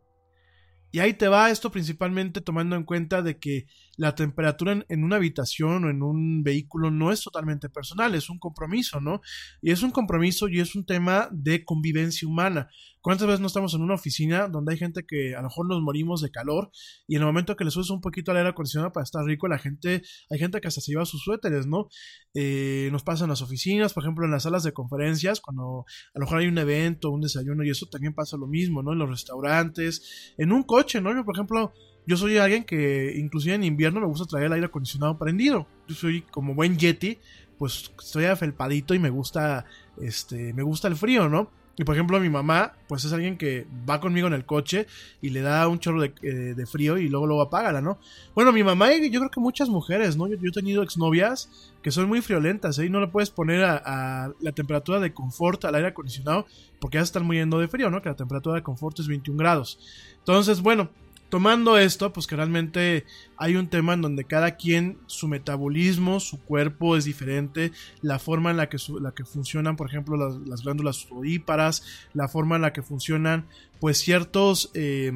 Y 0.91 1.01
ahí 1.01 1.15
te 1.15 1.29
va 1.29 1.51
esto 1.51 1.71
principalmente 1.71 2.41
tomando 2.41 2.75
en 2.75 2.85
cuenta 2.85 3.23
de 3.23 3.39
que 3.39 3.67
la 3.99 4.15
temperatura 4.15 4.73
en, 4.73 4.87
en, 4.89 5.05
una 5.05 5.17
habitación 5.17 5.85
o 5.85 5.91
en 5.91 6.03
un 6.03 6.43
vehículo 6.43 6.91
no 6.91 7.13
es 7.13 7.23
totalmente 7.23 7.69
personal, 7.69 8.15
es 8.15 8.31
un 8.31 8.39
compromiso, 8.39 9.01
¿no? 9.01 9.21
Y 9.61 9.73
es 9.73 9.83
un 9.83 9.91
compromiso 9.91 10.49
y 10.49 10.61
es 10.61 10.75
un 10.75 10.87
tema 10.87 11.29
de 11.33 11.65
convivencia 11.65 12.27
humana. 12.27 12.71
¿Cuántas 13.01 13.27
veces 13.27 13.41
no 13.41 13.47
estamos 13.47 13.75
en 13.75 13.83
una 13.83 13.95
oficina 13.95 14.49
donde 14.49 14.73
hay 14.73 14.79
gente 14.79 15.07
que 15.07 15.35
a 15.35 15.39
lo 15.39 15.45
mejor 15.45 15.67
nos 15.69 15.81
morimos 15.81 16.21
de 16.21 16.31
calor 16.31 16.71
y 17.07 17.15
en 17.17 17.23
el 17.23 17.27
momento 17.27 17.57
que 17.57 17.65
le 17.65 17.71
subes 17.71 17.91
un 17.91 18.01
poquito 18.01 18.31
al 18.31 18.39
aire 18.39 18.51
acondicionado 18.51 18.93
para 18.93 19.05
estar 19.05 19.25
rico, 19.25 19.49
la 19.49 19.59
gente, 19.59 20.03
hay 20.31 20.39
gente 20.39 20.61
que 20.61 20.69
hasta 20.69 20.81
se 20.81 20.93
lleva 20.93 21.05
sus 21.05 21.23
suéteres, 21.23 21.67
¿no? 21.67 21.89
Eh, 22.35 22.89
nos 22.93 23.05
pasa 23.05 23.25
en 23.25 23.31
las 23.31 23.41
oficinas, 23.41 23.93
por 23.93 24.03
ejemplo, 24.03 24.25
en 24.25 24.33
las 24.33 24.43
salas 24.43 24.63
de 24.63 24.73
conferencias, 24.73 25.41
cuando 25.41 25.87
a 26.15 26.19
lo 26.19 26.27
mejor 26.27 26.39
hay 26.41 26.49
un 26.49 26.59
evento, 26.59 27.11
un 27.11 27.21
desayuno 27.21 27.65
y 27.65 27.71
eso 27.71 27.87
también 27.87 28.15
pasa 28.15 28.37
lo 28.37 28.47
mismo, 28.47 28.83
¿no? 28.83 28.93
En 28.93 28.99
los 28.99 29.09
restaurantes, 29.09 30.35
en 30.37 30.53
un 30.53 30.65
coche, 30.65 31.01
¿no? 31.01 31.15
Yo, 31.15 31.25
por 31.25 31.37
ejemplo, 31.37 31.73
yo 32.09 32.17
soy 32.17 32.39
alguien 32.39 32.65
que 32.65 33.13
inclusive 33.19 33.55
en 33.55 33.65
invierno 33.65 34.01
me 34.01 34.07
gusta 34.07 34.25
traer 34.25 34.47
el 34.47 34.55
aire 34.55 34.67
acondicionado 34.67 35.19
prendido. 35.19 35.67
Yo 35.87 35.95
soy 35.95 36.23
como 36.23 36.55
buen 36.55 36.79
Yeti, 36.79 37.19
pues 37.59 37.93
estoy 38.03 38.25
afelpadito 38.25 38.95
y 38.95 38.99
me 38.99 39.11
gusta 39.11 39.67
este 40.01 40.55
me 40.55 40.63
gusta 40.63 40.89
el 40.89 40.97
frío, 40.97 41.29
¿no? 41.29 41.51
Y 41.77 41.85
por 41.85 41.95
ejemplo, 41.95 42.19
mi 42.19 42.31
mamá, 42.31 42.73
pues 42.89 43.05
es 43.05 43.13
alguien 43.13 43.37
que 43.37 43.67
va 43.89 44.01
conmigo 44.01 44.27
en 44.27 44.33
el 44.33 44.47
coche 44.47 44.87
y 45.21 45.31
le 45.31 45.43
da 45.43 45.69
un 45.69 45.79
chorro 45.79 46.01
de, 46.01 46.15
eh, 46.23 46.55
de 46.57 46.67
frío 46.67 46.97
y 46.97 47.09
luego 47.09 47.27
luego 47.27 47.43
apágala, 47.43 47.83
¿no? 47.83 47.99
Bueno, 48.35 48.53
mi 48.53 48.65
mamá 48.65 48.93
y 48.95 49.11
yo 49.11 49.21
creo 49.21 49.31
que 49.31 49.39
muchas 49.39 49.69
mujeres, 49.69 50.17
¿no? 50.17 50.27
Yo, 50.29 50.37
yo 50.37 50.49
he 50.49 50.53
tenido 50.53 50.83
exnovias 50.83 51.73
que 51.83 51.91
son 51.91 52.09
muy 52.09 52.23
friolentas, 52.23 52.79
¿eh? 52.79 52.87
Y 52.87 52.91
no 52.91 53.01
le 53.01 53.09
puedes 53.09 53.29
poner 53.29 53.65
a, 53.65 53.83
a, 53.85 54.33
la 54.41 54.53
temperatura 54.53 54.99
de 54.99 55.13
confort 55.13 55.67
al 55.67 55.75
aire 55.75 55.89
acondicionado 55.89 56.47
porque 56.81 56.97
ya 56.97 57.03
se 57.03 57.11
están 57.11 57.27
muriendo 57.27 57.59
de 57.61 57.69
frío, 57.69 57.91
¿no? 57.91 58.01
Que 58.01 58.09
la 58.09 58.17
temperatura 58.17 58.57
de 58.57 58.63
confort 58.63 58.99
es 58.99 59.07
21 59.07 59.39
grados. 59.39 59.79
Entonces, 60.19 60.63
bueno, 60.63 60.89
tomando 61.29 61.77
esto, 61.79 62.13
pues 62.13 62.27
que 62.27 62.37
realmente 62.37 63.05
hay 63.37 63.57
un 63.57 63.69
tema 63.69 63.95
en 63.95 64.03
donde 64.03 64.25
cada 64.25 64.53
quien, 64.57 64.99
su 65.07 65.29
metabolismo, 65.29 66.21
su 66.21 66.41
cuerpo 66.41 66.97
es 66.97 67.05
diferente, 67.05 67.73
la 68.01 68.19
forma 68.19 68.51
en 68.51 68.57
la 68.57 68.69
que, 68.69 68.79
la 69.01 69.13
que 69.13 69.25
funcionan, 69.25 69.77
por 69.77 69.89
ejemplo, 69.89 70.17
las, 70.17 70.37
las, 70.47 70.63
glándulas 70.63 70.97
sudoríparas, 70.97 72.09
la 72.15 72.29
forma 72.29 72.57
en 72.57 72.63
la 72.63 72.73
que 72.73 72.83
funcionan, 72.83 73.47
pues 73.81 73.99
ciertos... 73.99 74.71
Eh, 74.75 75.13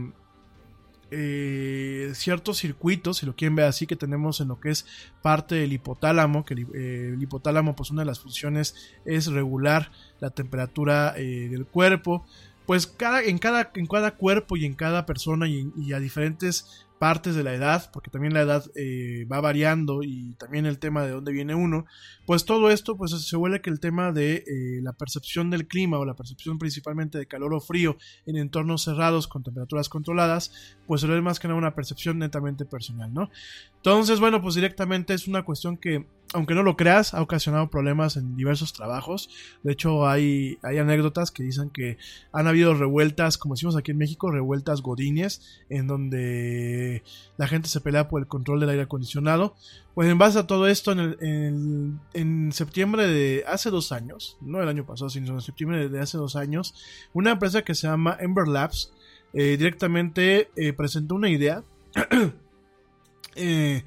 eh, 1.14 2.12
ciertos 2.14 2.56
circuitos, 2.56 3.18
si 3.18 3.26
lo 3.26 3.36
quieren 3.36 3.55
ver 3.55 3.66
así, 3.66 3.86
que 3.86 3.97
tenemos 3.97 4.40
en 4.40 4.48
lo 4.48 4.59
que 4.59 4.70
es 4.70 4.86
parte 5.20 5.56
del 5.56 5.74
hipotálamo, 5.74 6.47
que 6.47 6.55
el, 6.55 6.66
eh, 6.74 7.16
hipotálamo, 7.20 7.76
pues 7.76 7.90
una 7.90 8.01
de 8.01 8.06
las 8.06 8.20
funciones 8.20 8.74
es 9.05 9.26
regular 9.26 9.93
la 10.20 10.30
temperatura 10.30 11.12
del 11.12 11.66
cuerpo, 11.66 12.24
pues 12.66 12.86
cada, 12.86 13.22
en, 13.22 13.39
cada, 13.39 13.70
en 13.74 13.86
cada 13.86 14.16
cuerpo 14.16 14.56
y 14.56 14.64
en 14.64 14.74
cada 14.74 15.06
persona 15.06 15.48
y, 15.48 15.70
y 15.76 15.93
a 15.93 16.01
diferentes 16.01 16.86
partes 17.02 17.34
de 17.34 17.43
la 17.43 17.52
edad, 17.52 17.90
porque 17.93 18.12
también 18.12 18.32
la 18.32 18.43
edad 18.43 18.64
eh, 18.76 19.26
va 19.26 19.40
variando 19.40 20.05
y 20.05 20.34
también 20.34 20.66
el 20.66 20.78
tema 20.78 21.02
de 21.02 21.10
dónde 21.10 21.32
viene 21.32 21.52
uno, 21.52 21.84
pues 22.26 22.44
todo 22.44 22.70
esto 22.70 22.97
pues 22.97 23.10
se 23.10 23.36
vuelve 23.36 23.60
que 23.60 23.70
el 23.70 23.80
tema 23.80 24.12
de 24.12 24.44
eh, 24.47 24.80
la 24.82 24.93
percepción 24.93 25.51
del 25.51 25.66
clima 25.66 25.98
o 25.98 26.05
la 26.05 26.14
percepción 26.14 26.60
principalmente 26.60 27.18
de 27.18 27.26
calor 27.26 27.55
o 27.55 27.60
frío 27.60 27.97
en 28.24 28.36
entornos 28.36 28.84
cerrados 28.84 29.26
con 29.26 29.43
temperaturas 29.43 29.89
controladas, 29.89 30.52
pues 30.86 31.02
vuelve 31.02 31.22
más 31.22 31.40
que 31.40 31.48
nada 31.48 31.59
una 31.59 31.74
percepción 31.74 32.20
netamente 32.20 32.66
personal, 32.66 33.12
¿no? 33.12 33.30
Entonces, 33.78 34.20
bueno, 34.20 34.40
pues 34.40 34.55
directamente 34.55 35.12
es 35.12 35.26
una 35.26 35.43
cuestión 35.43 35.78
que 35.78 36.06
aunque 36.35 36.55
no 36.55 36.63
lo 36.63 36.77
creas, 36.77 37.15
ha 37.15 37.23
ocasionado 37.23 37.69
problemas 37.71 38.17
en 38.17 38.37
diversos 38.37 38.73
trabajos. 38.73 39.29
De 39.63 39.73
hecho, 39.73 40.07
hay, 40.07 40.59
hay 40.63 40.79
anécdotas 40.79 41.31
que 41.31 41.43
dicen 41.43 41.71
que 41.71 41.99
han 42.33 42.47
habido 42.47 42.75
revueltas, 42.75 43.39
como 43.39 43.55
decimos 43.55 43.77
aquí 43.77 43.91
en 43.91 43.99
México, 43.99 44.31
revueltas 44.31 44.83
godines, 44.83 45.61
en 45.69 45.87
donde 45.87 47.03
la 47.37 47.49
gente 47.49 47.69
se 47.69 47.81
pelea 47.81 48.09
por 48.09 48.21
el 48.21 48.29
control 48.29 48.61
del 48.61 48.71
aire 48.71 48.83
acondicionado. 48.83 49.55
Pues 49.95 50.09
en 50.09 50.19
base 50.19 50.39
a 50.39 50.47
todo 50.47 50.69
esto, 50.69 50.93
en, 50.93 50.99
el, 50.99 51.99
en, 52.15 52.53
septiembre 52.53 53.07
de 53.07 53.45
hace 53.47 53.71
dos 53.71 53.93
años, 53.93 54.39
no 54.41 54.63
el 54.63 54.69
año 54.69 54.87
pasado, 54.87 55.11
sino 55.11 55.35
en 55.35 55.41
septiembre 55.41 55.89
de 55.89 56.01
hace 56.01 56.17
dos 56.17 56.37
años, 56.37 56.75
una 57.13 57.33
empresa 57.33 57.63
que 57.63 57.75
se 57.75 57.87
llama 57.87 58.17
Ember 58.19 58.49
Labs 58.49 58.93
eh, 59.35 59.57
directamente 59.57 60.51
eh, 60.57 60.73
presentó 60.73 61.15
una 61.15 61.29
idea. 61.29 61.63
eh, 63.35 63.83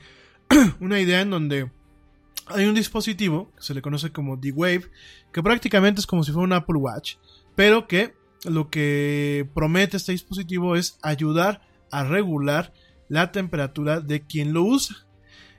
una 0.80 1.00
idea 1.00 1.22
en 1.22 1.30
donde 1.30 1.70
hay 2.48 2.66
un 2.66 2.76
dispositivo 2.76 3.52
que 3.56 3.64
se 3.64 3.74
le 3.74 3.82
conoce 3.82 4.12
como 4.12 4.38
D-Wave, 4.38 4.90
que 5.32 5.44
prácticamente 5.44 6.00
es 6.00 6.08
como 6.08 6.24
si 6.24 6.32
fuera 6.32 6.46
un 6.46 6.54
Apple 6.54 6.78
Watch, 6.78 7.16
pero 7.56 7.88
que 7.88 8.14
lo 8.44 8.70
que 8.70 9.48
promete 9.54 9.98
este 9.98 10.12
dispositivo 10.12 10.76
es 10.76 10.98
ayudar 11.02 11.62
a 11.92 12.04
regular 12.04 12.74
la 13.10 13.32
temperatura 13.32 14.00
de 14.00 14.26
quien 14.26 14.54
lo 14.54 14.64
usa. 14.64 14.96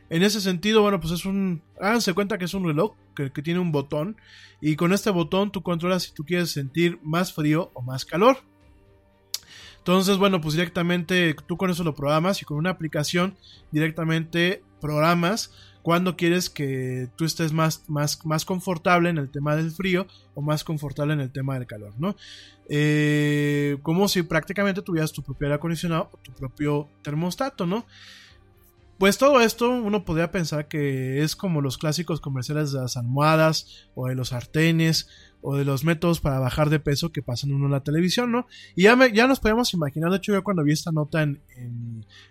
En 0.08 0.22
ese 0.22 0.40
sentido, 0.40 0.82
bueno, 0.82 1.00
pues 1.00 1.12
es 1.12 1.24
un. 1.24 1.62
Háganse 1.80 2.14
cuenta 2.14 2.38
que 2.38 2.44
es 2.44 2.54
un 2.54 2.64
reloj 2.64 2.94
que, 3.16 3.32
que, 3.32 3.42
tiene 3.42 3.58
un 3.58 3.72
botón. 3.72 4.16
Y 4.60 4.76
con 4.76 4.92
este 4.92 5.10
botón 5.10 5.50
tú 5.50 5.62
controlas 5.62 6.04
si 6.04 6.14
tú 6.14 6.24
quieres 6.24 6.50
sentir 6.50 7.00
más 7.02 7.32
frío 7.32 7.72
o 7.74 7.82
más 7.82 8.04
calor. 8.04 8.38
Entonces, 9.78 10.16
bueno, 10.16 10.40
pues 10.40 10.54
directamente 10.54 11.34
tú 11.46 11.56
con 11.56 11.70
eso 11.70 11.84
lo 11.84 11.94
programas 11.94 12.42
y 12.42 12.44
con 12.44 12.56
una 12.56 12.70
aplicación 12.70 13.36
directamente 13.70 14.62
programas 14.80 15.52
cuando 15.86 16.16
quieres 16.16 16.50
que 16.50 17.08
tú 17.14 17.24
estés 17.24 17.52
más, 17.52 17.84
más, 17.86 18.18
más 18.26 18.44
confortable 18.44 19.08
en 19.08 19.18
el 19.18 19.30
tema 19.30 19.54
del 19.54 19.70
frío 19.70 20.08
o 20.34 20.42
más 20.42 20.64
confortable 20.64 21.14
en 21.14 21.20
el 21.20 21.30
tema 21.30 21.54
del 21.54 21.68
calor, 21.68 21.92
¿no? 21.96 22.16
Eh, 22.68 23.78
como 23.82 24.08
si 24.08 24.24
prácticamente 24.24 24.82
tuvieras 24.82 25.12
tu 25.12 25.22
propio 25.22 25.46
aire 25.46 25.54
acondicionado 25.54 26.10
o 26.12 26.16
tu 26.18 26.32
propio 26.32 26.88
termostato, 27.02 27.66
¿no? 27.66 27.86
Pues 28.98 29.16
todo 29.16 29.40
esto 29.40 29.70
uno 29.70 30.04
podría 30.04 30.32
pensar 30.32 30.66
que 30.66 31.22
es 31.22 31.36
como 31.36 31.60
los 31.60 31.78
clásicos 31.78 32.20
comerciales 32.20 32.72
de 32.72 32.80
las 32.80 32.96
almohadas 32.96 33.86
o 33.94 34.08
de 34.08 34.16
los 34.16 34.30
sartenes 34.30 35.08
o 35.40 35.54
de 35.54 35.64
los 35.64 35.84
métodos 35.84 36.18
para 36.18 36.40
bajar 36.40 36.68
de 36.68 36.80
peso 36.80 37.12
que 37.12 37.22
pasan 37.22 37.52
uno 37.52 37.66
en 37.66 37.70
la 37.72 37.84
televisión, 37.84 38.32
¿no? 38.32 38.48
Y 38.74 38.82
ya, 38.84 38.96
me- 38.96 39.12
ya 39.12 39.28
nos 39.28 39.38
podemos 39.38 39.72
imaginar, 39.72 40.10
de 40.10 40.16
hecho 40.16 40.32
yo 40.32 40.42
cuando 40.42 40.64
vi 40.64 40.72
esta 40.72 40.90
nota 40.90 41.22
en, 41.22 41.40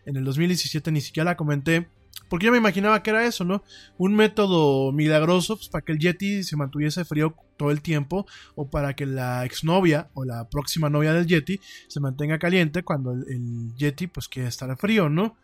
en 0.06 0.18
el 0.18 0.26
2017 0.26 0.91
ni 0.91 0.99
siquiera 0.99 1.32
la 1.32 1.38
comenté, 1.38 1.88
porque 2.29 2.45
yo 2.45 2.51
me 2.51 2.57
imaginaba 2.57 3.03
que 3.03 3.09
era 3.11 3.25
eso, 3.25 3.43
¿no? 3.43 3.63
Un 3.97 4.15
método 4.15 4.91
milagroso 4.91 5.57
pues, 5.57 5.69
para 5.69 5.83
que 5.83 5.91
el 5.91 5.99
Yeti 5.99 6.43
se 6.43 6.55
mantuviese 6.55 7.05
frío 7.05 7.35
todo 7.57 7.71
el 7.71 7.81
tiempo 7.81 8.25
o 8.55 8.69
para 8.69 8.95
que 8.95 9.05
la 9.05 9.45
exnovia 9.45 10.09
o 10.13 10.25
la 10.25 10.49
próxima 10.49 10.89
novia 10.89 11.13
del 11.13 11.27
Yeti 11.27 11.59
se 11.87 11.99
mantenga 11.99 12.39
caliente 12.39 12.83
cuando 12.83 13.11
el, 13.11 13.73
Yeti 13.75 14.07
pues 14.07 14.27
quiere 14.27 14.49
estar 14.49 14.75
frío, 14.77 15.09
¿no? 15.09 15.37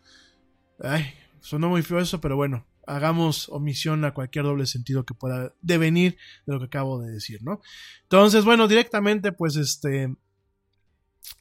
Ay, 0.80 1.06
sonó 1.40 1.68
muy 1.68 1.82
feo 1.82 2.00
eso, 2.00 2.20
pero 2.20 2.36
bueno, 2.36 2.66
hagamos 2.86 3.48
omisión 3.48 4.04
a 4.04 4.14
cualquier 4.14 4.44
doble 4.44 4.66
sentido 4.66 5.04
que 5.04 5.14
pueda 5.14 5.54
devenir 5.60 6.16
de 6.46 6.52
lo 6.52 6.58
que 6.58 6.66
acabo 6.66 7.00
de 7.00 7.12
decir, 7.12 7.42
¿no? 7.42 7.60
Entonces, 8.02 8.44
bueno, 8.44 8.68
directamente, 8.68 9.32
pues 9.32 9.56
este. 9.56 10.14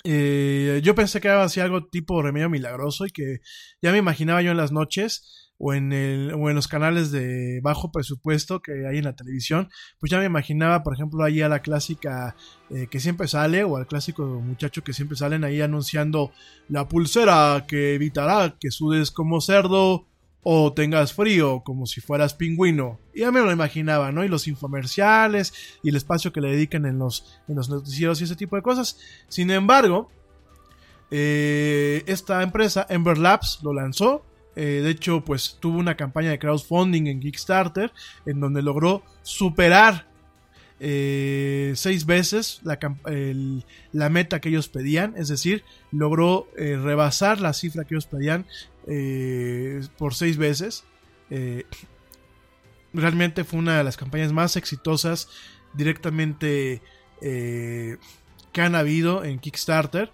Eh, 0.04 0.82
yo 0.84 0.96
pensé 0.96 1.22
que 1.22 1.28
era 1.28 1.44
así 1.44 1.60
algo 1.60 1.86
tipo 1.86 2.22
remedio 2.22 2.50
milagroso 2.50 3.06
y 3.06 3.12
que 3.12 3.40
ya 3.82 3.92
me 3.92 3.98
imaginaba 3.98 4.42
yo 4.42 4.52
en 4.52 4.58
las 4.58 4.72
noches 4.72 5.52
o 5.64 5.76
en, 5.76 5.94
el, 5.94 6.34
o 6.34 6.50
en 6.50 6.56
los 6.56 6.68
canales 6.68 7.12
de 7.12 7.60
bajo 7.62 7.92
presupuesto 7.92 8.62
que 8.62 8.88
hay 8.88 8.98
en 8.98 9.04
la 9.04 9.16
televisión, 9.16 9.70
pues 10.00 10.12
ya 10.12 10.18
me 10.18 10.26
imaginaba, 10.26 10.82
por 10.82 10.96
ejemplo, 10.96 11.24
ahí 11.24 11.42
a 11.42 11.50
la 11.50 11.62
clásica 11.62 12.36
eh, 12.72 12.88
que 12.90 13.00
siempre 13.00 13.28
sale 13.28 13.64
o 13.64 13.78
al 13.78 13.86
clásico 13.86 14.24
muchacho 14.26 14.84
que 14.84 14.94
siempre 14.94 15.18
salen 15.18 15.44
ahí 15.44 15.62
anunciando 15.62 16.32
la 16.68 16.88
pulsera 16.88 17.66
que 17.68 17.94
evitará 17.94 18.58
que 18.60 18.72
sudes 18.72 19.12
como 19.12 19.40
cerdo 19.40 20.08
o 20.44 20.74
tengas 20.74 21.14
frío 21.14 21.62
como 21.64 21.86
si 21.86 22.02
fueras 22.02 22.34
pingüino. 22.34 23.00
Ya 23.14 23.32
me 23.32 23.42
lo 23.42 23.52
imaginaba, 23.52 24.12
¿no? 24.12 24.24
Y 24.24 24.28
los 24.28 24.48
infomerciales 24.48 25.54
y 25.84 25.90
el 25.90 25.96
espacio 25.96 26.34
que 26.34 26.42
le 26.42 26.52
dedican 26.52 26.86
en 26.86 26.98
los, 26.98 27.40
en 27.48 27.56
los 27.56 27.70
noticieros 27.70 28.22
y 28.22 28.24
ese 28.24 28.36
tipo 28.36 28.56
de 28.56 28.62
cosas. 28.62 28.98
Sin 29.28 29.52
embargo, 29.52 30.10
eh, 31.12 32.04
esta 32.08 32.42
empresa, 32.42 32.88
Ember 32.90 33.18
Labs, 33.18 33.60
lo 33.62 33.74
lanzó. 33.74 34.26
Eh, 34.56 34.82
de 34.84 34.90
hecho, 34.90 35.24
pues 35.24 35.58
tuvo 35.60 35.78
una 35.78 35.96
campaña 35.96 36.32
de 36.32 36.40
crowdfunding 36.40 37.08
en 37.08 37.20
Kickstarter 37.20 37.92
en 38.26 38.40
donde 38.40 38.62
logró 38.62 39.04
superar 39.22 40.08
eh, 40.80 41.74
seis 41.76 42.06
veces 42.06 42.60
la, 42.64 44.10
meta 44.10 44.42
que 44.42 44.50
ellos 44.50 44.68
pedían, 44.68 45.14
es 45.16 45.28
decir, 45.28 45.64
logró 45.92 46.48
rebasar 46.56 47.40
la 47.40 47.54
cifra 47.54 47.86
que 47.86 47.94
ellos 47.94 48.08
pedían 48.08 48.46
eh, 48.88 49.82
por 49.98 50.14
seis 50.14 50.38
veces. 50.38 50.84
Eh, 51.30 51.66
realmente 52.94 53.44
fue 53.44 53.60
una 53.60 53.78
de 53.78 53.84
las 53.84 53.98
campañas 53.98 54.34
más 54.34 54.56
exitosas 54.58 55.30
directamente 55.74 56.82
eh, 57.22 57.98
que 58.52 58.62
han 58.62 58.76
habido 58.76 59.24
en 59.24 59.40
Kickstarter. 59.40 60.12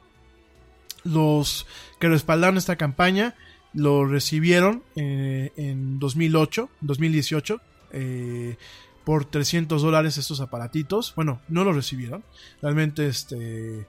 Los 1.03 1.65
que 1.99 2.09
respaldaron 2.09 2.57
esta 2.57 2.75
campaña 2.75 3.35
lo 3.73 4.05
recibieron 4.05 4.83
eh, 4.95 5.51
en 5.55 5.99
2008, 5.99 6.69
2018. 6.81 7.61
eh, 7.93 8.57
por 9.03 9.23
300 9.23 9.81
dólares 9.81 10.17
estos 10.17 10.41
aparatitos. 10.41 11.13
Bueno, 11.15 11.39
no 11.47 11.63
lo 11.63 11.71
recibieron. 11.71 12.25
Realmente 12.61 13.07
este 13.07 13.87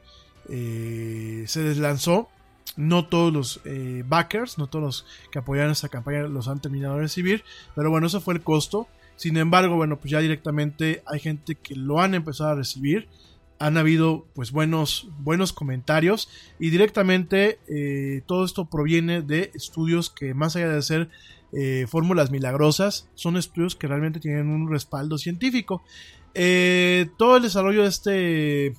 eh, 0.48 1.44
se 1.48 1.60
deslanzó. 1.62 2.28
No 2.78 3.06
todos 3.06 3.32
los 3.32 3.60
eh, 3.64 4.04
backers, 4.06 4.56
no 4.56 4.68
todos 4.68 4.84
los 4.84 5.06
que 5.32 5.40
apoyaron 5.40 5.72
esta 5.72 5.88
campaña 5.88 6.22
los 6.22 6.46
han 6.46 6.60
terminado 6.60 6.94
de 6.94 7.02
recibir. 7.02 7.44
Pero 7.74 7.90
bueno, 7.90 8.06
eso 8.06 8.20
fue 8.20 8.34
el 8.34 8.40
costo. 8.40 8.86
Sin 9.18 9.36
embargo, 9.36 9.74
bueno, 9.74 9.98
pues 9.98 10.12
ya 10.12 10.20
directamente 10.20 11.02
hay 11.04 11.18
gente 11.18 11.56
que 11.56 11.74
lo 11.74 12.00
han 12.00 12.14
empezado 12.14 12.50
a 12.50 12.54
recibir. 12.54 13.08
Han 13.58 13.76
habido 13.76 14.26
pues 14.32 14.52
buenos, 14.52 15.08
buenos 15.18 15.52
comentarios. 15.52 16.28
Y 16.60 16.70
directamente 16.70 17.58
eh, 17.66 18.22
todo 18.26 18.44
esto 18.44 18.66
proviene 18.66 19.22
de 19.22 19.50
estudios 19.54 20.08
que 20.08 20.34
más 20.34 20.54
allá 20.54 20.68
de 20.68 20.82
ser 20.82 21.10
eh, 21.52 21.86
fórmulas 21.88 22.30
milagrosas, 22.30 23.08
son 23.16 23.36
estudios 23.36 23.74
que 23.74 23.88
realmente 23.88 24.20
tienen 24.20 24.50
un 24.50 24.70
respaldo 24.70 25.18
científico. 25.18 25.82
Eh, 26.34 27.08
todo 27.18 27.38
el 27.38 27.42
desarrollo 27.42 27.82
de 27.82 27.88
este 27.88 28.74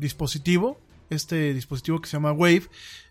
dispositivo, 0.00 0.80
este 1.12 1.54
dispositivo 1.54 2.00
que 2.00 2.08
se 2.08 2.16
llama 2.16 2.32
Wave, 2.32 2.64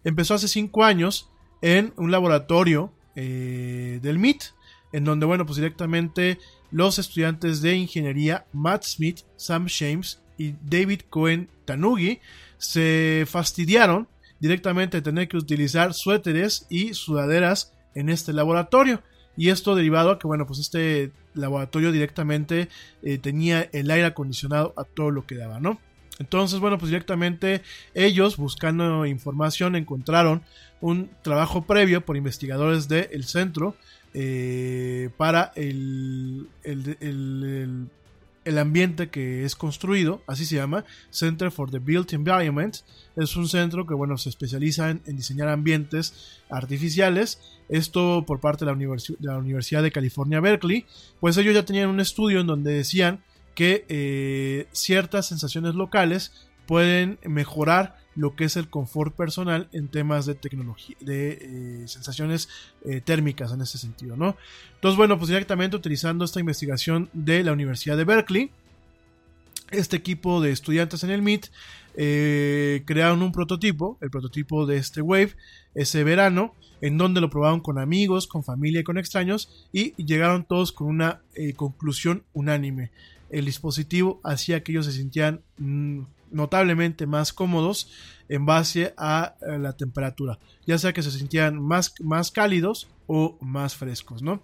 empezó 0.04 0.34
hace 0.34 0.48
5 0.48 0.84
años 0.84 1.30
en 1.62 1.94
un 1.98 2.12
laboratorio 2.12 2.92
eh, 3.16 4.00
del 4.02 4.20
MIT, 4.20 4.44
en 4.94 5.04
donde, 5.04 5.26
bueno, 5.26 5.46
pues 5.46 5.58
directamente 5.58 6.40
los 6.72 7.00
estudiantes 7.00 7.62
de 7.62 7.76
ingeniería 7.76 8.46
Matt 8.54 8.84
Smith, 8.84 9.22
Sam 9.36 9.68
James 9.70 10.22
y 10.38 10.56
David 10.64 11.02
Cohen 11.10 11.50
Tanugi 11.66 12.20
se 12.58 13.26
fastidiaron 13.28 14.08
directamente 14.40 14.98
de 14.98 15.02
tener 15.02 15.28
que 15.28 15.38
utilizar 15.38 15.94
suéteres 15.94 16.66
y 16.70 16.94
sudaderas 16.94 17.74
en 17.96 18.10
este 18.10 18.34
laboratorio. 18.34 19.02
Y 19.38 19.50
esto 19.50 19.76
derivado 19.76 20.12
a 20.12 20.20
que, 20.20 20.28
bueno, 20.28 20.46
pues 20.46 20.60
este 20.60 21.12
laboratorio 21.34 21.92
directamente 21.92 22.68
eh, 23.04 23.18
tenía 23.18 23.70
el 23.72 23.90
aire 23.92 24.08
acondicionado 24.08 24.74
a 24.78 24.84
todo 24.84 25.12
lo 25.12 25.26
que 25.26 25.36
daba, 25.36 25.60
¿no? 25.60 25.80
Entonces, 26.20 26.60
bueno, 26.60 26.78
pues 26.78 26.90
directamente 26.92 27.62
ellos, 27.96 28.38
buscando 28.38 29.06
información, 29.06 29.76
encontraron 29.76 30.44
un 30.80 31.10
trabajo 31.24 31.64
previo 31.64 32.02
por 32.06 32.16
investigadores 32.18 32.88
del 32.88 33.24
centro 33.24 33.76
eh, 34.14 35.10
para 35.18 35.52
el, 35.56 36.48
el, 36.64 36.98
el- 37.00 37.88
el- 38.44 38.58
ambiente 38.58 39.10
que 39.10 39.46
es 39.46 39.56
construido, 39.56 40.22
así 40.28 40.46
se 40.46 40.56
llama, 40.56 40.84
Center 41.12 41.52
for 41.52 41.70
the 41.72 41.78
Built 41.80 42.12
Environment. 42.14 42.76
Es 43.16 43.36
un 43.36 43.48
centro 43.48 43.86
que, 43.86 43.94
bueno, 43.94 44.18
se 44.18 44.30
especializa 44.30 44.90
en, 44.90 45.02
diseñar 45.16 45.48
ambientes 45.50 46.40
artificiales. 46.50 47.40
Esto 47.70 48.24
por 48.26 48.40
parte 48.40 48.66
de 48.66 48.76
la 49.20 49.38
Universidad 49.38 49.84
de 49.84 49.92
California, 49.92 50.40
Berkeley. 50.40 50.86
Pues 51.20 51.38
ellos 51.38 51.54
ya 51.54 51.64
tenían 51.66 51.90
un 51.90 52.00
estudio 52.00 52.42
en 52.42 52.48
donde 52.48 52.74
decían 52.74 53.22
que 53.56 53.86
eh, 53.90 54.68
ciertas 54.72 55.28
sensaciones 55.28 55.76
locales 55.76 56.32
pueden 56.66 57.20
mejorar 57.24 57.98
lo 58.16 58.36
que 58.36 58.44
es 58.44 58.58
el 58.58 58.70
confort 58.70 59.16
personal 59.16 59.70
en 59.72 59.88
temas 59.88 60.26
de 60.26 60.36
tecnología, 60.36 60.98
de 61.00 61.38
eh, 61.42 61.88
sensaciones 61.88 62.50
eh, 62.84 63.02
térmicas 63.02 63.52
en 63.54 63.62
ese 63.62 63.78
sentido, 63.78 64.18
¿no? 64.18 64.36
Entonces, 64.76 64.98
bueno, 64.98 65.18
pues 65.18 65.30
directamente 65.30 65.78
utilizando 65.78 66.26
esta 66.26 66.40
investigación 66.40 67.10
de 67.14 67.44
la 67.44 67.54
Universidad 67.54 67.98
de 67.98 68.04
Berkeley, 68.04 68.52
este 69.72 69.96
equipo 69.96 70.42
de 70.42 70.52
estudiantes 70.52 71.04
en 71.04 71.12
el 71.12 71.22
MIT 71.22 71.48
crearon 72.86 73.22
un 73.22 73.32
prototipo, 73.32 73.98
el 74.02 74.10
prototipo 74.10 74.66
de 74.66 74.78
este 74.78 75.02
Wave, 75.02 75.36
ese 75.76 76.04
verano, 76.04 76.54
en 76.82 76.98
donde 76.98 77.22
lo 77.22 77.30
probaron 77.30 77.62
con 77.62 77.80
amigos, 77.80 78.28
con 78.28 78.44
familia 78.44 78.82
y 78.82 78.84
con 78.84 78.98
extraños, 78.98 79.70
y 79.72 79.94
llegaron 80.04 80.44
todos 80.44 80.74
con 80.74 80.88
una 80.88 81.22
conclusión 81.56 82.24
unánime. 82.34 82.92
El 83.32 83.46
dispositivo 83.46 84.20
hacía 84.24 84.62
que 84.64 84.72
ellos 84.72 84.86
se 84.86 84.92
sintieran 84.92 85.42
mm, 85.58 86.02
notablemente 86.32 87.06
más 87.06 87.34
cómodos 87.34 87.92
en 88.30 88.46
base 88.46 88.94
a, 88.98 89.36
eh, 89.42 89.58
la 89.58 89.74
temperatura, 89.74 90.40
ya 90.66 90.78
sea 90.78 90.94
que 90.94 91.04
se 91.04 91.12
sintieran 91.12 91.62
más, 91.62 91.94
más 92.00 92.32
cálidos 92.32 92.90
o 93.08 93.38
más 93.42 93.76
frescos, 93.76 94.22
¿no? 94.22 94.42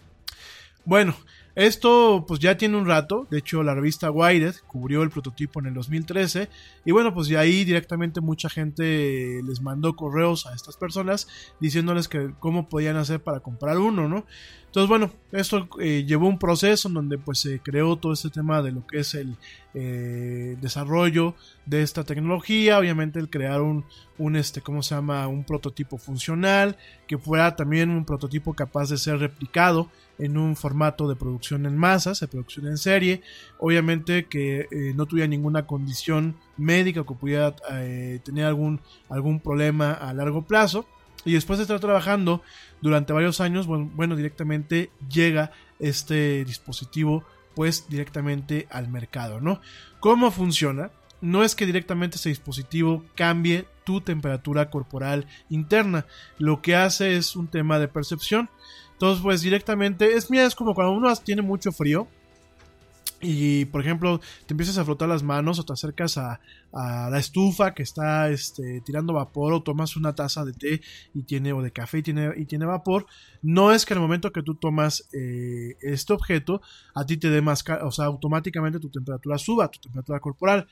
Bueno, 0.85 1.15
esto 1.58 2.24
pues 2.28 2.40
ya 2.40 2.56
tiene 2.56 2.78
un 2.78 2.86
rato, 2.86 3.26
de 3.32 3.40
hecho 3.40 3.64
la 3.64 3.74
revista 3.74 4.12
Wired 4.12 4.54
cubrió 4.68 5.02
el 5.02 5.10
prototipo 5.10 5.60
en 5.60 5.66
el 5.66 5.74
2013 5.74 6.50
y 6.86 6.92
bueno 6.92 7.16
pues 7.16 7.30
de 7.30 7.38
ahí 7.40 7.66
directamente 7.66 8.22
mucha 8.22 8.48
gente 8.48 9.42
les 9.44 9.60
mandó 9.60 9.96
correos 9.96 10.46
a 10.46 10.54
estas 10.54 10.78
personas 10.78 11.28
diciéndoles 11.60 12.08
que 12.08 12.30
cómo 12.38 12.70
podían 12.70 12.96
hacer 12.96 13.24
para 13.24 13.40
comprar 13.40 13.80
uno, 13.80 14.08
¿no? 14.08 14.28
Entonces 14.68 14.88
bueno, 14.88 15.12
esto 15.32 15.68
eh, 15.80 16.06
llevó 16.06 16.28
un 16.28 16.38
proceso 16.38 16.90
en 16.90 16.94
donde 16.94 17.18
pues 17.18 17.40
se 17.40 17.60
creó 17.60 17.96
todo 17.96 18.14
este 18.14 18.30
tema 18.30 18.62
de 18.62 18.72
lo 18.72 18.86
que 18.86 19.00
es 19.00 19.16
el 19.16 19.36
eh, 19.74 20.58
desarrollo 20.62 21.34
de 21.66 21.82
esta 21.82 22.04
tecnología, 22.04 22.78
obviamente 22.78 23.18
el 23.18 23.32
crear 23.32 23.62
un, 23.62 23.84
un 24.20 24.36
este, 24.36 24.62
¿cómo 24.62 24.84
se 24.84 24.94
llama? 24.94 25.28
Un 25.28 25.44
prototipo 25.44 25.98
funcional, 25.98 26.78
que 27.08 27.18
fuera 27.18 27.56
también 27.56 27.90
un 27.90 28.06
prototipo 28.06 28.54
capaz 28.54 28.90
de 28.90 28.98
ser 28.98 29.18
replicado 29.18 29.90
en 30.19 30.38
un 30.38 30.56
formato 30.56 31.07
de 31.07 31.15
producción 31.15 31.65
en 31.65 31.77
masa, 31.77 32.15
se 32.15 32.27
producción 32.27 32.68
en 32.68 32.77
serie, 32.77 33.22
obviamente 33.60 34.26
que 34.26 34.68
eh, 34.72 34.94
no 34.95 35.06
tuviera 35.06 35.27
ninguna 35.27 35.65
condición 35.65 36.35
médica 36.57 37.02
o 37.02 37.06
que 37.06 37.14
pudiera 37.14 37.56
eh, 37.72 38.19
tener 38.23 38.45
algún, 38.45 38.81
algún 39.10 39.39
problema 39.39 39.94
a 39.94 40.14
largo 40.14 40.44
plazo. 40.44 40.85
Y 41.26 41.34
después 41.34 41.60
de 41.60 41.64
estar 41.64 41.80
trabajando 41.80 42.41
durante 42.81 43.11
varios 43.11 43.41
años, 43.41 43.68
bueno, 43.68 44.15
directamente 44.15 44.91
llega 45.10 45.52
este 45.80 46.45
dispositivo 46.45 47.23
pues 47.53 47.89
directamente 47.89 48.68
al 48.69 48.88
mercado, 48.88 49.41
¿no? 49.41 49.60
¿Cómo 49.99 50.30
funciona? 50.30 50.91
No 51.22 51.44
es 51.44 51.56
que 51.56 51.65
directamente 51.65 52.18
este 52.18 52.30
dispositivo 52.30 53.03
cambie 53.15 53.65
tu 53.84 54.02
temperatura 54.02 54.69
corporal 54.69 55.26
interna, 55.49 56.06
lo 56.38 56.61
que 56.61 56.76
hace 56.76 57.18
es 57.18 57.35
un 57.35 57.48
tema 57.48 57.80
de 57.80 57.88
percepción. 57.88 58.49
Entonces, 58.98 59.22
pues 59.22 59.41
directamente, 59.41 60.15
es, 60.15 60.32
mira, 60.32 60.45
es 60.45 60.56
como 60.56 60.74
cuando 60.74 60.94
uno 60.94 61.15
tiene 61.18 61.44
mucho 61.44 61.72
frío 61.72 62.07
y, 63.22 63.65
por 63.65 63.82
ejemplo, 63.82 64.19
te 64.48 64.53
empiezas 64.53 64.80
a 64.80 64.86
frotar 64.86 65.07
las 65.07 65.22
manos 65.22 65.60
o 65.60 65.64
te 65.64 65.74
acercas 65.74 66.18
a, 66.18 66.40
la 66.72 67.18
estufa 67.19 67.76
que 67.76 67.84
está 67.84 68.30
este, 68.30 68.82
tirando 68.82 69.14
vapor 69.14 69.53
o 69.53 69.64
tomas 69.64 69.95
una 69.95 70.14
taza 70.14 70.45
de 70.45 70.53
té 70.53 70.82
y 71.14 71.24
tiene, 71.24 71.53
o 71.53 71.61
de 71.61 71.72
café 71.72 71.99
y 71.99 72.03
tiene, 72.03 72.32
y 72.36 72.45
tiene 72.45 72.65
vapor, 72.65 73.06
no 73.44 73.72
es 73.72 73.86
que 73.86 73.94
al 73.94 73.99
momento 73.99 74.32
que 74.32 74.44
tú 74.44 74.56
tomas 74.56 75.07
eh, 75.14 75.76
este 75.82 76.14
objeto, 76.14 76.61
a 76.95 77.06
ti 77.06 77.18
te 77.18 77.30
dé 77.30 77.41
más, 77.41 77.64
o 77.84 77.91
sea, 77.91 78.06
automáticamente 78.06 78.80
tu 78.80 78.90
temperatura 78.90 79.38
suba, 79.38 79.69
tu 79.69 79.80
temperatura 79.80 80.19
corporal. 80.19 80.68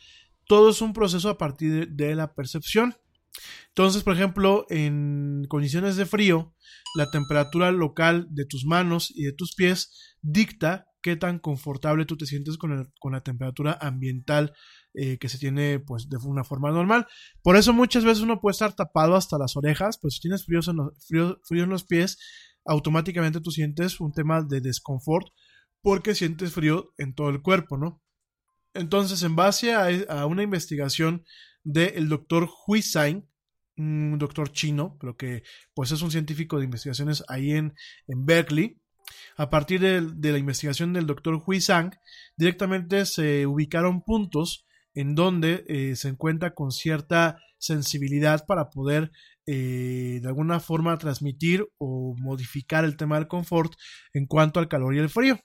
Todo 0.47 0.69
es 0.69 0.81
un 0.81 0.93
proceso 0.93 1.30
a 1.30 1.38
partir 1.38 1.89
de 1.89 2.15
la 2.15 2.34
percepción. 2.34 2.95
Entonces, 3.70 4.03
por 4.03 4.14
ejemplo, 4.14 4.66
en 4.70 5.45
condiciones 5.49 5.98
de 5.98 6.06
frío, 6.06 6.53
la 6.95 7.12
temperatura 7.12 7.72
local 7.72 8.28
de 8.30 8.45
tus 8.45 8.66
manos 8.66 9.12
y 9.14 9.24
de 9.24 9.34
tus 9.34 9.53
pies 9.53 10.16
dicta 10.22 10.88
qué 11.02 11.16
tan 11.16 11.40
confortable 11.40 12.06
tú 12.06 12.18
te 12.18 12.26
sientes 12.26 12.57
con, 12.57 12.91
la 13.12 13.22
temperatura 13.22 13.78
ambiental 13.80 14.53
eh, 14.94 15.18
que 15.20 15.30
se 15.30 15.38
tiene 15.38 15.80
pues 15.80 16.10
de 16.10 16.18
una 16.24 16.44
forma 16.44 16.72
normal. 16.72 17.06
Por 17.44 17.57
eso 17.57 17.74
muchas 17.74 18.06
veces 18.06 18.24
uno 18.24 18.40
puede 18.40 18.53
estar 18.53 18.74
tapado 18.74 19.16
hasta 19.16 19.38
las 19.38 19.57
orejas, 19.57 19.99
pues 20.02 20.16
si 20.16 20.22
tienes 20.22 20.45
frío 20.45 20.62
en 21.64 21.70
los, 21.70 21.84
pies, 21.84 22.18
automáticamente 22.66 23.41
tú 23.41 23.52
sientes 23.52 23.99
un 23.99 24.14
tema 24.14 24.41
de 24.41 24.62
desconfort 24.62 25.28
porque 25.82 26.16
sientes 26.16 26.53
frío 26.53 26.94
en 26.98 27.14
todo 27.14 27.30
el 27.30 27.41
cuerpo, 27.41 27.78
¿no? 27.78 28.02
Entonces, 28.74 29.22
en 29.22 29.36
base 29.36 29.74
a 29.74 30.26
una 30.26 30.44
investigación 30.44 31.24
del 31.65 32.07
doctor 32.07 32.49
Hui 32.65 32.81
Sain, 32.81 33.27
un 33.75 34.17
doctor 34.17 34.53
chino, 34.53 34.97
pero 35.01 35.17
que 35.17 35.43
pues 35.73 35.91
es 35.91 36.01
un 36.01 36.11
científico 36.11 36.57
de 36.57 36.65
investigaciones 36.65 37.25
ahí 37.27 37.51
en, 37.51 37.73
en 38.07 38.25
Berkeley, 38.25 38.77
a 39.37 39.49
partir 39.49 39.81
de, 39.81 40.01
de 40.01 40.31
la 40.31 40.37
investigación 40.37 40.93
del 40.93 41.07
doctor 41.07 41.41
Hui 41.45 41.59
Sang, 41.59 41.91
directamente 42.37 43.05
se 43.05 43.45
ubicaron 43.45 44.01
puntos 44.01 44.65
en 44.93 45.13
donde 45.13 45.65
eh, 45.67 45.95
se 45.95 46.07
encuentra 46.07 46.53
con 46.53 46.71
cierta 46.71 47.37
sensibilidad 47.57 48.45
para 48.45 48.69
poder 48.69 49.11
eh, 49.45 50.19
de 50.21 50.27
alguna 50.27 50.59
forma 50.59 50.97
transmitir 50.97 51.67
o 51.77 52.15
modificar 52.17 52.85
el 52.85 52.97
tema 52.97 53.17
del 53.17 53.27
confort 53.27 53.73
en 54.13 54.25
cuanto 54.25 54.59
al 54.59 54.69
calor 54.69 54.95
y 54.95 54.99
el 54.99 55.09
frío. 55.09 55.39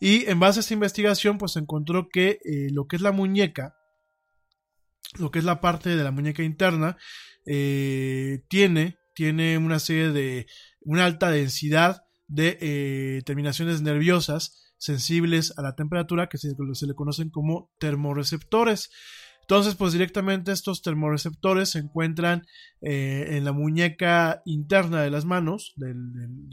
Y 0.00 0.28
en 0.30 0.40
base 0.40 0.58
a 0.58 0.62
esta 0.62 0.74
investigación, 0.74 1.36
pues 1.36 1.52
se 1.52 1.60
encontró 1.60 2.08
que 2.08 2.38
eh, 2.44 2.68
lo 2.72 2.86
que 2.86 2.96
es 2.96 3.02
la 3.02 3.12
muñeca, 3.12 3.76
lo 5.18 5.30
que 5.30 5.38
es 5.38 5.44
la 5.44 5.60
parte 5.60 5.96
de 5.96 6.04
la 6.04 6.10
muñeca 6.10 6.42
interna, 6.42 6.96
eh, 7.46 8.44
tiene, 8.48 8.98
tiene 9.14 9.58
una 9.58 9.78
serie 9.78 10.10
de, 10.10 10.46
una 10.80 11.04
alta 11.04 11.30
densidad 11.30 12.02
de 12.26 12.58
eh, 12.60 13.22
terminaciones 13.24 13.82
nerviosas 13.82 14.74
sensibles 14.78 15.52
a 15.58 15.62
la 15.62 15.74
temperatura 15.74 16.28
que 16.28 16.38
se, 16.38 16.50
se 16.72 16.86
le 16.86 16.94
conocen 16.94 17.30
como 17.30 17.70
termorreceptores. 17.78 18.90
Entonces, 19.50 19.74
pues 19.74 19.92
directamente 19.92 20.52
estos 20.52 20.80
termorreceptores 20.80 21.70
se 21.70 21.80
encuentran 21.80 22.46
eh, 22.82 23.30
en 23.30 23.44
la 23.44 23.50
muñeca 23.50 24.42
interna 24.44 25.02
de 25.02 25.10
las 25.10 25.24
manos 25.24 25.72
del, 25.74 25.98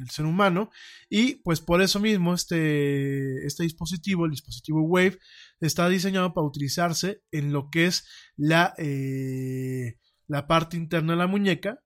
ser 0.09 0.25
humano 0.25 0.71
y 1.07 1.35
pues 1.43 1.61
por 1.61 1.83
eso 1.83 1.99
mismo 1.99 2.33
este, 2.33 3.45
este 3.45 3.61
dispositivo, 3.61 4.25
el 4.25 4.31
dispositivo 4.31 4.81
Wave, 4.81 5.19
está 5.59 5.87
diseñado 5.89 6.33
para 6.33 6.47
utilizarse 6.47 7.21
en 7.29 7.53
lo 7.53 7.69
que 7.69 7.85
es 7.85 8.07
la, 8.35 8.73
eh, 8.79 9.99
la 10.25 10.47
parte 10.47 10.75
interna 10.75 11.13
de 11.13 11.19
la 11.19 11.27
muñeca, 11.27 11.83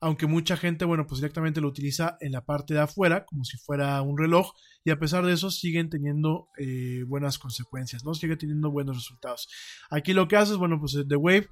aunque 0.00 0.26
mucha 0.26 0.56
gente, 0.56 0.84
bueno, 0.86 1.06
pues 1.06 1.20
directamente 1.20 1.60
lo 1.60 1.68
utiliza 1.68 2.16
en 2.20 2.32
la 2.32 2.44
parte 2.44 2.74
de 2.74 2.80
afuera, 2.80 3.24
como 3.26 3.44
si 3.44 3.58
fuera 3.58 4.00
un 4.00 4.16
reloj, 4.16 4.52
y 4.84 4.90
a 4.90 4.98
pesar 4.98 5.26
de 5.26 5.34
eso 5.34 5.50
siguen 5.50 5.90
teniendo 5.90 6.48
eh, 6.58 7.04
buenas 7.06 7.38
consecuencias, 7.38 8.04
¿no? 8.04 8.14
Sigue 8.14 8.36
teniendo 8.36 8.70
buenos 8.70 8.96
resultados. 8.96 9.48
Aquí 9.90 10.14
lo 10.14 10.26
que 10.26 10.36
hace 10.36 10.52
es, 10.52 10.58
bueno, 10.58 10.78
pues 10.80 10.96
The 11.06 11.16
Wave 11.16 11.48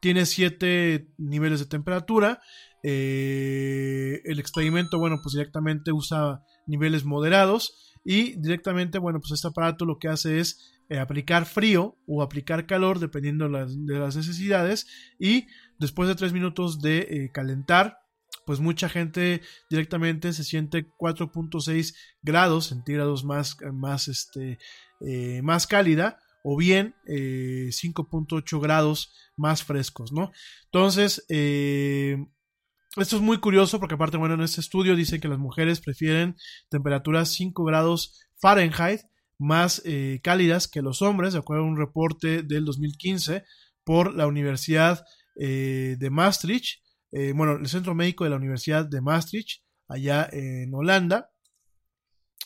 tiene 0.00 0.26
siete 0.26 1.08
niveles 1.18 1.60
de 1.60 1.66
temperatura. 1.66 2.40
eh, 2.84 4.20
el 4.24 4.40
experimento, 4.40 4.98
bueno, 4.98 5.20
pues 5.22 5.34
directamente 5.34 5.92
usa 5.92 6.42
niveles 6.66 7.04
moderados 7.04 7.92
y 8.04 8.40
directamente, 8.40 8.98
bueno, 8.98 9.20
pues 9.20 9.32
este 9.32 9.48
aparato 9.48 9.84
lo 9.84 9.98
que 9.98 10.08
hace 10.08 10.40
es 10.40 10.81
eh, 10.92 10.98
aplicar 10.98 11.46
frío 11.46 11.96
o 12.06 12.22
aplicar 12.22 12.66
calor 12.66 12.98
dependiendo 12.98 13.48
de 13.48 13.98
las 13.98 14.14
necesidades 14.14 14.86
y 15.18 15.46
después 15.78 16.06
de 16.06 16.14
tres 16.14 16.34
minutos 16.34 16.82
de 16.82 16.98
eh, 16.98 17.30
calentar, 17.32 17.98
pues 18.44 18.60
mucha 18.60 18.90
gente 18.90 19.40
directamente 19.70 20.34
se 20.34 20.44
siente 20.44 20.86
4.6 20.98 21.94
grados 22.20 22.66
centígrados 22.66 23.24
más, 23.24 23.56
más, 23.72 24.08
este, 24.08 24.58
eh, 25.00 25.40
más 25.42 25.66
cálida 25.66 26.18
o 26.44 26.58
bien 26.58 26.94
eh, 27.06 27.70
5.8 27.70 28.60
grados 28.60 29.14
más 29.36 29.64
frescos, 29.64 30.12
¿no? 30.12 30.30
Entonces, 30.64 31.24
esto 31.28 33.16
es 33.16 33.22
muy 33.22 33.38
curioso 33.38 33.80
porque 33.80 33.94
aparte, 33.94 34.18
bueno, 34.18 34.34
en 34.34 34.42
este 34.42 34.60
estudio 34.60 34.94
dicen 34.94 35.22
que 35.22 35.28
las 35.28 35.38
mujeres 35.38 35.80
prefieren 35.80 36.36
temperaturas 36.68 37.30
5 37.30 37.64
grados 37.64 38.28
Fahrenheit 38.36 39.00
más 39.42 39.82
eh, 39.84 40.20
cálidas 40.22 40.68
que 40.68 40.82
los 40.82 41.02
hombres, 41.02 41.32
de 41.32 41.40
acuerdo 41.40 41.64
a 41.64 41.66
un 41.66 41.76
reporte 41.76 42.42
del 42.42 42.64
2015 42.64 43.44
por 43.84 44.14
la 44.14 44.26
Universidad 44.26 45.04
eh, 45.36 45.96
de 45.98 46.10
Maastricht, 46.10 46.80
eh, 47.10 47.32
bueno, 47.34 47.56
el 47.56 47.66
Centro 47.66 47.94
Médico 47.94 48.24
de 48.24 48.30
la 48.30 48.36
Universidad 48.36 48.86
de 48.86 49.00
Maastricht, 49.00 49.62
allá 49.88 50.28
en 50.32 50.72
Holanda. 50.74 51.30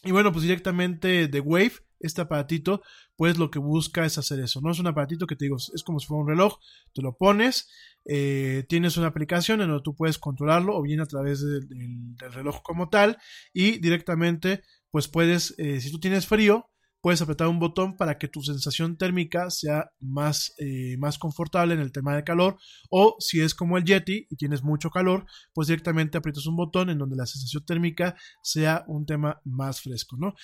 Y 0.03 0.11
bueno, 0.11 0.33
pues 0.33 0.43
directamente 0.43 1.29
de 1.29 1.41
Wave, 1.41 1.73
este 2.01 2.21
aparatito, 2.21 2.83
pues 3.17 3.39
lo 3.39 3.51
que 3.51 3.59
busca 3.59 4.05
es 4.05 4.19
hacer 4.19 4.41
eso, 4.41 4.61
¿no? 4.61 4.71
Es 4.71 4.79
un 4.79 4.87
aparatito 4.87 5.27
que 5.27 5.37
te 5.37 5.47
digo, 5.47 5.57
es 5.57 5.83
como 5.83 5.99
si 5.99 6.07
fuera 6.07 6.23
un 6.23 6.29
reloj, 6.29 6.59
te 6.93 7.03
lo 7.03 7.17
pones, 7.17 7.69
tienes 8.05 8.97
una 8.99 9.09
aplicación 9.09 9.61
en 9.63 9.69
donde 9.69 9.83
tú 9.83 9.97
puedes 9.97 10.19
controlarlo 10.19 10.77
o 10.77 10.83
bien 10.83 11.01
a 11.01 11.07
través 11.07 11.41
de- 11.41 11.61
del, 11.61 12.15
reloj 12.33 12.63
como 12.63 12.89
tal 12.89 13.17
y 13.53 13.79
directamente 13.79 14.63
pues 14.91 15.09
puedes, 15.09 15.57
si 15.57 15.91
tú 15.91 15.99
tienes 15.99 16.27
frío, 16.27 16.71
puedes 17.07 17.23
apretar 17.23 17.47
un 17.47 17.61
botón 17.61 17.97
para 17.97 18.19
que 18.19 18.27
tu 18.27 18.43
sensación 18.43 18.97
térmica 18.97 19.49
sea 19.49 19.93
más, 20.01 20.53
eh, 20.59 20.97
más 20.99 21.19
confortable 21.19 21.75
en 21.75 21.79
el 21.79 21.93
tema 21.93 22.17
de 22.17 22.25
calor 22.25 22.57
o 22.91 23.15
si 23.21 23.41
es 23.41 23.55
como 23.55 23.79
el 23.79 23.85
Yeti 23.85 24.27
y 24.29 24.35
tienes 24.35 24.65
mucho 24.65 24.91
calor, 24.91 25.25
pues 25.55 25.69
directamente 25.69 26.19
aprietas 26.19 26.47
un 26.47 26.57
botón 26.57 26.91
en 26.91 26.99
donde 26.99 27.15
la 27.15 27.27
sensación 27.27 27.65
térmica 27.65 28.17
sea 28.43 28.85
un 28.89 29.07
tema 29.07 29.41
más 29.45 29.83
fresco, 29.83 30.17
¿no? 30.19 30.35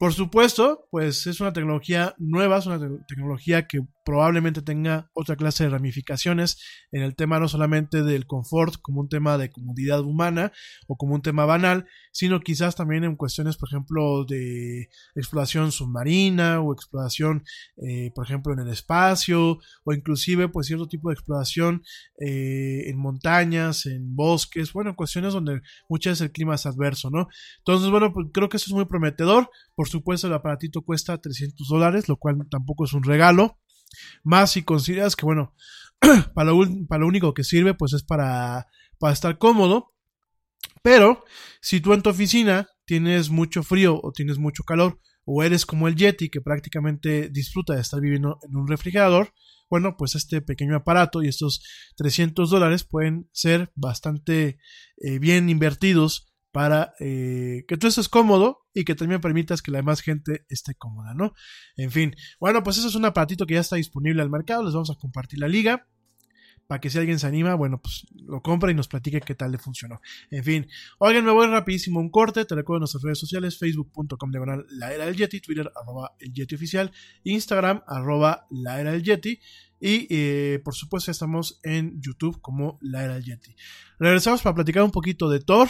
Por 0.00 0.14
supuesto, 0.14 0.88
pues 0.90 1.26
es 1.26 1.42
una 1.42 1.52
tecnología 1.52 2.14
nueva, 2.16 2.56
es 2.56 2.64
una 2.64 2.78
te- 2.78 3.04
tecnología 3.06 3.66
que 3.68 3.80
probablemente 4.02 4.62
tenga 4.62 5.10
otra 5.12 5.36
clase 5.36 5.64
de 5.64 5.70
ramificaciones 5.70 6.58
en 6.90 7.02
el 7.02 7.14
tema 7.14 7.38
no 7.38 7.48
solamente 7.48 8.02
del 8.02 8.26
confort 8.26 8.76
como 8.80 9.02
un 9.02 9.10
tema 9.10 9.36
de 9.36 9.50
comodidad 9.50 10.00
humana 10.00 10.52
o 10.88 10.96
como 10.96 11.14
un 11.14 11.20
tema 11.20 11.44
banal, 11.44 11.86
sino 12.12 12.40
quizás 12.40 12.76
también 12.76 13.04
en 13.04 13.14
cuestiones, 13.14 13.58
por 13.58 13.68
ejemplo, 13.68 14.24
de 14.24 14.88
exploración 15.14 15.70
submarina 15.70 16.62
o 16.62 16.72
exploración, 16.72 17.44
eh, 17.76 18.10
por 18.14 18.24
ejemplo, 18.24 18.54
en 18.54 18.60
el 18.60 18.68
espacio 18.72 19.58
o 19.84 19.92
inclusive 19.92 20.48
pues 20.48 20.66
cierto 20.66 20.88
tipo 20.88 21.10
de 21.10 21.14
exploración 21.14 21.82
eh, 22.18 22.88
en 22.88 22.98
montañas, 22.98 23.84
en 23.84 24.16
bosques, 24.16 24.72
bueno, 24.72 24.96
cuestiones 24.96 25.34
donde 25.34 25.60
muchas 25.90 26.12
veces 26.12 26.22
el 26.28 26.32
clima 26.32 26.54
es 26.54 26.64
adverso, 26.64 27.10
¿no? 27.10 27.28
Entonces, 27.58 27.90
bueno, 27.90 28.14
pues 28.14 28.28
creo 28.32 28.48
que 28.48 28.56
eso 28.56 28.66
es 28.70 28.74
muy 28.74 28.86
prometedor. 28.86 29.50
Supuesto, 29.90 30.26
el 30.26 30.32
aparatito 30.32 30.82
cuesta 30.82 31.18
300 31.18 31.68
dólares, 31.68 32.08
lo 32.08 32.16
cual 32.16 32.38
tampoco 32.50 32.84
es 32.84 32.92
un 32.94 33.02
regalo. 33.02 33.58
Más 34.22 34.52
si 34.52 34.62
consideras 34.62 35.16
que, 35.16 35.26
bueno, 35.26 35.54
para 36.34 36.50
lo, 36.50 37.06
único 37.06 37.34
que 37.34 37.44
sirve, 37.44 37.74
pues 37.74 37.92
es 37.92 38.02
para, 38.02 38.66
para 38.98 39.12
estar 39.12 39.36
cómodo. 39.38 39.94
Pero 40.82 41.24
si 41.60 41.80
tú 41.80 41.92
en 41.92 42.02
tu 42.02 42.10
oficina 42.10 42.68
tienes 42.86 43.28
mucho 43.28 43.62
frío 43.62 44.00
o 44.02 44.12
tienes 44.12 44.38
mucho 44.38 44.62
calor, 44.62 45.00
o 45.24 45.42
eres 45.42 45.66
como 45.66 45.86
el 45.86 45.96
Yeti 45.96 46.30
que 46.30 46.40
prácticamente 46.40 47.28
disfruta 47.28 47.74
de 47.74 47.82
estar 47.82 48.00
viviendo 48.00 48.38
en 48.42 48.56
un 48.56 48.66
refrigerador, 48.66 49.32
bueno, 49.68 49.96
pues 49.96 50.16
este 50.16 50.40
pequeño 50.42 50.74
aparato 50.74 51.22
y 51.22 51.28
estos 51.28 51.62
300 51.96 52.50
dólares 52.50 52.84
pueden 52.84 53.28
ser 53.32 53.70
bastante 53.76 54.58
eh, 54.96 55.18
bien 55.20 55.48
invertidos 55.48 56.29
para 56.52 56.94
eh, 57.00 57.64
que 57.68 57.76
tú 57.76 57.86
estés 57.86 58.08
cómodo 58.08 58.66
y 58.74 58.84
que 58.84 58.94
también 58.94 59.20
permitas 59.20 59.62
que 59.62 59.70
la 59.70 59.78
demás 59.78 60.00
gente 60.00 60.44
esté 60.48 60.74
cómoda, 60.74 61.14
¿no? 61.14 61.32
En 61.76 61.90
fin, 61.90 62.14
bueno, 62.38 62.62
pues 62.62 62.78
eso 62.78 62.88
es 62.88 62.94
un 62.94 63.04
aparatito 63.04 63.46
que 63.46 63.54
ya 63.54 63.60
está 63.60 63.76
disponible 63.76 64.22
al 64.22 64.30
mercado, 64.30 64.64
les 64.64 64.74
vamos 64.74 64.90
a 64.90 64.96
compartir 64.96 65.38
la 65.38 65.48
liga 65.48 65.86
para 66.70 66.80
que 66.80 66.88
si 66.88 66.98
alguien 66.98 67.18
se 67.18 67.26
anima, 67.26 67.56
bueno, 67.56 67.80
pues 67.82 68.06
lo 68.14 68.42
compra 68.42 68.70
y 68.70 68.74
nos 68.74 68.86
platique 68.86 69.20
qué 69.20 69.34
tal 69.34 69.50
le 69.50 69.58
funcionó. 69.58 70.00
En 70.30 70.44
fin, 70.44 70.68
oigan, 71.00 71.24
me 71.24 71.32
voy 71.32 71.48
rapidísimo 71.48 71.98
un 71.98 72.10
corte, 72.10 72.44
te 72.44 72.54
recuerdo 72.54 72.78
nuestras 72.78 73.02
redes 73.02 73.18
sociales, 73.18 73.58
facebook.com 73.58 74.30
diagonal 74.30 74.64
la 74.70 74.94
era 74.94 75.04
del 75.06 75.16
Yeti, 75.16 75.40
twitter 75.40 75.68
arroba 75.74 76.14
el 76.20 76.32
Yeti 76.32 76.54
oficial, 76.54 76.92
instagram 77.24 77.82
arroba 77.88 78.46
la 78.50 78.80
era 78.80 78.92
del 78.92 79.02
Yeti 79.02 79.40
y 79.80 80.06
eh, 80.10 80.60
por 80.62 80.76
supuesto 80.76 81.10
estamos 81.10 81.58
en 81.64 82.00
YouTube 82.00 82.40
como 82.40 82.78
la 82.80 83.02
era 83.02 83.14
del 83.14 83.24
Yeti. 83.24 83.56
Regresamos 83.98 84.40
para 84.40 84.54
platicar 84.54 84.84
un 84.84 84.92
poquito 84.92 85.28
de 85.28 85.40
Thor, 85.40 85.68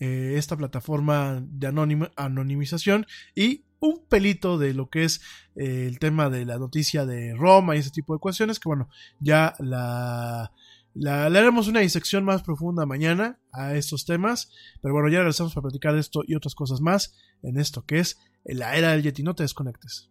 eh, 0.00 0.34
esta 0.36 0.56
plataforma 0.56 1.42
de 1.44 1.68
anonim- 1.68 2.10
anonimización 2.16 3.06
y 3.34 3.64
un 3.80 4.04
pelito 4.08 4.58
de 4.58 4.74
lo 4.74 4.88
que 4.90 5.04
es 5.04 5.20
eh, 5.56 5.86
el 5.86 5.98
tema 5.98 6.30
de 6.30 6.44
la 6.44 6.58
noticia 6.58 7.06
de 7.06 7.34
Roma 7.34 7.76
y 7.76 7.78
ese 7.78 7.90
tipo 7.90 8.12
de 8.14 8.20
cuestiones 8.20 8.58
que 8.58 8.68
bueno, 8.68 8.88
ya 9.20 9.54
la, 9.58 10.52
la, 10.94 11.28
le 11.28 11.38
haremos 11.38 11.68
una 11.68 11.80
disección 11.80 12.24
más 12.24 12.42
profunda 12.42 12.86
mañana 12.86 13.38
a 13.52 13.74
estos 13.74 14.04
temas, 14.04 14.50
pero 14.82 14.94
bueno, 14.94 15.08
ya 15.08 15.18
regresamos 15.18 15.54
para 15.54 15.62
platicar 15.62 15.94
de 15.94 16.00
esto 16.00 16.22
y 16.26 16.34
otras 16.34 16.54
cosas 16.54 16.80
más 16.80 17.14
en 17.42 17.58
esto 17.58 17.84
que 17.84 18.00
es 18.00 18.18
la 18.44 18.76
era 18.76 18.92
del 18.92 19.02
Yeti, 19.02 19.22
no 19.22 19.34
te 19.34 19.44
desconectes. 19.44 20.10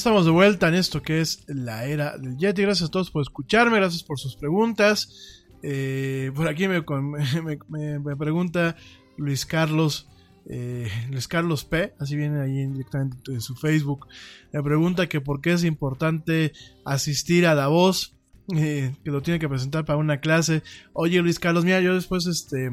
Estamos 0.00 0.24
de 0.24 0.30
vuelta 0.30 0.68
en 0.68 0.76
esto 0.76 1.02
que 1.02 1.20
es 1.20 1.44
la 1.46 1.84
era 1.84 2.16
del 2.16 2.38
Yeti. 2.38 2.62
Gracias 2.62 2.88
a 2.88 2.90
todos 2.90 3.10
por 3.10 3.20
escucharme, 3.20 3.76
gracias 3.76 4.02
por 4.02 4.18
sus 4.18 4.34
preguntas. 4.34 5.44
Eh, 5.62 6.32
por 6.34 6.48
aquí 6.48 6.68
me, 6.68 6.82
pregunta 8.16 8.76
Luis 9.18 9.44
Carlos, 9.44 10.08
eh, 10.46 10.88
Luis 11.10 11.28
Carlos 11.28 11.66
P, 11.66 11.92
así 11.98 12.16
viene 12.16 12.40
ahí 12.40 12.66
directamente 12.66 13.30
de 13.30 13.42
su 13.42 13.54
Facebook. 13.54 14.06
Me 14.54 14.62
pregunta 14.62 15.06
que 15.06 15.20
por 15.20 15.42
qué 15.42 15.52
es 15.52 15.64
importante 15.64 16.54
asistir 16.86 17.46
a 17.46 17.54
Davos, 17.54 18.16
eh, 18.56 18.94
que 19.04 19.10
lo 19.10 19.20
tiene 19.20 19.38
que 19.38 19.50
presentar 19.50 19.84
para 19.84 19.98
una 19.98 20.20
clase. 20.20 20.62
Oye 20.94 21.20
Luis 21.20 21.38
Carlos, 21.38 21.66
mira, 21.66 21.82
yo 21.82 21.94
después 21.94 22.26
este... 22.26 22.70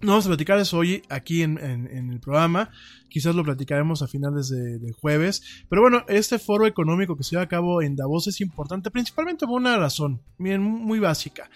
No 0.00 0.12
vamos 0.12 0.26
a 0.26 0.28
platicar 0.28 0.58
eso 0.60 0.78
hoy 0.78 1.02
aquí 1.08 1.42
en, 1.42 1.58
en- 1.58 2.10
el 2.12 2.20
programa. 2.20 2.70
Quizás 3.08 3.34
lo 3.34 3.42
platicaremos 3.42 4.00
a 4.02 4.06
finales 4.06 4.48
de, 4.48 4.78
de 4.78 4.92
jueves. 4.92 5.42
Pero 5.68 5.82
bueno, 5.82 6.04
este 6.08 6.38
foro 6.38 6.66
económico 6.66 7.16
que 7.16 7.24
se 7.24 7.30
lleva 7.30 7.42
a 7.42 7.48
cabo 7.48 7.82
en 7.82 7.96
Davos 7.96 8.28
es 8.28 8.40
importante 8.40 8.90
principalmente 8.92 9.44
por 9.46 9.60
una 9.60 9.76
razón, 9.76 10.22
bien, 10.38 10.62
muy 10.62 11.00
básica. 11.00 11.50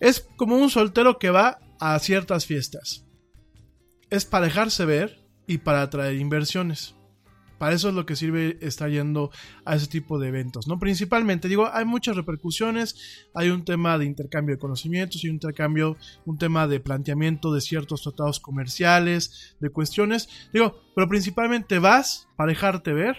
Es 0.00 0.26
como 0.36 0.56
un 0.56 0.70
soltero 0.70 1.18
que 1.18 1.30
va 1.30 1.58
a 1.78 1.98
ciertas 1.98 2.46
fiestas. 2.46 3.04
Es 4.10 4.24
para 4.24 4.46
dejarse 4.46 4.84
ver 4.86 5.18
y 5.46 5.58
para 5.58 5.82
atraer 5.82 6.14
inversiones. 6.16 6.94
Para 7.58 7.74
eso 7.74 7.88
es 7.88 7.94
lo 7.94 8.06
que 8.06 8.16
sirve 8.16 8.58
estar 8.60 8.90
yendo 8.90 9.30
a 9.64 9.76
ese 9.76 9.86
tipo 9.86 10.18
de 10.18 10.28
eventos, 10.28 10.66
¿no? 10.66 10.78
Principalmente, 10.78 11.48
digo, 11.48 11.68
hay 11.72 11.84
muchas 11.84 12.16
repercusiones, 12.16 13.26
hay 13.34 13.50
un 13.50 13.64
tema 13.64 13.98
de 13.98 14.04
intercambio 14.04 14.54
de 14.54 14.60
conocimientos, 14.60 15.22
hay 15.22 15.30
un 15.30 15.36
intercambio, 15.36 15.96
un 16.26 16.38
tema 16.38 16.66
de 16.66 16.80
planteamiento 16.80 17.52
de 17.52 17.60
ciertos 17.60 18.02
tratados 18.02 18.40
comerciales, 18.40 19.56
de 19.60 19.70
cuestiones, 19.70 20.28
digo, 20.52 20.80
pero 20.94 21.08
principalmente 21.08 21.78
vas 21.78 22.28
para 22.36 22.50
dejarte 22.50 22.92
ver 22.92 23.16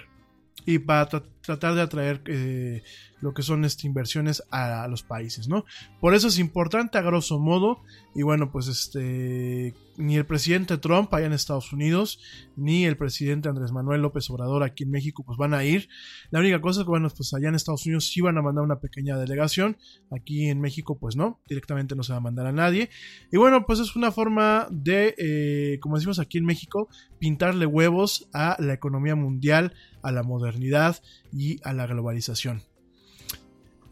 y 0.65 0.79
para 0.79 1.09
tratar 1.45 1.75
de 1.75 1.81
atraer 1.81 2.21
eh, 2.27 2.83
lo 3.21 3.33
que 3.33 3.41
son 3.41 3.65
este, 3.65 3.87
inversiones 3.87 4.43
a, 4.51 4.87
los 4.87 5.03
países, 5.03 5.47
¿no? 5.47 5.65
Por 5.99 6.13
eso 6.13 6.27
es 6.27 6.37
importante 6.37 6.97
a 6.97 7.01
grosso 7.01 7.39
modo, 7.39 7.81
y 8.13 8.21
bueno, 8.21 8.51
pues 8.51 8.67
este, 8.67 9.73
ni 9.97 10.15
el 10.15 10.25
presidente 10.25 10.77
Trump 10.77 11.13
allá 11.13 11.25
en 11.25 11.33
Estados 11.33 11.73
Unidos, 11.73 12.19
ni 12.55 12.85
el 12.85 12.97
presidente 12.97 13.49
Andrés 13.49 13.71
Manuel 13.71 14.01
López 14.01 14.29
Obrador 14.29 14.63
aquí 14.63 14.83
en 14.83 14.91
México, 14.91 15.23
pues 15.25 15.37
van 15.37 15.53
a 15.53 15.63
ir. 15.63 15.89
La 16.29 16.39
única 16.39 16.61
cosa 16.61 16.81
es 16.81 16.85
que, 16.85 16.89
bueno, 16.89 17.09
pues 17.09 17.33
allá 17.33 17.49
en 17.49 17.55
Estados 17.55 17.85
Unidos 17.85 18.05
sí 18.05 18.21
van 18.21 18.37
a 18.37 18.41
mandar 18.41 18.63
una 18.63 18.79
pequeña 18.79 19.17
delegación, 19.17 19.77
aquí 20.11 20.49
en 20.49 20.61
México, 20.61 20.97
pues 20.99 21.15
no, 21.15 21.41
directamente 21.47 21.95
no 21.95 22.03
se 22.03 22.13
va 22.13 22.17
a 22.17 22.21
mandar 22.21 22.45
a 22.45 22.51
nadie. 22.51 22.89
Y 23.31 23.37
bueno, 23.37 23.65
pues 23.65 23.79
es 23.79 23.95
una 23.95 24.11
forma 24.11 24.67
de, 24.69 25.15
eh, 25.17 25.79
como 25.79 25.95
decimos 25.95 26.19
aquí 26.19 26.37
en 26.37 26.45
México, 26.45 26.89
pintarle 27.17 27.65
huevos 27.65 28.29
a 28.33 28.55
la 28.59 28.73
economía 28.73 29.15
mundial, 29.15 29.73
a 30.03 30.11
la 30.11 30.21
modernidad 30.21 31.01
y 31.35 31.59
a 31.63 31.73
la 31.73 31.85
globalización. 31.85 32.63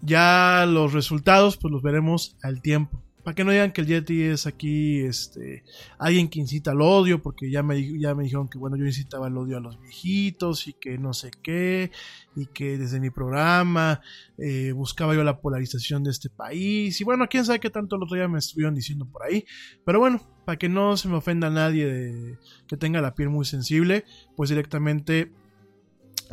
Ya 0.02 0.66
los 0.68 0.94
resultados, 0.94 1.58
pues 1.58 1.72
los 1.72 1.82
veremos 1.82 2.38
al 2.42 2.62
tiempo. 2.62 3.02
Para 3.24 3.36
que 3.36 3.46
no 3.46 3.52
digan 3.52 3.72
que 3.72 3.80
el 3.80 3.88
Yeti 3.88 4.22
es 4.24 4.46
aquí 4.48 5.00
este, 5.00 5.64
alguien 5.98 6.28
que 6.28 6.40
incita 6.40 6.72
al 6.72 6.82
odio, 6.82 7.22
porque 7.22 7.50
ya 7.50 7.64
me, 7.64 7.98
ya 7.98 8.14
me 8.14 8.24
dijeron 8.24 8.50
que 8.50 8.58
bueno, 8.58 8.76
yo 8.76 8.86
incitaba 8.86 9.30
el 9.30 9.38
odio 9.38 9.56
a 9.56 9.62
los 9.62 9.80
viejitos 9.80 10.68
y 10.68 10.74
que 10.74 10.98
no 10.98 11.14
sé 11.14 11.32
qué, 11.42 11.90
y 12.36 12.48
que 12.48 12.78
desde 12.78 13.00
mi 13.00 13.12
programa 13.12 14.02
eh, 14.38 14.74
buscaba 14.74 15.16
yo 15.16 15.24
la 15.24 15.40
polarización 15.40 16.04
de 16.04 16.12
este 16.12 16.30
país. 16.30 17.00
Y 17.00 17.04
bueno, 17.06 17.28
quién 17.30 17.46
sabe 17.46 17.62
qué 17.62 17.70
tanto 17.70 17.96
el 17.96 18.04
otro 18.04 18.18
día 18.18 18.28
me 18.28 18.40
estuvieron 18.40 18.76
diciendo 18.76 19.06
por 19.06 19.24
ahí. 19.24 19.46
Pero 19.86 20.00
bueno, 20.00 20.22
para 20.44 20.58
que 20.58 20.68
no 20.68 20.98
se 20.98 21.08
me 21.08 21.16
ofenda 21.16 21.48
a 21.48 21.52
nadie 21.52 21.86
de- 21.86 22.38
que 22.68 22.76
tenga 22.76 23.00
la 23.00 23.16
piel 23.16 23.30
muy 23.30 23.46
sensible, 23.46 24.04
pues 24.36 24.50
directamente 24.50 25.32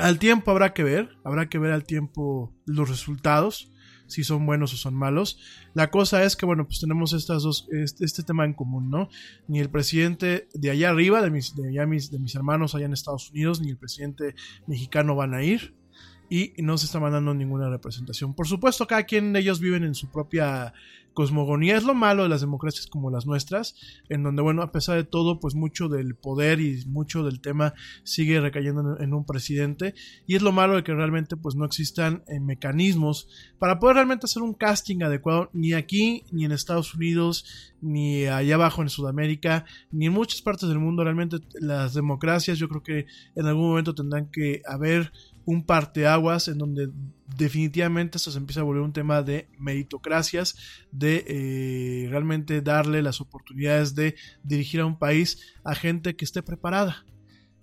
al 0.00 0.18
tiempo 0.18 0.50
habrá 0.50 0.72
que 0.72 0.82
ver, 0.82 1.16
habrá 1.24 1.48
que 1.48 1.58
ver 1.58 1.72
al 1.72 1.84
tiempo 1.84 2.52
los 2.66 2.88
resultados, 2.88 3.70
si 4.06 4.24
son 4.24 4.44
buenos 4.44 4.74
o 4.74 4.76
son 4.76 4.94
malos. 4.94 5.38
La 5.72 5.90
cosa 5.90 6.24
es 6.24 6.36
que, 6.36 6.46
bueno, 6.46 6.66
pues 6.66 6.80
tenemos 6.80 7.12
estas 7.12 7.42
dos, 7.42 7.68
este, 7.70 8.04
este 8.04 8.22
tema 8.22 8.44
en 8.44 8.54
común, 8.54 8.90
¿no? 8.90 9.08
Ni 9.46 9.60
el 9.60 9.70
presidente 9.70 10.48
de 10.52 10.70
allá 10.70 10.90
arriba, 10.90 11.22
de 11.22 11.30
mis, 11.30 11.54
de 11.54 11.68
allá 11.68 11.86
mis, 11.86 12.10
de 12.10 12.18
mis 12.18 12.34
hermanos 12.34 12.74
allá 12.74 12.86
en 12.86 12.92
Estados 12.92 13.30
Unidos, 13.30 13.60
ni 13.60 13.70
el 13.70 13.78
presidente 13.78 14.34
mexicano 14.66 15.14
van 15.14 15.34
a 15.34 15.42
ir 15.42 15.74
y 16.30 16.54
no 16.58 16.78
se 16.78 16.86
está 16.86 17.00
mandando 17.00 17.34
ninguna 17.34 17.68
representación. 17.68 18.34
Por 18.34 18.46
supuesto, 18.46 18.86
cada 18.86 19.02
quien 19.02 19.32
de 19.32 19.40
ellos 19.40 19.58
viven 19.58 19.82
en 19.82 19.96
su 19.96 20.10
propia 20.10 20.72
cosmogonía. 21.14 21.76
Es 21.76 21.84
lo 21.84 21.94
malo 21.94 22.22
de 22.22 22.28
las 22.28 22.40
democracias 22.40 22.86
como 22.86 23.10
las 23.10 23.26
nuestras, 23.26 23.74
en 24.08 24.22
donde, 24.22 24.42
bueno, 24.42 24.62
a 24.62 24.72
pesar 24.72 24.96
de 24.96 25.04
todo, 25.04 25.40
pues 25.40 25.54
mucho 25.54 25.88
del 25.88 26.14
poder 26.14 26.60
y 26.60 26.84
mucho 26.86 27.22
del 27.22 27.40
tema 27.40 27.74
sigue 28.04 28.40
recayendo 28.40 28.98
en, 28.98 29.14
un 29.14 29.24
presidente. 29.24 29.94
Y 30.26 30.36
es 30.36 30.42
lo 30.42 30.52
malo 30.52 30.76
de 30.76 30.84
que 30.84 30.94
realmente, 30.94 31.36
pues 31.36 31.54
no 31.54 31.64
existan 31.64 32.22
eh, 32.28 32.40
mecanismos 32.40 33.28
para 33.58 33.78
poder 33.78 33.96
realmente 33.96 34.26
hacer 34.26 34.42
un 34.42 34.54
casting 34.54 35.02
adecuado, 35.02 35.50
ni 35.52 35.72
aquí, 35.72 36.24
ni 36.32 36.44
en 36.44 36.52
Estados 36.52 36.94
Unidos, 36.94 37.70
ni 37.80 38.26
allá 38.26 38.54
abajo 38.54 38.82
en 38.82 38.88
Sudamérica, 38.88 39.64
ni 39.90 40.06
en 40.06 40.12
muchas 40.12 40.42
partes 40.42 40.68
del 40.68 40.78
mundo. 40.78 41.04
Realmente 41.04 41.38
las 41.60 41.94
democracias, 41.94 42.58
yo 42.58 42.68
creo 42.68 42.82
que 42.82 43.06
en 43.34 43.46
algún 43.46 43.68
momento 43.68 43.94
tendrán 43.94 44.30
que 44.30 44.62
haber 44.66 45.12
un 45.50 45.64
parteaguas 45.64 46.46
en 46.46 46.58
donde 46.58 46.90
definitivamente 47.36 48.18
esto 48.18 48.30
se 48.30 48.38
empieza 48.38 48.60
a 48.60 48.64
volver 48.64 48.82
un 48.82 48.92
tema 48.92 49.22
de 49.22 49.48
meritocracias, 49.58 50.56
de 50.92 51.24
eh, 51.26 52.08
realmente 52.08 52.60
darle 52.62 53.02
las 53.02 53.20
oportunidades 53.20 53.96
de 53.96 54.14
dirigir 54.44 54.80
a 54.80 54.86
un 54.86 54.98
país 54.98 55.54
a 55.64 55.74
gente 55.74 56.14
que 56.14 56.24
esté 56.24 56.42
preparada. 56.42 57.04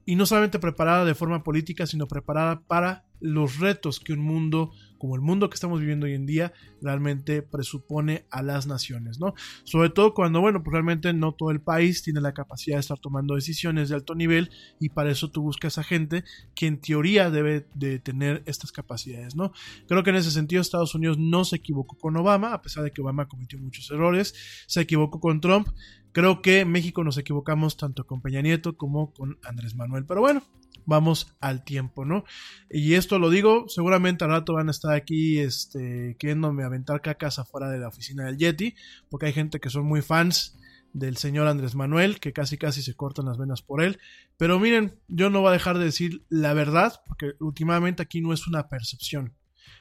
Y 0.05 0.15
no 0.15 0.25
solamente 0.25 0.59
preparada 0.59 1.05
de 1.05 1.15
forma 1.15 1.43
política, 1.43 1.85
sino 1.85 2.07
preparada 2.07 2.61
para 2.61 3.05
los 3.19 3.59
retos 3.59 3.99
que 3.99 4.13
un 4.13 4.19
mundo 4.19 4.71
como 4.97 5.15
el 5.15 5.21
mundo 5.21 5.49
que 5.49 5.55
estamos 5.55 5.79
viviendo 5.79 6.05
hoy 6.05 6.13
en 6.13 6.25
día 6.25 6.53
realmente 6.81 7.41
presupone 7.41 8.25
a 8.29 8.41
las 8.41 8.67
naciones, 8.67 9.19
¿no? 9.19 9.33
Sobre 9.63 9.89
todo 9.89 10.13
cuando, 10.13 10.41
bueno, 10.41 10.63
pues 10.63 10.73
realmente 10.73 11.13
no 11.13 11.33
todo 11.33 11.51
el 11.51 11.61
país 11.61 12.03
tiene 12.03 12.21
la 12.21 12.33
capacidad 12.33 12.77
de 12.77 12.81
estar 12.81 12.99
tomando 12.99 13.35
decisiones 13.35 13.89
de 13.89 13.95
alto 13.95 14.15
nivel 14.15 14.49
y 14.79 14.89
para 14.89 15.11
eso 15.11 15.31
tú 15.31 15.41
buscas 15.41 15.77
a 15.77 15.83
gente 15.83 16.23
que 16.55 16.67
en 16.67 16.79
teoría 16.79 17.29
debe 17.29 17.67
de 17.73 17.99
tener 17.99 18.43
estas 18.45 18.71
capacidades, 18.71 19.35
¿no? 19.35 19.51
Creo 19.87 20.03
que 20.03 20.09
en 20.09 20.17
ese 20.17 20.31
sentido 20.31 20.61
Estados 20.61 20.95
Unidos 20.95 21.17
no 21.17 21.45
se 21.45 21.57
equivocó 21.57 21.97
con 21.97 22.15
Obama, 22.17 22.53
a 22.53 22.61
pesar 22.61 22.83
de 22.83 22.91
que 22.91 23.01
Obama 23.01 23.27
cometió 23.27 23.59
muchos 23.59 23.89
errores, 23.91 24.33
se 24.67 24.81
equivocó 24.81 25.19
con 25.19 25.41
Trump, 25.41 25.67
creo 26.11 26.41
que 26.41 26.65
México 26.65 27.03
nos 27.03 27.17
equivocamos 27.17 27.77
tanto 27.77 28.05
con 28.05 28.21
Peña 28.21 28.41
Nieto 28.41 28.75
como 28.75 29.13
con 29.13 29.37
Andrés 29.43 29.75
Manuel, 29.75 30.05
pero 30.05 30.21
bueno, 30.21 30.43
vamos 30.87 31.35
al 31.39 31.63
tiempo, 31.63 32.05
¿no? 32.05 32.23
Y 32.71 32.95
esto 32.95 33.19
lo 33.19 33.29
digo, 33.29 33.65
seguramente 33.67 34.23
al 34.23 34.31
rato 34.31 34.53
van 34.53 34.69
a 34.69 34.71
estar 34.71 34.95
aquí 34.95 35.37
este, 35.37 36.15
queriéndome 36.17 36.63
aventar 36.63 37.01
cacas 37.01 37.37
afuera 37.37 37.69
de 37.69 37.77
la 37.77 37.89
oficina 37.89 38.25
del 38.25 38.37
Yeti, 38.37 38.73
porque 39.09 39.27
hay 39.27 39.33
gente 39.33 39.59
que 39.59 39.69
son 39.69 39.85
muy 39.85 40.01
fans 40.01 40.57
del 40.93 41.17
señor 41.17 41.47
Andrés 41.47 41.75
Manuel, 41.75 42.19
que 42.19 42.33
casi 42.33 42.57
casi 42.57 42.81
se 42.81 42.95
cortan 42.95 43.25
las 43.25 43.37
venas 43.37 43.61
por 43.61 43.83
él. 43.83 43.99
Pero 44.37 44.59
miren, 44.59 44.99
yo 45.07 45.29
no 45.29 45.41
voy 45.41 45.49
a 45.49 45.53
dejar 45.53 45.77
de 45.77 45.85
decir 45.85 46.25
la 46.29 46.53
verdad, 46.53 47.01
porque 47.05 47.33
últimamente 47.39 48.01
aquí 48.01 48.21
no 48.21 48.33
es 48.33 48.47
una 48.47 48.69
percepción. 48.69 49.33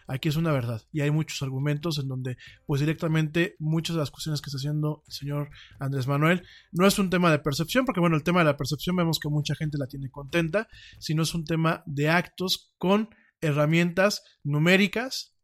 Aquí 0.09 0.29
es 0.29 0.37
una 0.37 0.53
verdad 0.53 0.83
y 0.93 1.01
hay 1.01 1.11
muchos 1.11 1.43
argumentos 1.43 1.99
en 1.99 2.09
donde 2.09 2.37
pues 2.65 2.81
directamente 2.81 3.57
muchas 3.59 3.97
de 3.97 4.01
las 4.01 4.11
cuestiones 4.11 4.41
que 4.41 4.51
está 4.51 4.59
haciendo 4.59 5.03
el 5.07 5.13
señor 5.13 5.51
Andrés 5.81 6.07
Manuel 6.07 6.43
no 6.73 6.87
es 6.87 6.99
un 6.99 7.11
tema 7.11 7.31
de 7.31 7.39
percepción, 7.39 7.85
porque 7.85 8.01
bueno, 8.01 8.17
el 8.17 8.23
tema 8.23 8.41
de 8.41 8.47
la 8.47 8.57
percepción 8.57 8.97
vemos 8.97 9.19
que 9.19 9.29
mucha 9.29 9.55
gente 9.55 9.79
la 9.79 9.87
tiene 9.87 10.11
contenta, 10.11 10.69
sino 10.99 11.23
es 11.23 11.35
un 11.35 11.45
tema 11.45 11.83
de 11.87 12.09
actos 12.09 12.75
con 12.79 13.11
herramientas 13.41 14.23
numéricas, 14.43 15.36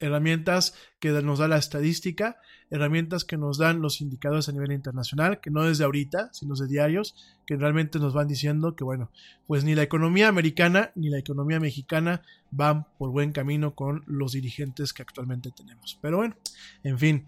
herramientas 0.00 0.74
que 0.98 1.10
nos 1.10 1.38
da 1.38 1.48
la 1.48 1.56
estadística, 1.56 2.36
herramientas 2.70 3.24
que 3.24 3.36
nos 3.36 3.58
dan 3.58 3.80
los 3.80 4.00
indicadores 4.00 4.48
a 4.48 4.52
nivel 4.52 4.72
internacional, 4.72 5.40
que 5.40 5.50
no 5.50 5.62
desde 5.62 5.84
ahorita, 5.84 6.30
sino 6.32 6.54
de 6.54 6.66
diarios, 6.66 7.14
que 7.46 7.56
realmente 7.56 7.98
nos 7.98 8.14
van 8.14 8.28
diciendo 8.28 8.74
que, 8.74 8.84
bueno, 8.84 9.10
pues 9.46 9.64
ni 9.64 9.74
la 9.74 9.82
economía 9.82 10.28
americana 10.28 10.90
ni 10.94 11.10
la 11.10 11.18
economía 11.18 11.60
mexicana 11.60 12.22
van 12.50 12.86
por 12.98 13.10
buen 13.10 13.32
camino 13.32 13.74
con 13.74 14.02
los 14.06 14.32
dirigentes 14.32 14.92
que 14.92 15.02
actualmente 15.02 15.50
tenemos. 15.50 15.98
Pero 16.00 16.18
bueno, 16.18 16.36
en 16.82 16.98
fin. 16.98 17.26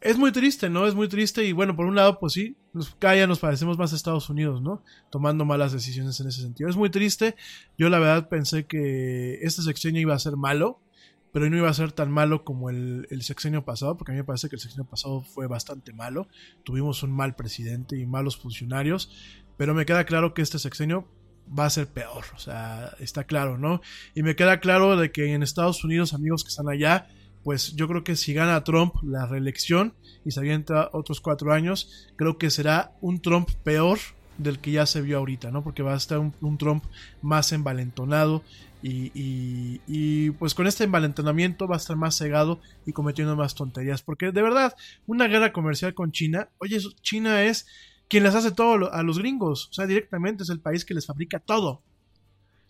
Es 0.00 0.18
muy 0.18 0.30
triste, 0.30 0.68
¿no? 0.68 0.86
Es 0.86 0.94
muy 0.94 1.08
triste 1.08 1.44
y 1.44 1.52
bueno, 1.52 1.74
por 1.74 1.86
un 1.86 1.96
lado, 1.96 2.20
pues 2.20 2.34
sí, 2.34 2.54
nos, 2.72 2.94
cada 2.94 3.26
nos 3.26 3.40
parecemos 3.40 3.78
más 3.78 3.92
a 3.92 3.96
Estados 3.96 4.28
Unidos, 4.28 4.60
¿no? 4.62 4.82
Tomando 5.10 5.44
malas 5.44 5.72
decisiones 5.72 6.20
en 6.20 6.28
ese 6.28 6.42
sentido. 6.42 6.68
Es 6.68 6.76
muy 6.76 6.90
triste. 6.90 7.34
Yo 7.78 7.88
la 7.88 7.98
verdad 7.98 8.28
pensé 8.28 8.66
que 8.66 9.40
este 9.42 9.62
sexenio 9.62 10.00
iba 10.00 10.14
a 10.14 10.18
ser 10.18 10.36
malo, 10.36 10.80
pero 11.36 11.50
no 11.50 11.58
iba 11.58 11.68
a 11.68 11.74
ser 11.74 11.92
tan 11.92 12.10
malo 12.10 12.44
como 12.44 12.70
el, 12.70 13.06
sexenio 13.20 13.62
pasado, 13.62 13.98
porque 13.98 14.10
a 14.10 14.14
mí 14.14 14.20
me 14.20 14.24
parece 14.24 14.48
que 14.48 14.56
el 14.56 14.60
sexenio 14.60 14.86
pasado 14.86 15.20
fue 15.20 15.46
bastante 15.46 15.92
malo. 15.92 16.28
Tuvimos 16.64 17.02
un 17.02 17.12
mal 17.12 17.36
presidente 17.36 17.98
y 17.98 18.06
malos 18.06 18.38
funcionarios, 18.38 19.10
pero 19.58 19.74
me 19.74 19.84
queda 19.84 20.06
claro 20.06 20.32
que 20.32 20.40
este 20.40 20.58
sexenio 20.58 21.06
va 21.46 21.66
a 21.66 21.70
ser 21.70 21.88
peor, 21.88 22.24
o 22.34 22.38
sea, 22.38 22.90
está 23.00 23.24
claro, 23.24 23.58
¿no? 23.58 23.82
Y 24.14 24.22
me 24.22 24.34
queda 24.34 24.60
claro 24.60 24.96
de 24.96 25.12
que 25.12 25.34
en 25.34 25.42
Estados 25.42 25.84
Unidos, 25.84 26.14
amigos 26.14 26.42
que 26.42 26.48
están 26.48 26.70
allá, 26.70 27.06
pues 27.44 27.74
yo 27.76 27.86
creo 27.86 28.02
que 28.02 28.16
si 28.16 28.32
gana 28.32 28.64
Trump 28.64 28.94
la 29.02 29.26
reelección 29.26 29.92
y 30.24 30.30
se 30.30 30.40
avienta 30.40 30.88
otros 30.94 31.20
cuatro 31.20 31.52
años, 31.52 32.08
creo 32.16 32.38
que 32.38 32.48
será 32.48 32.96
un 33.02 33.20
Trump 33.20 33.50
peor 33.62 33.98
del 34.38 34.58
que 34.58 34.70
ya 34.70 34.86
se 34.86 35.02
vio 35.02 35.18
ahorita, 35.18 35.50
¿no? 35.50 35.62
Porque 35.62 35.82
va 35.82 35.92
a 35.92 35.98
estar 35.98 36.18
un, 36.18 36.34
un 36.40 36.56
Trump 36.56 36.84
más 37.20 37.52
envalentonado 37.52 38.42
y, 38.88 40.30
pues 40.32 40.54
con 40.54 40.66
este 40.66 40.84
envalentonamiento 40.84 41.66
va 41.66 41.76
a 41.76 41.78
estar 41.78 41.96
más 41.96 42.16
cegado 42.16 42.60
y 42.84 42.92
cometiendo 42.92 43.36
más 43.36 43.54
tonterías. 43.54 44.02
Porque 44.02 44.32
de 44.32 44.42
verdad, 44.42 44.74
una 45.06 45.26
guerra 45.26 45.52
comercial 45.52 45.94
con 45.94 46.12
China, 46.12 46.50
oye, 46.58 46.78
China 47.02 47.42
es 47.42 47.66
quien 48.08 48.22
les 48.22 48.34
hace 48.34 48.52
todo 48.52 48.92
a 48.92 49.02
los 49.02 49.18
gringos, 49.18 49.68
o 49.70 49.72
sea, 49.72 49.86
directamente 49.86 50.44
es 50.44 50.50
el 50.50 50.60
país 50.60 50.84
que 50.84 50.94
les 50.94 51.06
fabrica 51.06 51.40
todo. 51.40 51.82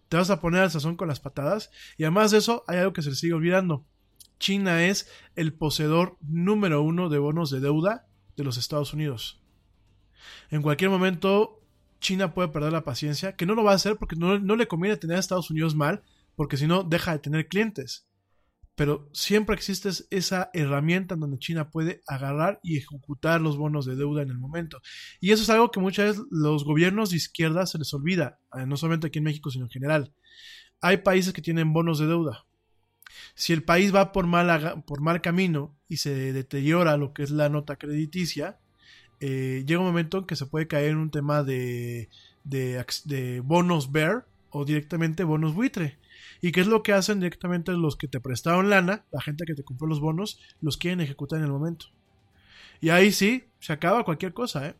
Te 0.08 0.16
vas 0.16 0.30
a 0.30 0.40
poner 0.40 0.62
al 0.62 0.70
sazón 0.70 0.96
con 0.96 1.08
las 1.08 1.20
patadas 1.20 1.70
y 1.98 2.04
además 2.04 2.30
de 2.30 2.38
eso 2.38 2.64
hay 2.68 2.78
algo 2.78 2.92
que 2.92 3.02
se 3.02 3.10
les 3.10 3.18
sigue 3.18 3.34
olvidando. 3.34 3.84
China 4.38 4.84
es 4.84 5.10
el 5.34 5.52
poseedor 5.52 6.16
número 6.20 6.82
uno 6.82 7.08
de 7.08 7.18
bonos 7.18 7.50
de 7.50 7.60
deuda 7.60 8.06
de 8.36 8.44
los 8.44 8.56
Estados 8.56 8.92
Unidos. 8.92 9.40
En 10.50 10.62
cualquier 10.62 10.90
momento, 10.90 11.60
China 12.06 12.34
puede 12.34 12.46
perder 12.50 12.72
la 12.72 12.84
paciencia, 12.84 13.34
que 13.34 13.46
no 13.46 13.56
lo 13.56 13.64
va 13.64 13.72
a 13.72 13.74
hacer 13.74 13.96
porque 13.96 14.14
no, 14.14 14.38
le 14.38 14.68
conviene 14.68 14.96
tener 14.96 15.16
a 15.16 15.20
Estados 15.20 15.50
Unidos 15.50 15.74
mal, 15.74 16.04
porque 16.36 16.56
si 16.56 16.68
no, 16.68 16.84
deja 16.84 17.10
de 17.10 17.18
tener 17.18 17.48
clientes. 17.48 18.06
Pero 18.76 19.10
siempre 19.12 19.56
existe 19.56 19.88
es- 19.88 20.06
esa 20.10 20.50
herramienta 20.52 21.14
en 21.14 21.20
donde 21.20 21.40
China 21.40 21.68
puede 21.68 22.02
agarrar 22.06 22.60
y 22.62 22.76
ejecutar 22.76 23.40
los 23.40 23.56
bonos 23.56 23.86
de 23.86 23.96
deuda 23.96 24.22
en 24.22 24.30
el 24.30 24.38
momento. 24.38 24.80
Y 25.18 25.32
eso 25.32 25.42
es 25.42 25.50
algo 25.50 25.72
que 25.72 25.80
muchas 25.80 26.10
veces 26.10 26.24
los 26.30 26.62
gobiernos 26.64 27.10
de 27.10 27.16
izquierda 27.16 27.66
se 27.66 27.78
les 27.78 27.92
olvida, 27.92 28.38
eh, 28.56 28.66
no 28.66 28.76
solamente 28.76 29.08
aquí 29.08 29.18
en 29.18 29.24
México, 29.24 29.50
sino 29.50 29.64
en 29.64 29.70
general. 29.70 30.12
Hay 30.80 30.98
países 30.98 31.32
que 31.32 31.42
tienen 31.42 31.72
bonos 31.72 31.98
de 31.98 32.06
deuda. 32.06 32.44
Si 33.34 33.52
el 33.52 33.64
país 33.64 33.92
va 33.92 34.12
por 34.12 34.28
mal, 34.28 34.84
por 34.86 35.00
mal 35.00 35.20
camino 35.22 35.76
y 35.88 35.96
se 35.96 36.32
deteriora 36.32 36.96
lo 36.98 37.12
que 37.12 37.24
es 37.24 37.30
la 37.32 37.48
nota 37.48 37.74
crediticia, 37.74 38.60
eh, 39.20 39.64
llega 39.66 39.80
un 39.80 39.86
momento 39.86 40.18
en 40.18 40.24
que 40.24 40.36
se 40.36 40.46
puede 40.46 40.66
caer 40.66 40.90
en 40.90 40.98
un 40.98 41.10
tema 41.10 41.42
de, 41.42 42.08
de, 42.44 42.84
de 43.04 43.40
bonos 43.40 43.92
bear 43.92 44.26
o 44.50 44.64
directamente 44.64 45.24
bonos 45.24 45.54
buitre. 45.54 45.98
¿Y 46.40 46.52
qué 46.52 46.60
es 46.60 46.66
lo 46.66 46.82
que 46.82 46.92
hacen 46.92 47.20
directamente 47.20 47.72
los 47.72 47.96
que 47.96 48.08
te 48.08 48.20
prestaron 48.20 48.70
lana, 48.70 49.04
la 49.10 49.20
gente 49.20 49.44
que 49.46 49.54
te 49.54 49.64
compró 49.64 49.86
los 49.86 50.00
bonos, 50.00 50.40
los 50.60 50.76
quieren 50.76 51.00
ejecutar 51.00 51.38
en 51.38 51.46
el 51.46 51.50
momento? 51.50 51.86
Y 52.80 52.90
ahí 52.90 53.10
sí, 53.12 53.44
se 53.58 53.72
acaba 53.72 54.04
cualquier 54.04 54.32
cosa, 54.32 54.68
¿eh? 54.68 54.74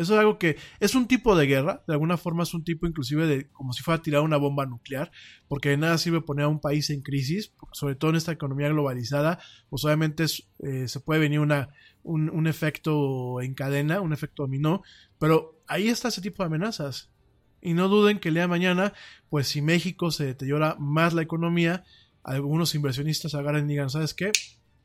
Eso 0.00 0.14
es 0.14 0.20
algo 0.20 0.38
que 0.38 0.56
es 0.80 0.94
un 0.94 1.06
tipo 1.06 1.36
de 1.36 1.46
guerra, 1.46 1.84
de 1.86 1.92
alguna 1.92 2.16
forma 2.16 2.42
es 2.42 2.54
un 2.54 2.64
tipo 2.64 2.86
inclusive 2.86 3.26
de 3.26 3.48
como 3.50 3.74
si 3.74 3.82
fuera 3.82 3.98
a 3.98 4.02
tirar 4.02 4.22
una 4.22 4.38
bomba 4.38 4.64
nuclear, 4.64 5.10
porque 5.46 5.68
de 5.68 5.76
nada 5.76 5.98
sirve 5.98 6.22
poner 6.22 6.46
a 6.46 6.48
un 6.48 6.60
país 6.60 6.88
en 6.88 7.02
crisis, 7.02 7.52
sobre 7.72 7.96
todo 7.96 8.10
en 8.10 8.16
esta 8.16 8.32
economía 8.32 8.70
globalizada, 8.70 9.38
pues 9.68 9.84
obviamente 9.84 10.24
es, 10.24 10.48
eh, 10.60 10.88
se 10.88 11.00
puede 11.00 11.20
venir 11.20 11.40
una, 11.40 11.68
un, 12.02 12.30
un 12.30 12.46
efecto 12.46 13.42
en 13.42 13.52
cadena, 13.54 14.00
un 14.00 14.14
efecto 14.14 14.44
dominó, 14.44 14.82
pero 15.18 15.60
ahí 15.66 15.88
está 15.88 16.08
ese 16.08 16.22
tipo 16.22 16.42
de 16.42 16.46
amenazas. 16.46 17.10
Y 17.60 17.74
no 17.74 17.88
duden 17.88 18.20
que 18.20 18.28
el 18.28 18.34
día 18.34 18.44
de 18.44 18.48
mañana, 18.48 18.94
pues 19.28 19.48
si 19.48 19.60
México 19.60 20.10
se 20.10 20.24
deteriora 20.24 20.76
más 20.78 21.12
la 21.12 21.20
economía, 21.20 21.84
algunos 22.22 22.74
inversionistas 22.74 23.34
agarren 23.34 23.66
y 23.66 23.74
digan, 23.74 23.90
¿sabes 23.90 24.14
qué? 24.14 24.32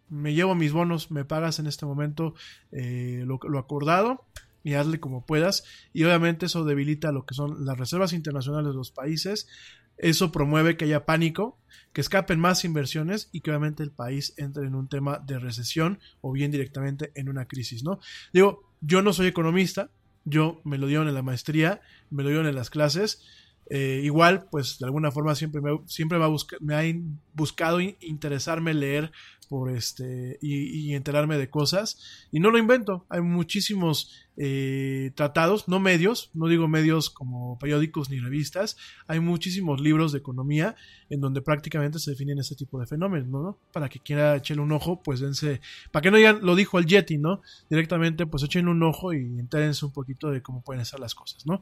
Me 0.09 0.33
llevo 0.33 0.55
mis 0.55 0.73
bonos, 0.73 1.09
me 1.09 1.23
pagas 1.23 1.59
en 1.59 1.67
este 1.67 1.85
momento 1.85 2.35
eh, 2.73 3.23
lo, 3.25 3.39
lo 3.47 3.59
acordado 3.59 4.25
y 4.65 4.73
hazle 4.73 4.99
como 4.99 5.25
puedas. 5.25 5.63
Y 5.93 6.03
obviamente 6.03 6.47
eso 6.47 6.65
debilita 6.65 7.13
lo 7.13 7.25
que 7.25 7.35
son 7.35 7.63
las 7.63 7.77
reservas 7.77 8.11
internacionales 8.11 8.71
de 8.71 8.75
los 8.75 8.91
países. 8.91 9.47
Eso 9.97 10.31
promueve 10.33 10.75
que 10.75 10.83
haya 10.83 11.05
pánico, 11.05 11.57
que 11.93 12.01
escapen 12.01 12.37
más 12.37 12.65
inversiones 12.65 13.29
y 13.31 13.39
que 13.39 13.51
obviamente 13.51 13.83
el 13.83 13.91
país 13.91 14.33
entre 14.35 14.67
en 14.67 14.75
un 14.75 14.89
tema 14.89 15.19
de 15.19 15.39
recesión 15.39 15.99
o 16.19 16.33
bien 16.33 16.51
directamente 16.51 17.13
en 17.15 17.29
una 17.29 17.47
crisis, 17.47 17.83
¿no? 17.83 17.99
Digo, 18.33 18.69
yo 18.81 19.01
no 19.01 19.13
soy 19.13 19.27
economista, 19.27 19.89
yo 20.25 20.59
me 20.65 20.77
lo 20.77 20.87
dieron 20.87 21.07
en 21.07 21.13
la 21.13 21.21
maestría, 21.21 21.79
me 22.09 22.23
lo 22.23 22.29
dieron 22.29 22.47
en 22.47 22.55
las 22.55 22.69
clases. 22.69 23.23
Eh, 23.69 24.01
igual, 24.03 24.47
pues 24.51 24.77
de 24.79 24.85
alguna 24.85 25.11
forma 25.11 25.33
siempre 25.33 25.61
me, 25.61 25.79
siempre 25.85 26.17
ha, 26.21 26.29
me 26.59 27.03
buscado 27.33 27.79
in- 27.79 27.97
interesarme, 28.01 28.73
leer 28.73 29.11
por 29.47 29.71
este 29.71 30.37
y 30.41 30.93
enterarme 30.93 31.37
de 31.37 31.49
cosas. 31.49 32.27
Y 32.31 32.39
no 32.39 32.51
lo 32.51 32.57
invento, 32.57 33.05
hay 33.09 33.21
muchísimos 33.21 34.24
eh, 34.37 35.11
tratados, 35.15 35.67
no 35.67 35.79
medios, 35.79 36.29
no 36.33 36.47
digo 36.47 36.67
medios 36.67 37.09
como 37.09 37.57
periódicos 37.57 38.09
ni 38.09 38.19
revistas, 38.19 38.77
hay 39.07 39.19
muchísimos 39.19 39.79
libros 39.79 40.11
de 40.11 40.19
economía 40.19 40.75
en 41.09 41.21
donde 41.21 41.41
prácticamente 41.41 41.99
se 41.99 42.11
definen 42.11 42.39
este 42.39 42.55
tipo 42.55 42.79
de 42.79 42.85
fenómenos, 42.85 43.29
¿no? 43.29 43.59
Para 43.71 43.89
que 43.89 43.99
quiera 43.99 44.35
echarle 44.35 44.63
un 44.63 44.71
ojo, 44.71 45.01
pues 45.01 45.19
dense, 45.19 45.61
para 45.91 46.01
que 46.01 46.11
no 46.11 46.17
digan, 46.17 46.39
lo 46.41 46.55
dijo 46.55 46.79
el 46.79 46.85
Yeti, 46.85 47.17
¿no? 47.17 47.41
Directamente, 47.69 48.25
pues 48.25 48.43
echen 48.43 48.67
un 48.67 48.83
ojo 48.83 49.13
y 49.13 49.39
entérense 49.39 49.85
un 49.85 49.93
poquito 49.93 50.29
de 50.29 50.41
cómo 50.41 50.61
pueden 50.61 50.83
ser 50.85 50.99
las 50.99 51.15
cosas, 51.15 51.45
¿no? 51.45 51.61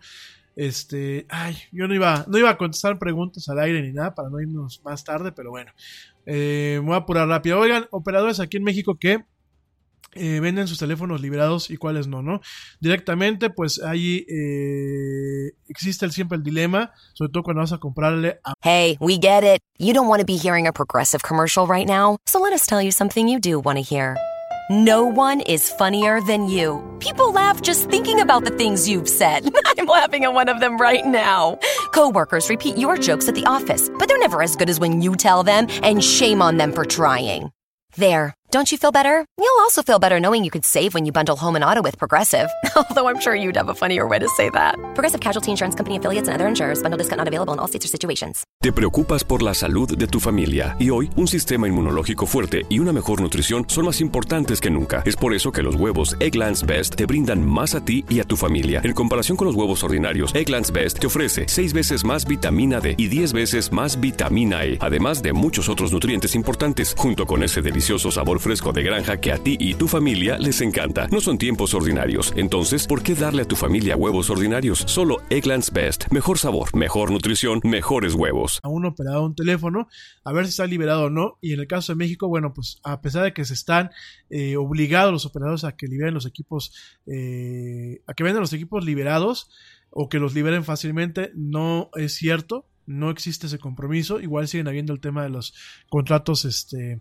Este, 0.56 1.26
ay, 1.30 1.56
yo 1.72 1.88
no 1.88 1.96
iba, 1.96 2.26
no 2.28 2.38
iba 2.38 2.50
a 2.50 2.58
contestar 2.58 3.00
preguntas 3.00 3.50
al 3.50 3.60
aire 3.60 3.82
ni 3.82 3.92
nada 3.92 4.14
para 4.14 4.30
no 4.30 4.40
irnos 4.40 4.82
más 4.84 5.04
tarde, 5.04 5.32
pero 5.32 5.50
bueno, 5.50 5.72
eh, 6.26 6.80
voy 6.84 6.94
a 6.94 6.98
apurar 6.98 7.28
rápido. 7.28 7.60
Oigan, 7.60 7.88
operadores 7.92 8.40
aquí 8.40 8.58
en 8.58 8.64
México 8.64 8.98
que 9.00 9.26
eh, 10.16 10.40
venden 10.40 10.68
sus 10.68 10.80
teléfonos 10.80 11.22
liberados 11.22 11.70
y 11.70 11.78
cuáles 11.78 12.08
no, 12.08 12.22
¿no? 12.22 12.42
Directamente, 12.80 13.50
pues 13.50 13.82
ahí 13.82 14.26
eh, 14.30 15.56
existe 15.68 16.10
siempre 16.12 16.38
el 16.38 16.44
dilema, 16.44 16.92
sobre 17.14 17.32
todo 17.32 17.44
cuando 17.44 17.62
vas 17.62 17.74
a 17.74 17.78
comprarle 17.78 18.40
a 18.44 18.54
Hey, 18.62 18.98
we 19.00 19.18
get 19.18 19.44
it. 19.44 19.60
You 19.78 19.94
don't 19.94 20.08
want 20.08 20.20
to 20.22 20.26
be 20.26 20.38
hearing 20.38 20.68
a 20.68 20.72
progressive 20.72 21.24
commercial 21.24 21.68
right 21.68 21.88
now, 21.88 22.18
so 22.26 22.40
let 22.40 22.54
us 22.54 22.66
tell 22.66 22.82
you 22.82 22.92
something 22.92 23.28
you 23.28 23.40
do 23.40 23.60
want 23.60 23.78
to 23.78 23.84
hear. 23.84 24.16
No 24.70 25.04
one 25.04 25.42
is 25.42 25.70
funnier 25.70 26.22
than 26.22 26.48
you. 26.48 26.82
People 27.00 27.34
laugh 27.34 27.62
just 27.62 27.90
thinking 27.90 28.22
about 28.22 28.46
the 28.46 28.52
things 28.52 28.88
you've 28.88 29.10
said. 29.10 29.52
I'm 29.78 29.88
laughing 29.88 30.24
at 30.24 30.34
one 30.34 30.48
of 30.48 30.62
them 30.62 30.78
right 30.78 31.06
now. 31.06 31.60
Coworkers 31.92 32.50
repeat 32.50 32.78
your 32.78 32.98
jokes 32.98 33.28
at 33.28 33.36
the 33.36 33.46
office, 33.46 33.90
but 34.00 34.08
they're 34.08 34.18
never 34.20 34.42
as 34.42 34.56
good 34.56 34.70
as 34.70 34.80
when 34.80 35.02
you 35.02 35.16
tell 35.16 35.44
them, 35.44 35.68
and 35.84 36.02
shame 36.02 36.42
on 36.42 36.58
them 36.58 36.72
for 36.72 36.86
trying. 36.86 37.52
There. 37.98 38.34
Don't 38.54 38.72
you 38.72 38.78
feel 38.78 38.92
better? 38.92 39.26
You'll 39.40 39.62
also 39.62 39.82
feel 39.82 39.98
better 39.98 40.20
knowing 40.20 40.44
you 40.44 40.52
could 40.52 40.64
save 40.64 40.94
when 40.94 41.08
you 41.08 41.12
bundle 41.12 41.36
home 41.36 41.56
and 41.56 41.64
auto 41.64 41.82
with 41.82 41.98
Progressive. 41.98 42.52
Although 42.76 43.10
I'm 43.10 43.20
sure 43.20 43.34
you'd 43.34 43.58
have 43.58 43.68
a 43.68 43.74
funnier 43.74 44.08
way 44.08 44.20
to 44.20 44.30
say 44.38 44.52
that. 44.52 44.76
Progressive 44.94 45.22
Casualty 45.22 45.50
Insurance 45.50 45.76
Company 45.76 45.98
affiliates 45.98 46.28
and 46.28 46.36
other 46.36 46.48
insurers. 46.48 46.80
Bundle 46.80 47.00
discount 47.00 47.18
not 47.18 47.28
available 47.28 47.54
in 47.54 47.60
all 47.60 47.68
states 47.68 47.84
or 47.86 47.90
situations. 47.90 48.44
Te 48.62 48.72
preocupas 48.72 49.24
por 49.24 49.42
la 49.42 49.56
salud 49.56 49.98
de 49.98 50.06
tu 50.06 50.20
familia 50.20 50.76
y 50.80 50.92
hoy 50.92 51.10
un 51.16 51.28
sistema 51.28 51.68
inmunológico 51.68 52.28
fuerte 52.28 52.68
y 52.70 52.78
una 52.78 52.94
mejor 52.94 53.22
nutrición 53.22 53.66
son 53.70 53.86
más 53.86 54.00
importantes 54.02 54.62
que 54.62 54.70
nunca. 54.70 55.02
Es 55.04 55.16
por 55.16 55.34
eso 55.34 55.52
que 55.52 55.64
los 55.64 55.74
huevos 55.74 56.16
Egglands 56.20 56.64
Best 56.64 56.94
te 56.94 57.08
brindan 57.08 57.44
más 57.44 57.74
a 57.74 57.84
ti 57.84 58.06
y 58.08 58.20
a 58.20 58.24
tu 58.24 58.38
familia. 58.38 58.82
En 58.84 58.94
comparación 58.94 59.36
con 59.36 59.48
los 59.48 59.56
huevos 59.56 59.84
ordinarios, 59.84 60.30
Egglands 60.36 60.72
Best 60.72 61.00
te 61.00 61.08
ofrece 61.08 61.46
6 61.48 61.74
veces 61.74 62.06
más 62.06 62.28
vitamina 62.28 62.80
D 62.80 62.94
y 63.00 63.08
10 63.08 63.34
veces 63.34 63.72
más 63.72 64.00
vitamina 64.00 64.64
E, 64.64 64.78
además 64.80 65.24
de 65.24 65.34
muchos 65.34 65.70
otros 65.70 65.92
nutrientes 65.92 66.36
importantes, 66.36 66.94
junto 66.96 67.26
con 67.26 67.42
ese 67.42 67.64
delicioso 67.64 68.12
sabor 68.12 68.43
fresco 68.44 68.74
de 68.74 68.84
granja 68.84 69.20
que 69.20 69.32
a 69.32 69.38
ti 69.38 69.58
y 69.60 69.74
tu 69.74 69.88
familia 69.88 70.38
les 70.38 70.62
encanta. 70.62 71.08
No 71.08 71.22
son 71.22 71.38
tiempos 71.38 71.74
ordinarios, 71.74 72.34
entonces, 72.36 72.86
¿por 72.86 73.02
qué 73.02 73.16
darle 73.16 73.44
a 73.44 73.48
tu 73.48 73.56
familia 73.56 73.96
huevos 73.96 74.30
ordinarios? 74.30 74.84
Solo 74.86 75.22
Egglands 75.30 75.72
Best. 75.72 76.12
Mejor 76.12 76.38
sabor, 76.38 76.76
mejor 76.76 77.10
nutrición, 77.12 77.62
mejores 77.64 78.14
huevos. 78.14 78.60
a 78.62 78.68
un 78.68 78.86
operador 78.86 79.24
un 79.24 79.36
teléfono, 79.36 79.88
a 80.24 80.34
ver 80.34 80.46
si 80.46 80.52
está 80.52 80.68
liberado 80.68 81.06
o 81.06 81.10
no. 81.10 81.38
Y 81.42 81.54
en 81.54 81.62
el 81.62 81.68
caso 81.68 81.94
de 81.94 81.98
México, 81.98 82.28
bueno, 82.28 82.54
pues 82.54 82.80
a 82.84 83.02
pesar 83.02 83.24
de 83.24 83.34
que 83.34 83.46
se 83.46 83.54
están 83.54 83.92
eh, 84.30 84.58
obligados 84.58 85.12
los 85.12 85.26
operadores 85.26 85.64
a 85.64 85.76
que 85.76 85.88
liberen 85.88 86.14
los 86.14 86.26
equipos, 86.26 86.74
eh, 87.06 88.02
a 88.08 88.14
que 88.14 88.24
venden 88.24 88.42
los 88.42 88.54
equipos 88.54 88.86
liberados 88.86 89.50
o 89.90 90.10
que 90.10 90.20
los 90.20 90.34
liberen 90.34 90.64
fácilmente, 90.64 91.32
no 91.36 91.90
es 91.96 92.14
cierto. 92.14 92.66
No 92.86 93.10
existe 93.10 93.48
ese 93.48 93.60
compromiso. 93.60 94.20
Igual 94.20 94.50
siguen 94.50 94.68
habiendo 94.68 94.92
el 94.92 95.00
tema 95.00 95.24
de 95.24 95.30
los 95.30 95.54
contratos 95.88 96.44
este, 96.44 97.00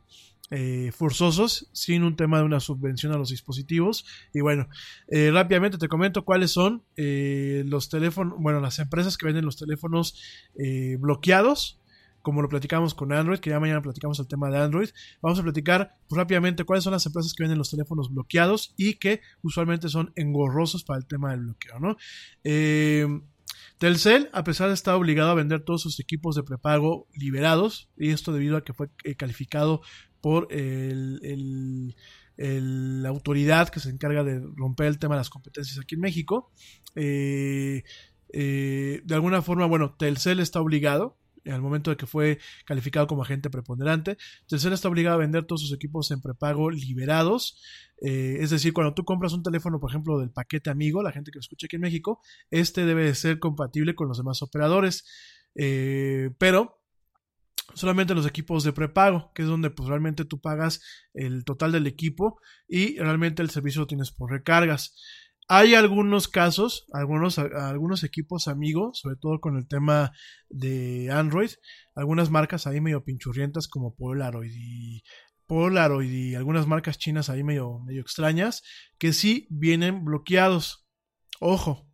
eh, 0.53 0.93
forzosos 0.93 1.69
sin 1.73 2.03
un 2.03 2.15
tema 2.15 2.39
de 2.39 2.45
una 2.45 2.61
subvención 2.61 3.13
a 3.13 3.17
los 3.17 3.31
dispositivos. 3.31 4.05
Y 4.35 4.43
bueno, 4.43 4.69
eh, 5.09 5.31
rápidamente 5.33 5.79
te 5.79 5.89
comento 5.89 6.25
cuáles 6.25 6.51
son 6.51 6.85
eh, 6.97 7.65
los 7.67 7.89
teléfonos, 7.89 8.35
bueno, 8.39 8.61
las 8.61 8.79
empresas 8.79 9.17
que 9.17 9.27
venden 9.27 9.47
los 9.47 9.57
teléfonos 9.57 10.15
eh, 10.55 10.99
bloqueados, 11.01 11.81
como 12.21 12.43
lo 12.43 12.51
platicamos 12.51 12.95
con 12.95 13.13
Android, 13.13 13.41
que 13.41 13.51
ya 13.51 13.59
mañana 13.61 13.81
platicamos 13.81 14.21
el 14.21 14.29
tema 14.29 14.51
de 14.51 14.59
Android. 14.59 14.91
Vamos 15.23 15.41
a 15.41 15.43
platicar 15.43 15.97
pues, 16.07 16.19
rápidamente 16.19 16.65
cuáles 16.65 16.85
son 16.85 16.93
las 16.93 17.07
empresas 17.07 17.33
que 17.33 17.45
venden 17.45 17.59
los 17.59 17.71
teléfonos 17.71 18.13
bloqueados 18.13 18.75
y 18.77 18.95
que 18.95 19.23
usualmente 19.41 19.89
son 19.89 20.13
engorrosos 20.17 20.85
para 20.85 20.99
el 20.99 21.07
tema 21.07 21.31
del 21.31 21.41
bloqueo, 21.41 21.81
¿no? 21.81 21.97
Telcel, 23.79 24.31
a 24.33 24.45
pesar 24.45 24.69
de 24.69 24.75
estar 24.75 24.95
obligado 24.95 25.31
a 25.31 25.35
vender 25.35 25.65
todos 25.65 25.83
sus 25.83 25.99
equipos 25.99 26.37
de 26.37 26.45
prepago 26.45 27.09
liberados, 27.15 27.89
y 27.97 28.11
esto 28.11 28.33
debido 28.33 28.57
a 28.57 28.63
que 28.63 28.75
fue 28.75 28.91
calificado 29.17 29.83
por 30.23 30.49
la 32.37 33.09
autoridad 33.09 33.69
que 33.69 33.81
se 33.81 33.91
encarga 33.91 34.25
de 34.25 34.41
romper 34.57 34.87
el 34.87 34.99
tema 34.99 35.17
de 35.17 35.21
las 35.21 35.31
competencias 35.31 35.79
aquí 35.79 35.97
en 35.97 36.01
México, 36.01 36.51
eh, 36.95 37.83
eh, 38.33 39.03
de 39.05 39.15
alguna 39.15 39.43
forma, 39.43 39.67
bueno, 39.67 39.95
Telcel 39.99 40.41
está 40.41 40.61
obligado, 40.61 41.19
al 41.45 41.61
momento 41.61 41.91
de 41.91 41.97
que 41.97 42.07
fue 42.07 42.39
calificado 42.65 43.09
como 43.09 43.23
agente 43.23 43.51
preponderante. 43.51 44.17
Telcel 44.47 44.73
está 44.73 44.89
obligado 44.89 45.17
a 45.17 45.19
vender 45.19 45.45
todos 45.45 45.63
sus 45.63 45.73
equipos 45.73 46.11
en 46.13 46.23
prepago 46.23 46.71
liberados. 46.71 47.61
Eh, 48.01 48.39
es 48.41 48.51
decir, 48.51 48.73
cuando 48.73 48.95
tú 48.95 49.05
compras 49.05 49.33
un 49.33 49.43
teléfono, 49.43 49.81
por 49.81 49.91
ejemplo, 49.91 50.21
del 50.21 50.31
paquete 50.31 50.71
amigo, 50.71 51.03
la 51.03 51.11
gente 51.11 51.33
que 51.33 51.39
lo 51.39 51.41
escucha 51.41 51.67
aquí 51.67 51.77
en 51.77 51.83
México, 51.83 52.21
este 52.51 52.87
debe 52.87 53.05
de 53.05 53.15
ser 53.17 53.41
compatible 53.41 53.97
con 53.97 54.07
los 54.07 54.19
demás 54.19 54.41
operadores. 54.41 55.05
Pero 55.55 56.82
solamente 57.75 58.15
los 58.15 58.27
equipos 58.27 58.65
de 58.65 58.73
prepago, 58.73 59.33
que 59.35 59.43
es 59.43 59.49
donde 59.49 59.71
pues 59.71 59.89
realmente 59.89 60.25
tú 60.25 60.41
pagas 60.41 60.81
el 61.15 61.45
total 61.45 61.73
del 61.73 61.87
equipo 61.87 62.41
y 62.69 62.99
realmente 62.99 63.43
el 63.43 63.51
servicio 63.51 63.83
lo 63.83 63.87
tienes 63.87 64.11
por 64.11 64.31
recargas. 64.31 64.95
Hay 65.49 65.75
algunos 65.75 66.29
casos, 66.29 66.87
algunos, 66.93 67.39
algunos 67.39 68.05
equipos 68.05 68.49
amigos, 68.49 69.01
sobre 69.01 69.17
todo 69.17 69.41
con 69.41 69.57
el 69.57 69.67
tema 69.67 70.13
de 70.49 71.11
Android, 71.11 71.51
algunas 71.95 72.31
marcas 72.31 72.67
ahí 72.67 72.81
medio 72.81 73.05
pinchurrientas 73.05 73.69
como 73.69 73.95
Polaroid 73.95 74.53
y 74.55 75.03
Polaroid 75.47 76.11
y 76.11 76.35
algunas 76.35 76.67
marcas 76.67 76.97
chinas 76.97 77.29
ahí 77.29 77.43
medio, 77.43 77.81
medio 77.81 78.01
extrañas, 78.01 78.63
que 78.99 79.13
sí 79.13 79.47
vienen 79.51 80.05
bloqueados. 80.05 80.87
Ojo, 81.41 81.92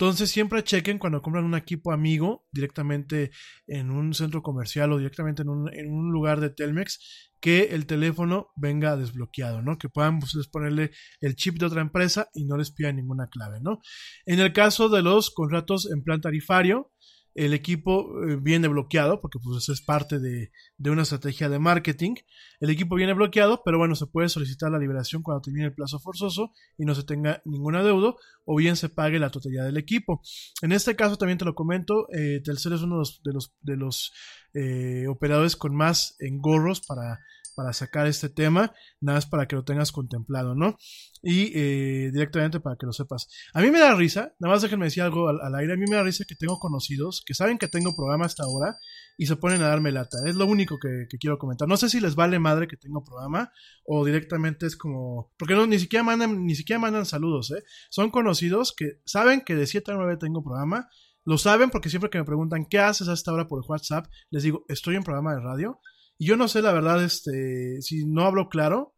entonces 0.00 0.30
siempre 0.30 0.64
chequen 0.64 0.98
cuando 0.98 1.20
compran 1.20 1.44
un 1.44 1.54
equipo 1.54 1.92
amigo 1.92 2.48
directamente 2.52 3.32
en 3.66 3.90
un 3.90 4.14
centro 4.14 4.42
comercial 4.42 4.94
o 4.94 4.96
directamente 4.96 5.42
en 5.42 5.50
un, 5.50 5.74
en 5.74 5.92
un 5.92 6.10
lugar 6.10 6.40
de 6.40 6.48
Telmex 6.48 7.28
que 7.38 7.64
el 7.74 7.84
teléfono 7.84 8.48
venga 8.56 8.96
desbloqueado, 8.96 9.60
¿no? 9.60 9.76
Que 9.76 9.90
puedan 9.90 10.16
ustedes 10.16 10.48
ponerle 10.48 10.92
el 11.20 11.36
chip 11.36 11.58
de 11.58 11.66
otra 11.66 11.82
empresa 11.82 12.30
y 12.32 12.46
no 12.46 12.56
les 12.56 12.70
pidan 12.72 12.96
ninguna 12.96 13.28
clave, 13.28 13.60
¿no? 13.60 13.80
En 14.24 14.40
el 14.40 14.54
caso 14.54 14.88
de 14.88 15.02
los 15.02 15.30
contratos 15.30 15.90
en 15.92 16.02
plan 16.02 16.22
tarifario, 16.22 16.90
el 17.34 17.54
equipo 17.54 18.24
eh, 18.24 18.36
viene 18.40 18.68
bloqueado, 18.68 19.20
porque 19.20 19.38
pues 19.42 19.62
eso 19.62 19.72
es 19.72 19.80
parte 19.80 20.18
de, 20.18 20.50
de, 20.76 20.90
una 20.90 21.02
estrategia 21.02 21.48
de 21.48 21.58
marketing. 21.58 22.14
El 22.58 22.70
equipo 22.70 22.96
viene 22.96 23.12
bloqueado, 23.12 23.62
pero 23.64 23.78
bueno, 23.78 23.94
se 23.94 24.06
puede 24.06 24.28
solicitar 24.28 24.70
la 24.70 24.78
liberación 24.78 25.22
cuando 25.22 25.42
termine 25.42 25.66
el 25.66 25.74
plazo 25.74 26.00
forzoso 26.00 26.52
y 26.76 26.84
no 26.84 26.94
se 26.94 27.04
tenga 27.04 27.40
ningún 27.44 27.76
adeudo, 27.76 28.16
o 28.44 28.56
bien 28.56 28.76
se 28.76 28.88
pague 28.88 29.18
la 29.18 29.30
totalidad 29.30 29.64
del 29.64 29.76
equipo. 29.76 30.22
En 30.62 30.72
este 30.72 30.96
caso 30.96 31.16
también 31.16 31.38
te 31.38 31.44
lo 31.44 31.54
comento, 31.54 32.06
eh, 32.12 32.40
Telcel 32.44 32.72
es 32.72 32.82
uno 32.82 32.96
de 32.96 32.98
los, 32.98 33.22
de 33.22 33.32
los, 33.32 33.54
de 33.60 33.76
los 33.76 34.12
eh, 34.54 35.06
operadores 35.08 35.56
con 35.56 35.74
más 35.74 36.16
engorros 36.18 36.80
para 36.80 37.20
para 37.50 37.72
sacar 37.72 38.06
este 38.06 38.28
tema, 38.28 38.72
nada 39.00 39.18
más 39.18 39.26
para 39.26 39.46
que 39.46 39.56
lo 39.56 39.64
tengas 39.64 39.92
contemplado, 39.92 40.54
¿no? 40.54 40.76
Y 41.22 41.52
eh, 41.54 42.10
directamente 42.12 42.60
para 42.60 42.76
que 42.76 42.86
lo 42.86 42.92
sepas. 42.92 43.28
A 43.52 43.60
mí 43.60 43.70
me 43.70 43.78
da 43.78 43.94
risa, 43.94 44.34
nada 44.38 44.54
más 44.54 44.62
déjenme 44.62 44.86
decir 44.86 45.02
algo 45.02 45.28
al, 45.28 45.54
aire, 45.54 45.74
a 45.74 45.76
mí 45.76 45.84
me 45.88 45.96
da 45.96 46.02
risa 46.02 46.24
que 46.26 46.34
tengo 46.34 46.58
conocidos 46.58 47.22
que 47.26 47.34
saben 47.34 47.58
que 47.58 47.68
tengo 47.68 47.94
programa 47.94 48.26
hasta 48.26 48.44
ahora 48.44 48.76
y 49.16 49.26
se 49.26 49.36
ponen 49.36 49.62
a 49.62 49.68
darme 49.68 49.92
lata. 49.92 50.18
Es 50.26 50.36
lo 50.36 50.46
único 50.46 50.78
que, 50.78 51.06
quiero 51.18 51.38
comentar. 51.38 51.68
No 51.68 51.76
sé 51.76 51.90
si 51.90 52.00
les 52.00 52.14
vale 52.14 52.38
madre 52.38 52.68
que 52.68 52.76
tengo 52.76 53.04
programa 53.04 53.52
o 53.84 54.04
directamente 54.04 54.66
es 54.66 54.76
como... 54.76 55.30
Porque 55.38 55.54
no, 55.54 55.66
ni 55.66 55.78
siquiera 55.78 56.02
mandan, 56.02 56.46
ni 56.46 56.54
siquiera 56.54 56.78
mandan 56.78 57.04
saludos, 57.04 57.50
¿eh? 57.50 57.62
Son 57.90 58.10
conocidos 58.10 58.74
que 58.74 59.00
saben 59.04 59.42
que 59.42 59.54
de 59.54 59.66
7 59.66 59.92
a 59.92 59.94
9 59.96 60.16
tengo 60.16 60.42
programa. 60.42 60.88
Lo 61.24 61.36
saben 61.36 61.68
porque 61.70 61.90
siempre 61.90 62.08
que 62.08 62.18
me 62.18 62.24
preguntan 62.24 62.64
qué 62.64 62.78
haces 62.78 63.08
a 63.08 63.12
esta 63.12 63.32
hora 63.32 63.46
por 63.46 63.62
WhatsApp, 63.68 64.06
les 64.30 64.42
digo, 64.42 64.64
estoy 64.68 64.96
en 64.96 65.02
programa 65.02 65.34
de 65.34 65.40
radio. 65.40 65.80
Yo 66.20 66.36
no 66.36 66.48
sé, 66.48 66.60
la 66.60 66.72
verdad, 66.72 67.02
este, 67.02 67.80
si 67.80 68.04
no 68.04 68.24
hablo 68.24 68.50
claro, 68.50 68.94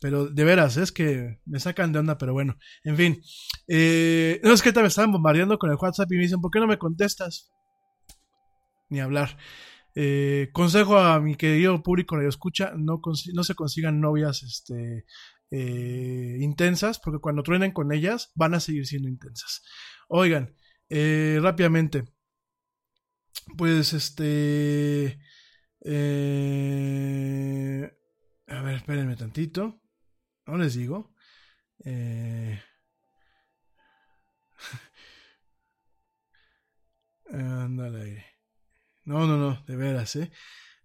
pero 0.00 0.28
de 0.28 0.44
veras, 0.44 0.76
es 0.76 0.92
que 0.92 1.40
me 1.44 1.58
sacan 1.58 1.92
de 1.92 1.98
onda, 1.98 2.16
pero 2.16 2.32
bueno, 2.32 2.56
en 2.84 2.96
fin. 2.96 3.22
Eh, 3.66 4.40
no 4.44 4.52
es 4.52 4.62
que 4.62 4.72
me 4.72 4.86
estaban 4.86 5.10
bombardeando 5.10 5.58
con 5.58 5.70
el 5.70 5.76
WhatsApp 5.76 6.10
y 6.12 6.16
me 6.16 6.22
dicen, 6.22 6.40
¿por 6.40 6.52
qué 6.52 6.60
no 6.60 6.68
me 6.68 6.78
contestas? 6.78 7.50
Ni 8.88 9.00
hablar. 9.00 9.36
Eh, 9.96 10.50
consejo 10.52 10.96
a 10.96 11.20
mi 11.20 11.34
querido 11.34 11.82
público 11.82 12.16
que 12.16 12.28
escucha, 12.28 12.72
no, 12.76 13.02
no 13.34 13.44
se 13.44 13.54
consigan 13.56 14.00
novias 14.00 14.44
este, 14.44 15.06
eh, 15.50 16.36
intensas, 16.38 17.00
porque 17.00 17.18
cuando 17.18 17.42
truenen 17.42 17.72
con 17.72 17.92
ellas 17.92 18.30
van 18.36 18.54
a 18.54 18.60
seguir 18.60 18.86
siendo 18.86 19.08
intensas. 19.08 19.64
Oigan, 20.08 20.54
rápidamente, 20.88 22.04
pues 23.56 23.92
este... 23.92 25.18
Eh, 25.82 27.80
a 28.48 28.62
ver, 28.62 28.76
espérenme 28.76 29.16
tantito. 29.16 29.80
No 30.46 30.58
les 30.58 30.74
digo. 30.74 31.14
Eh, 31.84 32.60
ándale. 37.32 38.24
No, 39.04 39.26
no, 39.26 39.36
no, 39.36 39.62
de 39.66 39.76
veras, 39.76 40.16
¿eh? 40.16 40.30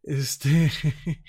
Este. 0.04 0.72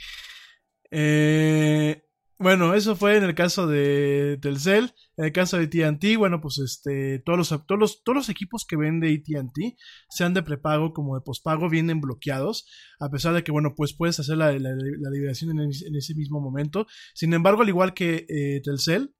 eh, 0.91 2.06
bueno, 2.39 2.75
eso 2.75 2.97
fue 2.97 3.17
en 3.17 3.25
el 3.25 3.35
caso 3.35 3.67
de 3.67 4.39
Telcel. 4.43 4.93
En 5.17 5.25
el 5.25 5.33
caso 5.33 5.57
de 5.57 5.67
TNT, 5.67 6.19
bueno, 6.19 6.41
pues 6.41 6.59
este, 6.59 7.21
todos 7.21 7.39
los, 7.39 7.49
todos 7.67 7.79
los, 7.79 8.03
todos 8.03 8.17
los 8.17 8.29
equipos 8.29 8.67
que 8.67 8.77
vende 8.77 9.09
ATT, 9.09 9.79
sean 10.11 10.35
de 10.35 10.43
prepago 10.43 10.93
como 10.93 11.15
de 11.15 11.23
pospago, 11.23 11.71
vienen 11.71 12.01
bloqueados, 12.01 12.69
a 13.01 13.09
pesar 13.09 13.33
de 13.33 13.43
que, 13.43 13.53
bueno, 13.53 13.75
pues 13.75 13.95
puedes 13.95 14.21
hacer 14.21 14.37
la, 14.37 14.53
la, 14.53 14.71
la 14.71 15.11
liberación 15.11 15.53
en, 15.53 15.61
en, 15.61 15.97
ese 15.97 16.15
mismo 16.15 16.41
momento. 16.41 16.87
Sin 17.15 17.33
embargo, 17.33 17.63
al 17.63 17.69
igual 17.69 17.95
que 17.95 18.27
eh, 18.29 18.61
Telcel, 18.63 19.15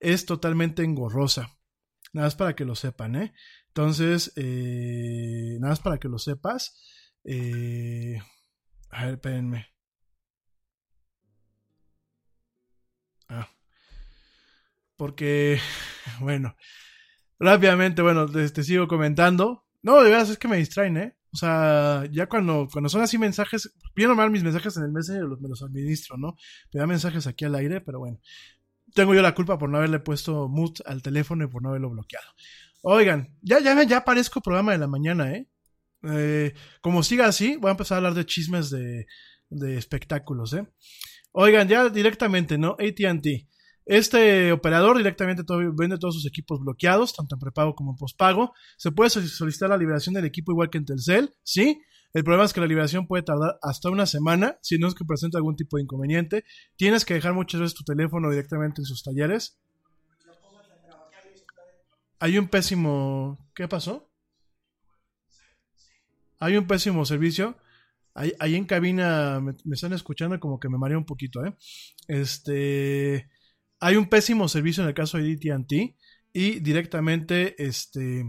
es 0.00 0.26
totalmente 0.26 0.84
engorrosa. 0.84 1.58
Nada 2.12 2.26
más 2.26 2.36
para 2.36 2.54
que 2.54 2.64
lo 2.64 2.74
sepan, 2.74 3.16
¿eh? 3.16 3.32
Entonces, 3.68 4.32
eh, 4.36 5.56
nada 5.60 5.72
más 5.72 5.80
para 5.80 5.98
que 5.98 6.08
lo 6.08 6.18
sepas. 6.18 6.76
Eh, 7.24 8.18
a 8.90 9.04
ver, 9.04 9.14
espérenme. 9.14 9.77
Porque, 14.98 15.58
bueno, 16.20 16.56
rápidamente, 17.38 18.02
bueno, 18.02 18.26
te, 18.26 18.62
sigo 18.62 18.86
comentando. 18.88 19.64
No, 19.80 20.02
de 20.02 20.10
verdad 20.10 20.28
es 20.28 20.38
que 20.38 20.48
me 20.48 20.58
distraen, 20.58 20.96
¿eh? 20.98 21.16
O 21.32 21.36
sea, 21.36 22.04
ya 22.10 22.26
cuando, 22.26 22.68
cuando 22.70 22.88
son 22.88 23.00
así 23.02 23.16
mensajes, 23.16 23.72
bien 23.94 24.08
normal 24.08 24.30
mis 24.30 24.42
mensajes 24.42 24.76
en 24.76 24.82
el 24.82 24.92
Messenger 24.92 25.22
los, 25.22 25.40
me 25.40 25.48
los 25.48 25.62
administro, 25.62 26.16
¿no? 26.18 26.34
Me 26.72 26.80
da 26.80 26.86
mensajes 26.86 27.26
aquí 27.26 27.44
al 27.44 27.54
aire, 27.54 27.80
pero 27.80 28.00
bueno. 28.00 28.18
Tengo 28.94 29.14
yo 29.14 29.22
la 29.22 29.34
culpa 29.34 29.58
por 29.58 29.68
no 29.68 29.76
haberle 29.76 30.00
puesto 30.00 30.48
mute 30.48 30.82
al 30.84 31.02
teléfono 31.02 31.44
y 31.44 31.46
por 31.46 31.62
no 31.62 31.68
haberlo 31.68 31.90
bloqueado. 31.90 32.26
Oigan, 32.82 33.36
ya, 33.40 33.60
ya, 33.60 33.80
ya 33.84 34.04
parezco 34.04 34.40
programa 34.40 34.72
de 34.72 34.78
la 34.78 34.88
mañana, 34.88 35.32
¿eh? 35.32 35.48
eh 36.02 36.54
como 36.80 37.02
siga 37.02 37.26
así, 37.26 37.56
voy 37.56 37.68
a 37.68 37.72
empezar 37.72 37.96
a 37.96 37.98
hablar 37.98 38.14
de 38.14 38.26
chismes 38.26 38.70
de, 38.70 39.06
de 39.50 39.76
espectáculos, 39.76 40.54
¿eh? 40.54 40.66
Oigan, 41.32 41.68
ya 41.68 41.88
directamente, 41.88 42.58
¿no? 42.58 42.76
ATT. 42.80 43.46
Este 43.88 44.52
operador 44.52 44.98
directamente 44.98 45.42
vende 45.74 45.96
todos 45.96 46.14
sus 46.14 46.26
equipos 46.26 46.60
bloqueados, 46.60 47.14
tanto 47.14 47.36
en 47.36 47.40
prepago 47.40 47.74
como 47.74 47.92
en 47.92 47.96
pospago. 47.96 48.52
Se 48.76 48.92
puede 48.92 49.08
solicitar 49.08 49.70
la 49.70 49.78
liberación 49.78 50.14
del 50.14 50.26
equipo 50.26 50.52
igual 50.52 50.68
que 50.68 50.76
en 50.76 50.84
Telcel, 50.84 51.34
¿sí? 51.42 51.80
El 52.12 52.22
problema 52.22 52.44
es 52.44 52.52
que 52.52 52.60
la 52.60 52.66
liberación 52.66 53.06
puede 53.06 53.22
tardar 53.22 53.58
hasta 53.62 53.88
una 53.88 54.04
semana, 54.04 54.58
si 54.60 54.78
no 54.78 54.88
es 54.88 54.94
que 54.94 55.06
presenta 55.06 55.38
algún 55.38 55.56
tipo 55.56 55.78
de 55.78 55.84
inconveniente. 55.84 56.44
Tienes 56.76 57.06
que 57.06 57.14
dejar 57.14 57.32
muchas 57.32 57.62
veces 57.62 57.78
tu 57.78 57.82
teléfono 57.82 58.28
directamente 58.28 58.82
en 58.82 58.84
sus 58.84 59.02
talleres. 59.02 59.58
Hay 62.18 62.36
un 62.36 62.48
pésimo... 62.48 63.38
¿Qué 63.54 63.68
pasó? 63.68 64.10
Hay 66.40 66.58
un 66.58 66.66
pésimo 66.66 67.06
servicio. 67.06 67.56
Ahí, 68.12 68.34
ahí 68.38 68.54
en 68.54 68.66
cabina 68.66 69.40
me, 69.40 69.54
me, 69.64 69.74
están 69.74 69.94
escuchando 69.94 70.38
como 70.38 70.60
que 70.60 70.68
me 70.68 70.76
mareo 70.76 70.98
un 70.98 71.06
poquito, 71.06 71.42
¿eh? 71.46 71.56
Este... 72.06 73.30
Hay 73.80 73.96
un 73.96 74.08
pésimo 74.08 74.48
servicio 74.48 74.82
en 74.82 74.88
el 74.88 74.94
caso 74.94 75.18
de 75.18 75.32
AT&T 75.32 75.96
y 76.32 76.60
directamente, 76.60 77.54
este... 77.62 78.24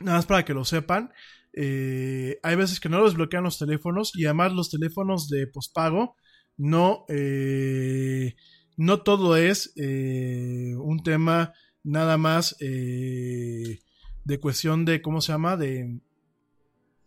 Nada 0.00 0.18
más 0.18 0.26
para 0.26 0.44
que 0.44 0.54
lo 0.54 0.64
sepan, 0.64 1.12
eh, 1.56 2.40
hay 2.42 2.56
veces 2.56 2.80
que 2.80 2.88
no 2.88 3.04
desbloquean 3.04 3.44
los 3.44 3.58
teléfonos 3.58 4.10
y 4.16 4.24
además 4.24 4.52
los 4.52 4.70
teléfonos 4.70 5.28
de 5.28 5.46
pospago 5.46 6.16
no, 6.56 7.04
eh, 7.08 8.34
no 8.76 9.02
todo 9.02 9.36
es 9.36 9.72
eh, 9.76 10.74
un 10.76 11.02
tema 11.04 11.52
nada 11.84 12.16
más 12.18 12.56
de 12.58 14.40
cuestión 14.40 14.84
de, 14.84 15.00
¿cómo 15.00 15.20
se 15.20 15.32
llama? 15.32 15.56
De... 15.56 16.00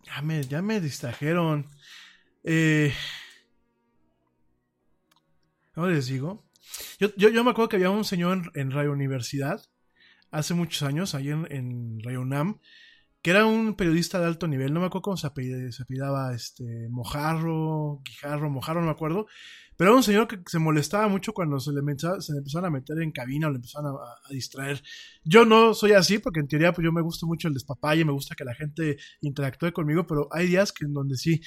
Ya 0.06 0.62
me, 0.62 0.80
distrajeron. 0.80 1.68
¿Cómo 5.74 5.88
les 5.88 6.08
digo? 6.08 6.47
Yo, 7.00 7.10
yo, 7.16 7.30
yo, 7.30 7.44
me 7.44 7.52
acuerdo 7.52 7.70
que 7.70 7.76
había 7.78 7.90
un 7.90 8.06
señor 8.06 8.52
en, 8.56 8.62
en 8.62 8.72
Radio 8.72 8.92
Universidad 8.92 9.62
hace 10.32 10.54
muchos 10.54 10.84
años, 10.84 11.16
ahí 11.16 11.30
en, 11.30 11.48
en 11.52 12.00
Radio 12.04 12.24
que 13.22 13.32
era 13.32 13.46
un 13.46 13.76
periodista 13.76 14.20
de 14.20 14.26
alto 14.26 14.48
nivel, 14.48 14.74
no 14.74 14.80
me 14.80 14.86
acuerdo 14.86 15.02
cómo 15.02 15.18
se 15.18 15.28
apellidaba, 15.28 16.34
este, 16.34 16.88
Mojarro, 16.90 18.02
Guijarro, 18.06 18.50
Mojarro, 18.50 18.80
no 18.80 18.88
me 18.88 18.92
acuerdo, 18.92 19.26
pero 19.76 19.92
era 19.92 19.98
un 19.98 20.04
señor 20.04 20.28
que 20.28 20.40
se 20.46 20.60
molestaba 20.60 21.08
mucho 21.08 21.34
cuando 21.34 21.60
se 21.60 21.72
le, 21.72 21.80
empezaron 21.80 22.66
a 22.66 22.70
meter 22.70 23.00
en 23.02 23.12
cabina 23.12 23.48
o 23.48 23.52
le 23.52 23.58
empezaron 23.58 23.96
a, 23.96 24.28
a 24.28 24.34
distraer. 24.34 24.82
Yo 25.24 25.46
no 25.46 25.74
soy 25.74 25.92
así, 25.92 26.20
porque 26.20 26.40
en 26.40 26.48
teoría 26.48 26.74
pues 26.74 26.86
yo 26.86 26.92
me 26.92 27.02
gusta 27.02 27.26
mucho 27.26 27.48
el 27.48 27.54
despapalle, 27.54 28.06
me 28.06 28.12
gusta 28.12 28.34
que 28.34 28.44
la 28.44 28.56
gente 28.56 28.98
interactúe 29.22 29.72
conmigo, 29.74 30.08
pero 30.08 30.30
hay 30.32 30.48
días 30.48 30.72
que 30.72 30.86
en 30.86 30.94
donde 30.94 31.16
sí. 31.16 31.42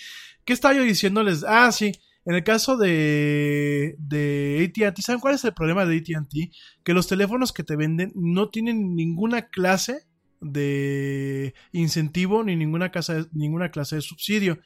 ¿Qué 0.44 0.52
estaba 0.52 0.74
yo 0.74 0.82
diciéndoles? 0.82 1.44
Ah, 1.46 1.72
sí. 1.72 1.92
En 2.26 2.34
el 2.34 2.44
caso 2.44 2.76
de, 2.76 3.96
de 3.98 4.72
ATT, 4.78 5.00
¿saben 5.00 5.20
cuál 5.20 5.34
es 5.34 5.44
el 5.44 5.54
problema 5.54 5.86
de 5.86 5.96
ATT? 5.96 6.52
Que 6.84 6.94
los 6.94 7.06
teléfonos 7.06 7.52
que 7.52 7.64
te 7.64 7.76
venden 7.76 8.12
no 8.14 8.50
tienen 8.50 8.94
ninguna 8.94 9.48
clase 9.48 10.06
de 10.40 11.54
incentivo 11.72 12.42
ni 12.44 12.56
ninguna, 12.56 12.90
ninguna 13.32 13.70
clase 13.70 13.96
de 13.96 14.02
subsidio. 14.02 14.58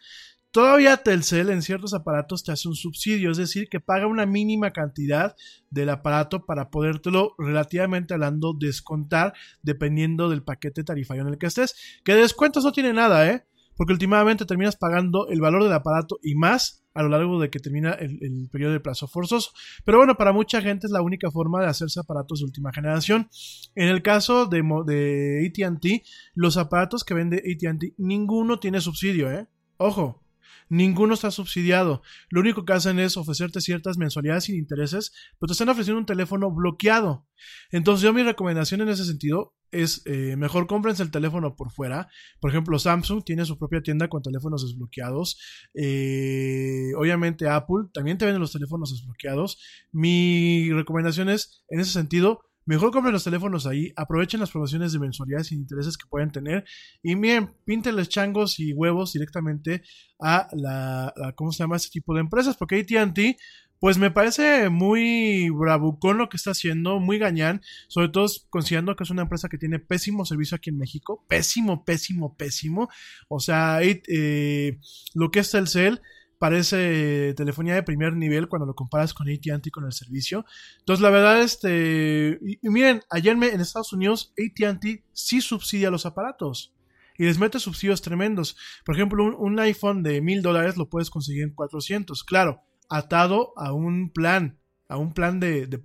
Todavía 0.54 0.98
Telcel 0.98 1.50
en 1.50 1.62
ciertos 1.62 1.94
aparatos 1.94 2.44
te 2.44 2.52
hace 2.52 2.68
un 2.68 2.76
subsidio, 2.76 3.32
es 3.32 3.38
decir, 3.38 3.68
que 3.68 3.80
paga 3.80 4.06
una 4.06 4.24
mínima 4.24 4.70
cantidad 4.70 5.34
del 5.68 5.90
aparato 5.90 6.46
para 6.46 6.70
podértelo 6.70 7.34
relativamente 7.38 8.14
hablando 8.14 8.54
descontar 8.56 9.32
dependiendo 9.62 10.28
del 10.28 10.44
paquete 10.44 10.84
tarifario 10.84 11.24
en 11.24 11.30
el 11.30 11.38
que 11.38 11.46
estés. 11.46 11.74
Que 12.04 12.14
de 12.14 12.20
descuentos 12.20 12.62
no 12.62 12.70
tiene 12.70 12.92
nada, 12.92 13.28
¿eh? 13.28 13.44
Porque 13.76 13.94
últimamente 13.94 14.46
terminas 14.46 14.76
pagando 14.76 15.26
el 15.28 15.40
valor 15.40 15.64
del 15.64 15.72
aparato 15.72 16.20
y 16.22 16.36
más 16.36 16.83
a 16.94 17.02
lo 17.02 17.08
largo 17.08 17.40
de 17.40 17.50
que 17.50 17.58
termina 17.58 17.92
el, 17.92 18.48
periodo 18.50 18.72
de 18.72 18.80
plazo 18.80 19.08
forzoso. 19.08 19.50
Pero 19.84 19.98
bueno, 19.98 20.16
para 20.16 20.32
mucha 20.32 20.62
gente 20.62 20.86
es 20.86 20.92
la 20.92 21.02
única 21.02 21.30
forma 21.30 21.60
de 21.60 21.66
hacerse 21.66 22.00
aparatos 22.00 22.38
de 22.38 22.46
última 22.46 22.72
generación. 22.72 23.28
En 23.74 23.88
el 23.88 24.02
caso 24.02 24.46
de, 24.46 24.62
de 24.86 25.52
ATT, 25.52 26.06
los 26.34 26.56
aparatos 26.56 27.04
que 27.04 27.14
vende 27.14 27.38
ATT, 27.38 27.94
ninguno 27.98 28.60
tiene 28.60 28.80
subsidio, 28.80 29.30
¿eh? 29.30 29.46
Ojo, 29.76 30.23
ninguno 30.68 31.14
está 31.14 31.30
subsidiado. 31.30 32.02
Lo 32.30 32.40
único 32.40 32.64
que 32.64 32.72
hacen 32.72 32.98
es 32.98 33.16
ofrecerte 33.16 33.60
ciertas 33.60 33.98
mensualidades 33.98 34.44
sin 34.44 34.56
intereses, 34.56 35.12
pero 35.38 35.48
te 35.48 35.52
están 35.52 35.68
ofreciendo 35.68 36.00
un 36.00 36.06
teléfono 36.06 36.50
bloqueado. 36.50 37.26
Entonces 37.70 38.02
yo 38.02 38.12
mi 38.12 38.22
recomendación 38.22 38.80
en 38.80 38.88
ese 38.88 39.04
sentido 39.04 39.54
es 39.70 40.02
eh, 40.06 40.36
mejor 40.36 40.66
cómprense 40.66 41.02
el 41.02 41.10
teléfono 41.10 41.56
por 41.56 41.72
fuera. 41.72 42.08
Por 42.40 42.50
ejemplo, 42.50 42.78
Samsung 42.78 43.24
tiene 43.24 43.44
su 43.44 43.58
propia 43.58 43.82
tienda 43.82 44.08
con 44.08 44.22
teléfonos 44.22 44.62
desbloqueados. 44.64 45.38
Eh, 45.74 46.92
obviamente 46.96 47.48
Apple 47.48 47.88
también 47.92 48.16
te 48.16 48.24
vende 48.24 48.38
los 48.38 48.52
teléfonos 48.52 48.92
desbloqueados. 48.92 49.58
Mi 49.90 50.70
recomendación 50.72 51.28
es, 51.28 51.64
en 51.68 51.80
ese 51.80 51.90
sentido, 51.90 52.42
mejor 52.66 52.90
compren 52.90 53.12
los 53.12 53.24
teléfonos 53.24 53.66
ahí, 53.66 53.92
aprovechen 53.96 54.40
las 54.40 54.50
promociones 54.50 54.92
de 54.92 54.98
mensualidades 54.98 55.48
sin 55.48 55.60
intereses 55.60 55.96
que 55.96 56.08
pueden 56.08 56.30
tener 56.30 56.64
y 57.02 57.16
miren, 57.16 57.54
píntenles 57.64 58.08
changos 58.08 58.58
y 58.58 58.72
huevos 58.72 59.12
directamente 59.12 59.82
a 60.20 60.48
la, 60.52 61.12
¿cómo 61.36 61.52
se 61.52 61.62
llama 61.62 61.76
este 61.76 61.90
tipo 61.90 62.14
de 62.14 62.20
empresas? 62.20 62.56
Porque 62.56 62.76
AT&T 62.80 63.36
pues 63.84 63.98
me 63.98 64.10
parece 64.10 64.70
muy 64.70 65.50
bravucón 65.50 66.16
lo 66.16 66.30
que 66.30 66.38
está 66.38 66.52
haciendo, 66.52 67.00
muy 67.00 67.18
gañán, 67.18 67.60
sobre 67.88 68.08
todo 68.08 68.26
considerando 68.48 68.96
que 68.96 69.04
es 69.04 69.10
una 69.10 69.20
empresa 69.20 69.50
que 69.50 69.58
tiene 69.58 69.78
pésimo 69.78 70.24
servicio 70.24 70.56
aquí 70.56 70.70
en 70.70 70.78
México, 70.78 71.22
pésimo, 71.28 71.84
pésimo, 71.84 72.34
pésimo. 72.34 72.88
O 73.28 73.40
sea, 73.40 73.82
eh, 73.82 74.02
eh, 74.08 74.78
lo 75.14 75.30
que 75.30 75.40
es 75.40 75.50
Telcel 75.50 76.00
parece 76.38 77.34
telefonía 77.34 77.74
de 77.74 77.82
primer 77.82 78.14
nivel 78.14 78.48
cuando 78.48 78.66
lo 78.66 78.74
comparas 78.74 79.14
con 79.14 79.28
AT&T 79.28 79.70
con 79.70 79.84
el 79.84 79.92
servicio. 79.92 80.44
Entonces, 80.80 81.02
la 81.02 81.10
verdad, 81.10 81.42
este, 81.42 82.38
y, 82.42 82.68
miren, 82.68 83.02
allá 83.10 83.32
en, 83.32 83.42
en 83.42 83.60
Estados 83.60 83.92
Unidos, 83.92 84.32
AT&T 84.38 85.04
sí 85.12 85.40
subsidia 85.40 85.90
los 85.90 86.06
aparatos 86.06 86.74
y 87.16 87.24
les 87.24 87.38
mete 87.38 87.58
subsidios 87.60 88.02
tremendos. 88.02 88.56
Por 88.84 88.96
ejemplo, 88.96 89.24
un, 89.24 89.34
un 89.34 89.58
iPhone 89.60 90.02
de 90.02 90.20
mil 90.20 90.42
dólares 90.42 90.76
lo 90.76 90.88
puedes 90.88 91.10
conseguir 91.10 91.44
en 91.44 91.54
400, 91.54 92.24
claro, 92.24 92.62
atado 92.88 93.52
a 93.56 93.72
un 93.72 94.10
plan, 94.10 94.58
a 94.88 94.96
un 94.96 95.12
plan 95.12 95.40
de, 95.40 95.66
de 95.66 95.80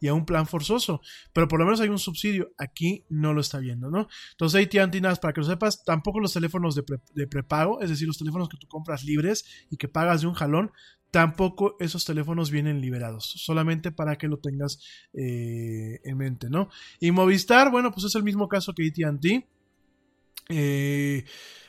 y 0.00 0.08
a 0.08 0.14
un 0.14 0.24
plan 0.24 0.46
forzoso. 0.46 1.00
Pero 1.32 1.48
por 1.48 1.58
lo 1.58 1.64
menos 1.66 1.80
hay 1.80 1.88
un 1.88 1.98
subsidio. 1.98 2.52
Aquí 2.58 3.04
no 3.08 3.34
lo 3.34 3.40
está 3.40 3.58
viendo, 3.58 3.90
¿no? 3.90 4.08
Entonces, 4.32 4.66
AT&T, 4.66 5.00
nada 5.00 5.14
para 5.16 5.32
que 5.32 5.40
lo 5.40 5.46
sepas, 5.46 5.84
tampoco 5.84 6.20
los 6.20 6.32
teléfonos 6.32 6.74
de, 6.74 6.84
de 7.14 7.26
prepago, 7.26 7.80
es 7.80 7.90
decir, 7.90 8.06
los 8.06 8.18
teléfonos 8.18 8.48
que 8.48 8.56
tú 8.56 8.66
compras 8.66 9.04
libres 9.04 9.44
y 9.70 9.76
que 9.76 9.88
pagas 9.88 10.22
de 10.22 10.26
un 10.26 10.34
jalón, 10.34 10.72
tampoco 11.10 11.76
esos 11.80 12.04
teléfonos 12.04 12.50
vienen 12.50 12.80
liberados, 12.80 13.24
solamente 13.24 13.90
para 13.90 14.16
que 14.16 14.28
lo 14.28 14.38
tengas 14.38 14.80
eh, 15.14 16.00
en 16.04 16.16
mente, 16.16 16.50
¿no? 16.50 16.68
Y 17.00 17.10
Movistar, 17.10 17.70
bueno, 17.70 17.92
pues 17.92 18.04
es 18.04 18.14
el 18.14 18.22
mismo 18.22 18.48
caso 18.48 18.74
que 18.74 18.86
AT&T. 18.86 19.46
Eh, 20.50 21.24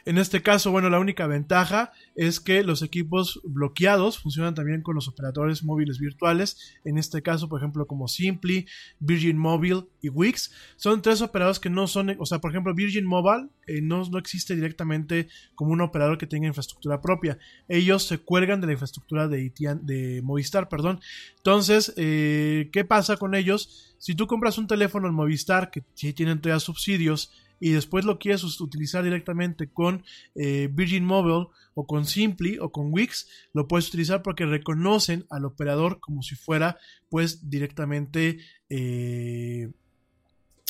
en 0.06 0.18
este 0.18 0.42
caso, 0.42 0.72
bueno, 0.72 0.90
la 0.90 1.00
única 1.00 1.28
ventaja 1.28 1.92
es 2.16 2.40
que 2.40 2.64
los 2.64 2.82
equipos 2.82 3.42
bloqueados 3.44 4.18
funcionan 4.18 4.56
también 4.56 4.82
con 4.82 4.96
los 4.96 5.08
operadores 5.08 5.64
móviles 5.64 6.00
virtuales. 6.00 6.80
En 6.86 6.98
este 6.98 7.22
caso, 7.22 7.50
por 7.50 7.60
ejemplo, 7.60 7.86
como 7.86 8.08
Simply, 8.08 8.66
Virgin 9.00 9.38
Mobile 9.38 9.84
y 10.02 10.10
Wix. 10.10 10.52
Son 10.78 11.02
tres 11.02 11.22
operadores 11.22 11.60
que 11.60 11.70
no 11.70 11.88
son, 11.88 12.16
o 12.18 12.26
sea, 12.26 12.40
por 12.40 12.52
ejemplo, 12.52 12.74
Virgin 12.74 13.06
Mobile 13.06 13.50
eh, 13.68 13.82
no, 13.82 14.04
no 14.10 14.18
existe 14.18 14.56
directamente 14.56 15.28
como 15.56 15.74
un 15.74 15.82
operador 15.82 16.18
que 16.18 16.26
tenga 16.26 16.48
infraestructura 16.48 17.02
propia. 17.02 17.38
Ellos 17.68 18.08
se 18.08 18.18
cuelgan 18.18 18.62
de 18.62 18.68
la 18.68 18.74
infraestructura 18.74 19.28
de, 19.28 19.52
de 19.82 20.22
Movistar, 20.24 20.70
perdón. 20.70 21.02
Entonces, 21.36 21.94
eh, 21.98 22.70
¿qué 22.72 22.86
pasa 22.86 23.18
con 23.18 23.36
ellos? 23.36 23.94
Si 24.00 24.16
tú 24.16 24.26
compras 24.26 24.58
un 24.58 24.68
teléfono 24.68 25.08
en 25.08 25.14
Movistar 25.14 25.70
que 25.70 25.84
sí 25.94 26.14
tienen 26.14 26.40
todavía 26.40 26.62
subsidios, 26.62 27.32
y 27.60 27.72
después 27.72 28.06
lo 28.06 28.20
quieres 28.20 28.44
utilizar 28.62 29.04
directamente 29.04 29.72
con 29.72 30.04
eh, 30.36 30.70
Virgin 30.72 31.06
Mobile 31.06 31.48
o 31.74 31.86
con 31.86 32.06
Simply 32.06 32.58
o 32.60 32.72
con 32.72 32.92
Wix, 32.92 33.28
lo 33.54 33.68
puedes 33.68 33.88
utilizar 33.90 34.22
porque 34.22 34.46
reconocen 34.46 35.26
al 35.30 35.46
operador 35.46 36.00
como 36.00 36.22
si 36.22 36.36
fuera 36.36 36.78
pues 37.10 37.50
directamente 37.50 38.40
eh, 38.70 39.72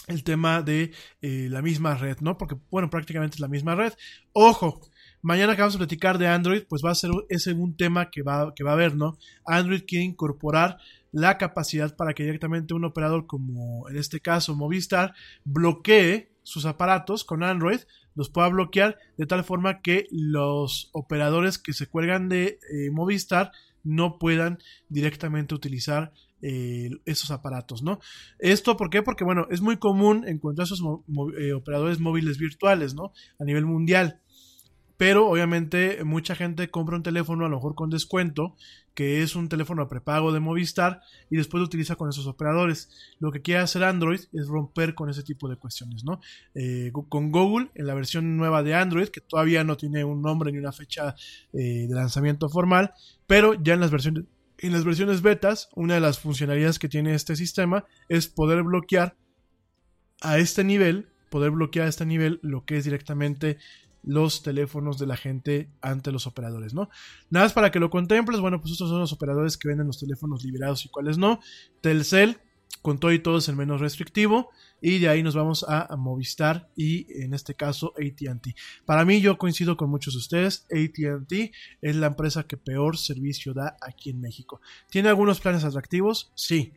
el 0.07 0.24
tema 0.24 0.61
de 0.61 0.91
eh, 1.22 1.48
la 1.49 1.61
misma 1.61 1.95
red, 1.95 2.18
¿no? 2.22 2.38
Porque 2.38 2.56
bueno, 2.72 2.90
prácticamente 2.90 3.36
es 3.36 3.40
la 3.40 3.48
misma 3.48 3.76
red. 3.76 3.94
Ojo, 4.34 4.82
mañana 5.22 5.56
que 5.56 5.61
vamos 5.61 5.76
a 5.76 5.80
platicar 5.80 6.18
de 6.18 6.28
Android, 6.28 6.64
pues 6.68 6.82
va 6.84 6.91
a 6.91 6.95
ser 6.95 7.11
ese 7.30 7.53
un 7.53 7.78
tema 7.78 8.10
que 8.10 8.24
va, 8.24 8.53
que 8.56 8.64
va 8.64 8.72
a 8.72 8.74
haber, 8.74 8.95
¿no? 8.95 9.18
Android 9.45 9.84
quiere 9.88 10.06
incorporar 10.06 10.78
la 11.11 11.38
capacidad 11.38 11.95
para 11.95 12.14
que 12.14 12.24
directamente 12.24 12.74
un 12.74 12.86
operador 12.86 13.26
como 13.26 13.90
en 13.90 13.98
este 13.98 14.20
caso 14.20 14.56
Movistar 14.56 15.14
bloquee 15.44 16.28
sus 16.44 16.66
aparatos 16.66 17.24
con 17.24 17.44
Android, 17.44 17.80
los 18.16 18.30
pueda 18.30 18.49
bloquear 18.49 18.98
de 19.18 19.26
tal 19.26 19.44
forma 19.44 19.82
que 19.82 20.07
los 20.11 20.90
operadores 20.94 21.57
que 21.57 21.74
se 21.74 21.88
cuelgan 21.88 22.30
de 22.30 22.60
eh, 22.72 22.91
Movistar 22.91 23.52
no 23.84 24.20
puedan 24.20 24.60
directamente 24.90 25.56
utilizar 25.56 26.11
eh, 26.41 26.90
esos 27.06 27.32
aparatos, 27.32 27.84
¿no? 27.84 27.99
Esto, 28.40 28.78
¿por 28.78 28.90
qué? 28.90 29.02
Porque, 29.02 29.24
bueno, 29.24 29.48
es 29.49 29.61
muy 29.61 29.78
común 29.78 30.26
encontrar 30.28 30.66
esos 30.66 30.82
eh, 31.38 31.53
operadores 31.53 31.99
móviles 31.99 32.38
virtuales, 32.38 32.94
¿no? 32.94 33.11
A 33.40 33.44
nivel 33.44 33.66
mundial. 33.66 34.22
Pero 35.00 35.30
obviamente 35.30 36.04
mucha 36.04 36.36
gente 36.36 36.70
compra 36.70 36.98
un 36.98 37.04
teléfono 37.04 37.46
a 37.46 37.50
lo 37.50 37.56
mejor 37.56 37.74
con 37.74 37.90
descuento, 37.90 38.58
que 38.94 39.24
es 39.24 39.34
un 39.38 39.48
teléfono 39.48 39.88
prepago 39.88 40.34
de 40.34 40.42
Movistar, 40.42 41.00
y 41.30 41.38
después 41.38 41.62
lo 41.62 41.68
utiliza 41.68 41.96
con 41.96 42.10
esos 42.10 42.28
operadores. 42.28 42.90
Lo 43.18 43.32
que 43.32 43.42
quiere 43.42 43.62
hacer 43.62 43.86
Android 43.86 44.20
es 44.34 44.48
romper 44.50 44.96
con 44.96 45.10
ese 45.10 45.24
tipo 45.24 45.48
de 45.48 45.56
cuestiones, 45.56 46.04
¿no? 46.04 46.20
Eh, 46.54 46.92
con 46.92 47.32
Google, 47.32 47.70
en 47.76 47.88
la 47.88 47.94
versión 47.94 48.36
nueva 48.36 48.62
de 48.62 48.76
Android, 48.76 49.08
que 49.08 49.22
todavía 49.22 49.64
no 49.64 49.78
tiene 49.78 50.04
un 50.04 50.22
nombre 50.22 50.52
ni 50.52 50.58
una 50.58 50.74
fecha 50.74 51.16
eh, 51.54 51.88
de 51.88 51.96
lanzamiento 51.96 52.50
formal, 52.50 52.92
pero 53.26 53.54
ya 53.54 53.76
en 53.76 53.80
las 53.80 53.92
versiones 53.92 54.26
en 54.62 54.74
las 54.74 54.84
versiones 54.84 55.22
betas, 55.22 55.70
una 55.76 55.94
de 55.94 56.02
las 56.02 56.20
funcionalidades 56.20 56.78
que 56.78 56.90
tiene 56.90 57.16
este 57.16 57.38
sistema 57.38 57.86
es 58.10 58.28
poder 58.28 58.64
bloquear 58.64 59.16
a 60.20 60.40
este 60.40 60.66
nivel, 60.66 61.08
poder 61.30 61.52
bloquear 61.52 61.86
a 61.86 61.90
este 61.90 62.06
nivel 62.06 62.42
lo 62.44 62.66
que 62.66 62.76
es 62.76 62.84
directamente 62.84 63.58
los 64.04 64.44
teléfonos 64.44 64.98
de 64.98 65.08
la 65.08 65.18
gente 65.18 65.70
ante 65.82 66.12
los 66.12 66.28
operadores, 66.28 66.74
¿no? 66.74 66.90
Nada 67.30 67.46
más 67.46 67.54
para 67.54 67.72
que 67.72 67.80
lo 67.80 67.90
contemples, 67.90 68.40
bueno, 68.40 68.62
pues 68.62 68.72
estos 68.74 68.90
son 68.90 69.00
los 69.00 69.14
operadores 69.14 69.58
que 69.58 69.68
venden 69.68 69.88
los 69.88 70.00
teléfonos 70.00 70.44
liberados 70.44 70.86
y 70.86 70.90
cuáles 70.90 71.18
no. 71.18 71.40
Telcel, 71.82 72.40
con 72.82 73.00
todo 73.00 73.12
y 73.12 73.20
todo 73.20 73.40
es 73.40 73.50
el 73.50 73.56
menos 73.56 73.82
restrictivo, 73.82 74.50
y 74.82 75.00
de 75.00 75.10
ahí 75.10 75.24
nos 75.24 75.36
vamos 75.36 75.66
a, 75.68 75.96
Movistar 75.98 76.70
y 76.76 77.08
en 77.22 77.34
este 77.34 77.56
caso 77.56 77.94
ATT. 77.98 78.56
Para 78.86 79.04
mí 79.04 79.20
yo 79.22 79.38
coincido 79.38 79.76
con 79.76 79.90
muchos 79.90 80.14
de 80.14 80.20
ustedes, 80.20 80.66
ATT 80.72 81.52
es 81.82 81.96
la 81.96 82.08
empresa 82.08 82.44
que 82.44 82.58
peor 82.58 82.98
servicio 82.98 83.54
da 83.54 83.78
aquí 83.82 84.10
en 84.10 84.22
México. 84.22 84.62
¿Tiene 84.90 85.10
algunos 85.10 85.40
planes 85.40 85.64
atractivos? 85.64 86.32
Sí. 86.36 86.74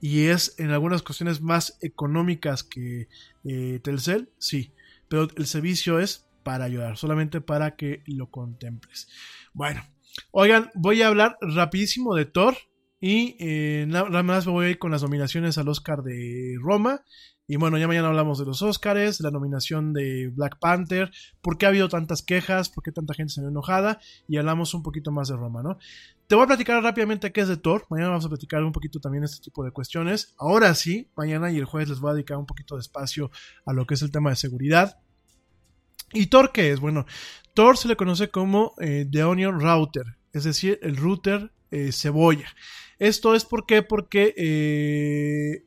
Y 0.00 0.24
es 0.24 0.56
en 0.58 0.70
algunas 0.70 1.02
cuestiones 1.02 1.40
más 1.40 1.78
económicas 1.80 2.62
que 2.62 3.08
eh, 3.44 3.80
Telcel, 3.82 4.30
sí. 4.38 4.72
Pero 5.08 5.28
el 5.36 5.46
servicio 5.46 6.00
es 6.00 6.25
para 6.46 6.64
ayudar, 6.64 6.96
solamente 6.96 7.40
para 7.40 7.74
que 7.74 8.04
lo 8.06 8.30
contemples. 8.30 9.08
Bueno, 9.52 9.82
oigan, 10.30 10.70
voy 10.74 11.02
a 11.02 11.08
hablar 11.08 11.36
rapidísimo 11.40 12.14
de 12.14 12.24
Thor. 12.26 12.54
Y 13.00 13.36
eh, 13.40 13.84
na- 13.88 14.08
nada 14.08 14.22
más 14.22 14.46
me 14.46 14.52
voy 14.52 14.66
a 14.66 14.70
ir 14.70 14.78
con 14.78 14.90
las 14.92 15.02
nominaciones 15.02 15.58
al 15.58 15.68
Oscar 15.68 16.02
de 16.02 16.54
Roma. 16.62 17.02
Y 17.48 17.56
bueno, 17.56 17.78
ya 17.78 17.86
mañana 17.86 18.08
hablamos 18.08 18.38
de 18.38 18.44
los 18.46 18.62
Oscars, 18.62 19.20
la 19.20 19.30
nominación 19.30 19.92
de 19.92 20.32
Black 20.34 20.58
Panther, 20.58 21.10
por 21.42 21.58
qué 21.58 21.66
ha 21.66 21.68
habido 21.68 21.88
tantas 21.88 22.22
quejas, 22.22 22.70
por 22.70 22.82
qué 22.82 22.92
tanta 22.92 23.14
gente 23.14 23.34
se 23.34 23.40
ve 23.42 23.48
enojada, 23.48 24.00
y 24.26 24.36
hablamos 24.38 24.74
un 24.74 24.82
poquito 24.82 25.12
más 25.12 25.28
de 25.28 25.36
Roma, 25.36 25.62
¿no? 25.62 25.78
Te 26.26 26.34
voy 26.34 26.44
a 26.44 26.48
platicar 26.48 26.82
rápidamente 26.82 27.30
qué 27.32 27.42
es 27.42 27.48
de 27.48 27.56
Thor. 27.56 27.86
Mañana 27.90 28.08
vamos 28.10 28.24
a 28.24 28.28
platicar 28.30 28.64
un 28.64 28.72
poquito 28.72 28.98
también 28.98 29.22
este 29.24 29.42
tipo 29.44 29.62
de 29.64 29.70
cuestiones. 29.70 30.34
Ahora 30.38 30.74
sí, 30.74 31.08
mañana 31.16 31.52
y 31.52 31.58
el 31.58 31.66
jueves 31.66 31.88
les 31.90 32.00
voy 32.00 32.10
a 32.10 32.14
dedicar 32.14 32.36
un 32.38 32.46
poquito 32.46 32.74
de 32.76 32.80
espacio 32.80 33.30
a 33.64 33.72
lo 33.72 33.86
que 33.86 33.94
es 33.94 34.02
el 34.02 34.10
tema 34.10 34.30
de 34.30 34.36
seguridad. 34.36 34.98
¿Y 36.12 36.26
Tor 36.26 36.52
qué 36.52 36.70
es? 36.72 36.80
Bueno, 36.80 37.06
Tor 37.54 37.76
se 37.76 37.88
le 37.88 37.96
conoce 37.96 38.28
como 38.28 38.74
eh, 38.80 39.06
The 39.10 39.24
Onion 39.24 39.60
Router, 39.60 40.16
es 40.32 40.44
decir, 40.44 40.78
el 40.82 40.96
router 40.96 41.50
eh, 41.70 41.90
cebolla. 41.92 42.48
Esto 42.98 43.34
es 43.34 43.44
porque 43.44 44.34
eh, 44.36 45.64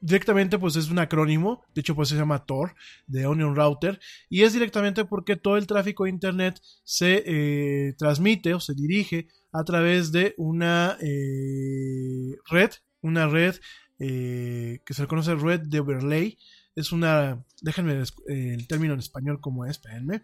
directamente 0.00 0.58
pues 0.58 0.76
es 0.76 0.90
un 0.90 0.98
acrónimo, 0.98 1.64
de 1.74 1.80
hecho 1.80 1.96
pues 1.96 2.08
se 2.08 2.16
llama 2.16 2.44
Tor, 2.46 2.74
The 3.10 3.26
Onion 3.26 3.56
Router, 3.56 3.98
y 4.28 4.42
es 4.42 4.52
directamente 4.52 5.04
porque 5.04 5.36
todo 5.36 5.56
el 5.56 5.66
tráfico 5.66 6.04
de 6.04 6.10
Internet 6.10 6.60
se 6.84 7.24
eh, 7.26 7.94
transmite 7.98 8.54
o 8.54 8.60
se 8.60 8.74
dirige 8.74 9.28
a 9.52 9.64
través 9.64 10.12
de 10.12 10.34
una 10.36 10.96
red, 11.00 12.70
una 13.02 13.26
red 13.26 13.56
que 13.98 14.94
se 14.94 15.02
le 15.02 15.08
conoce 15.08 15.34
red 15.34 15.60
de 15.60 15.80
overlay, 15.80 16.38
es 16.76 16.92
una, 16.92 17.44
déjenme 17.62 17.94
eh, 17.94 18.54
el 18.54 18.66
término 18.68 18.94
en 18.94 19.00
español 19.00 19.40
como 19.40 19.64
es, 19.64 19.72
espérenme. 19.72 20.22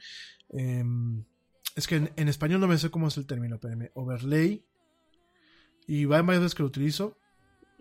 Em, 0.50 1.24
es 1.74 1.86
que 1.86 1.96
en, 1.96 2.12
en 2.16 2.28
español 2.28 2.60
no 2.60 2.68
me 2.68 2.78
sé 2.78 2.90
cómo 2.90 3.08
es 3.08 3.16
el 3.16 3.26
término, 3.26 3.56
espérenme. 3.56 3.90
Overlay. 3.94 4.64
Y 5.86 6.04
va 6.04 6.20
varias 6.22 6.42
veces 6.42 6.54
que 6.54 6.62
lo 6.62 6.68
utilizo. 6.68 7.18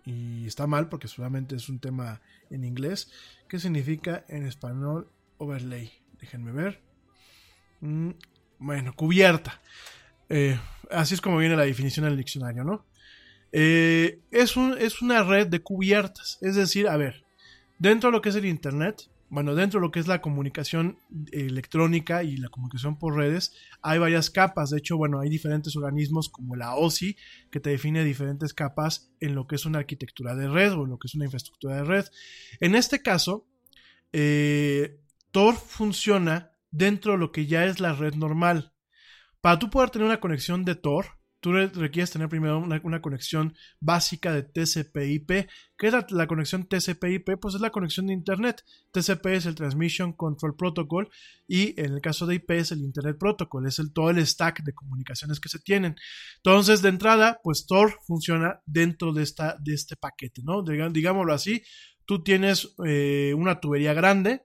Y 0.04 0.46
está 0.46 0.66
mal 0.68 0.88
porque 0.88 1.08
solamente 1.08 1.56
es 1.56 1.68
un 1.68 1.80
tema 1.80 2.20
en 2.50 2.64
inglés. 2.64 3.10
¿Qué 3.48 3.58
significa 3.58 4.24
en 4.28 4.46
español 4.46 5.10
overlay? 5.38 5.90
Déjenme 6.20 6.52
ver. 6.52 6.80
Mm, 7.80 8.10
bueno, 8.58 8.94
cubierta. 8.94 9.60
Eh, 10.28 10.58
así 10.90 11.14
es 11.14 11.20
como 11.20 11.38
viene 11.38 11.56
la 11.56 11.64
definición 11.64 12.06
en 12.06 12.12
el 12.12 12.18
diccionario, 12.18 12.62
¿no? 12.64 12.86
Eh, 13.52 14.20
es, 14.30 14.56
un- 14.56 14.76
es 14.78 15.02
una 15.02 15.24
red 15.24 15.48
de 15.48 15.60
cubiertas. 15.60 16.38
Es 16.40 16.54
decir, 16.54 16.88
a 16.88 16.96
ver, 16.96 17.24
dentro 17.78 18.10
de 18.10 18.12
lo 18.12 18.22
que 18.22 18.30
es 18.30 18.34
el 18.36 18.46
Internet, 18.46 19.10
bueno, 19.28 19.56
dentro 19.56 19.80
de 19.80 19.86
lo 19.86 19.90
que 19.90 19.98
es 19.98 20.06
la 20.06 20.20
comunicación 20.20 20.98
electrónica 21.32 22.22
y 22.22 22.36
la 22.36 22.48
comunicación 22.48 22.96
por 22.96 23.16
redes, 23.16 23.52
hay 23.82 23.98
varias 23.98 24.30
capas. 24.30 24.70
De 24.70 24.78
hecho, 24.78 24.96
bueno, 24.96 25.20
hay 25.20 25.28
diferentes 25.28 25.74
organismos 25.74 26.28
como 26.28 26.54
la 26.54 26.76
OSI 26.76 27.16
que 27.50 27.58
te 27.58 27.70
define 27.70 28.04
diferentes 28.04 28.54
capas 28.54 29.10
en 29.18 29.34
lo 29.34 29.48
que 29.48 29.56
es 29.56 29.66
una 29.66 29.80
arquitectura 29.80 30.36
de 30.36 30.48
red 30.48 30.72
o 30.74 30.84
en 30.84 30.90
lo 30.90 30.98
que 30.98 31.08
es 31.08 31.14
una 31.16 31.24
infraestructura 31.24 31.76
de 31.76 31.84
red. 31.84 32.06
En 32.60 32.76
este 32.76 33.02
caso, 33.02 33.48
eh, 34.12 35.00
Tor 35.32 35.56
funciona 35.56 36.52
dentro 36.70 37.12
de 37.12 37.18
lo 37.18 37.32
que 37.32 37.46
ya 37.46 37.64
es 37.64 37.80
la 37.80 37.94
red 37.94 38.14
normal. 38.14 38.72
Para 39.40 39.58
tú 39.58 39.70
poder 39.70 39.90
tener 39.90 40.06
una 40.06 40.20
conexión 40.20 40.64
de 40.64 40.76
Tor, 40.76 41.15
tú 41.40 41.52
re- 41.52 41.68
requieres 41.68 42.10
tener 42.10 42.28
primero 42.28 42.58
una, 42.58 42.80
una 42.84 43.00
conexión 43.00 43.54
básica 43.80 44.32
de 44.32 44.42
TCP/IP. 44.42 45.48
¿Qué 45.78 45.86
es 45.86 45.92
la, 45.92 46.06
la 46.10 46.26
conexión 46.26 46.66
TCP/IP? 46.66 47.38
Pues 47.40 47.54
es 47.54 47.60
la 47.60 47.70
conexión 47.70 48.06
de 48.06 48.14
Internet. 48.14 48.64
TCP 48.92 49.26
es 49.26 49.46
el 49.46 49.54
Transmission 49.54 50.12
Control 50.12 50.56
Protocol 50.56 51.08
y 51.46 51.78
en 51.80 51.92
el 51.92 52.00
caso 52.00 52.26
de 52.26 52.36
IP 52.36 52.50
es 52.52 52.72
el 52.72 52.80
Internet 52.80 53.16
Protocol, 53.18 53.66
es 53.66 53.78
el, 53.78 53.92
todo 53.92 54.10
el 54.10 54.26
stack 54.26 54.62
de 54.64 54.72
comunicaciones 54.72 55.38
que 55.38 55.48
se 55.48 55.58
tienen. 55.58 55.96
Entonces, 56.36 56.82
de 56.82 56.88
entrada, 56.88 57.40
pues 57.42 57.66
Tor 57.66 57.98
funciona 58.06 58.60
dentro 58.66 59.12
de, 59.12 59.22
esta, 59.22 59.56
de 59.60 59.74
este 59.74 59.96
paquete, 59.96 60.42
¿no? 60.42 60.62
Digámoslo 60.62 61.32
así, 61.32 61.62
tú 62.06 62.22
tienes 62.22 62.74
eh, 62.86 63.34
una 63.36 63.60
tubería 63.60 63.92
grande 63.94 64.44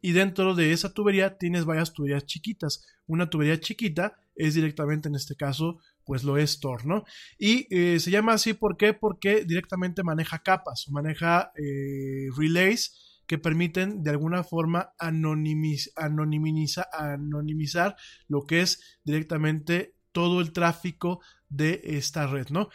y 0.00 0.12
dentro 0.12 0.54
de 0.54 0.72
esa 0.72 0.92
tubería 0.94 1.38
tienes 1.38 1.64
varias 1.64 1.92
tuberías 1.92 2.24
chiquitas. 2.24 2.86
Una 3.06 3.28
tubería 3.28 3.58
chiquita 3.58 4.16
es 4.36 4.54
directamente 4.54 5.08
en 5.08 5.16
este 5.16 5.34
caso 5.34 5.80
pues 6.08 6.24
lo 6.24 6.38
es 6.38 6.58
Tor, 6.58 6.86
¿no? 6.86 7.04
Y 7.38 7.66
eh, 7.68 8.00
se 8.00 8.10
llama 8.10 8.32
así 8.32 8.54
porque 8.54 9.44
directamente 9.44 10.02
maneja 10.02 10.38
capas 10.38 10.86
maneja 10.88 11.52
eh, 11.54 12.28
relays 12.34 13.20
que 13.26 13.36
permiten 13.36 14.02
de 14.02 14.08
alguna 14.08 14.42
forma 14.42 14.94
anonimiz- 14.98 15.92
anonimiza- 15.96 16.88
anonimizar 16.92 17.94
lo 18.26 18.46
que 18.46 18.62
es 18.62 18.98
directamente 19.04 19.96
todo 20.12 20.40
el 20.40 20.52
tráfico 20.52 21.20
de 21.50 21.82
esta 21.84 22.26
red, 22.26 22.48
¿no? 22.48 22.70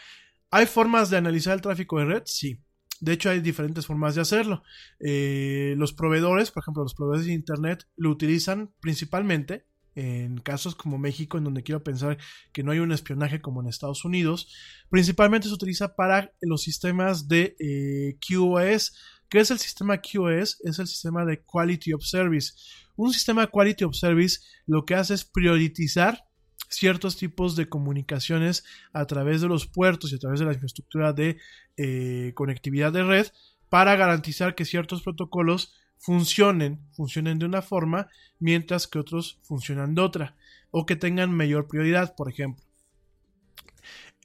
¿Hay 0.52 0.68
formas 0.68 1.10
de 1.10 1.18
analizar 1.18 1.56
el 1.56 1.62
tráfico 1.62 1.98
de 1.98 2.06
red? 2.06 2.22
Sí. 2.26 2.60
De 3.00 3.14
hecho, 3.14 3.32
hay 3.32 3.40
diferentes 3.42 3.88
formas 3.88 4.14
de 4.14 4.22
hacerlo. 4.22 4.62
Eh, 5.00 5.74
los 5.76 5.92
proveedores, 5.92 6.52
por 6.52 6.62
ejemplo, 6.62 6.84
los 6.84 6.94
proveedores 6.94 7.26
de 7.26 7.34
Internet, 7.34 7.88
lo 7.98 8.12
utilizan 8.12 8.72
principalmente 8.80 9.66
en 9.96 10.38
casos 10.38 10.76
como 10.76 10.98
México, 10.98 11.38
en 11.38 11.44
donde 11.44 11.64
quiero 11.64 11.84
pensar 11.84 12.18
que 12.52 12.64
no 12.64 12.72
hay 12.72 12.80
un 12.80 12.92
espionaje 12.92 13.42
como 13.42 13.62
en 13.62 13.68
Estados 13.68 14.06
Unidos. 14.06 14.48
Principalmente 14.90 15.48
se 15.48 15.54
utiliza 15.54 15.96
para 15.96 16.32
los 16.42 16.64
sistemas 16.64 17.28
de 17.28 17.56
eh, 17.60 18.18
QoS. 18.20 18.94
¿Qué 19.30 19.40
es 19.40 19.52
el 19.52 19.60
sistema 19.60 20.00
QoS? 20.02 20.60
Es 20.64 20.80
el 20.80 20.88
sistema 20.88 21.26
de 21.26 21.42
Quality 21.42 21.94
of 21.94 22.04
Service. 22.04 22.54
Un 22.96 23.14
sistema 23.14 23.48
Quality 23.48 23.84
of 23.86 23.96
Service 23.96 24.40
lo 24.66 24.86
que 24.86 24.96
hace 24.96 25.16
es 25.16 25.26
priorizar 25.26 26.24
ciertos 26.70 27.18
tipos 27.18 27.56
de 27.56 27.70
comunicaciones 27.70 28.64
a 28.94 29.06
través 29.06 29.42
de 29.42 29.48
los 29.48 29.68
puertos 29.68 30.12
y 30.12 30.16
a 30.16 30.20
través 30.20 30.40
de 30.40 30.46
la 30.46 30.54
infraestructura 30.54 31.14
de 31.14 31.38
eh, 31.78 32.32
conectividad 32.36 32.92
de 32.92 33.04
red 33.04 33.28
para 33.70 33.96
garantizar 33.96 34.56
que 34.56 34.66
ciertos 34.66 35.02
protocolos 35.02 35.74
funcionen, 36.04 36.82
funcionen 36.92 37.40
de 37.40 37.46
una 37.46 37.62
forma, 37.62 38.10
mientras 38.38 38.88
que 38.88 39.00
otros 39.00 39.40
funcionan 39.42 39.96
de 39.96 40.02
otra, 40.02 40.36
o 40.70 40.86
que 40.86 40.98
tengan 40.98 41.34
mayor 41.34 41.70
prioridad, 41.70 42.14
por 42.16 42.30
ejemplo. 42.30 42.62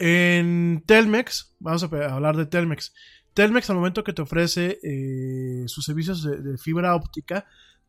En 0.00 0.82
Telmex, 0.86 1.55
vamos 1.60 1.84
a 1.84 1.86
hablar 2.12 2.36
de 2.36 2.46
Telmex. 2.46 2.92
Telmex 3.32 3.70
al 3.70 3.76
momento 3.76 4.02
que 4.02 4.12
te 4.12 4.22
ofrece 4.22 4.80
eh, 4.82 5.68
sus 5.68 5.84
servicios 5.84 6.24
de, 6.24 6.42
de 6.42 6.59
fibra 6.59 6.96
óptica, 6.96 7.46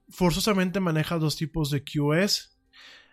forzosamente 0.07 0.79
maneja 0.79 1.17
dos 1.17 1.35
tipos 1.35 1.71
de 1.71 1.83
QoS. 1.83 2.55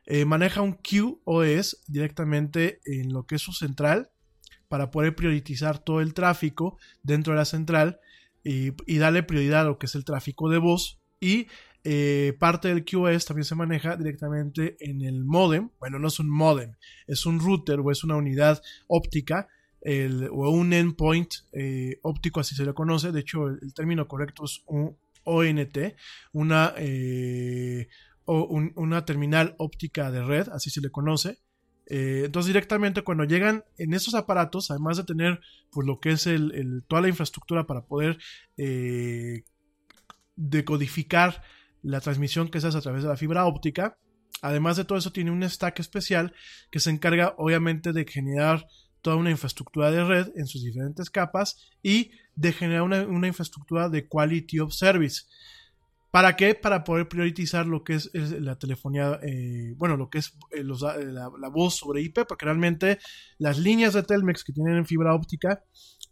Eh, 0.05 0.27
maneja 0.27 0.61
un 0.61 0.75
QoS 0.75 1.85
directamente 1.87 2.81
en 2.85 3.15
lo 3.15 3.25
que 3.25 3.37
es 3.37 3.43
su 3.43 3.53
central 3.53 4.11
para 4.69 4.91
poder 4.91 5.17
priorizar 5.17 5.79
todo 5.79 6.03
el 6.03 6.13
tráfico 6.13 6.79
dentro 7.03 7.33
de 7.33 7.39
la 7.39 7.45
central 7.47 7.99
y, 8.47 8.73
y 8.87 8.99
darle 8.99 9.23
prioridad 9.25 9.63
a 9.63 9.65
lo 9.65 9.79
que 9.79 9.87
es 9.87 9.95
el 9.95 10.05
tráfico 10.05 10.49
de 10.49 10.59
voz 10.59 11.01
y 11.21 11.49
eh, 11.83 12.35
parte 12.39 12.69
del 12.69 12.85
QoS 12.85 13.25
también 13.27 13.45
se 13.45 13.55
maneja 13.55 13.97
directamente 13.97 14.77
en 14.81 15.03
el 15.03 15.25
modem. 15.25 15.71
Bueno, 15.79 15.99
no 15.99 16.09
es 16.09 16.19
un 16.19 16.29
modem, 16.29 16.75
es 17.07 17.27
un 17.27 17.39
router 17.41 17.81
o 17.81 17.91
es 17.91 18.03
una 18.05 18.17
unidad 18.17 18.61
óptica 18.89 19.49
el- 19.81 20.29
o 20.33 20.51
un 20.51 20.73
endpoint 20.73 21.33
eh, 21.53 21.99
óptico, 22.03 22.41
así 22.41 22.55
se 22.55 22.65
le 22.65 22.75
conoce. 22.75 23.13
De 23.13 23.21
hecho, 23.21 23.47
el, 23.47 23.73
término 23.75 24.09
correcto 24.09 24.45
es 24.45 24.63
un 24.67 24.97
ONT, 25.25 25.95
una, 26.33 26.75
eh, 26.77 27.89
o 28.25 28.45
un- 28.47 28.73
una 28.77 29.05
terminal 29.05 29.55
óptica 29.59 30.11
de 30.11 30.25
red, 30.25 30.49
así 30.49 30.71
se 30.71 30.81
le 30.81 30.91
conoce. 30.91 31.39
Eh, 31.89 32.23
entonces 32.25 32.49
directamente 32.49 33.03
cuando 33.03 33.25
llegan 33.25 33.65
en 33.79 33.95
esos 33.95 34.15
aparatos, 34.15 34.71
además 34.71 34.97
de 34.97 35.05
tener 35.05 35.41
pues 35.71 35.87
lo 35.87 36.01
que 36.01 36.11
es 36.11 36.27
el, 36.27 36.85
toda 36.89 37.03
la 37.03 37.09
infraestructura 37.09 37.67
para 37.67 37.87
poder 37.87 38.19
eh, 38.57 39.45
decodificar 40.35 41.43
la 41.83 42.01
transmisión 42.01 42.49
que 42.49 42.61
se 42.61 42.67
hace 42.67 42.79
a 42.79 42.83
través 42.83 43.05
de 43.05 43.09
la 43.09 43.17
fibra 43.17 43.47
óptica, 43.47 43.99
además 44.43 44.77
de 44.77 44.85
todo 44.85 44.99
eso 44.99 45.13
tiene 45.13 45.31
un 45.31 45.49
stack 45.49 45.79
especial 45.79 46.35
que 46.71 46.81
se 46.81 46.91
encarga 46.91 47.35
obviamente 47.39 47.93
de 47.93 48.05
generar 48.05 48.67
toda 49.01 49.17
una 49.17 49.31
infraestructura 49.31 49.93
de 49.93 50.05
red 50.05 50.33
en 50.35 50.47
sus 50.49 50.65
diferentes 50.65 51.11
capas 51.11 51.71
y 51.81 52.11
de 52.35 52.53
generar 52.53 52.83
una 52.83 53.29
infraestructura 53.29 53.89
de 53.89 54.09
quality 54.09 54.59
of 54.59 54.73
service. 54.73 55.23
¿Para 56.17 56.35
qué? 56.35 56.55
Para 56.55 56.83
poder 56.83 57.09
priorizar 57.09 57.67
lo 57.67 57.85
que 57.85 57.93
es, 57.93 58.11
la 58.15 58.59
telefonía, 58.59 59.21
eh, 59.23 59.75
bueno, 59.77 59.99
lo 59.99 60.09
que 60.09 60.17
es 60.17 60.29
eh, 60.51 60.63
eh, 60.63 61.13
la, 61.13 61.49
voz 61.51 61.77
sobre 61.77 62.01
IP, 62.01 62.21
porque 62.27 62.47
realmente 62.47 62.99
las 63.37 63.59
líneas 63.59 63.93
de 63.93 64.03
Telmex 64.03 64.43
que 64.43 64.55
tienen 64.55 64.77
en 64.77 64.87
fibra 64.87 65.15
óptica 65.15 65.63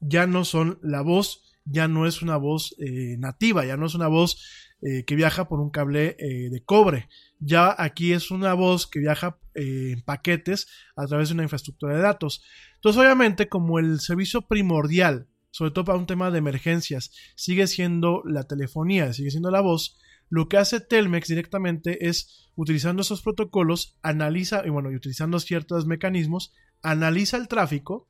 ya 0.00 0.26
no 0.26 0.44
son 0.44 0.78
la 0.82 1.00
voz, 1.00 1.56
ya 1.64 1.88
no 1.88 2.06
es 2.06 2.20
una 2.20 2.36
voz 2.36 2.76
nativa, 3.16 3.64
ya 3.64 3.78
no 3.78 3.86
es 3.86 3.94
una 3.94 4.08
voz 4.08 4.76
que 4.82 5.14
viaja 5.14 5.48
por 5.48 5.60
un 5.60 5.70
cable 5.70 6.18
de 6.18 6.62
cobre. 6.66 7.08
Ya 7.38 7.74
aquí 7.78 8.12
es 8.12 8.30
una 8.30 8.52
voz 8.52 8.86
que 8.86 9.00
viaja 9.00 9.38
en 9.54 10.02
paquetes 10.02 10.68
a 10.96 11.06
través 11.06 11.30
de 11.30 11.34
una 11.34 11.44
infraestructura 11.44 11.96
de 11.96 12.02
datos. 12.02 12.44
Entonces, 12.74 13.00
obviamente, 13.00 13.48
como 13.48 13.78
el 13.78 14.00
servicio 14.00 14.42
primordial 14.42 15.28
sobre 15.54 15.70
todo 15.70 15.84
para 15.84 15.98
un 15.98 16.06
tema 16.06 16.32
de 16.32 16.38
emergencias, 16.38 17.12
sigue 17.36 17.68
siendo 17.68 18.22
la 18.24 18.42
telefonía, 18.42 19.12
sigue 19.12 19.30
siendo 19.30 19.52
la 19.52 19.60
voz, 19.60 20.00
lo 20.28 20.48
que 20.48 20.56
hace 20.56 20.80
Telmex 20.80 21.28
directamente 21.28 22.08
es, 22.08 22.50
utilizando 22.56 23.02
esos 23.02 23.22
protocolos, 23.22 23.98
analiza, 24.02 24.66
y 24.66 24.70
bueno, 24.70 24.90
y 24.90 24.96
utilizando 24.96 25.38
ciertos 25.38 25.86
mecanismos, 25.86 26.52
analiza 26.82 27.36
el 27.36 27.46
tráfico 27.46 28.08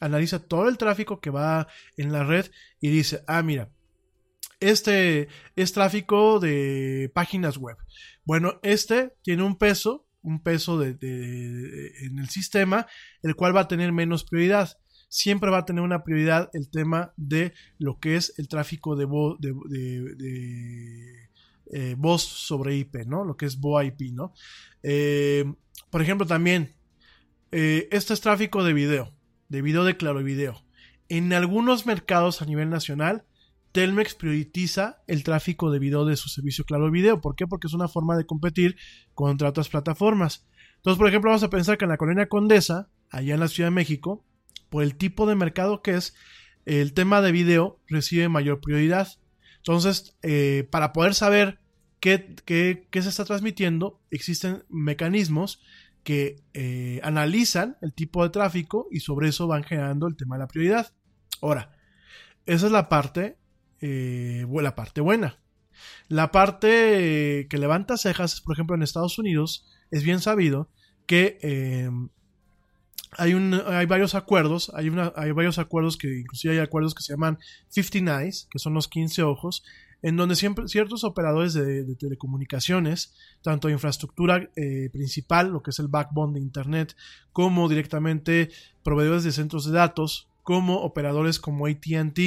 analiza 0.00 0.40
todo 0.40 0.68
el 0.68 0.76
tráfico 0.76 1.20
que 1.20 1.30
va 1.30 1.68
en 1.96 2.12
la 2.12 2.22
red 2.22 2.46
y 2.80 2.88
dice, 2.90 3.22
ah, 3.26 3.42
mira, 3.42 3.70
este 4.60 5.28
es 5.54 5.72
tráfico 5.72 6.40
de 6.40 7.10
páginas 7.14 7.56
web. 7.56 7.76
Bueno, 8.24 8.58
este 8.62 9.12
tiene 9.22 9.42
un 9.42 9.56
peso, 9.56 10.06
un 10.22 10.42
peso 10.42 10.78
de, 10.78 10.94
de- 10.94 12.06
en 12.06 12.18
el 12.18 12.28
sistema, 12.28 12.86
el 13.22 13.34
cual 13.36 13.54
va 13.56 13.60
a 13.62 13.68
tener 13.68 13.92
menos 13.92 14.24
prioridad. 14.24 14.76
Siempre 15.08 15.50
va 15.50 15.58
a 15.58 15.64
tener 15.64 15.82
una 15.82 16.02
prioridad 16.02 16.50
el 16.52 16.68
tema 16.68 17.12
de 17.16 17.52
lo 17.78 17.98
que 17.98 18.16
es 18.16 18.34
el 18.38 18.48
tráfico 18.48 18.96
de, 18.96 19.06
eh, 21.72 21.94
voz 21.96 22.22
sobre 22.22 22.76
IP, 22.76 23.06
¿no? 23.06 23.24
Lo 23.24 23.36
que 23.36 23.46
es 23.46 23.60
VoIP, 23.60 24.12
¿no? 24.12 24.32
Eh, 24.82 25.44
por 25.90 26.02
ejemplo, 26.02 26.26
también, 26.26 26.74
eh, 27.52 27.88
este 27.90 28.14
es 28.14 28.20
tráfico 28.20 28.64
de 28.64 28.72
video, 28.72 29.12
de 29.48 29.62
video 29.62 29.84
de 29.84 29.96
claro 29.96 30.22
video. 30.22 30.62
En 31.08 31.32
algunos 31.32 31.86
mercados 31.86 32.42
a 32.42 32.46
nivel 32.46 32.68
nacional, 32.68 33.24
Telmex 33.76 34.14
prioriza 34.14 35.02
el 35.06 35.22
tráfico 35.22 35.70
de 35.70 35.78
video 35.78 36.04
de 36.04 36.16
su 36.16 36.30
servicio 36.30 36.64
Claro 36.64 36.90
Video. 36.90 37.20
¿Por 37.20 37.36
qué? 37.36 37.46
Porque 37.46 37.66
es 37.66 37.74
una 37.74 37.88
forma 37.88 38.16
de 38.16 38.24
competir 38.24 38.76
contra 39.12 39.50
otras 39.50 39.68
plataformas. 39.68 40.46
Entonces, 40.76 40.98
por 40.98 41.08
ejemplo, 41.08 41.30
vamos 41.30 41.42
a 41.42 41.50
pensar 41.50 41.76
que 41.76 41.84
en 41.84 41.90
la 41.90 41.98
colonia 41.98 42.26
Condesa, 42.26 42.88
allá 43.10 43.34
en 43.34 43.40
la 43.40 43.48
Ciudad 43.48 43.68
de 43.68 43.74
México, 43.74 44.24
por 44.68 44.82
el 44.82 44.96
tipo 44.96 45.26
de 45.26 45.34
mercado 45.34 45.82
que 45.82 45.94
es, 45.94 46.14
el 46.64 46.92
tema 46.92 47.20
de 47.22 47.32
video 47.32 47.80
recibe 47.88 48.28
mayor 48.28 48.60
prioridad. 48.60 49.08
Entonces, 49.58 50.16
eh, 50.22 50.66
para 50.70 50.92
poder 50.92 51.14
saber 51.14 51.58
qué, 52.00 52.34
qué- 52.44 52.88
qué 52.90 53.02
se 53.02 53.08
está 53.08 53.24
transmitiendo, 53.24 54.00
existen 54.10 54.64
mecanismos 54.68 55.60
que 56.02 56.36
eh, 56.54 57.00
analizan 57.02 57.76
el 57.82 57.92
tipo 57.92 58.22
de 58.22 58.30
tráfico 58.30 58.86
y 58.92 59.00
sobre 59.00 59.28
eso 59.28 59.46
van 59.48 59.64
generando 59.64 60.06
el 60.06 60.16
tema 60.16 60.36
de 60.36 60.40
la 60.40 60.48
prioridad. 60.48 60.92
Ahora, 61.42 61.72
esa 62.46 62.66
es 62.66 62.72
la 62.72 62.88
parte, 62.88 63.38
eh, 63.80 64.46
la 64.62 64.74
parte 64.76 65.00
buena. 65.00 65.40
La 66.08 66.30
parte 66.30 67.46
que 67.50 67.58
levanta 67.58 67.96
cejas 67.96 68.40
por 68.40 68.54
ejemplo, 68.54 68.76
en 68.76 68.82
Estados 68.82 69.18
Unidos, 69.18 69.66
es 69.90 70.02
bien 70.04 70.20
sabido 70.20 70.70
que 71.06 71.38
hay, 73.18 73.86
varios 73.86 74.14
acuerdos, 74.14 74.70
hay, 74.74 74.88
una, 74.88 75.12
hay 75.16 75.32
varios 75.32 75.58
acuerdos 75.58 75.96
que 75.96 76.18
inclusive 76.18 76.54
hay 76.54 76.60
acuerdos 76.60 76.94
que 76.94 77.02
se 77.02 77.12
llaman 77.12 77.38
50 77.68 78.22
Eyes, 78.22 78.48
que 78.50 78.58
son 78.58 78.74
los 78.74 78.88
15 78.88 79.22
ojos, 79.22 79.62
en 80.02 80.16
donde 80.16 80.36
siempre 80.36 80.68
ciertos 80.68 81.04
operadores 81.04 81.54
de, 81.54 81.84
de 81.84 81.94
telecomunicaciones, 81.96 83.14
tanto 83.42 83.68
de 83.68 83.74
infraestructura 83.74 84.50
eh, 84.56 84.90
principal, 84.92 85.50
lo 85.50 85.62
que 85.62 85.70
es 85.70 85.78
el 85.78 85.88
backbone 85.88 86.34
de 86.34 86.40
Internet, 86.40 86.96
como 87.32 87.68
directamente 87.68 88.50
proveedores 88.82 89.24
de 89.24 89.32
centros 89.32 89.64
de 89.64 89.72
datos, 89.72 90.28
como 90.42 90.76
operadores 90.82 91.40
como 91.40 91.66
ATT, 91.66 92.18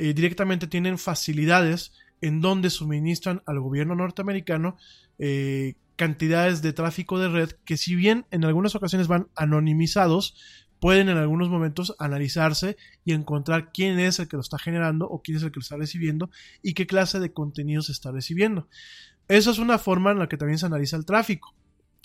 eh, 0.00 0.14
directamente 0.14 0.68
tienen 0.68 0.98
facilidades 0.98 1.92
en 2.20 2.40
donde 2.40 2.70
suministran 2.70 3.42
al 3.46 3.60
gobierno 3.60 3.96
norteamericano 3.96 4.76
eh, 5.18 5.74
cantidades 5.98 6.62
de 6.62 6.72
tráfico 6.72 7.18
de 7.18 7.28
red 7.28 7.50
que 7.64 7.76
si 7.76 7.96
bien 7.96 8.24
en 8.30 8.44
algunas 8.44 8.76
ocasiones 8.76 9.08
van 9.08 9.28
anonimizados, 9.34 10.36
pueden 10.80 11.08
en 11.08 11.18
algunos 11.18 11.48
momentos 11.48 11.96
analizarse 11.98 12.76
y 13.04 13.12
encontrar 13.12 13.72
quién 13.72 13.98
es 13.98 14.20
el 14.20 14.28
que 14.28 14.36
lo 14.36 14.42
está 14.42 14.58
generando 14.58 15.08
o 15.08 15.20
quién 15.20 15.36
es 15.36 15.42
el 15.42 15.50
que 15.50 15.58
lo 15.58 15.62
está 15.62 15.76
recibiendo 15.76 16.30
y 16.62 16.74
qué 16.74 16.86
clase 16.86 17.18
de 17.18 17.32
contenido 17.32 17.82
se 17.82 17.90
está 17.92 18.12
recibiendo. 18.12 18.68
Eso 19.26 19.50
es 19.50 19.58
una 19.58 19.76
forma 19.76 20.12
en 20.12 20.20
la 20.20 20.28
que 20.28 20.36
también 20.36 20.58
se 20.58 20.66
analiza 20.66 20.96
el 20.96 21.04
tráfico. 21.04 21.52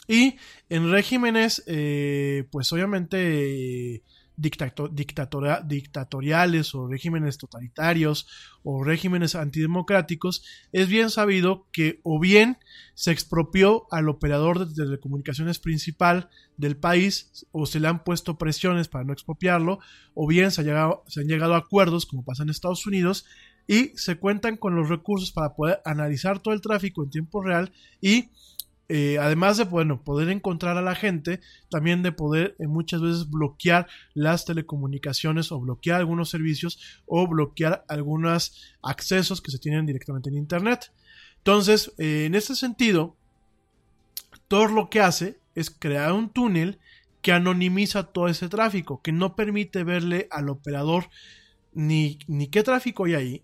Y 0.07 0.37
en 0.69 0.91
regímenes, 0.91 1.63
eh, 1.67 2.47
pues 2.51 2.73
obviamente 2.73 4.01
dictatoriales 4.35 6.75
o 6.75 6.87
regímenes 6.87 7.37
totalitarios 7.37 8.27
o 8.63 8.83
regímenes 8.83 9.35
antidemocráticos, 9.35 10.43
es 10.71 10.87
bien 10.87 11.09
sabido 11.09 11.67
que 11.71 11.99
o 12.03 12.19
bien 12.19 12.57
se 12.93 13.11
expropió 13.11 13.87
al 13.91 14.09
operador 14.09 14.67
de 14.67 14.73
telecomunicaciones 14.73 15.59
principal 15.59 16.29
del 16.57 16.77
país 16.77 17.45
o 17.51 17.65
se 17.65 17.79
le 17.79 17.87
han 17.87 18.03
puesto 18.03 18.37
presiones 18.37 18.87
para 18.87 19.03
no 19.03 19.13
expropiarlo, 19.13 19.79
o 20.13 20.27
bien 20.27 20.51
se, 20.51 20.61
ha 20.61 20.63
llegado- 20.63 21.03
se 21.07 21.21
han 21.21 21.27
llegado 21.27 21.55
a 21.55 21.59
acuerdos, 21.59 22.05
como 22.05 22.23
pasa 22.23 22.43
en 22.43 22.49
Estados 22.49 22.85
Unidos, 22.85 23.25
y 23.67 23.91
se 23.95 24.17
cuentan 24.17 24.57
con 24.57 24.75
los 24.75 24.89
recursos 24.89 25.31
para 25.31 25.55
poder 25.55 25.81
analizar 25.85 26.39
todo 26.39 26.53
el 26.53 26.61
tráfico 26.61 27.03
en 27.03 27.09
tiempo 27.09 27.41
real 27.41 27.71
y 28.01 28.29
eh, 28.95 29.17
además 29.17 29.57
de 29.57 29.65
poder 29.65 30.29
encontrar 30.29 30.77
a 30.77 30.83
la 30.83 30.93
gente, 30.93 31.39
también 31.71 32.03
de 32.03 32.11
poder 32.11 32.55
eh, 32.59 32.67
muchas 32.67 33.01
veces 33.01 33.27
bloquear 33.27 33.87
las 34.13 34.45
telecomunicaciones 34.45 35.51
o 35.51 35.59
bloquear 35.59 35.99
algunos 35.99 36.29
servicios 36.29 37.01
o 37.07 37.27
bloquear 37.27 37.83
algunos 37.87 38.75
accesos 38.83 39.41
que 39.41 39.49
se 39.49 39.57
tienen 39.57 39.87
directamente 39.87 40.29
en 40.29 40.37
Internet. 40.37 40.93
Entonces, 41.37 41.91
eh, 41.97 42.25
en 42.25 42.35
este 42.35 42.53
sentido, 42.53 43.17
Tor 44.47 44.71
lo 44.71 44.91
que 44.91 44.99
hace 45.01 45.39
es 45.55 45.71
crear 45.71 46.13
un 46.13 46.29
túnel 46.29 46.77
que 47.23 47.31
anonimiza 47.31 48.03
todo 48.03 48.27
ese 48.27 48.47
tráfico, 48.47 49.01
que 49.01 49.11
no 49.11 49.35
permite 49.35 49.83
verle 49.83 50.27
al 50.29 50.49
operador 50.49 51.09
ni 51.73 52.19
qué 52.51 52.61
tráfico 52.61 53.05
hay 53.05 53.15
ahí, 53.15 53.43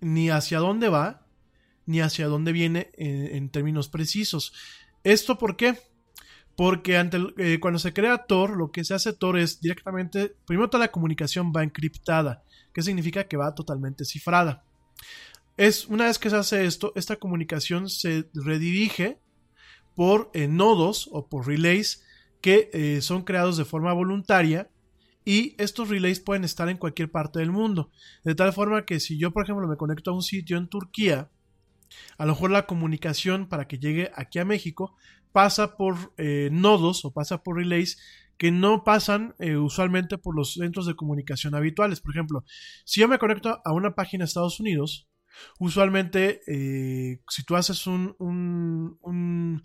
ni 0.00 0.30
hacia 0.30 0.60
dónde 0.60 0.88
va, 0.88 1.21
ni 1.86 2.00
hacia 2.00 2.28
dónde 2.28 2.52
viene 2.52 2.90
en, 2.96 3.48
términos 3.50 3.88
precisos. 3.88 4.52
¿Esto 5.04 5.38
por 5.38 5.56
qué? 5.56 5.78
Porque 6.56 6.98
eh, 7.38 7.58
cuando 7.60 7.78
se 7.78 7.92
crea 7.92 8.26
Tor, 8.26 8.56
lo 8.56 8.70
que 8.70 8.84
se 8.84 8.94
hace 8.94 9.12
Tor 9.12 9.38
es 9.38 9.60
directamente, 9.60 10.36
primero 10.46 10.70
toda 10.70 10.84
la 10.84 10.92
comunicación 10.92 11.52
va 11.54 11.64
encriptada, 11.64 12.44
que 12.72 12.82
significa 12.82 13.24
que 13.24 13.36
va 13.36 13.54
totalmente 13.54 14.04
cifrada. 14.04 14.64
Es 15.56 15.86
una 15.86 16.06
vez 16.06 16.18
que 16.18 16.30
se 16.30 16.36
hace 16.36 16.64
esto, 16.64 16.92
esta 16.94 17.16
comunicación 17.16 17.88
se 17.88 18.28
redirige 18.34 19.20
por 19.94 20.30
eh, 20.34 20.48
nodos 20.48 21.08
o 21.12 21.28
por 21.28 21.46
relays 21.46 22.04
que 22.40 22.70
eh, 22.72 23.00
son 23.02 23.22
creados 23.22 23.56
de 23.56 23.64
forma 23.64 23.92
voluntaria 23.92 24.70
y 25.24 25.54
estos 25.58 25.88
relays 25.88 26.20
pueden 26.20 26.44
estar 26.44 26.68
en 26.68 26.76
cualquier 26.76 27.10
parte 27.10 27.38
del 27.38 27.52
mundo. 27.52 27.90
De 28.24 28.34
tal 28.34 28.52
forma 28.52 28.84
que 28.84 28.98
si 29.00 29.18
yo, 29.18 29.30
por 29.30 29.44
ejemplo, 29.44 29.68
me 29.68 29.76
conecto 29.76 30.10
a 30.10 30.14
un 30.14 30.22
sitio 30.22 30.56
en 30.56 30.68
Turquía, 30.68 31.30
a 32.18 32.26
lo 32.26 32.32
mejor 32.32 32.50
la 32.50 32.66
comunicación 32.66 33.48
para 33.48 33.66
que 33.66 33.78
llegue 33.78 34.10
aquí 34.14 34.38
a 34.38 34.44
México 34.44 34.94
pasa 35.32 35.76
por 35.76 36.12
eh, 36.18 36.50
nodos 36.52 37.04
o 37.04 37.12
pasa 37.12 37.42
por 37.42 37.56
relays 37.56 37.98
que 38.36 38.50
no 38.50 38.82
pasan 38.82 39.34
eh, 39.38 39.56
usualmente 39.56 40.18
por 40.18 40.34
los 40.34 40.54
centros 40.54 40.86
de 40.86 40.96
comunicación 40.96 41.54
habituales. 41.54 42.00
Por 42.00 42.12
ejemplo, 42.12 42.44
si 42.84 43.00
yo 43.00 43.08
me 43.08 43.18
conecto 43.18 43.60
a 43.64 43.72
una 43.72 43.94
página 43.94 44.24
de 44.24 44.28
Estados 44.28 44.58
Unidos, 44.58 45.08
usualmente 45.58 46.40
eh, 46.46 47.20
si 47.28 47.44
tú 47.44 47.56
haces 47.56 47.86
un, 47.86 48.16
un, 48.18 49.62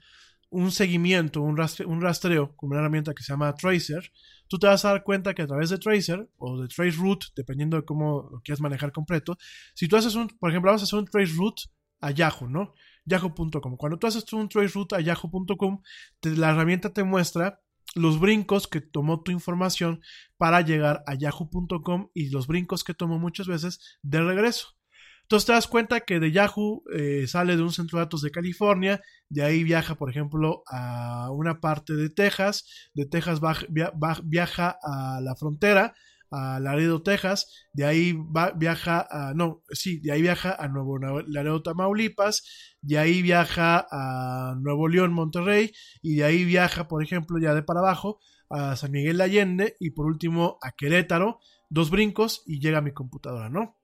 un, 0.50 0.72
seguimiento, 0.72 1.42
un, 1.42 1.58
rastre- 1.58 1.86
un 1.86 2.02
rastreo 2.02 2.56
con 2.56 2.70
una 2.70 2.80
herramienta 2.80 3.14
que 3.14 3.24
se 3.24 3.34
llama 3.34 3.54
Tracer, 3.56 4.12
tú 4.48 4.60
te 4.60 4.68
vas 4.68 4.86
a 4.86 4.90
dar 4.90 5.04
cuenta 5.04 5.34
que 5.34 5.42
a 5.42 5.48
través 5.48 5.70
de 5.70 5.78
Tracer 5.78 6.30
o 6.38 6.62
de 6.62 6.68
Traceroute, 6.68 7.28
dependiendo 7.36 7.78
de 7.78 7.84
cómo 7.84 8.30
lo 8.32 8.42
quieras 8.42 8.62
manejar 8.62 8.92
completo, 8.92 9.38
si 9.74 9.88
tú 9.88 9.98
haces 9.98 10.16
un, 10.16 10.28
por 10.28 10.52
ejemplo, 10.52 10.70
vamos 10.70 10.84
a 10.84 10.86
hacer 10.86 11.00
un 11.00 11.06
Traceroute 11.06 11.64
a 12.02 12.12
Yahoo, 12.12 12.48
¿no? 12.50 12.74
Yahoo.com. 13.06 13.78
Cuando 13.78 13.98
tú 13.98 14.08
haces 14.08 14.32
un 14.34 14.50
traceroute 14.50 14.96
a 14.96 15.00
Yahoo.com, 15.02 15.82
la 16.24 16.50
herramienta 16.52 16.94
te 16.94 17.04
muestra 17.04 17.62
los 17.96 18.20
brincos 18.20 18.68
que 18.68 18.82
tomó 18.82 19.22
tu 19.24 19.32
información 19.32 20.02
para 20.38 20.62
llegar 20.62 21.04
a 21.08 21.16
Yahoo.com 21.16 22.10
y 22.14 22.30
los 22.30 22.48
brincos 22.48 22.84
que 22.84 22.94
tomó 22.94 23.18
muchas 23.18 23.48
veces 23.48 23.98
de 24.02 24.22
regreso. 24.22 24.76
Entonces 25.24 25.48
te 25.48 25.54
das 25.54 25.68
cuenta 25.68 26.02
que 26.02 26.20
de 26.22 26.32
Yahoo 26.32 26.84
eh, 26.94 27.26
sale 27.28 27.58
de 27.58 27.62
un 27.64 27.72
centro 27.74 27.98
de 27.98 28.06
datos 28.06 28.22
de 28.22 28.32
California, 28.32 29.02
de 29.30 29.44
ahí 29.44 29.64
viaja, 29.64 29.96
por 29.96 30.10
ejemplo, 30.10 30.64
a 30.72 31.30
una 31.32 31.60
parte 31.60 31.94
de 31.96 32.10
Texas, 32.10 32.90
de 32.94 33.06
Texas 33.06 33.42
baj- 33.42 33.66
via- 33.70 33.92
baj- 33.94 34.22
viaja 34.24 34.78
a 34.82 35.20
la 35.22 35.36
frontera, 35.36 35.94
a 36.32 36.60
Laredo, 36.60 37.02
Texas, 37.02 37.68
de 37.74 37.86
ahí 37.86 38.18
viaja 38.56 39.08
a, 39.10 39.34
no, 39.34 39.64
sí, 39.70 40.00
de 40.00 40.12
ahí 40.12 40.22
viaja 40.22 40.56
a 40.58 40.68
Nuevo 40.68 41.00
Laredo, 41.00 41.62
Tamaulipas, 41.64 42.44
de 42.82 42.98
ahí 42.98 43.22
viaja 43.22 43.88
a 43.92 44.56
Nuevo 44.60 44.88
León, 44.88 45.14
Monterrey, 45.14 45.72
y 46.02 46.16
de 46.16 46.24
ahí 46.24 46.46
viaja, 46.46 46.88
por 46.88 47.04
ejemplo, 47.04 47.40
ya 47.40 47.54
de 47.54 47.64
para 47.64 47.80
abajo, 47.80 48.20
a 48.50 48.76
San 48.76 48.92
Miguel 48.92 49.18
de 49.18 49.24
Allende, 49.24 49.76
y 49.80 49.92
por 49.92 50.06
último 50.06 50.58
a 50.62 50.72
Querétaro, 50.72 51.40
dos 51.70 51.90
brincos, 51.90 52.44
y 52.46 52.60
llega 52.60 52.80
a 52.80 52.82
mi 52.82 52.92
computadora, 52.92 53.50
¿no? 53.50 53.78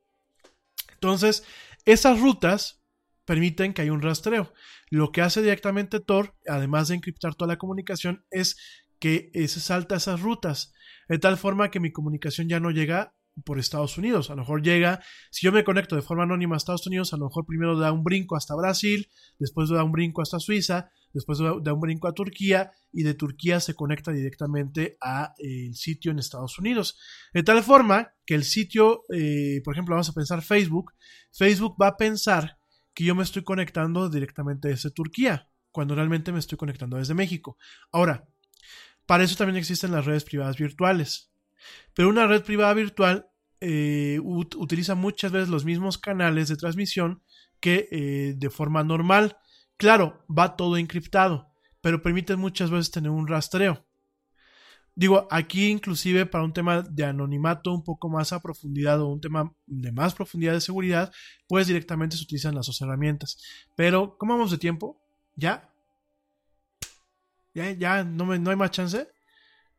Entonces, 0.94 1.44
esas 1.86 2.20
rutas 2.20 2.82
permiten 3.26 3.74
que 3.74 3.82
haya 3.82 3.94
un 3.94 4.02
rastreo. 4.02 4.54
Lo 4.90 5.12
que 5.12 5.22
hace 5.22 5.42
directamente 5.42 6.00
Tor, 6.00 6.36
además 6.48 6.88
de 6.88 6.96
encriptar 6.96 7.36
toda 7.36 7.54
la 7.54 7.58
comunicación, 7.58 8.26
es 8.32 8.83
que 9.04 9.30
se 9.50 9.60
salta 9.60 9.98
esas 9.98 10.22
rutas, 10.22 10.74
de 11.10 11.20
tal 11.20 11.36
forma 11.36 11.70
que 11.70 11.82
mi 11.82 11.92
comunicación 11.92 12.48
ya 12.48 12.62
no 12.62 12.72
llega 12.72 13.14
por 13.44 13.60
Estados 13.60 13.98
Unidos. 13.98 14.30
A 14.30 14.36
lo 14.36 14.44
mejor 14.44 14.64
llega, 14.64 15.04
si 15.30 15.46
yo 15.46 15.52
me 15.52 15.66
conecto 15.66 15.98
de 15.98 16.02
forma 16.02 16.24
anónima 16.24 16.56
a 16.56 16.58
Estados 16.58 16.88
Unidos, 16.88 17.12
a 17.12 17.18
lo 17.18 17.26
mejor 17.26 17.46
primero 17.46 17.78
da 17.78 17.92
un 17.92 18.06
brinco 18.06 18.38
hasta 18.38 18.56
Brasil, 18.56 19.10
después 19.40 19.68
da 19.68 19.84
un 19.84 19.92
brinco 19.92 20.22
hasta 20.22 20.40
Suiza, 20.40 20.90
después 21.12 21.40
da 21.40 21.52
da 21.62 21.74
un 21.74 21.82
brinco 21.82 22.08
a 22.08 22.14
Turquía 22.14 22.72
y 22.94 23.04
de 23.04 23.14
Turquía 23.14 23.60
se 23.60 23.74
conecta 23.74 24.14
directamente 24.14 24.96
a 25.02 25.34
eh, 25.38 25.68
el 25.68 25.76
sitio 25.76 26.12
en 26.12 26.20
Estados 26.20 26.58
Unidos. 26.58 26.98
De 27.34 27.44
tal 27.44 27.62
forma 27.62 28.14
que 28.26 28.36
el 28.36 28.46
sitio, 28.46 29.02
eh, 29.14 29.60
por 29.66 29.74
ejemplo, 29.74 29.96
vamos 29.96 30.08
a 30.08 30.14
pensar 30.14 30.42
Facebook, 30.44 30.94
Facebook 31.34 31.76
va 31.76 31.88
a 31.88 31.98
pensar 31.98 32.58
que 32.94 33.04
yo 33.04 33.16
me 33.16 33.24
estoy 33.24 33.44
conectando 33.44 34.10
directamente 34.10 34.70
desde 34.70 34.92
Turquía, 34.92 35.50
cuando 35.72 35.94
realmente 35.94 36.32
me 36.32 36.40
estoy 36.40 36.58
conectando 36.58 36.96
desde 36.96 37.16
México. 37.16 37.58
Ahora, 37.92 38.30
para 39.06 39.24
eso 39.24 39.36
también 39.36 39.58
existen 39.58 39.92
las 39.92 40.06
redes 40.06 40.24
privadas 40.24 40.58
virtuales. 40.58 41.32
Pero 41.94 42.10
una 42.10 42.28
red 42.28 42.44
privada 42.44 42.74
virtual 42.74 43.28
eh, 43.62 44.20
ut- 44.22 44.56
utiliza 44.58 44.96
muchas 44.96 45.32
veces 45.32 45.50
los 45.50 45.66
mismos 45.66 45.98
canales 45.98 46.50
de 46.50 46.58
transmisión 46.58 47.22
que 47.60 47.88
eh, 47.92 48.34
de 48.36 48.50
forma 48.50 48.84
normal. 48.84 49.38
Claro, 49.78 50.26
va 50.30 50.56
todo 50.56 50.78
encriptado, 50.78 51.50
pero 51.82 52.02
permite 52.02 52.36
muchas 52.36 52.70
veces 52.70 52.92
tener 52.92 53.12
un 53.12 53.28
rastreo. 53.28 53.86
Digo, 54.96 55.28
aquí 55.32 55.70
inclusive 55.70 56.28
para 56.28 56.44
un 56.44 56.54
tema 56.54 56.84
de 56.84 57.04
anonimato 57.04 57.74
un 57.74 57.84
poco 57.84 58.10
más 58.10 58.32
a 58.32 58.42
profundidad 58.42 59.02
o 59.02 59.08
un 59.08 59.20
tema 59.20 59.52
de 59.66 59.92
más 59.92 60.14
profundidad 60.14 60.54
de 60.54 60.62
seguridad, 60.62 61.12
pues 61.48 61.66
directamente 61.66 62.16
se 62.16 62.24
utilizan 62.24 62.54
las 62.54 62.68
dos 62.68 62.80
herramientas. 62.82 63.42
Pero, 63.76 64.18
¿cómo 64.20 64.34
vamos 64.34 64.52
de 64.52 64.60
tiempo? 64.60 65.02
¿Ya? 65.36 65.73
¿Ya? 67.54 67.72
¿Ya? 67.72 68.04
¿No, 68.04 68.26
me- 68.26 68.38
no 68.40 68.50
hay 68.52 68.56
más 68.56 68.72
chance? 68.72 69.08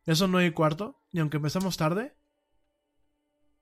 ¿Eso 0.05 0.27
no 0.27 0.39
hay 0.39 0.51
cuarto? 0.51 1.01
Ni 1.11 1.21
aunque 1.21 1.37
empezamos 1.37 1.77
tarde. 1.77 2.15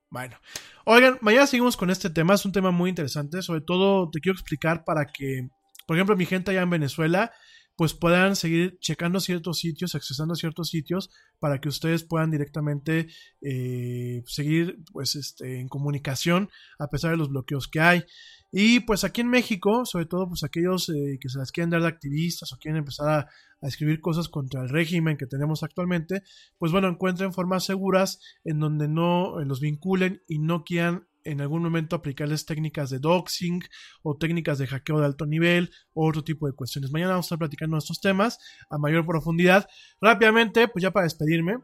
Bueno. 0.10 0.38
Oigan, 0.86 1.18
mañana 1.22 1.48
seguimos 1.48 1.76
con 1.78 1.90
este 1.90 2.10
tema. 2.10 2.36
Es 2.36 2.46
un 2.46 2.52
tema 2.52 2.72
muy 2.72 2.90
interesante. 2.90 3.42
Sobre 3.42 3.62
todo 3.62 4.10
te 4.12 4.20
quiero 4.20 4.34
explicar 4.38 4.84
para 4.86 5.06
que, 5.06 5.50
por 5.88 5.98
ejemplo, 5.98 6.16
mi 6.16 6.26
gente 6.26 6.52
allá 6.52 6.62
en 6.62 6.70
Venezuela, 6.70 7.32
pues 7.76 7.94
puedan 7.94 8.36
seguir 8.36 8.78
checando 8.80 9.20
ciertos 9.20 9.60
sitios, 9.60 9.96
accesando 9.96 10.34
a 10.34 10.38
ciertos 10.38 10.70
sitios, 10.70 11.10
para 11.40 11.60
que 11.60 11.70
ustedes 11.70 12.04
puedan 12.04 12.32
directamente 12.32 13.08
eh, 13.42 14.24
seguir 14.28 14.80
pues 14.92 15.16
este, 15.16 15.60
en 15.60 15.68
comunicación 15.68 16.50
a 16.80 16.88
pesar 16.88 17.12
de 17.12 17.18
los 17.18 17.30
bloqueos 17.30 17.68
que 17.68 17.80
hay. 17.80 18.06
Y 18.52 18.82
pues 18.82 19.04
aquí 19.04 19.22
en 19.22 19.30
México, 19.30 19.86
sobre 19.86 20.06
todo 20.06 20.28
pues 20.28 20.44
aquellos 20.44 20.88
eh, 20.90 21.18
que 21.20 21.30
se 21.30 21.40
las 21.40 21.52
quieren 21.52 21.72
dar 21.72 21.82
de 21.82 21.88
activistas 21.88 22.54
o 22.54 22.58
quieren 22.58 22.78
empezar 22.78 23.10
a, 23.10 23.30
a 23.62 23.68
escribir 23.68 24.00
cosas 24.00 24.30
contra 24.30 24.62
el 24.62 24.70
régimen 24.70 25.18
que 25.18 25.26
tenemos 25.26 25.64
actualmente, 25.64 26.22
pues 26.60 26.72
bueno, 26.72 26.88
encuentren 26.88 27.34
formas 27.34 27.64
seguras 27.64 28.20
en 28.44 28.60
donde 28.60 28.88
no 28.88 29.40
eh, 29.40 29.46
los 29.46 29.60
vinculen 29.60 30.22
y 30.28 30.38
no 30.38 30.64
quieran 30.64 31.08
en 31.24 31.42
algún 31.42 31.64
momento 31.64 31.96
aplicarles 31.96 32.46
técnicas 32.46 32.90
de 32.90 33.00
doxing 33.00 33.64
o 34.02 34.18
técnicas 34.18 34.58
de 34.58 34.68
hackeo 34.68 35.00
de 35.00 35.06
alto 35.06 35.26
nivel 35.26 35.72
o 35.94 36.08
otro 36.08 36.24
tipo 36.24 36.48
de 36.48 36.54
cuestiones. 36.54 36.92
Mañana 36.92 37.12
vamos 37.12 37.26
a 37.26 37.28
estar 37.28 37.40
platicando 37.40 37.78
estos 37.78 38.02
temas 38.02 38.40
a 38.70 38.78
mayor 38.78 39.06
profundidad. 39.06 39.68
Rápidamente, 40.02 40.68
pues 40.68 40.84
ya 40.84 40.92
para 40.92 41.06
despedirme, 41.06 41.58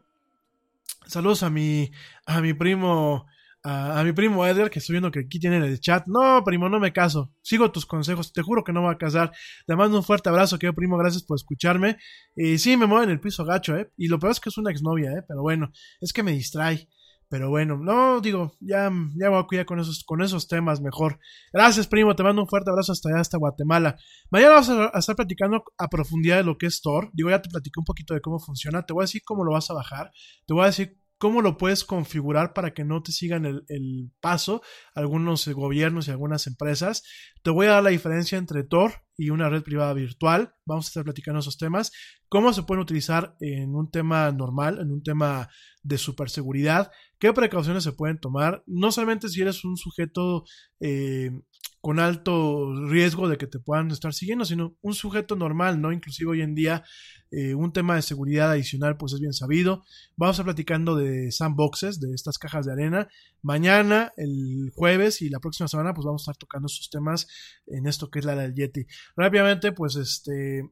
saludos 1.06 1.42
a 1.42 1.50
mi, 1.50 1.90
a 2.26 2.40
mi 2.40 2.54
primo, 2.54 3.26
a, 3.62 4.02
mi 4.04 4.12
primo 4.12 4.46
Edgar, 4.46 4.70
que 4.70 4.78
estoy 4.78 4.94
viendo 4.94 5.10
que 5.10 5.20
aquí 5.20 5.38
tiene 5.38 5.56
en 5.56 5.64
el 5.64 5.80
chat. 5.80 6.06
No, 6.06 6.42
primo, 6.44 6.68
no 6.68 6.80
me 6.80 6.92
caso. 6.92 7.32
Sigo 7.42 7.70
tus 7.70 7.86
consejos, 7.86 8.32
te 8.32 8.42
juro 8.42 8.64
que 8.64 8.72
no 8.72 8.82
voy 8.82 8.94
a 8.94 8.98
casar. 8.98 9.32
Le 9.66 9.76
mando 9.76 9.98
un 9.98 10.04
fuerte 10.04 10.28
abrazo, 10.28 10.58
querido 10.58 10.74
primo, 10.74 10.96
gracias 10.96 11.22
por 11.22 11.36
escucharme. 11.36 11.98
Y 12.34 12.58
sí, 12.58 12.76
me 12.76 12.86
muevo 12.86 13.04
en 13.04 13.10
el 13.10 13.20
piso 13.20 13.44
gacho, 13.44 13.76
¿eh? 13.76 13.90
Y 13.96 14.08
lo 14.08 14.18
peor 14.18 14.32
es 14.32 14.40
que 14.40 14.48
es 14.48 14.58
una 14.58 14.70
exnovia, 14.70 15.12
¿eh? 15.12 15.22
Pero 15.26 15.42
bueno, 15.42 15.72
es 16.00 16.12
que 16.12 16.22
me 16.22 16.32
distrae. 16.32 16.88
Pero 17.30 17.48
bueno, 17.48 17.78
no, 17.78 18.20
digo, 18.20 18.56
ya, 18.58 18.90
ya 19.14 19.28
voy 19.28 19.38
a 19.38 19.46
cuidar 19.46 19.64
con 19.64 19.78
esos, 19.78 20.02
con 20.02 20.20
esos 20.20 20.48
temas 20.48 20.80
mejor. 20.80 21.20
Gracias, 21.52 21.86
primo, 21.86 22.16
te 22.16 22.24
mando 22.24 22.42
un 22.42 22.48
fuerte 22.48 22.70
abrazo 22.70 22.90
hasta 22.90 23.08
allá, 23.08 23.20
hasta 23.20 23.38
Guatemala. 23.38 23.96
Mañana 24.30 24.54
vamos 24.54 24.68
a, 24.68 24.98
estar 24.98 25.14
platicando 25.14 25.62
a 25.78 25.88
profundidad 25.88 26.38
de 26.38 26.42
lo 26.42 26.58
que 26.58 26.66
es 26.66 26.82
Tor. 26.82 27.08
Digo, 27.12 27.30
ya 27.30 27.40
te 27.40 27.48
platiqué 27.48 27.78
un 27.78 27.84
poquito 27.84 28.14
de 28.14 28.20
cómo 28.20 28.40
funciona. 28.40 28.84
Te 28.84 28.92
voy 28.92 29.02
a 29.02 29.04
decir 29.04 29.22
cómo 29.24 29.44
lo 29.44 29.52
vas 29.52 29.70
a 29.70 29.74
bajar. 29.74 30.10
Te 30.44 30.54
voy 30.54 30.64
a 30.64 30.66
decir 30.66 30.98
cómo 31.20 31.42
lo 31.42 31.58
puedes 31.58 31.84
configurar 31.84 32.54
para 32.54 32.72
que 32.72 32.82
no 32.82 33.02
te 33.02 33.12
sigan 33.12 33.44
el, 33.44 33.62
el 33.68 34.10
paso 34.22 34.62
algunos 34.94 35.46
eh, 35.46 35.52
gobiernos 35.52 36.08
y 36.08 36.10
algunas 36.10 36.46
empresas. 36.46 37.04
Te 37.42 37.50
voy 37.50 37.66
a 37.66 37.72
dar 37.72 37.82
la 37.82 37.90
diferencia 37.90 38.38
entre 38.38 38.64
Tor 38.64 38.92
y 39.18 39.28
una 39.28 39.50
red 39.50 39.62
privada 39.62 39.92
virtual. 39.92 40.54
Vamos 40.64 40.86
a 40.86 40.88
estar 40.88 41.04
platicando 41.04 41.40
esos 41.40 41.58
temas. 41.58 41.92
Cómo 42.30 42.54
se 42.54 42.62
pueden 42.62 42.80
utilizar 42.80 43.36
en 43.40 43.74
un 43.74 43.90
tema 43.90 44.32
normal, 44.32 44.78
en 44.80 44.90
un 44.90 45.02
tema 45.02 45.50
de 45.82 45.98
superseguridad. 45.98 46.90
¿Qué 47.18 47.34
precauciones 47.34 47.84
se 47.84 47.92
pueden 47.92 48.18
tomar? 48.18 48.64
No 48.66 48.90
solamente 48.90 49.28
si 49.28 49.42
eres 49.42 49.62
un 49.62 49.76
sujeto 49.76 50.44
eh, 50.80 51.32
con 51.80 51.98
alto 51.98 52.74
riesgo 52.88 53.28
de 53.28 53.38
que 53.38 53.46
te 53.46 53.58
puedan 53.58 53.90
estar 53.90 54.12
siguiendo, 54.12 54.44
sino 54.44 54.76
un 54.82 54.94
sujeto 54.94 55.34
normal, 55.34 55.80
¿no? 55.80 55.92
Inclusive 55.92 56.30
hoy 56.30 56.42
en 56.42 56.54
día 56.54 56.84
eh, 57.30 57.54
un 57.54 57.72
tema 57.72 57.94
de 57.94 58.02
seguridad 58.02 58.50
adicional 58.50 58.96
pues 58.96 59.14
es 59.14 59.20
bien 59.20 59.32
sabido. 59.32 59.84
Vamos 60.16 60.34
a 60.34 60.36
estar 60.36 60.44
platicando 60.44 60.94
de 60.96 61.32
sandboxes, 61.32 62.00
de 62.00 62.12
estas 62.14 62.38
cajas 62.38 62.66
de 62.66 62.72
arena. 62.72 63.08
Mañana, 63.42 64.12
el 64.16 64.70
jueves 64.74 65.22
y 65.22 65.30
la 65.30 65.40
próxima 65.40 65.68
semana 65.68 65.94
pues 65.94 66.04
vamos 66.04 66.22
a 66.22 66.24
estar 66.24 66.36
tocando 66.36 66.66
esos 66.66 66.90
temas 66.90 67.28
en 67.66 67.86
esto 67.86 68.10
que 68.10 68.18
es 68.18 68.24
la 68.24 68.36
del 68.36 68.54
Yeti. 68.54 68.86
Rápidamente 69.16 69.72
pues 69.72 69.96
este 69.96 70.68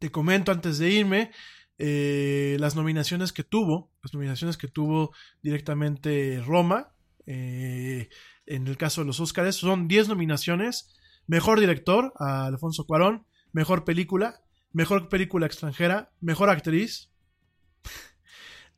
te 0.00 0.10
comento 0.10 0.50
antes 0.50 0.78
de 0.78 0.90
irme 0.90 1.30
eh, 1.78 2.56
las 2.60 2.76
nominaciones 2.76 3.32
que 3.32 3.42
tuvo, 3.42 3.90
las 4.02 4.14
nominaciones 4.14 4.56
que 4.56 4.68
tuvo 4.68 5.12
directamente 5.42 6.40
Roma, 6.44 6.94
eh, 7.26 8.08
en 8.46 8.66
el 8.66 8.76
caso 8.76 9.00
de 9.00 9.06
los 9.06 9.20
Oscars, 9.20 9.56
son 9.56 9.88
10 9.88 10.08
nominaciones, 10.08 10.94
mejor 11.26 11.60
director 11.60 12.12
a 12.18 12.46
Alfonso 12.46 12.84
Cuarón, 12.86 13.26
mejor 13.52 13.84
película, 13.84 14.42
mejor 14.72 15.08
película 15.08 15.46
extranjera, 15.46 16.12
mejor 16.20 16.50
actriz, 16.50 17.10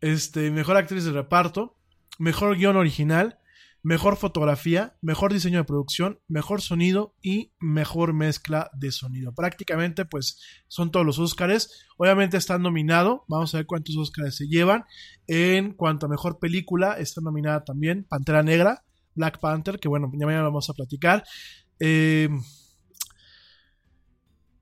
este, 0.00 0.50
mejor 0.50 0.76
actriz 0.76 1.04
de 1.04 1.12
reparto, 1.12 1.76
mejor 2.18 2.56
guion 2.56 2.76
original, 2.76 3.38
mejor 3.86 4.16
fotografía, 4.16 4.96
mejor 5.00 5.32
diseño 5.32 5.58
de 5.58 5.64
producción, 5.64 6.18
mejor 6.26 6.60
sonido 6.60 7.14
y 7.22 7.52
mejor 7.60 8.14
mezcla 8.14 8.68
de 8.74 8.90
sonido. 8.90 9.32
Prácticamente, 9.32 10.04
pues 10.04 10.40
son 10.66 10.90
todos 10.90 11.06
los 11.06 11.20
Óscares. 11.20 11.86
Obviamente 11.96 12.36
está 12.36 12.58
nominado. 12.58 13.24
Vamos 13.28 13.54
a 13.54 13.58
ver 13.58 13.66
cuántos 13.66 13.96
Óscares 13.96 14.34
se 14.34 14.48
llevan. 14.48 14.84
En 15.28 15.72
cuanto 15.72 16.06
a 16.06 16.08
mejor 16.08 16.40
película, 16.40 16.94
está 16.94 17.20
nominada 17.20 17.62
también 17.62 18.04
Pantera 18.08 18.42
Negra, 18.42 18.82
Black 19.16 19.40
Panther, 19.40 19.78
que 19.80 19.88
bueno, 19.88 20.10
ya 20.14 20.26
mañana 20.26 20.44
vamos 20.44 20.70
a 20.70 20.74
platicar. 20.74 21.24
Eh, 21.80 22.28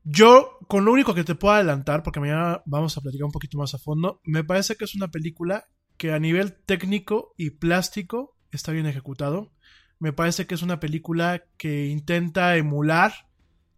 yo, 0.05 0.59
con 0.68 0.85
lo 0.85 0.93
único 0.93 1.14
que 1.14 1.24
te 1.24 1.35
puedo 1.35 1.55
adelantar, 1.55 2.02
porque 2.02 2.20
mañana 2.20 2.62
vamos 2.66 2.97
a 2.97 3.01
platicar 3.01 3.24
un 3.24 3.32
poquito 3.32 3.56
más 3.56 3.74
a 3.74 3.78
fondo, 3.78 4.20
me 4.24 4.44
parece 4.44 4.76
que 4.76 4.85
es 4.85 4.94
una 4.94 5.09
película 5.09 5.66
que 5.97 6.12
a 6.12 6.18
nivel 6.18 6.55
técnico 6.55 7.35
y 7.39 7.51
plástico 7.51 8.36
está 8.51 8.72
bien 8.72 8.86
ejecutado. 8.86 9.52
Me 9.98 10.12
parece 10.12 10.47
que 10.47 10.55
es 10.55 10.62
una 10.62 10.81
película 10.81 11.44
que 11.56 11.86
intenta 11.86 12.56
emular, 12.56 13.12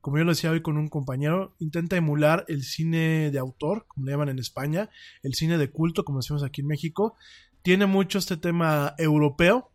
como 0.00 0.18
yo 0.18 0.24
lo 0.24 0.32
decía 0.32 0.50
hoy 0.50 0.62
con 0.62 0.78
un 0.78 0.88
compañero, 0.88 1.54
intenta 1.60 1.96
emular 1.96 2.44
el 2.48 2.64
cine 2.64 3.30
de 3.30 3.38
autor, 3.38 3.86
como 3.86 4.06
le 4.06 4.12
llaman 4.12 4.30
en 4.30 4.38
España, 4.38 4.90
el 5.22 5.34
cine 5.34 5.58
de 5.58 5.70
culto, 5.70 6.04
como 6.04 6.18
decimos 6.18 6.42
aquí 6.42 6.62
en 6.62 6.66
México. 6.66 7.14
Tiene 7.62 7.86
mucho 7.86 8.18
este 8.18 8.36
tema 8.36 8.94
europeo, 8.98 9.70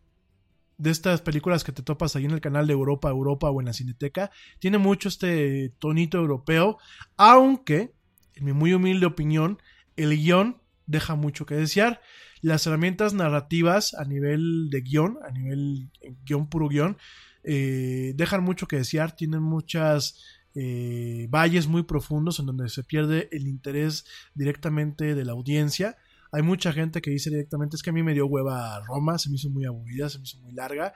de 0.78 0.90
estas 0.90 1.20
películas 1.20 1.64
que 1.64 1.72
te 1.72 1.82
topas 1.82 2.16
ahí 2.16 2.24
en 2.24 2.32
el 2.32 2.40
canal 2.40 2.66
de 2.66 2.72
Europa, 2.72 3.08
Europa 3.08 3.50
o 3.50 3.60
en 3.60 3.66
la 3.66 3.72
Cineteca. 3.72 4.30
Tiene 4.58 4.78
mucho 4.78 5.08
este 5.08 5.74
tonito 5.78 6.18
europeo, 6.18 6.78
aunque, 7.16 7.94
en 8.34 8.44
mi 8.44 8.52
muy 8.52 8.74
humilde 8.74 9.06
opinión, 9.06 9.58
el 9.96 10.16
guion 10.16 10.60
deja 10.86 11.14
mucho 11.14 11.46
que 11.46 11.54
desear 11.54 12.00
las 12.40 12.66
herramientas 12.66 13.14
narrativas 13.14 13.94
a 13.94 14.04
nivel 14.04 14.68
de 14.70 14.80
guion, 14.80 15.18
a 15.26 15.30
nivel 15.30 15.90
guion 16.24 16.48
puro 16.48 16.68
guion, 16.68 16.98
eh, 17.44 18.12
dejan 18.16 18.42
mucho 18.42 18.66
que 18.66 18.76
desear, 18.76 19.14
tienen 19.14 19.42
muchas 19.42 20.20
eh, 20.54 21.28
valles 21.30 21.66
muy 21.66 21.84
profundos 21.84 22.38
en 22.40 22.46
donde 22.46 22.68
se 22.68 22.84
pierde 22.84 23.28
el 23.32 23.46
interés 23.46 24.04
directamente 24.34 25.14
de 25.14 25.24
la 25.24 25.32
audiencia. 25.32 25.96
Hay 26.32 26.42
mucha 26.42 26.72
gente 26.72 27.02
que 27.02 27.10
dice 27.10 27.30
directamente, 27.30 27.76
es 27.76 27.82
que 27.82 27.90
a 27.90 27.92
mí 27.92 28.02
me 28.02 28.14
dio 28.14 28.26
hueva 28.26 28.80
Roma, 28.80 29.18
se 29.18 29.28
me 29.28 29.36
hizo 29.36 29.50
muy 29.50 29.66
aburrida, 29.66 30.08
se 30.08 30.18
me 30.18 30.24
hizo 30.24 30.38
muy 30.38 30.52
larga. 30.52 30.94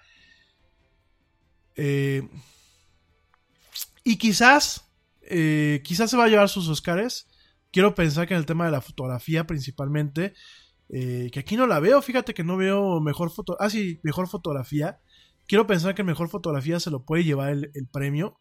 Eh, 1.76 2.26
y 4.02 4.16
quizás, 4.16 4.90
eh, 5.22 5.82
quizás 5.84 6.10
se 6.10 6.16
va 6.16 6.24
a 6.24 6.28
llevar 6.28 6.48
sus 6.48 6.68
Oscars. 6.68 7.28
Quiero 7.70 7.94
pensar 7.94 8.26
que 8.26 8.34
en 8.34 8.40
el 8.40 8.46
tema 8.46 8.64
de 8.64 8.70
la 8.70 8.80
fotografía 8.80 9.46
principalmente, 9.46 10.32
eh, 10.88 11.28
que 11.30 11.40
aquí 11.40 11.56
no 11.56 11.66
la 11.66 11.80
veo, 11.80 12.00
fíjate 12.00 12.32
que 12.32 12.44
no 12.44 12.56
veo 12.56 13.00
mejor 13.00 13.30
foto, 13.30 13.56
ah 13.60 13.68
sí, 13.68 14.00
mejor 14.02 14.28
fotografía. 14.28 15.00
Quiero 15.46 15.66
pensar 15.66 15.94
que 15.94 16.02
mejor 16.02 16.28
fotografía 16.28 16.80
se 16.80 16.90
lo 16.90 17.04
puede 17.04 17.24
llevar 17.24 17.50
el, 17.50 17.70
el 17.74 17.86
premio. 17.88 18.40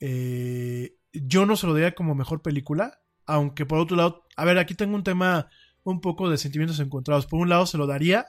Eh, 0.00 0.94
yo 1.12 1.46
no 1.46 1.56
se 1.56 1.66
lo 1.66 1.74
daría 1.74 1.94
como 1.94 2.14
mejor 2.14 2.42
película, 2.42 3.00
aunque 3.26 3.66
por 3.66 3.78
otro 3.78 3.96
lado, 3.96 4.24
a 4.36 4.44
ver, 4.44 4.58
aquí 4.58 4.74
tengo 4.74 4.94
un 4.94 5.04
tema 5.04 5.48
un 5.90 6.00
poco 6.00 6.28
de 6.30 6.38
sentimientos 6.38 6.80
encontrados. 6.80 7.26
Por 7.26 7.40
un 7.40 7.48
lado 7.48 7.66
se 7.66 7.78
lo 7.78 7.86
daría 7.86 8.26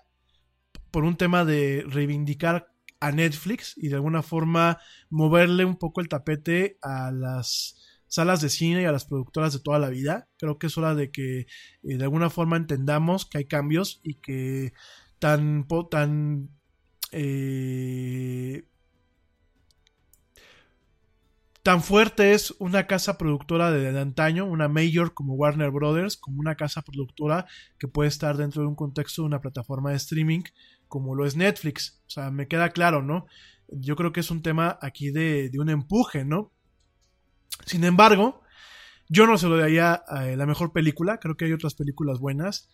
por 0.91 1.03
un 1.03 1.17
tema 1.17 1.45
de 1.45 1.83
reivindicar 1.87 2.71
a 2.99 3.11
Netflix 3.11 3.73
y 3.77 3.89
de 3.89 3.95
alguna 3.95 4.21
forma 4.21 4.79
moverle 5.09 5.65
un 5.65 5.77
poco 5.77 6.01
el 6.01 6.09
tapete 6.09 6.77
a 6.81 7.11
las 7.11 7.75
salas 8.07 8.41
de 8.41 8.49
cine 8.49 8.81
y 8.81 8.85
a 8.85 8.91
las 8.91 9.05
productoras 9.05 9.53
de 9.53 9.59
toda 9.59 9.79
la 9.79 9.89
vida. 9.89 10.27
Creo 10.37 10.57
que 10.57 10.67
es 10.67 10.77
hora 10.77 10.95
de 10.95 11.11
que 11.11 11.41
eh, 11.41 11.47
de 11.81 12.03
alguna 12.03 12.29
forma 12.29 12.57
entendamos 12.57 13.25
que 13.25 13.37
hay 13.37 13.45
cambios 13.45 14.01
y 14.03 14.15
que 14.15 14.73
tan, 15.19 15.67
tan 15.89 16.49
eh, 17.11 18.63
tan 21.69 21.83
fuerte 21.83 22.33
es 22.33 22.55
una 22.57 22.87
casa 22.87 23.19
productora 23.19 23.69
de, 23.69 23.91
de 23.91 23.99
antaño, 23.99 24.47
una 24.47 24.67
mayor 24.67 25.13
como 25.13 25.35
Warner 25.35 25.69
Brothers, 25.69 26.17
como 26.17 26.39
una 26.39 26.55
casa 26.55 26.81
productora 26.81 27.45
que 27.77 27.87
puede 27.87 28.09
estar 28.09 28.37
dentro 28.37 28.63
de 28.63 28.67
un 28.69 28.73
contexto 28.73 29.21
de 29.21 29.27
una 29.27 29.39
plataforma 29.39 29.91
de 29.91 29.97
streaming 29.97 30.41
como 30.87 31.13
lo 31.13 31.27
es 31.27 31.35
Netflix. 31.35 32.01
O 32.07 32.09
sea, 32.09 32.31
me 32.31 32.47
queda 32.47 32.71
claro, 32.71 33.03
¿no? 33.03 33.27
Yo 33.67 33.95
creo 33.95 34.11
que 34.11 34.21
es 34.21 34.31
un 34.31 34.41
tema 34.41 34.79
aquí 34.81 35.11
de, 35.11 35.51
de 35.51 35.59
un 35.59 35.69
empuje, 35.69 36.25
¿no? 36.25 36.51
Sin 37.67 37.83
embargo, 37.83 38.41
yo 39.07 39.27
no 39.27 39.37
se 39.37 39.47
lo 39.47 39.55
daría 39.55 40.01
eh, 40.23 40.35
la 40.35 40.47
mejor 40.47 40.73
película, 40.73 41.19
creo 41.19 41.37
que 41.37 41.45
hay 41.45 41.53
otras 41.53 41.75
películas 41.75 42.17
buenas. 42.17 42.67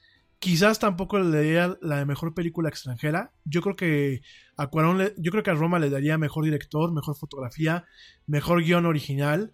Quizás 0.45 0.77
tampoco 0.77 1.17
le 1.17 1.35
daría 1.35 1.75
la 1.81 2.05
mejor 2.05 2.35
película 2.35 2.69
extranjera. 2.69 3.31
Yo 3.45 3.61
creo 3.63 3.75
que 3.75 4.21
a 4.57 4.67
Cuarón 4.67 4.99
le- 4.99 5.15
yo 5.17 5.31
creo 5.31 5.41
que 5.41 5.49
a 5.49 5.55
Roma 5.55 5.79
le 5.79 5.89
daría 5.89 6.19
mejor 6.19 6.45
director, 6.45 6.93
mejor 6.93 7.15
fotografía, 7.17 7.85
mejor 8.27 8.61
guion 8.61 8.85
original. 8.85 9.53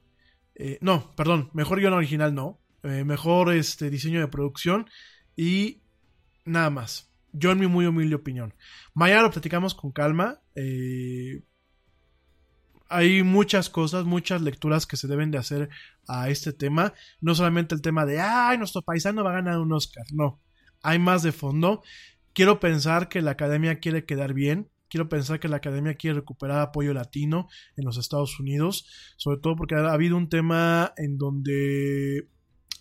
Eh, 0.56 0.80
no, 0.82 1.14
perdón, 1.16 1.50
mejor 1.54 1.80
guion 1.80 1.94
original 1.94 2.36
no. 2.36 2.60
Eh, 2.84 3.06
mejor 3.06 3.54
este 3.54 3.90
diseño 3.90 4.20
de 4.20 4.28
producción 4.28 4.86
y 5.38 5.82
nada 6.44 6.70
más. 6.70 7.10
Yo 7.32 7.52
en 7.52 7.60
mi 7.60 7.68
muy 7.68 7.86
humilde 7.86 8.16
opinión. 8.16 8.54
Mañana 8.94 9.22
lo 9.22 9.32
platicamos 9.32 9.74
con 9.74 9.94
calma. 9.94 10.42
eh, 10.56 11.42
hay 12.90 13.24
muchas 13.24 13.70
cosas, 13.70 14.04
muchas 14.04 14.42
lecturas 14.42 14.86
que 14.86 14.98
se 14.98 15.08
deben 15.08 15.32
de 15.32 15.38
hacer 15.38 15.70
a 16.10 16.28
este 16.30 16.52
tema. 16.52 16.94
No 17.22 17.34
solamente 17.34 17.74
el 17.76 17.82
tema 17.82 18.06
de, 18.06 18.20
ay, 18.20 18.58
nuestro 18.58 18.82
paisano 18.82 19.24
va 19.24 19.30
a 19.32 19.36
ganar 19.36 19.58
un 19.60 19.72
Oscar. 19.72 20.04
No, 20.12 20.42
hay 20.82 21.00
más 21.00 21.24
de 21.24 21.32
fondo. 21.32 21.82
Quiero 22.34 22.60
pensar 22.60 23.10
que 23.10 23.22
la 23.22 23.32
academia 23.32 23.80
quiere 23.80 24.06
quedar 24.06 24.34
bien. 24.34 24.70
Quiero 24.90 25.08
pensar 25.08 25.40
que 25.40 25.48
la 25.48 25.58
academia 25.58 25.96
quiere 25.96 26.18
recuperar 26.18 26.60
apoyo 26.60 26.94
latino 26.94 27.48
en 27.78 27.86
los 27.86 27.98
Estados 27.98 28.40
Unidos. 28.40 28.86
Sobre 29.18 29.40
todo 29.40 29.56
porque 29.56 29.76
ha 29.76 29.92
habido 29.92 30.18
un 30.18 30.30
tema 30.30 30.94
en 30.98 31.18
donde 31.18 32.28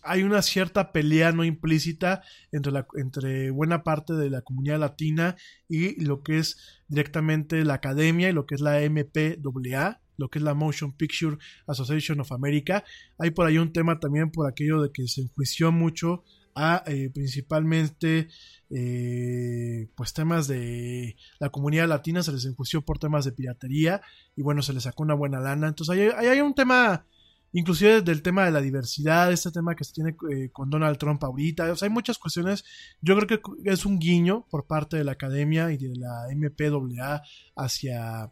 hay 0.03 0.23
una 0.23 0.43
cierta 0.43 0.93
pelea 0.93 1.33
no 1.33 1.45
implícita 1.45 2.23
entre, 2.53 2.73
la, 2.73 2.87
entre 2.95 3.51
buena 3.51 3.83
parte 3.83 4.15
de 4.15 4.31
la 4.31 4.43
comunidad 4.43 4.79
latina 4.79 5.37
y 5.69 6.03
lo 6.03 6.23
que 6.23 6.39
es 6.39 6.81
directamente 6.89 7.65
la 7.65 7.75
academia 7.75 8.31
y 8.31 8.33
lo 8.33 8.47
que 8.47 8.55
es 8.55 8.61
la 8.61 8.81
MPAA, 8.81 10.01
lo 10.17 10.29
que 10.29 10.39
es 10.39 10.43
la 10.43 10.55
Motion 10.55 10.93
Picture 10.93 11.37
Association 11.67 12.21
of 12.21 12.33
America. 12.33 12.85
Hay 13.19 13.31
por 13.31 13.47
ahí 13.47 13.59
un 13.59 13.73
tema 13.73 14.01
también 14.01 14.31
por 14.31 14.49
aquello 14.49 14.83
de 14.83 14.91
que 14.93 15.07
se 15.07 15.23
enjuició 15.23 15.71
mucho 15.73 16.25
a 16.63 16.83
eh, 16.87 17.11
principalmente 17.13 18.29
eh, 18.71 19.89
pues 19.97 20.13
temas 20.13 20.47
de 20.49 21.17
la 21.39 21.51
comunidad 21.51 21.89
latina, 21.89 22.23
se 22.23 22.33
les 22.33 22.45
enjuició 22.45 22.83
por 22.83 22.99
temas 22.99 23.25
de 23.25 23.33
piratería 23.33 24.01
y 24.37 24.43
bueno, 24.43 24.63
se 24.63 24.73
les 24.73 24.83
sacó 24.85 25.03
una 25.03 25.15
buena 25.15 25.41
lana. 25.41 25.69
Entonces 25.69 25.97
ahí, 25.97 26.27
hay 26.29 26.41
un 26.41 26.55
tema 26.55 27.07
inclusive 27.53 28.01
del 28.03 28.23
tema 28.23 28.45
de 28.45 28.53
la 28.53 28.61
diversidad, 28.61 29.33
este 29.33 29.51
tema 29.51 29.75
que 29.75 29.83
se 29.83 29.93
tiene 29.93 30.17
eh, 30.33 30.51
con 30.53 30.71
Donald 30.71 30.99
Trump 30.99 31.23
ahorita, 31.25 31.73
o 31.73 31.77
sea, 31.77 31.87
hay 31.89 31.93
muchas 31.93 32.17
cuestiones, 32.17 32.65
yo 33.01 33.17
creo 33.17 33.27
que 33.27 33.41
es 33.65 33.85
un 33.85 33.99
guiño 33.99 34.47
por 34.51 34.69
parte 34.69 34.97
de 34.97 35.03
la 35.03 35.13
academia 35.13 35.73
y 35.73 35.77
de 35.77 35.97
la 35.97 36.27
MPAA 36.33 37.23
hacia 37.57 38.31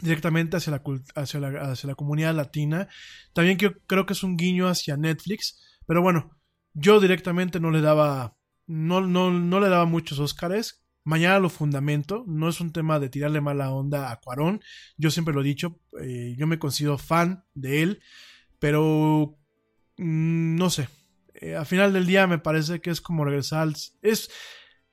directamente 0.00 0.56
hacia 0.56 0.70
la, 0.72 0.82
hacia 1.16 1.40
la, 1.40 1.48
hacia 1.72 1.88
la 1.88 1.94
comunidad 1.96 2.34
latina, 2.34 2.88
también 3.32 3.56
que- 3.56 3.74
creo 3.86 4.06
que 4.06 4.12
es 4.12 4.22
un 4.22 4.36
guiño 4.36 4.68
hacia 4.68 4.96
Netflix, 4.96 5.60
pero 5.86 6.00
bueno, 6.00 6.30
yo 6.74 7.00
directamente 7.00 7.60
no 7.60 7.70
le 7.70 7.80
daba, 7.80 8.36
no, 8.66 9.00
no, 9.00 9.30
no 9.30 9.60
le 9.60 9.68
daba 9.68 9.84
muchos 9.84 10.18
Óscares, 10.18 10.82
Mañana 11.04 11.40
lo 11.40 11.50
fundamento, 11.50 12.24
no 12.28 12.48
es 12.48 12.60
un 12.60 12.72
tema 12.72 13.00
de 13.00 13.08
tirarle 13.08 13.40
mala 13.40 13.72
onda 13.72 14.12
a 14.12 14.20
Cuarón, 14.20 14.60
yo 14.96 15.10
siempre 15.10 15.34
lo 15.34 15.40
he 15.40 15.44
dicho, 15.44 15.80
eh, 16.00 16.36
yo 16.38 16.46
me 16.46 16.60
considero 16.60 16.96
fan 16.96 17.44
de 17.54 17.82
él, 17.82 18.02
pero 18.60 19.36
mm, 19.98 20.54
no 20.54 20.70
sé, 20.70 20.88
eh, 21.34 21.56
al 21.56 21.66
final 21.66 21.92
del 21.92 22.06
día 22.06 22.28
me 22.28 22.38
parece 22.38 22.80
que 22.80 22.90
es 22.90 23.00
como 23.00 23.24
regresar 23.24 23.62
al... 23.62 23.74
Es, 24.00 24.30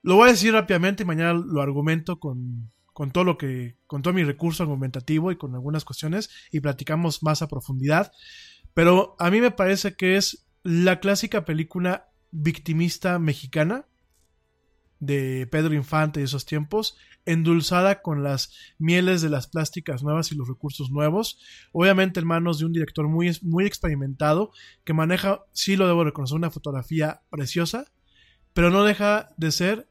lo 0.01 0.15
voy 0.15 0.30
a 0.30 0.31
decir 0.31 0.51
rápidamente 0.53 1.03
y 1.03 1.06
mañana 1.06 1.34
lo 1.34 1.61
argumento 1.61 2.19
con, 2.19 2.72
con 2.91 3.11
todo 3.11 3.23
lo 3.23 3.38
que, 3.38 3.77
con 3.85 4.01
todo 4.01 4.14
mi 4.15 4.23
recurso 4.23 4.64
argumentativo 4.64 5.31
y 5.31 5.38
con 5.38 5.53
algunas 5.53 5.85
cuestiones 5.85 6.31
y 6.51 6.60
platicamos 6.60 7.22
más 7.22 7.43
a 7.43 7.47
profundidad, 7.47 8.11
pero 8.73 9.15
a 9.19 9.30
mí 9.30 9.41
me 9.41 9.51
parece 9.51 9.95
que 9.95 10.15
es 10.15 10.48
la 10.69 10.99
clásica 10.99 11.45
película 11.45 12.11
victimista 12.29 13.17
mexicana, 13.17 13.87
de 14.99 15.47
Pedro 15.49 15.73
Infante 15.73 16.19
de 16.19 16.27
esos 16.27 16.45
tiempos, 16.45 16.95
endulzada 17.25 18.03
con 18.03 18.21
las 18.21 18.53
mieles 18.77 19.23
de 19.23 19.29
las 19.29 19.47
plásticas 19.47 20.03
nuevas 20.03 20.31
y 20.31 20.35
los 20.35 20.47
recursos 20.47 20.91
nuevos, 20.91 21.39
obviamente 21.71 22.19
en 22.19 22.27
manos 22.27 22.59
de 22.59 22.65
un 22.65 22.73
director 22.73 23.07
muy, 23.07 23.35
muy 23.41 23.65
experimentado 23.65 24.51
que 24.83 24.93
maneja, 24.93 25.43
sí 25.53 25.75
lo 25.75 25.87
debo 25.87 26.03
reconocer, 26.03 26.37
una 26.37 26.51
fotografía 26.51 27.23
preciosa, 27.31 27.85
pero 28.53 28.69
no 28.69 28.83
deja 28.83 29.29
de 29.37 29.51
ser 29.51 29.89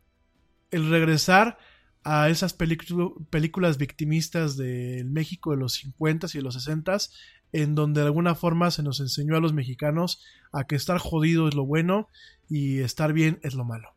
el 0.71 0.89
regresar 0.91 1.59
a 2.05 2.29
esas 2.29 2.53
película- 2.53 3.11
películas 3.31 3.79
victimistas 3.79 4.57
del 4.57 5.11
México 5.11 5.51
de 5.51 5.57
los 5.57 5.75
50s 5.75 6.37
y 6.37 6.39
de 6.39 6.45
los 6.45 6.55
60s, 6.55 7.11
en 7.53 7.75
donde 7.75 8.01
de 8.01 8.07
alguna 8.07 8.35
forma 8.35 8.71
se 8.71 8.83
nos 8.83 9.01
enseñó 9.01 9.37
a 9.37 9.41
los 9.41 9.53
mexicanos 9.53 10.23
a 10.53 10.65
que 10.65 10.77
estar 10.77 10.99
jodido 10.99 11.49
es 11.49 11.55
lo 11.55 11.65
bueno 11.65 12.09
y 12.49 12.81
estar 12.81 13.13
bien 13.13 13.41
es 13.43 13.55
lo 13.55 13.65
malo. 13.65 13.95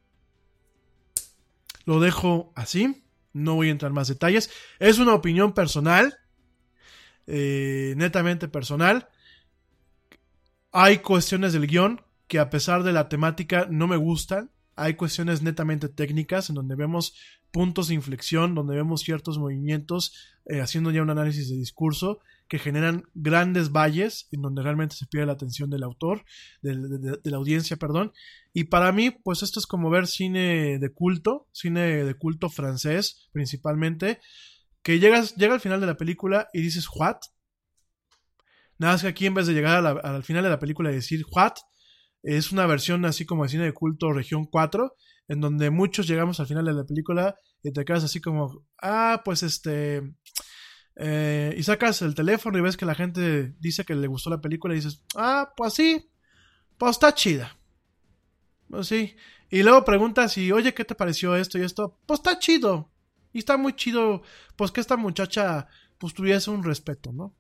Lo 1.86 2.00
dejo 2.00 2.52
así, 2.56 3.04
no 3.34 3.56
voy 3.56 3.70
a 3.70 3.72
entrar 3.72 3.90
en 3.90 3.96
más 3.96 4.08
detalles. 4.08 4.50
Es 4.80 5.00
una 5.00 5.14
opinión 5.14 5.54
personal, 5.54 6.20
eh, 7.28 7.94
netamente 7.98 8.48
personal. 8.48 9.10
Hay 10.72 11.00
cuestiones 11.00 11.54
del 11.54 11.68
guion 11.68 12.02
que 12.28 12.40
a 12.40 12.50
pesar 12.50 12.84
de 12.84 12.94
la 12.94 13.10
temática 13.10 13.68
no 13.70 13.88
me 13.88 13.98
gustan. 13.98 14.52
Hay 14.76 14.94
cuestiones 14.94 15.42
netamente 15.42 15.90
técnicas 15.90 16.50
en 16.50 16.56
donde 16.56 16.76
vemos 16.76 17.14
puntos 17.52 17.90
de 17.90 17.96
inflexión, 17.96 18.56
donde 18.56 18.76
vemos 18.76 19.02
ciertos 19.02 19.38
movimientos, 19.38 20.16
eh, 20.46 20.62
haciendo 20.62 20.92
ya 20.92 21.02
un 21.02 21.10
análisis 21.10 21.50
de 21.50 21.58
discurso, 21.58 22.20
que 22.52 22.60
generan 22.60 23.06
grandes 23.14 23.72
valles 23.72 24.28
en 24.34 24.42
donde 24.42 24.62
realmente 24.62 24.98
se 24.98 25.06
pierde 25.06 25.28
la 25.28 25.32
atención 25.32 25.70
del 25.70 25.84
autor, 25.84 26.26
de, 26.62 26.76
de- 26.76 27.32
la 27.32 27.38
audiencia, 27.38 27.78
perdón. 27.78 28.12
Y 28.52 28.66
para 28.66 28.92
mí, 28.92 29.10
pues 29.10 29.42
esto 29.42 29.58
es 29.62 29.66
como 29.66 29.90
ver 29.90 30.06
cine 30.06 30.78
de 30.78 30.94
culto, 30.94 31.48
cine 31.54 32.04
de 32.04 32.14
culto 32.16 32.50
francés 32.50 33.30
principalmente, 33.32 34.20
que 34.84 35.00
llegas, 35.00 35.38
llega 35.38 35.54
al 35.54 35.62
final 35.62 35.80
de 35.80 35.88
la 35.88 35.96
película 35.96 36.50
y 36.52 36.62
dices, 36.62 36.90
¿what? 36.94 37.20
Nada 38.78 38.96
más 38.96 39.02
que 39.04 39.08
aquí 39.08 39.28
en 39.28 39.34
vez 39.34 39.48
de 39.48 39.54
llegar 39.54 39.86
al 40.04 40.24
final 40.26 40.44
de 40.44 40.50
la 40.50 40.60
película 40.60 40.92
y 40.92 40.96
decir, 40.96 41.24
¿what? 41.32 41.54
Es 42.22 42.52
una 42.52 42.66
versión 42.66 43.06
así 43.06 43.26
como 43.26 43.44
de 43.44 43.50
cine 43.50 43.64
de 43.64 43.74
culto 43.74 44.12
región 44.12 44.46
4, 44.46 44.94
en 45.30 45.40
donde 45.40 45.70
muchos 45.70 46.06
llegamos 46.06 46.42
al 46.42 46.48
final 46.48 46.66
de 46.66 46.74
la 46.74 46.84
película 46.84 47.38
y 47.64 47.72
te 47.72 47.86
quedas 47.86 48.04
así 48.04 48.20
como, 48.20 48.66
ah, 48.82 49.22
pues 49.24 49.42
este... 49.42 50.02
eh, 50.96 51.54
y 51.58 51.64
sacas 51.64 52.02
el 52.02 52.16
teléfono 52.16 52.58
y 52.58 52.62
ves 52.62 52.78
que 52.78 52.86
la 52.86 52.96
gente 52.96 53.54
dice 53.60 53.86
que 53.86 53.96
le 53.96 54.08
gustó 54.08 54.30
la 54.30 54.42
película 54.42 54.74
y 54.74 54.78
dices, 54.78 55.04
ah, 55.16 55.54
pues 55.56 55.74
sí, 55.74 56.10
pues 56.78 56.92
está 56.92 57.14
chida. 57.14 57.58
Pues 58.70 58.88
sí. 58.88 59.16
Y 59.50 59.64
luego 59.64 59.84
preguntas 59.84 60.38
y, 60.38 60.52
oye, 60.52 60.74
¿qué 60.74 60.86
te 60.86 60.96
pareció 60.96 61.36
esto 61.36 61.58
y 61.58 61.64
esto? 61.64 61.98
Pues 62.06 62.20
está 62.20 62.40
chido. 62.40 62.90
Y 63.34 63.40
está 63.40 63.58
muy 63.58 63.74
chido, 63.74 64.24
pues 64.56 64.72
que 64.72 64.82
esta 64.82 64.98
muchacha, 64.98 65.68
pues 65.98 66.14
tuviese 66.14 66.52
un 66.52 66.64
respeto, 66.64 67.12
¿no? 67.14 67.34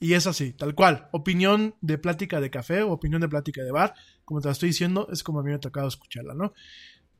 Y 0.00 0.14
es 0.14 0.26
así, 0.26 0.52
tal 0.52 0.74
cual. 0.74 1.08
Opinión 1.12 1.74
de 1.80 1.98
plática 1.98 2.40
de 2.40 2.50
café 2.50 2.82
o 2.82 2.92
opinión 2.92 3.20
de 3.20 3.28
plática 3.28 3.62
de 3.62 3.72
bar, 3.72 3.94
como 4.24 4.40
te 4.40 4.48
la 4.48 4.52
estoy 4.52 4.68
diciendo, 4.68 5.08
es 5.12 5.22
como 5.22 5.40
a 5.40 5.42
mí 5.42 5.50
me 5.50 5.56
ha 5.56 5.60
tocado 5.60 5.88
escucharla, 5.88 6.34
¿no? 6.34 6.52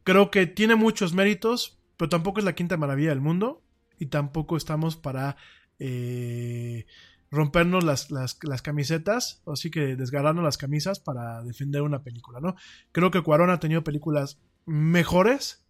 Creo 0.04 0.30
que 0.30 0.46
tiene 0.46 0.74
muchos 0.74 1.14
méritos, 1.14 1.78
pero 1.96 2.08
tampoco 2.08 2.40
es 2.40 2.44
la 2.44 2.54
quinta 2.54 2.76
maravilla 2.76 3.10
del 3.10 3.20
mundo 3.20 3.64
y 4.04 4.06
tampoco 4.06 4.58
estamos 4.58 4.96
para 4.96 5.36
eh, 5.78 6.84
rompernos 7.30 7.82
las, 7.82 8.10
las, 8.10 8.38
las 8.42 8.60
camisetas, 8.60 9.42
así 9.46 9.70
que 9.70 9.96
desgarrarnos 9.96 10.44
las 10.44 10.58
camisas 10.58 11.00
para 11.00 11.42
defender 11.42 11.80
una 11.80 12.02
película, 12.02 12.38
¿no? 12.38 12.54
Creo 12.92 13.10
que 13.10 13.22
Cuarón 13.22 13.48
ha 13.48 13.60
tenido 13.60 13.82
películas 13.82 14.38
mejores, 14.66 15.64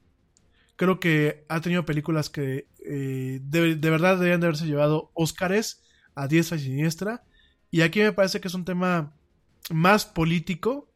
creo 0.74 0.98
que 0.98 1.47
ha 1.48 1.61
tenido 1.61 1.85
películas 1.85 2.28
que 2.28 2.66
eh, 2.85 3.40
de, 3.40 3.77
de 3.77 3.90
verdad 3.90 4.16
deberían 4.16 4.40
de 4.40 4.48
haberse 4.48 4.66
llevado 4.66 5.12
Óscares 5.15 5.85
a 6.16 6.27
diestra 6.27 6.56
y 6.56 6.61
siniestra, 6.61 7.23
y 7.70 7.82
aquí 7.82 8.01
me 8.01 8.12
parece 8.12 8.40
que 8.40 8.48
es 8.48 8.55
un 8.55 8.65
tema 8.65 9.15
más 9.70 10.06
político 10.06 10.93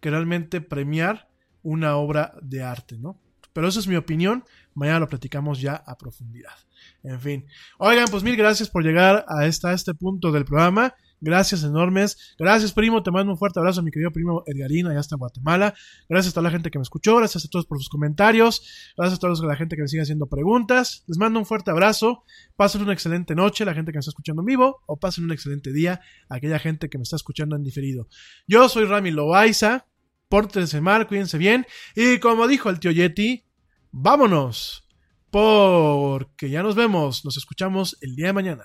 que 0.00 0.10
realmente 0.10 0.60
premiar 0.60 1.30
una 1.62 1.96
obra 1.96 2.34
de 2.42 2.62
arte, 2.62 2.98
¿no? 2.98 3.18
Pero 3.52 3.68
esa 3.68 3.80
es 3.80 3.86
mi 3.86 3.96
opinión. 3.96 4.44
Mañana 4.74 5.00
lo 5.00 5.08
platicamos 5.08 5.60
ya 5.60 5.74
a 5.74 5.96
profundidad. 5.98 6.54
En 7.02 7.20
fin. 7.20 7.46
Oigan, 7.78 8.06
pues 8.10 8.22
mil 8.22 8.36
gracias 8.36 8.68
por 8.68 8.84
llegar 8.84 9.24
a, 9.28 9.46
esta, 9.46 9.70
a 9.70 9.74
este 9.74 9.94
punto 9.94 10.30
del 10.32 10.44
programa. 10.44 10.94
Gracias 11.24 11.62
enormes. 11.62 12.34
Gracias, 12.36 12.72
primo. 12.72 13.00
Te 13.04 13.12
mando 13.12 13.30
un 13.30 13.38
fuerte 13.38 13.60
abrazo, 13.60 13.80
mi 13.80 13.92
querido 13.92 14.10
primo 14.10 14.42
Edgarino, 14.44 14.90
allá 14.90 14.98
hasta 14.98 15.14
Guatemala. 15.14 15.72
Gracias 16.08 16.32
a 16.32 16.34
toda 16.34 16.42
la 16.42 16.50
gente 16.50 16.68
que 16.72 16.80
me 16.80 16.82
escuchó. 16.82 17.16
Gracias 17.16 17.44
a 17.44 17.48
todos 17.48 17.64
por 17.64 17.78
sus 17.78 17.88
comentarios. 17.88 18.92
Gracias 18.96 19.18
a 19.18 19.20
toda 19.20 19.46
la 19.46 19.54
gente 19.54 19.76
que 19.76 19.82
me 19.82 19.88
sigue 19.88 20.02
haciendo 20.02 20.26
preguntas. 20.26 21.04
Les 21.06 21.18
mando 21.18 21.38
un 21.38 21.46
fuerte 21.46 21.70
abrazo. 21.70 22.24
Pasen 22.56 22.82
una 22.82 22.92
excelente 22.92 23.36
noche, 23.36 23.64
la 23.64 23.72
gente 23.72 23.92
que 23.92 23.98
me 23.98 24.00
está 24.00 24.10
escuchando 24.10 24.42
en 24.42 24.46
vivo, 24.46 24.82
o 24.86 24.98
pasen 24.98 25.22
un 25.22 25.30
excelente 25.30 25.72
día, 25.72 26.00
aquella 26.28 26.58
gente 26.58 26.90
que 26.90 26.98
me 26.98 27.02
está 27.02 27.14
escuchando 27.14 27.54
en 27.54 27.62
diferido. 27.62 28.08
Yo 28.48 28.68
soy 28.68 28.84
Rami 28.84 29.12
Loaiza. 29.12 29.86
Pórtense 30.28 30.80
mal, 30.80 31.06
cuídense 31.06 31.38
bien. 31.38 31.66
Y 31.94 32.18
como 32.18 32.48
dijo 32.48 32.68
el 32.68 32.80
tío 32.80 32.90
Yeti, 32.90 33.44
vámonos. 33.92 34.88
Porque 35.32 36.50
ya 36.50 36.62
nos 36.62 36.74
vemos. 36.74 37.24
Nos 37.24 37.38
escuchamos 37.38 37.96
el 38.02 38.14
día 38.14 38.26
de 38.26 38.32
mañana. 38.34 38.64